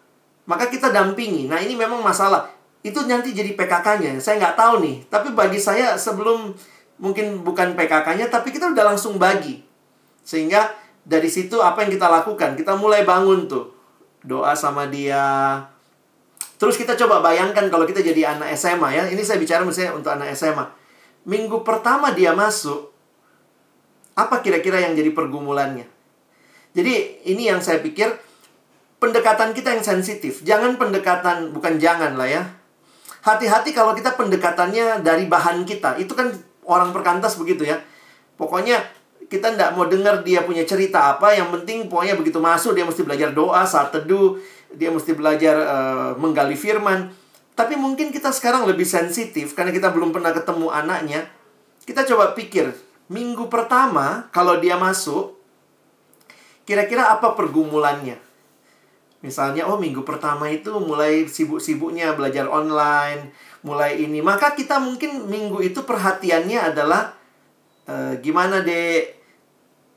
Maka 0.49 0.73
kita 0.73 0.89
dampingi. 0.89 1.53
Nah 1.53 1.61
ini 1.61 1.77
memang 1.77 2.01
masalah 2.01 2.49
itu 2.85 3.01
nanti 3.09 3.33
jadi 3.33 3.57
PKK-nya. 3.57 4.21
Saya 4.21 4.37
nggak 4.37 4.61
tahu 4.61 4.85
nih. 4.85 4.97
Tapi 5.09 5.33
bagi 5.33 5.57
saya 5.57 5.97
sebelum 5.97 6.53
mungkin 7.01 7.41
bukan 7.41 7.73
PKK-nya, 7.73 8.29
tapi 8.29 8.53
kita 8.53 8.69
udah 8.77 8.93
langsung 8.93 9.17
bagi. 9.17 9.65
Sehingga 10.21 10.69
dari 11.01 11.33
situ 11.33 11.65
apa 11.65 11.81
yang 11.81 11.97
kita 11.97 12.13
lakukan? 12.13 12.53
Kita 12.61 12.77
mulai 12.77 13.09
bangun 13.09 13.49
tuh. 13.49 13.73
Doa 14.21 14.53
sama 14.53 14.85
dia. 14.93 15.65
Terus 16.61 16.77
kita 16.77 16.93
coba 17.01 17.25
bayangkan 17.25 17.73
kalau 17.73 17.89
kita 17.89 18.05
jadi 18.05 18.37
anak 18.37 18.53
SMA 18.53 18.93
ya. 18.93 19.03
Ini 19.09 19.23
saya 19.25 19.41
bicara 19.41 19.65
misalnya 19.65 19.97
untuk 19.97 20.13
anak 20.13 20.37
SMA. 20.37 20.69
Minggu 21.25 21.65
pertama 21.65 22.13
dia 22.13 22.37
masuk, 22.37 22.93
apa 24.13 24.45
kira-kira 24.45 24.77
yang 24.85 24.93
jadi 24.93 25.09
pergumulannya? 25.17 25.89
Jadi 26.77 27.25
ini 27.33 27.49
yang 27.49 27.65
saya 27.65 27.81
pikir 27.81 28.13
pendekatan 29.01 29.57
kita 29.57 29.73
yang 29.73 29.81
sensitif. 29.81 30.45
Jangan 30.45 30.77
pendekatan, 30.77 31.57
bukan 31.57 31.81
jangan 31.81 32.21
lah 32.21 32.29
ya 32.29 32.45
hati-hati 33.25 33.73
kalau 33.73 33.97
kita 33.97 34.13
pendekatannya 34.15 35.01
dari 35.01 35.25
bahan 35.25 35.65
kita. 35.65 35.97
Itu 35.97 36.13
kan 36.13 36.29
orang 36.69 36.93
perkantas 36.93 37.41
begitu 37.41 37.65
ya. 37.65 37.81
Pokoknya 38.37 38.85
kita 39.33 39.57
tidak 39.57 39.73
mau 39.73 39.89
dengar 39.89 40.21
dia 40.21 40.45
punya 40.45 40.69
cerita 40.69 41.17
apa. 41.17 41.33
Yang 41.33 41.61
penting 41.61 41.89
pokoknya 41.89 42.21
begitu 42.21 42.39
masuk 42.39 42.77
dia 42.77 42.85
mesti 42.85 43.01
belajar 43.01 43.33
doa 43.33 43.65
saat 43.65 43.91
teduh. 43.97 44.37
Dia 44.77 44.93
mesti 44.93 45.17
belajar 45.17 45.57
uh, 45.57 46.11
menggali 46.21 46.55
firman. 46.55 47.09
Tapi 47.55 47.79
mungkin 47.79 48.11
kita 48.11 48.35
sekarang 48.35 48.67
lebih 48.67 48.85
sensitif 48.85 49.55
karena 49.55 49.71
kita 49.71 49.89
belum 49.95 50.13
pernah 50.13 50.35
ketemu 50.35 50.75
anaknya. 50.75 51.31
Kita 51.85 52.03
coba 52.03 52.35
pikir, 52.35 52.75
minggu 53.13 53.47
pertama 53.47 54.27
kalau 54.35 54.59
dia 54.59 54.75
masuk, 54.75 55.37
kira-kira 56.67 57.13
apa 57.13 57.37
pergumulannya? 57.37 58.24
Misalnya, 59.25 59.65
oh 59.65 59.81
minggu 59.81 60.05
pertama 60.05 60.53
itu 60.53 60.69
mulai 60.77 61.25
sibuk-sibuknya 61.25 62.13
belajar 62.13 62.45
online, 62.45 63.33
mulai 63.65 63.97
ini. 63.97 64.21
Maka 64.21 64.53
kita 64.53 64.77
mungkin 64.77 65.33
minggu 65.33 65.65
itu 65.65 65.81
perhatiannya 65.81 66.61
adalah 66.61 67.17
e, 67.89 68.21
gimana 68.21 68.61
deh 68.61 69.01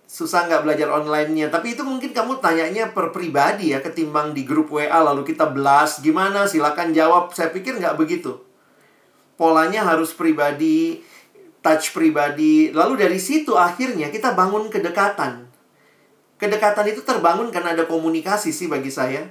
susah 0.08 0.48
nggak 0.48 0.64
belajar 0.64 0.88
online-nya. 0.88 1.52
Tapi 1.52 1.76
itu 1.76 1.84
mungkin 1.84 2.16
kamu 2.16 2.40
tanyanya 2.40 2.96
per 2.96 3.12
pribadi 3.12 3.76
ya, 3.76 3.84
ketimbang 3.84 4.32
di 4.32 4.48
grup 4.48 4.72
WA 4.72 4.96
lalu 5.04 5.28
kita 5.28 5.52
belas 5.52 6.00
gimana, 6.00 6.48
silakan 6.48 6.96
jawab. 6.96 7.36
Saya 7.36 7.52
pikir 7.52 7.76
nggak 7.84 8.00
begitu. 8.00 8.40
Polanya 9.36 9.84
harus 9.84 10.16
pribadi, 10.16 11.04
touch 11.60 11.92
pribadi. 11.92 12.72
Lalu 12.72 12.96
dari 12.96 13.20
situ 13.20 13.60
akhirnya 13.60 14.08
kita 14.08 14.32
bangun 14.32 14.72
kedekatan. 14.72 15.47
Kedekatan 16.38 16.86
itu 16.94 17.02
terbangun 17.02 17.50
karena 17.50 17.74
ada 17.74 17.90
komunikasi 17.90 18.54
sih 18.54 18.70
bagi 18.70 18.94
saya. 18.94 19.26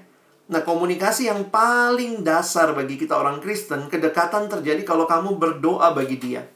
Nah, 0.46 0.62
komunikasi 0.62 1.26
yang 1.26 1.50
paling 1.50 2.22
dasar 2.22 2.70
bagi 2.74 2.94
kita 2.98 3.18
orang 3.18 3.42
Kristen, 3.42 3.90
kedekatan 3.90 4.46
terjadi 4.46 4.82
kalau 4.86 5.06
kamu 5.06 5.38
berdoa 5.38 5.90
bagi 5.90 6.18
dia. 6.22 6.46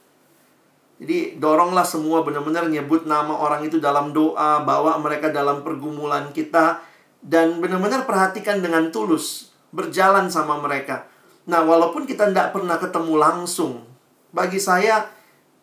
Jadi, 1.02 1.39
doronglah 1.39 1.82
semua 1.82 2.22
benar-benar 2.22 2.70
nyebut 2.70 3.06
nama 3.06 3.35
orang 3.35 3.66
itu 3.66 3.82
dalam 3.82 4.14
doa, 4.14 4.62
bawa 4.62 4.94
mereka 5.02 5.35
dalam 5.35 5.66
pergumulan 5.66 6.31
kita, 6.31 6.82
dan 7.18 7.59
benar-benar 7.59 8.06
perhatikan 8.06 8.62
dengan 8.62 8.94
tulus, 8.94 9.51
berjalan 9.74 10.31
sama 10.31 10.59
mereka. 10.62 11.10
Nah, 11.51 11.66
walaupun 11.66 12.06
kita 12.06 12.31
tidak 12.31 12.55
pernah 12.55 12.78
ketemu 12.78 13.14
langsung, 13.18 13.86
bagi 14.31 14.62
saya 14.62 15.10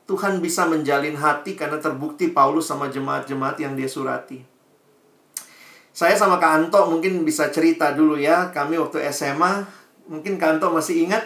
Tuhan 0.07 0.39
bisa 0.39 0.67
menjalin 0.67 1.15
hati 1.19 1.55
karena 1.55 1.79
terbukti 1.79 2.31
Paulus 2.31 2.67
sama 2.67 2.87
jemaat-jemaat 2.87 3.59
yang 3.59 3.75
dia 3.75 3.87
surati. 3.87 4.56
Saya 5.97 6.13
sama 6.13 6.37
Kak 6.37 6.53
Anto 6.53 6.93
mungkin 6.93 7.25
bisa 7.25 7.49
cerita 7.49 7.89
dulu 7.89 8.21
ya. 8.21 8.53
Kami 8.53 8.77
waktu 8.77 9.01
SMA, 9.09 9.65
mungkin 10.05 10.37
Kak 10.37 10.61
Anto 10.61 10.69
masih 10.69 11.09
ingat, 11.09 11.25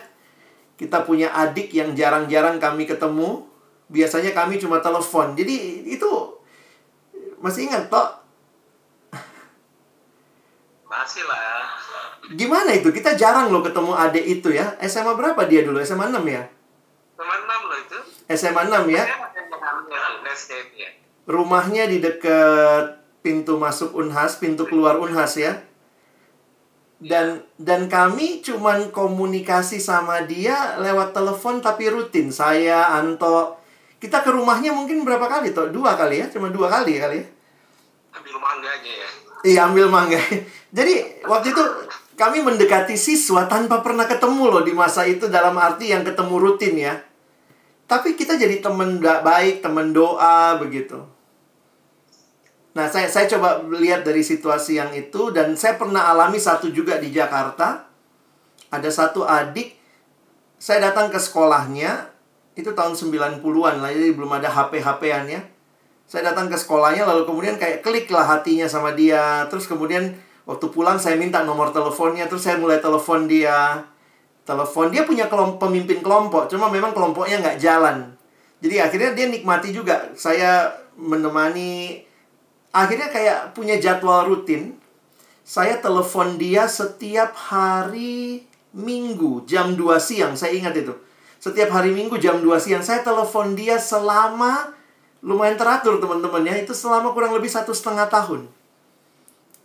kita 0.80 1.04
punya 1.04 1.28
adik 1.36 1.76
yang 1.76 1.92
jarang-jarang 1.92 2.56
kami 2.56 2.88
ketemu. 2.88 3.44
Biasanya 3.92 4.32
kami 4.32 4.64
cuma 4.64 4.80
telepon. 4.80 5.36
Jadi 5.36 5.84
itu 5.92 6.08
masih 7.44 7.68
ingat, 7.68 7.92
Tok? 7.92 8.24
Masih 10.88 11.28
lah. 11.28 11.68
Gimana 12.32 12.72
itu? 12.72 12.96
Kita 12.96 13.20
jarang 13.20 13.52
loh 13.52 13.60
ketemu 13.60 13.92
adik 13.92 14.24
itu 14.24 14.56
ya. 14.56 14.80
SMA 14.88 15.20
berapa 15.20 15.52
dia 15.52 15.68
dulu? 15.68 15.84
SMA 15.84 16.08
6 16.08 16.24
ya? 16.32 16.48
SMA 17.20 17.36
6 17.44 17.68
loh 17.68 17.76
itu. 17.76 17.98
SMA 18.40 18.62
6 18.72 18.88
ya? 18.88 19.04
Rumahnya 21.28 21.92
di 21.92 22.00
dekat 22.00 23.01
pintu 23.22 23.58
masuk 23.58 23.94
Unhas, 23.98 24.38
pintu 24.38 24.66
keluar 24.66 24.98
Unhas 24.98 25.38
ya. 25.38 25.62
Dan 27.02 27.42
dan 27.58 27.90
kami 27.90 28.46
cuman 28.46 28.94
komunikasi 28.94 29.82
sama 29.82 30.22
dia 30.30 30.78
lewat 30.78 31.18
telepon 31.18 31.58
tapi 31.58 31.90
rutin. 31.90 32.30
Saya, 32.30 32.94
Anto, 32.94 33.58
kita 33.98 34.22
ke 34.22 34.30
rumahnya 34.30 34.70
mungkin 34.74 35.02
berapa 35.02 35.26
kali 35.26 35.54
toh? 35.54 35.74
Dua 35.74 35.98
kali 35.98 36.22
ya, 36.22 36.30
cuma 36.30 36.54
dua 36.54 36.70
kali 36.70 37.02
kali 37.02 37.18
ya. 37.22 37.28
Ambil 38.12 38.38
mangganya 38.38 38.94
ya. 38.94 39.10
Iya, 39.42 39.60
ambil 39.70 39.90
mangga. 39.90 40.22
Jadi 40.78 41.26
waktu 41.26 41.48
itu 41.54 41.64
kami 42.14 42.46
mendekati 42.46 42.94
siswa 42.94 43.50
tanpa 43.50 43.82
pernah 43.82 44.06
ketemu 44.06 44.54
loh 44.54 44.62
di 44.62 44.74
masa 44.78 45.10
itu 45.10 45.26
dalam 45.26 45.58
arti 45.58 45.90
yang 45.90 46.06
ketemu 46.06 46.36
rutin 46.38 46.76
ya. 46.78 46.94
Tapi 47.90 48.16
kita 48.16 48.40
jadi 48.40 48.64
teman 48.64 49.04
baik, 49.04 49.60
teman 49.60 49.92
doa 49.92 50.56
begitu. 50.56 50.96
Nah, 52.72 52.88
saya 52.88 53.12
saya 53.12 53.28
coba 53.28 53.60
lihat 53.68 54.08
dari 54.08 54.24
situasi 54.24 54.80
yang 54.80 54.96
itu 54.96 55.36
dan 55.36 55.60
saya 55.60 55.76
pernah 55.76 56.08
alami 56.08 56.40
satu 56.40 56.72
juga 56.72 56.96
di 57.00 57.12
Jakarta. 57.12 57.88
Ada 58.72 58.88
satu 58.88 59.28
adik 59.28 59.76
saya 60.62 60.94
datang 60.94 61.12
ke 61.12 61.18
sekolahnya 61.20 62.14
itu 62.54 62.72
tahun 62.72 62.94
90-an 62.94 63.82
lah, 63.82 63.90
jadi 63.90 64.14
belum 64.14 64.32
ada 64.38 64.48
HP-HP-an 64.48 65.26
ya. 65.28 65.42
Saya 66.06 66.32
datang 66.32 66.52
ke 66.52 66.56
sekolahnya 66.60 67.08
lalu 67.08 67.24
kemudian 67.24 67.56
kayak 67.56 67.82
klik 67.82 68.08
lah 68.14 68.28
hatinya 68.28 68.68
sama 68.68 68.94
dia. 68.94 69.48
Terus 69.50 69.66
kemudian 69.66 70.14
waktu 70.46 70.68
pulang 70.70 71.00
saya 71.00 71.16
minta 71.16 71.42
nomor 71.42 71.74
teleponnya, 71.74 72.28
terus 72.30 72.46
saya 72.46 72.60
mulai 72.62 72.78
telepon 72.78 73.26
dia. 73.26 73.84
Telepon 74.46 74.92
dia 74.92 75.08
punya 75.08 75.32
kelompok, 75.32 75.66
pemimpin 75.66 76.04
kelompok, 76.04 76.52
cuma 76.52 76.68
memang 76.68 76.92
kelompoknya 76.92 77.40
nggak 77.42 77.58
jalan. 77.58 78.12
Jadi 78.62 78.76
akhirnya 78.78 79.12
dia 79.18 79.28
nikmati 79.32 79.74
juga. 79.74 80.14
Saya 80.14 80.70
menemani 81.00 82.04
akhirnya 82.72 83.12
kayak 83.12 83.52
punya 83.56 83.78
jadwal 83.78 84.28
rutin. 84.28 84.80
Saya 85.44 85.84
telepon 85.84 86.40
dia 86.40 86.68
setiap 86.68 87.36
hari 87.36 88.48
Minggu 88.72 89.44
jam 89.44 89.76
2 89.76 90.00
siang, 90.00 90.32
saya 90.40 90.56
ingat 90.56 90.72
itu. 90.80 90.96
Setiap 91.44 91.76
hari 91.76 91.92
Minggu 91.92 92.16
jam 92.22 92.40
2 92.40 92.48
siang 92.56 92.80
saya 92.80 93.04
telepon 93.04 93.52
dia 93.52 93.76
selama 93.76 94.72
lumayan 95.20 95.60
teratur 95.60 96.00
teman-teman 96.00 96.48
ya. 96.48 96.56
Itu 96.56 96.72
selama 96.72 97.12
kurang 97.12 97.36
lebih 97.36 97.52
satu 97.52 97.76
setengah 97.76 98.08
tahun. 98.08 98.48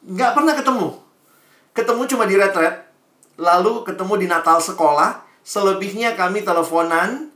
Nggak 0.07 0.31
pernah 0.35 0.55
ketemu. 0.59 0.89
Ketemu 1.77 2.03
cuma 2.11 2.25
di 2.27 2.35
retret. 2.35 2.89
Lalu 3.37 3.85
ketemu 3.87 4.15
di 4.19 4.27
Natal 4.27 4.59
sekolah. 4.59 5.23
Selebihnya 5.47 6.19
kami 6.19 6.43
teleponan 6.43 7.31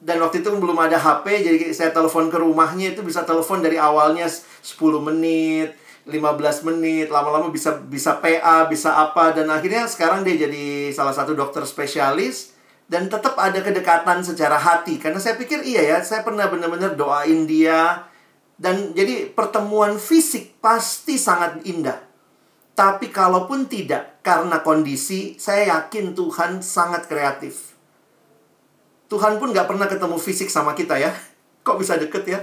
dan 0.00 0.20
waktu 0.20 0.44
itu 0.44 0.48
belum 0.52 0.76
ada 0.76 1.00
HP 1.00 1.46
jadi 1.46 1.56
saya 1.72 1.90
telepon 1.90 2.28
ke 2.28 2.36
rumahnya 2.36 2.92
itu 2.92 3.00
bisa 3.00 3.24
telepon 3.24 3.64
dari 3.64 3.80
awalnya 3.80 4.28
10 4.28 4.76
menit 5.00 5.74
15 6.06 6.68
menit 6.68 7.10
lama-lama 7.10 7.50
bisa 7.50 7.80
bisa 7.82 8.20
PA 8.22 8.68
bisa 8.70 8.94
apa 8.94 9.34
dan 9.34 9.50
akhirnya 9.50 9.88
sekarang 9.88 10.22
dia 10.22 10.46
jadi 10.46 10.94
salah 10.94 11.16
satu 11.16 11.34
dokter 11.34 11.64
spesialis 11.66 12.54
dan 12.86 13.10
tetap 13.10 13.34
ada 13.34 13.58
kedekatan 13.58 14.22
secara 14.22 14.54
hati 14.54 15.02
karena 15.02 15.18
saya 15.18 15.34
pikir 15.34 15.66
iya 15.66 15.96
ya 15.96 15.98
saya 16.04 16.22
pernah 16.22 16.46
benar-benar 16.46 16.94
doain 16.94 17.48
dia 17.48 18.06
dan 18.56 18.96
jadi 18.96 19.28
pertemuan 19.36 20.00
fisik 20.00 20.56
pasti 20.64 21.20
sangat 21.20 21.60
indah. 21.68 22.00
Tapi 22.76 23.08
kalaupun 23.08 23.68
tidak 23.68 24.20
karena 24.20 24.60
kondisi 24.60 25.36
saya 25.40 25.76
yakin 25.76 26.12
Tuhan 26.12 26.60
sangat 26.60 27.08
kreatif 27.08 27.75
Tuhan 29.06 29.38
pun 29.38 29.54
nggak 29.54 29.70
pernah 29.70 29.86
ketemu 29.86 30.16
fisik 30.18 30.50
sama 30.50 30.74
kita 30.74 30.98
ya. 30.98 31.14
Kok 31.62 31.78
bisa 31.78 31.94
deket 31.94 32.26
ya? 32.26 32.40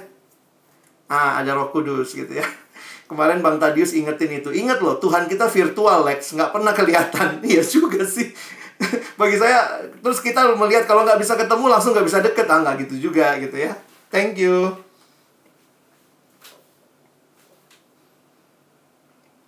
Ah, 1.11 1.43
ada 1.43 1.55
roh 1.55 1.67
kudus 1.75 2.15
gitu 2.15 2.31
ya. 2.31 2.47
Kemarin 3.11 3.43
Bang 3.43 3.59
Tadius 3.59 3.91
ingetin 3.91 4.31
itu. 4.39 4.49
Ingat 4.51 4.79
loh, 4.79 4.95
Tuhan 4.95 5.27
kita 5.27 5.51
virtual, 5.51 6.07
Lex. 6.07 6.35
Nggak 6.35 6.51
pernah 6.55 6.71
kelihatan. 6.71 7.29
Iya 7.43 7.63
juga 7.63 8.07
sih. 8.07 8.31
Bagi 9.19 9.35
saya, 9.35 9.83
terus 9.99 10.23
kita 10.23 10.55
melihat 10.55 10.87
kalau 10.87 11.03
nggak 11.03 11.19
bisa 11.19 11.35
ketemu, 11.35 11.65
langsung 11.67 11.91
nggak 11.91 12.07
bisa 12.07 12.19
deket. 12.23 12.47
Ah, 12.47 12.63
nggak 12.63 12.87
gitu 12.87 13.11
juga 13.11 13.35
gitu 13.43 13.59
ya. 13.59 13.75
Thank 14.07 14.39
you. 14.39 14.71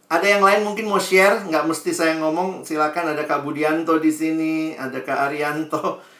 Ada 0.05 0.37
yang 0.37 0.43
lain 0.45 0.61
mungkin 0.67 0.85
mau 0.85 1.01
share, 1.01 1.47
nggak 1.47 1.65
mesti 1.65 1.91
saya 1.95 2.19
ngomong. 2.19 2.67
Silakan 2.67 3.15
ada 3.15 3.23
Kak 3.25 3.41
Budianto 3.41 3.97
di 3.97 4.11
sini, 4.13 4.77
ada 4.77 5.01
Kak 5.01 5.31
Arianto 5.31 6.14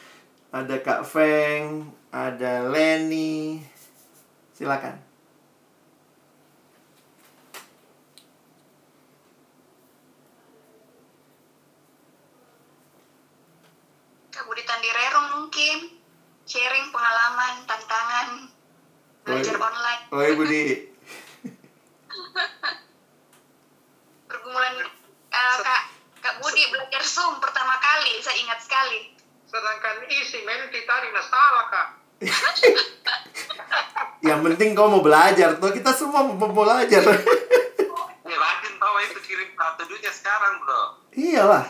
ada 0.56 0.80
Kak 0.80 1.04
Feng, 1.04 1.92
ada 2.08 2.64
Lenny. 2.72 3.60
Silakan. 4.56 4.96
Kak 14.32 14.48
Budi 14.48 14.64
Tandirerong 14.64 15.28
mungkin 15.36 15.92
sharing 16.48 16.88
pengalaman, 16.88 17.68
tantangan 17.68 18.48
belajar 19.28 19.60
Oi. 19.60 19.60
online. 19.60 20.02
Oi 20.08 20.30
Budi. 20.40 20.64
Pergumulan 24.32 24.74
eh, 25.36 25.56
Kak 25.60 25.82
Kak 26.24 26.40
Budi 26.40 26.64
belajar 26.72 27.04
Zoom 27.04 27.44
pertama 27.44 27.76
kali, 27.76 28.24
saya 28.24 28.40
ingat 28.40 28.64
sekali. 28.64 29.15
Sedangkan 29.56 30.04
isi 30.12 30.44
men 30.44 30.68
kita 30.68 30.94
di 31.00 31.08
masalah 31.16 31.64
kak. 31.72 31.88
Yang 34.28 34.40
penting 34.52 34.76
kau 34.76 34.92
mau 34.92 35.00
belajar 35.00 35.56
tuh 35.56 35.72
kita 35.72 35.96
semua 35.96 36.28
mau 36.28 36.52
belajar. 36.52 37.00
Ya 38.26 38.34
rajin 38.34 38.74
tahu 38.74 38.96
itu 39.06 39.18
kirim 39.22 39.54
satu 39.54 39.86
duitnya 39.86 40.10
sekarang 40.10 40.58
bro. 40.58 40.98
Iyalah. 41.14 41.62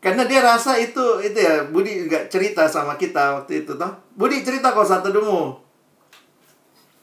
Karena 0.00 0.24
dia 0.24 0.40
rasa 0.40 0.80
itu 0.80 1.20
itu 1.20 1.36
ya 1.36 1.68
Budi 1.68 2.08
juga 2.08 2.24
cerita 2.32 2.64
sama 2.64 2.96
kita 2.96 3.36
waktu 3.36 3.62
itu 3.62 3.76
toh. 3.76 3.92
Budi 4.16 4.40
cerita 4.40 4.72
kau 4.72 4.88
satu 4.88 5.12
dulu. 5.12 5.60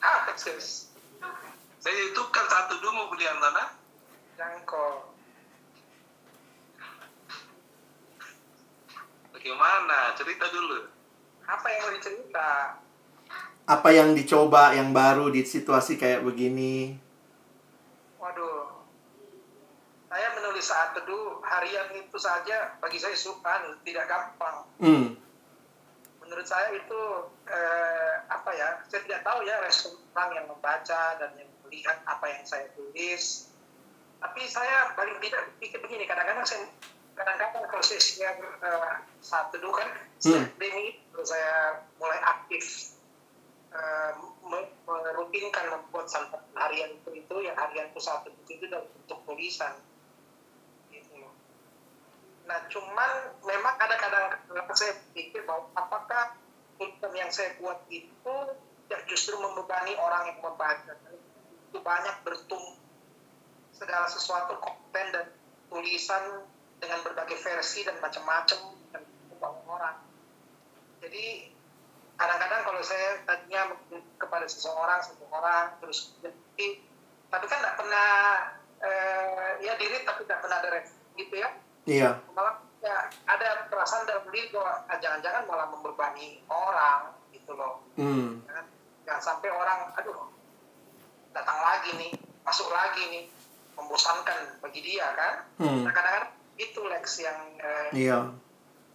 Ah. 0.02 0.34
Saya 0.34 1.99
itu 2.10 2.22
kan 2.34 2.45
satu 2.49 2.81
dulu 2.81 3.14
kuliah 3.14 3.38
mana? 3.38 3.77
Jangko. 4.34 5.12
Bagaimana? 9.44 10.15
Cerita 10.15 10.48
dulu. 10.56 10.88
Apa 11.44 11.68
yang 11.68 11.80
mau 11.84 11.91
dicerita? 11.91 12.80
Apa 13.68 13.90
yang 13.91 14.15
dicoba 14.15 14.72
yang 14.72 14.95
baru 14.95 15.28
di 15.36 15.44
situasi 15.44 15.99
kayak 15.99 16.24
begini? 16.24 16.95
Waduh, 18.24 18.88
saya 20.07 20.32
menulis 20.40 20.64
saat 20.64 20.95
teduh 20.95 21.44
harian 21.44 21.91
itu 21.91 22.15
saja 22.15 22.80
bagi 22.80 22.95
saya 22.95 23.20
suka 23.20 23.68
tidak 23.84 24.07
gampang. 24.07 24.64
Hmm. 24.80 25.20
Menurut 26.24 26.48
saya 26.48 26.72
itu 26.80 27.02
eh, 27.44 28.24
apa 28.32 28.48
ya? 28.56 28.80
Saya 28.88 29.03
tidak 29.03 29.28
tahu 29.28 29.44
ya 29.44 29.60
respon 29.60 29.99
orang 30.15 30.40
yang 30.40 30.48
membaca 30.48 31.20
dan 31.20 31.36
yang 31.36 31.52
melihat 31.68 31.99
apa 32.07 32.32
yang 32.32 32.48
saya 32.48 32.72
tulis. 32.80 33.52
Tapi 34.24 34.48
saya 34.48 34.95
paling 34.95 35.20
tidak 35.20 35.52
pikir 35.60 35.84
begini. 35.84 36.07
Kadang-kadang 36.07 36.48
saya 36.48 36.64
kadang-kadang 37.14 37.81
saya 37.84 38.02
share 38.02 38.40
eh, 38.41 38.94
saat 39.22 39.49
teduh 39.53 39.73
kan 39.73 39.90
Hmm. 40.23 40.48
demi 40.56 40.95
itu 40.95 41.19
saya 41.27 41.84
mulai 41.99 42.15
aktif 42.23 42.95
me- 44.48 44.72
merutinkan 44.85 45.65
membuat 45.73 46.07
sampel 46.07 46.40
harian 46.53 46.94
itu 46.94 47.10
itu 47.18 47.35
yang 47.41 47.57
harian 47.57 47.90
itu 47.90 47.99
satu 47.99 48.30
buku 48.30 48.61
itu 48.61 48.65
dalam 48.69 48.85
bentuk 48.85 49.19
tulisan 49.26 49.73
gitu. 50.94 51.26
Nah 52.45 52.60
cuman 52.69 53.11
memang 53.41 53.73
kadang-kadang 53.81 54.38
saya 54.77 54.94
pikir 55.18 55.41
bahwa 55.49 55.65
apakah 55.73 56.38
tulisan 56.77 57.14
yang 57.18 57.31
saya 57.34 57.57
buat 57.57 57.81
itu 57.90 58.35
tidak 58.85 59.02
justru 59.10 59.34
membebani 59.41 59.98
orang 59.98 60.30
yang 60.30 60.40
membaca 60.44 60.94
itu 61.73 61.77
banyak 61.81 62.15
bertumbuh 62.22 62.77
segala 63.73 64.06
sesuatu 64.06 64.53
konten 64.61 65.06
dan 65.10 65.26
tulisan 65.73 66.45
dengan 66.84 67.00
berbagai 67.00 67.40
versi 67.40 67.88
dan 67.88 67.96
macam-macam 68.04 68.60
dan 68.92 69.02
membangun 69.32 69.66
orang. 69.72 69.96
Jadi 71.00 71.48
kadang-kadang 72.14 72.62
kalau 72.64 72.82
saya 72.84 73.24
tadinya 73.26 73.74
kepada 74.22 74.46
seseorang 74.46 75.00
satu 75.02 75.26
orang 75.34 75.74
terus 75.82 76.14
jadi 76.22 76.68
tapi 77.28 77.46
kan 77.50 77.58
tidak 77.58 77.76
pernah 77.82 78.10
eh, 78.80 79.50
ya 79.66 79.74
diri 79.82 80.06
tapi 80.06 80.22
tidak 80.28 80.46
pernah 80.46 80.62
ada 80.62 80.80
gitu 81.18 81.36
ya 81.36 81.50
Iya. 81.84 82.16
malah 82.32 82.64
ya, 82.80 83.12
ada 83.28 83.68
perasaan 83.68 84.08
dalam 84.08 84.24
diri 84.32 84.54
bahwa 84.56 84.88
ah, 84.88 84.98
jangan-jangan 85.02 85.44
malah 85.50 85.68
membebani 85.74 86.40
orang 86.48 87.12
gitu 87.34 87.58
loh 87.58 87.82
Hmm. 87.98 88.40
Jangan, 88.46 88.66
jangan 89.04 89.22
sampai 89.22 89.50
orang 89.50 89.80
aduh 89.98 90.30
datang 91.34 91.60
lagi 91.60 91.98
nih 91.98 92.14
masuk 92.46 92.70
lagi 92.70 93.04
nih 93.10 93.24
membosankan 93.74 94.62
bagi 94.62 94.80
dia 94.86 95.10
kan 95.18 95.34
Hmm. 95.60 95.82
nah 95.82 95.92
kadang-kadang 95.92 96.32
itu 96.64 96.80
Lex 96.88 97.06
yang 97.19 97.40
eh, 97.60 97.88
Iya. 97.91 98.19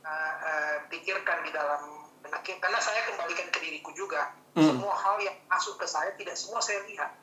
uh, 0.02 0.34
uh, 0.40 0.76
pikirkan 0.88 1.44
di 1.44 1.50
dalam 1.52 2.08
karena 2.44 2.80
saya 2.80 3.04
kembalikan 3.08 3.48
ke 3.48 3.58
diriku 3.60 3.92
juga 3.92 4.32
Hmm. 4.52 4.74
semua 4.74 4.90
hal 4.90 5.16
yang 5.22 5.36
masuk 5.46 5.78
ke 5.78 5.86
saya 5.86 6.10
tidak 6.18 6.34
semua 6.34 6.58
saya 6.58 6.82
lihat 6.90 7.14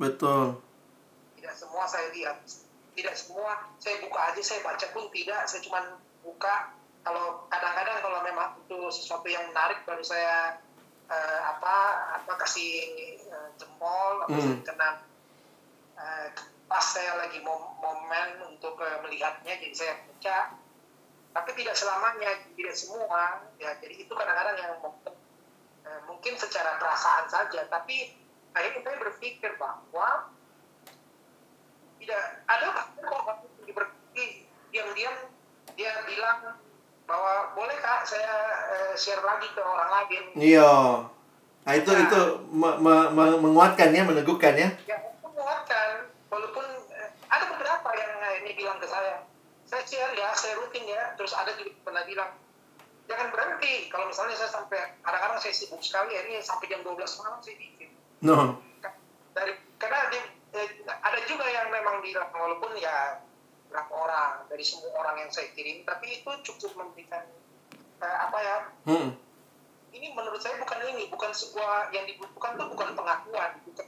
Betul. 0.00 0.56
tidak 1.36 1.52
semua 1.52 1.84
saya 1.84 2.08
lihat 2.16 2.40
tidak 2.96 3.12
semua 3.12 3.68
saya 3.76 4.00
buka 4.00 4.18
aja 4.32 4.40
saya 4.40 4.64
baca 4.64 4.86
pun 4.90 5.04
tidak 5.12 5.44
saya 5.44 5.60
cuma 5.60 6.00
buka 6.24 6.72
kalau 7.04 7.44
kadang-kadang 7.52 7.98
kalau 8.00 8.18
memang 8.24 8.56
itu 8.58 8.78
sesuatu 8.88 9.28
yang 9.28 9.44
menarik 9.52 9.84
baru 9.84 10.00
saya 10.00 10.56
uh, 11.06 11.40
apa 11.44 11.74
apa 12.18 12.32
kasih 12.40 12.88
uh, 13.28 13.52
jempol 13.60 14.24
atau 14.24 14.32
Hmm. 14.32 14.40
saya 14.40 14.56
kena 14.64 14.88
uh, 15.94 16.26
pas 16.68 16.84
saya 16.84 17.16
lagi 17.16 17.40
mom- 17.40 17.80
momen 17.80 18.28
untuk 18.44 18.76
uh, 18.76 19.00
melihatnya 19.00 19.56
jadi 19.56 19.72
saya 19.72 19.92
baca 20.04 20.38
tapi 21.32 21.50
tidak 21.54 21.72
selamanya 21.72 22.28
tidak 22.52 22.76
semua 22.76 23.40
ya 23.56 23.72
jadi 23.78 23.94
itu 23.98 24.12
kadang-kadang 24.12 24.56
yang 24.58 24.74
mungkin, 24.78 25.12
eh, 25.82 26.00
mungkin 26.04 26.34
secara 26.36 26.76
perasaan 26.76 27.24
saja 27.26 27.64
tapi 27.66 28.12
akhirnya 28.52 28.80
saya 28.82 28.96
berpikir 28.98 29.56
bahwa 29.56 30.32
tidak 31.98 32.22
ada 32.44 32.66
kok 32.96 33.22
diam-diam 34.68 35.16
dia 35.74 35.92
bilang 36.04 36.58
bahwa 37.04 37.56
boleh 37.56 37.76
kak 37.78 38.04
saya 38.04 38.34
eh, 38.68 38.92
share 38.94 39.24
lagi 39.24 39.48
ke 39.48 39.62
orang 39.62 39.90
lain 39.90 40.24
Iya. 40.36 40.72
Nah, 41.64 41.74
itu 41.74 41.90
Nah. 41.90 42.00
itu 42.02 42.20
me- 42.50 42.78
me- 42.78 43.10
me- 43.10 43.40
menguatkan 43.40 43.92
ya, 43.92 44.04
meneguhkan 44.04 44.54
ya. 44.54 44.68
ya 44.84 44.96
itu 44.98 45.24
menguatkan 45.24 45.88
walaupun 46.28 46.64
eh, 46.90 47.10
ada 47.26 47.44
beberapa 47.48 47.88
yang 47.94 48.12
eh, 48.18 48.34
ini 48.42 48.50
bilang 48.54 48.76
ke 48.76 48.86
saya 48.98 49.14
saya 49.68 49.82
share 49.86 50.14
ya 50.18 50.28
saya 50.34 50.58
rutin 50.58 50.84
ya 50.88 51.14
terus 51.14 51.30
ada 51.36 51.54
juga 51.54 51.70
pernah 51.86 52.02
bilang 52.02 52.30
jangan 53.06 53.28
berhenti 53.32 53.88
kalau 53.88 54.10
misalnya 54.10 54.36
saya 54.36 54.50
sampai 54.52 55.00
kadang-kadang 55.00 55.38
saya 55.40 55.54
sibuk 55.54 55.80
sekali 55.80 56.12
ya 56.12 56.26
ini 56.26 56.42
sampai 56.42 56.66
jam 56.68 56.82
12 56.82 56.98
malam 57.22 57.38
saya 57.40 57.56
bikin 57.56 57.90
No. 58.18 58.58
dari 59.30 59.54
karena 59.78 60.10
di, 60.10 60.18
eh, 60.58 60.68
ada 60.90 61.22
juga 61.30 61.46
yang 61.46 61.70
memang 61.70 62.02
bilang 62.02 62.26
walaupun 62.34 62.74
ya 62.74 63.22
berapa 63.70 63.92
orang 63.94 64.50
dari 64.50 64.66
semua 64.66 64.90
orang 64.98 65.22
yang 65.22 65.30
saya 65.30 65.54
kirim 65.54 65.86
tapi 65.86 66.18
itu 66.18 66.30
cukup 66.42 66.82
memberikan 66.82 67.22
eh, 68.02 68.16
apa 68.18 68.38
ya 68.42 68.56
Hmm. 68.90 69.14
ini 69.94 70.10
menurut 70.18 70.42
saya 70.42 70.58
bukan 70.58 70.82
ini 70.90 71.06
bukan 71.06 71.30
sebuah 71.30 71.94
yang 71.94 72.10
dibutuhkan 72.10 72.58
itu 72.58 72.64
bukan 72.74 72.88
pengakuan 72.98 73.50
bukan 73.62 73.86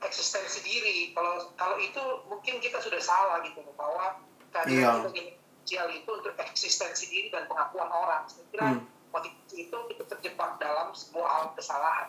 eksistensi 0.00 0.60
diri 0.60 1.14
kalau 1.14 1.52
kalau 1.54 1.76
itu 1.76 2.00
mungkin 2.26 2.58
kita 2.58 2.78
sudah 2.78 2.98
salah 2.98 3.38
gitu 3.42 3.62
bahwa 3.74 4.18
Iya. 4.66 4.66
kehadiran 4.66 5.06
kita 5.06 5.30
di 5.30 5.38
sosial 5.62 5.86
itu 5.94 6.10
untuk 6.10 6.34
eksistensi 6.34 7.06
diri 7.06 7.28
dan 7.30 7.46
pengakuan 7.46 7.86
orang 7.86 8.26
saya 8.26 8.42
kira 8.50 8.66
Hmm. 8.66 8.82
motivasi 9.10 9.56
itu 9.64 9.76
kita 9.94 10.02
terjebak 10.08 10.58
dalam 10.58 10.90
sebuah 10.90 11.28
hal 11.28 11.44
kesalahan 11.54 12.08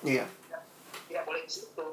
Iya. 0.00 0.24
tidak 1.04 1.24
boleh 1.24 1.44
di 1.44 1.52
situ. 1.52 1.86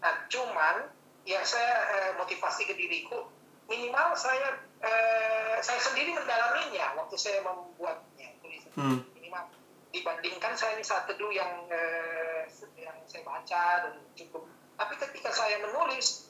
Nah, 0.00 0.24
cuman 0.26 0.88
ya 1.24 1.40
saya 1.42 1.74
eh, 1.92 2.10
motivasi 2.16 2.64
ke 2.64 2.72
diriku 2.72 3.28
minimal 3.64 4.12
saya 4.14 4.60
eh, 4.80 5.56
saya 5.60 5.80
sendiri 5.80 6.12
mendalaminya 6.12 6.96
waktu 6.96 7.16
saya 7.16 7.40
membuatnya 7.40 8.32
tulisan 8.40 8.72
Hmm. 8.76 9.00
minimal 9.12 9.44
dibandingkan 9.90 10.52
saya 10.52 10.76
ini 10.76 10.84
saat 10.84 11.04
teduh 11.04 11.28
yang 11.28 11.68
eh, 11.68 12.48
yang 12.76 12.96
saya 13.04 13.20
baca 13.22 13.64
dan 13.84 13.94
cukup. 14.16 14.48
Tapi 14.74 14.94
ketika 14.98 15.30
saya 15.30 15.58
menulis, 15.60 16.28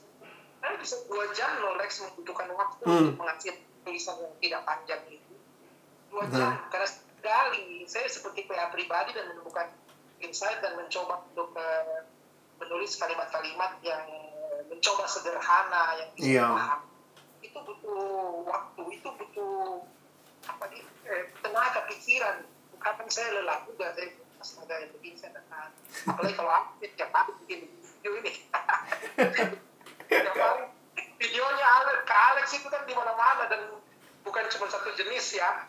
saya 0.58 0.76
bisa 0.76 0.96
dua 1.04 1.28
jam 1.30 1.58
loh 1.58 1.76
Lex 1.76 2.00
membutuhkan 2.00 2.48
waktu 2.50 2.82
Hmm. 2.82 2.98
untuk 3.08 3.16
menghasilkan 3.18 3.64
tulisan 3.82 4.16
yang 4.18 4.34
tidak 4.38 4.60
panjang 4.64 5.02
itu. 5.08 5.34
Dua 6.08 6.24
Hmm. 6.24 6.32
jam 6.32 6.50
karena 6.68 6.88
sekali 6.88 7.64
saya 7.84 8.06
seperti 8.06 8.44
PA 8.44 8.68
pribadi 8.68 9.12
dan 9.12 9.28
menemukan 9.28 9.68
insight 10.18 10.60
dan 10.60 10.72
mencoba 10.74 11.24
untuk 11.26 11.52
eh, 11.54 12.04
menulis 12.56 12.96
kalimat-kalimat 12.96 13.76
yang 13.82 14.04
mencoba 14.66 15.04
sederhana 15.04 15.98
yang 15.98 16.08
bisa 16.14 16.24
Iya. 16.30 16.46
dipaham. 16.46 16.80
Itu 17.42 17.58
butuh 17.60 18.00
waktu, 18.46 18.82
itu 18.90 19.08
butuh 19.10 19.84
apa 20.44 20.64
nih 20.68 20.84
eh, 21.04 21.24
tenaga 21.38 21.84
pikiran. 21.86 22.44
Kadang 22.78 23.08
saya 23.08 23.32
lelah 23.34 23.64
juga 23.64 23.92
saya 23.92 24.08
astaga 24.38 24.76
yang 24.78 24.92
begini 24.92 25.16
saya 25.16 25.32
tahan. 25.34 25.72
Apalagi 26.06 26.34
kalau 26.34 26.52
aku 26.52 26.68
tiap 26.86 27.10
hari 27.10 27.32
bikin 27.42 27.60
video 28.04 28.20
ini. 28.20 28.32
tiap 30.04 30.36
hari 30.36 30.64
videonya 31.16 31.66
Alex, 31.80 31.98
ke 32.04 32.12
Alex 32.14 32.46
itu 32.52 32.68
kan 32.68 32.84
di 32.84 32.92
mana-mana 32.92 33.48
dan 33.48 33.80
bukan 34.20 34.44
cuma 34.52 34.68
satu 34.68 34.92
jenis 34.92 35.40
ya. 35.40 35.64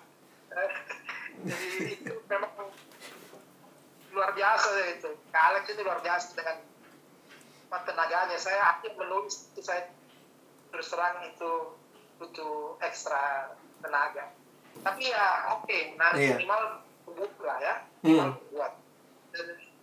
Jadi 1.47 1.95
itu 1.95 2.13
memang 2.27 2.51
luar 4.11 4.31
biasa 4.35 4.67
itu. 4.99 5.15
Kak 5.31 5.43
Alex 5.55 5.63
itu 5.71 5.81
luar 5.87 6.03
biasa 6.03 6.35
dengan 6.35 6.59
tenaganya. 7.71 8.35
Saya 8.35 8.75
akhir 8.75 8.99
menulis 8.99 9.47
itu 9.55 9.63
saya 9.63 9.87
terus 10.75 10.91
terang 10.91 11.23
itu 11.23 11.51
butuh 12.19 12.75
ekstra 12.83 13.55
tenaga. 13.79 14.35
Tapi 14.83 15.07
ya 15.07 15.55
oke, 15.55 15.95
nah 15.95 16.11
Iya. 16.11 16.35
minimal 16.35 16.83
buat 17.07 17.31
lah 17.39 17.57
ya, 17.63 17.75
Hmm. 18.03 18.11
minimal 18.11 18.29
buat. 18.51 18.73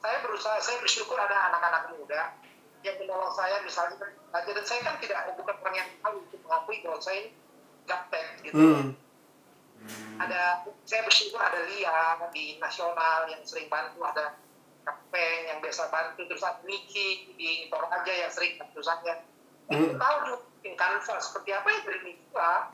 Saya 0.02 0.18
berusaha, 0.26 0.58
saya 0.58 0.76
bersyukur 0.82 1.14
ada 1.14 1.54
anak-anak 1.54 1.94
muda 1.94 2.34
yang 2.82 2.98
menolong 2.98 3.30
saya 3.30 3.62
misalnya. 3.62 3.96
Belajar 4.02 4.52
dan 4.58 4.64
saya 4.66 4.80
kan 4.82 4.96
tidak 4.98 5.30
bukan 5.38 5.54
orang 5.62 5.76
yang 5.78 5.88
tahu 6.02 6.18
untuk 6.26 6.40
mengakui 6.42 6.82
bahwa 6.82 6.98
saya 6.98 7.30
gaptek 7.86 8.26
gitu. 8.46 8.58
Hmm. 8.58 8.94
ada 10.14 10.62
saya 10.86 11.02
bersyukur 11.02 11.42
ada 11.42 11.66
Lia 11.66 12.14
di 12.30 12.54
nasional 12.62 13.26
yang 13.26 13.42
sering 13.42 13.66
bantu 13.66 13.98
ada 14.06 14.38
Kapeng 14.82 15.46
yang 15.46 15.58
biasa 15.62 15.90
bantu 15.90 16.26
terus 16.26 16.42
ada 16.42 16.62
Niki 16.66 17.34
di 17.38 17.66
Toraja 17.70 18.10
yang 18.10 18.30
sering 18.30 18.58
bantu 18.58 18.82
saya. 18.82 19.22
Hmm. 19.70 19.94
Tahu 19.94 20.16
juga 20.26 20.38
bikin 20.58 20.74
Canva 20.78 21.14
seperti 21.22 21.50
apa 21.54 21.68
ya 21.70 21.78
dari 21.86 22.00
Niki 22.02 22.30
lah 22.34 22.70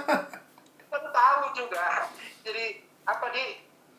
Aku 0.94 1.08
tahu 1.14 1.42
juga. 1.54 2.10
Jadi 2.42 2.82
apa 3.06 3.26
di 3.30 3.44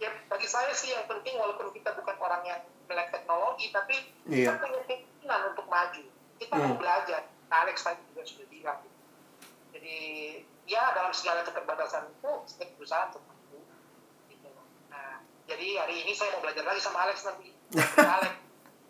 ya 0.02 0.10
bagi 0.26 0.48
saya 0.48 0.74
sih 0.74 0.90
yang 0.90 1.06
penting 1.06 1.38
walaupun 1.38 1.70
kita 1.70 1.94
bukan 1.94 2.18
orang 2.18 2.42
yang 2.44 2.58
melek 2.86 3.08
teknologi 3.10 3.70
tapi 3.70 3.96
Iya. 4.26 4.50
kita 4.50 4.54
punya 4.60 4.82
keinginan 4.84 5.42
untuk 5.48 5.68
maju 5.68 6.04
kita 6.36 6.54
mau 6.56 6.68
Hmm. 6.68 6.76
belajar 6.76 7.22
Alex 7.48 7.78
tadi 7.80 8.02
juga 8.08 8.24
sudah 8.24 8.48
bilang 8.48 8.80
jadi 9.70 9.98
ya 10.66 10.92
dalam 10.92 11.12
segala 11.12 11.44
keterbatasan 11.44 12.10
itu 12.10 12.32
saya 12.46 12.68
berusaha 12.74 13.04
untuk 13.08 13.22
mampu 13.24 13.62
gitu. 14.28 14.50
nah 14.88 15.22
jadi 15.46 15.68
hari 15.78 16.02
ini 16.02 16.12
saya 16.12 16.34
mau 16.34 16.42
belajar 16.42 16.66
lagi 16.66 16.82
sama 16.82 17.06
Alex 17.06 17.22
nanti 17.22 17.54
Alex 18.18 18.34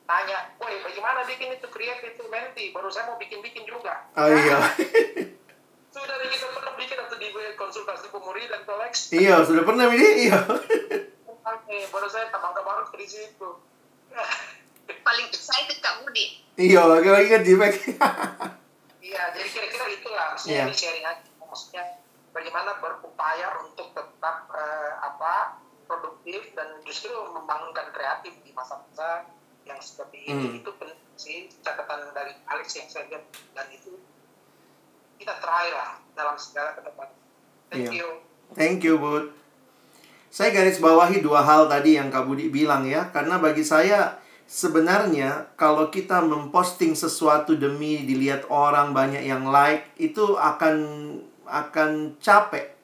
tanya 0.04 0.38
woi 0.58 0.80
bagaimana 0.80 1.24
bikin 1.24 1.52
itu 1.52 1.68
create 1.68 2.04
itu 2.06 2.24
menti 2.26 2.72
baru 2.72 2.88
saya 2.88 3.06
mau 3.06 3.18
bikin-bikin 3.18 3.64
juga 3.64 4.08
Oh 4.14 4.28
iya. 4.28 4.60
sudah 5.90 6.16
bikin 6.22 6.40
konsultasi 7.56 8.10
pemuri 8.10 8.46
dan 8.46 8.62
Alex 8.64 9.12
Iya, 9.12 9.42
sudah 9.44 9.64
pernah 9.64 9.90
ini. 9.90 10.30
Iya. 10.30 10.40
Oke, 11.42 11.78
baru 11.90 12.08
saya 12.08 12.30
tambah 12.30 12.54
baru 12.56 12.86
di 12.94 13.08
situ 13.08 13.50
Paling 15.02 15.28
excited 15.28 15.78
Kak 15.80 16.04
Budi. 16.04 16.44
Iya, 16.56 16.84
lagi-lagi 16.86 17.28
kan 17.28 17.42
Jimek. 17.42 17.74
Iya, 19.02 19.22
jadi 19.34 19.48
kira-kira 19.50 19.86
itulah 19.90 20.26
maksudnya 20.36 20.56
Iya. 20.56 20.64
ini 20.68 20.76
sharing 20.76 21.06
aja 21.06 21.24
maksudnya 21.42 21.84
bagaimana 22.32 22.80
berupaya 22.80 23.60
untuk 23.60 23.92
tetap 23.92 24.38
eh, 24.52 24.94
apa 25.02 25.60
produktif 25.84 26.54
dan 26.56 26.80
justru 26.82 27.12
membangunkan 27.28 27.92
kreatif 27.92 28.40
di 28.40 28.52
masa-masa 28.52 29.28
yang 29.66 29.80
seperti 29.80 30.24
ini 30.24 30.46
Hmm. 30.48 30.60
itu 30.64 30.72
penting 30.76 31.00
sih 31.20 31.38
catatan 31.60 32.16
dari 32.16 32.32
Alex 32.48 32.68
yang 32.74 32.88
saya 32.88 33.04
lihat 33.12 33.24
dan 33.52 33.68
itu 33.70 34.00
kita 35.18 35.38
try 35.38 35.68
lah 35.70 36.00
dalam 36.14 36.34
segala 36.36 36.74
ke 36.74 36.82
depan. 36.82 37.10
Thank 37.72 37.88
Iya. 37.88 38.04
you. 38.04 38.08
Thank 38.52 38.84
you, 38.84 39.00
Bud. 39.00 39.32
Saya 40.28 40.52
garis 40.52 40.84
bawahi 40.84 41.24
dua 41.24 41.40
hal 41.40 41.72
tadi 41.72 41.96
yang 41.96 42.12
Kak 42.12 42.28
Budi 42.28 42.52
bilang 42.52 42.84
ya, 42.84 43.08
karena 43.16 43.40
bagi 43.40 43.64
saya 43.64 44.20
sebenarnya 44.44 45.56
kalau 45.56 45.88
kita 45.88 46.20
memposting 46.20 46.92
sesuatu 46.92 47.56
demi 47.56 48.04
dilihat 48.04 48.44
orang 48.52 48.92
banyak 48.92 49.24
yang 49.24 49.48
like 49.48 49.88
itu 49.96 50.36
akan 50.36 50.76
akan 51.48 52.16
capek. 52.20 52.76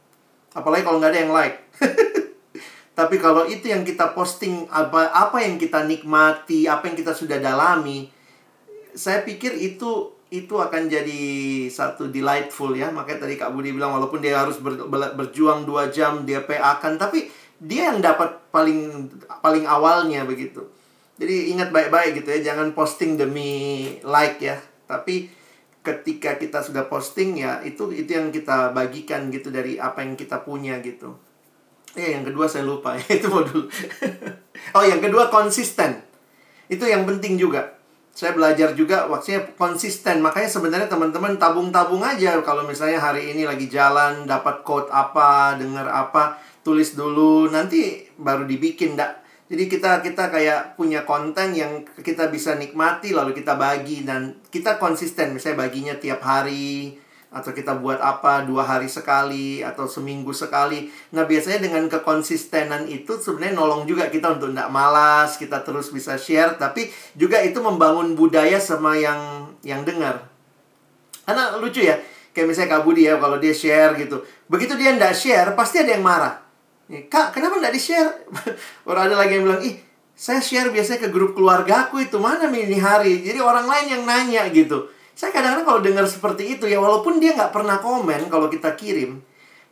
Apalagi 0.56 0.88
kalau 0.88 1.04
nggak 1.04 1.12
ada 1.12 1.22
yang 1.24 1.36
like. 1.36 1.58
Tapi 2.98 3.16
kalau 3.20 3.44
itu 3.46 3.68
yang 3.68 3.84
kita 3.84 4.16
posting 4.16 4.66
apa 4.72 5.12
apa 5.12 5.44
yang 5.44 5.60
kita 5.60 5.84
nikmati, 5.84 6.66
apa 6.66 6.88
yang 6.88 6.96
kita 6.96 7.12
sudah 7.12 7.38
dalami, 7.38 8.08
saya 8.96 9.22
pikir 9.22 9.54
itu 9.54 10.17
itu 10.28 10.60
akan 10.60 10.92
jadi 10.92 11.22
satu 11.72 12.12
delightful 12.12 12.76
ya. 12.76 12.92
Makanya 12.92 13.28
tadi 13.28 13.40
Kak 13.40 13.56
Budi 13.56 13.72
bilang 13.72 13.96
walaupun 13.96 14.20
dia 14.20 14.44
harus 14.44 14.60
ber- 14.60 14.88
ber- 14.88 15.16
berjuang 15.16 15.64
dua 15.64 15.88
jam 15.88 16.28
dia 16.28 16.44
PA 16.44 16.80
kan 16.84 17.00
tapi 17.00 17.32
dia 17.58 17.90
yang 17.90 18.04
dapat 18.04 18.52
paling 18.52 19.08
paling 19.40 19.64
awalnya 19.64 20.28
begitu. 20.28 20.68
Jadi 21.18 21.56
ingat 21.56 21.74
baik-baik 21.74 22.22
gitu 22.22 22.30
ya 22.30 22.54
jangan 22.54 22.76
posting 22.76 23.16
demi 23.16 23.88
like 24.04 24.44
ya. 24.44 24.60
Tapi 24.86 25.32
ketika 25.82 26.36
kita 26.36 26.60
sudah 26.60 26.92
posting 26.92 27.40
ya 27.40 27.64
itu 27.64 27.96
itu 27.96 28.12
yang 28.12 28.28
kita 28.28 28.76
bagikan 28.76 29.32
gitu 29.32 29.48
dari 29.48 29.80
apa 29.80 30.04
yang 30.04 30.20
kita 30.20 30.44
punya 30.44 30.84
gitu. 30.84 31.16
Eh 31.96 32.14
yang 32.14 32.28
kedua 32.28 32.52
saya 32.52 32.68
lupa 32.68 33.00
itu 33.08 33.32
mau 33.32 33.48
dulu 33.48 33.72
oh 34.76 34.84
yang 34.84 35.00
kedua 35.00 35.32
konsisten. 35.32 36.04
Itu 36.68 36.84
yang 36.84 37.08
penting 37.08 37.40
juga 37.40 37.77
saya 38.18 38.34
belajar 38.34 38.74
juga 38.74 39.06
waktunya 39.06 39.46
konsisten. 39.54 40.26
Makanya 40.26 40.50
sebenarnya 40.50 40.90
teman-teman 40.90 41.38
tabung-tabung 41.38 42.02
aja. 42.02 42.42
Kalau 42.42 42.66
misalnya 42.66 42.98
hari 42.98 43.30
ini 43.30 43.46
lagi 43.46 43.70
jalan 43.70 44.26
dapat 44.26 44.66
quote 44.66 44.90
apa 44.90 45.54
dengar 45.54 45.86
apa 45.86 46.42
tulis 46.66 46.98
dulu 46.98 47.46
nanti 47.54 48.10
baru 48.18 48.50
dibikin 48.50 48.98
dak. 48.98 49.22
Jadi 49.54 49.70
kita 49.70 50.02
kita 50.02 50.34
kayak 50.34 50.74
punya 50.74 51.06
konten 51.06 51.54
yang 51.54 51.86
kita 52.02 52.34
bisa 52.34 52.58
nikmati 52.58 53.14
lalu 53.14 53.38
kita 53.38 53.54
bagi 53.54 54.02
dan 54.02 54.42
kita 54.50 54.82
konsisten. 54.82 55.38
Misalnya 55.38 55.70
baginya 55.70 55.94
tiap 56.02 56.26
hari 56.26 56.98
atau 57.28 57.52
kita 57.52 57.76
buat 57.78 58.00
apa 58.00 58.48
dua 58.48 58.64
hari 58.64 58.88
sekali 58.88 59.60
atau 59.60 59.84
seminggu 59.84 60.32
sekali. 60.32 60.88
Nah 61.12 61.28
biasanya 61.28 61.60
dengan 61.60 61.86
kekonsistenan 61.92 62.88
itu 62.88 63.20
sebenarnya 63.20 63.60
nolong 63.60 63.84
juga 63.84 64.08
kita 64.08 64.40
untuk 64.40 64.56
tidak 64.56 64.72
malas, 64.72 65.36
kita 65.36 65.60
terus 65.62 65.92
bisa 65.92 66.16
share, 66.16 66.56
tapi 66.56 66.88
juga 67.20 67.44
itu 67.44 67.60
membangun 67.60 68.16
budaya 68.16 68.58
sama 68.58 68.96
yang 68.96 69.52
yang 69.62 69.84
dengar. 69.84 70.24
Karena 71.28 71.60
lucu 71.60 71.84
ya, 71.84 72.00
kayak 72.32 72.48
misalnya 72.48 72.80
Kak 72.80 72.84
Budi 72.88 73.04
ya 73.04 73.20
kalau 73.20 73.36
dia 73.36 73.52
share 73.52 74.00
gitu, 74.00 74.24
begitu 74.48 74.80
dia 74.80 74.96
tidak 74.96 75.14
share 75.14 75.50
pasti 75.60 75.84
ada 75.84 75.92
yang 75.92 76.06
marah. 76.08 76.40
Kak, 76.88 77.36
kenapa 77.36 77.60
tidak 77.60 77.76
di 77.76 77.82
share? 77.84 78.12
Orang 78.88 79.12
ada 79.12 79.20
lagi 79.20 79.36
yang 79.36 79.44
bilang, 79.44 79.60
ih 79.60 79.76
saya 80.18 80.42
share 80.42 80.74
biasanya 80.74 81.06
ke 81.06 81.10
grup 81.14 81.38
keluargaku 81.38 82.02
itu 82.02 82.18
mana 82.18 82.50
ini 82.50 82.82
hari. 82.82 83.22
Jadi 83.22 83.38
orang 83.38 83.70
lain 83.70 83.86
yang 83.86 84.04
nanya 84.10 84.50
gitu. 84.50 84.90
Saya 85.18 85.34
kadang-kadang 85.34 85.66
kalau 85.66 85.82
dengar 85.82 86.06
seperti 86.06 86.62
itu 86.62 86.70
ya 86.70 86.78
walaupun 86.78 87.18
dia 87.18 87.34
nggak 87.34 87.50
pernah 87.50 87.82
komen 87.82 88.30
kalau 88.30 88.54
kita 88.54 88.78
kirim, 88.78 89.18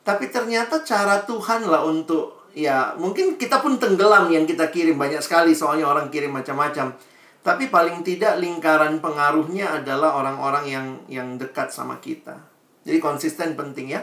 tapi 0.01 0.34
ternyata 0.34 0.81
cara 0.81 1.22
Tuhan 1.22 1.69
lah 1.69 1.85
untuk 1.85 2.49
ya 2.57 2.97
mungkin 2.97 3.38
kita 3.38 3.61
pun 3.61 3.77
tenggelam 3.77 4.34
yang 4.34 4.49
kita 4.49 4.73
kirim 4.73 4.97
banyak 4.97 5.22
sekali 5.22 5.53
soalnya 5.53 5.85
orang 5.85 6.09
kirim 6.09 6.34
macam-macam. 6.34 6.97
Tapi 7.45 7.69
paling 7.69 8.01
tidak 8.01 8.41
lingkaran 8.41 8.97
pengaruhnya 9.05 9.69
adalah 9.77 10.17
orang-orang 10.17 10.65
yang 10.65 10.88
yang 11.05 11.38
dekat 11.38 11.69
sama 11.69 12.01
kita. 12.01 12.41
Jadi 12.81 12.97
konsisten 12.97 13.53
penting 13.53 13.93
ya. 13.93 14.01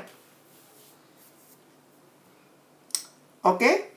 Oke. 3.43 3.90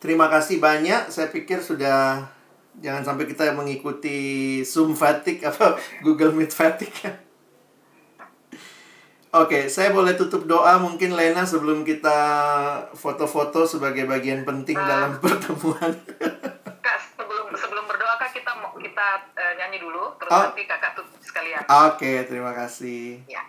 Terima 0.00 0.32
kasih 0.32 0.64
banyak. 0.64 1.12
Saya 1.12 1.28
pikir 1.28 1.60
sudah 1.60 2.24
jangan 2.74 3.02
sampai 3.02 3.26
kita 3.26 3.52
mengikuti 3.52 4.16
Zoom 4.62 4.94
fatigue 4.94 5.42
apa 5.42 5.76
Google 6.04 6.32
Meet 6.32 6.50
fatigue. 6.50 7.12
Oke, 9.32 9.64
saya 9.66 9.90
boleh 9.90 10.12
tutup 10.12 10.44
doa 10.44 10.76
mungkin 10.76 11.16
Lena 11.16 11.40
sebelum 11.42 11.82
kita 11.82 12.18
foto-foto 12.92 13.64
sebagai 13.64 14.04
bagian 14.04 14.44
penting 14.44 14.76
Ah. 14.76 14.84
dalam 14.86 15.12
pertemuan. 15.24 15.92
Kak, 16.78 16.96
sebelum 17.10 17.48
sebelum 17.50 17.84
berdoa 17.88 18.20
Kak 18.20 18.28
kita 18.30 18.52
mau 18.60 18.76
kita 18.76 19.08
eh, 19.32 19.52
nyanyi 19.56 19.80
dulu 19.80 20.12
terus 20.16 20.30
Oh. 20.30 20.42
nanti 20.46 20.68
Kakak 20.68 20.92
tutup 20.94 21.16
sekalian. 21.18 21.64
Oke, 21.64 22.28
terima 22.28 22.52
kasih. 22.52 23.24
Ya. 23.24 23.40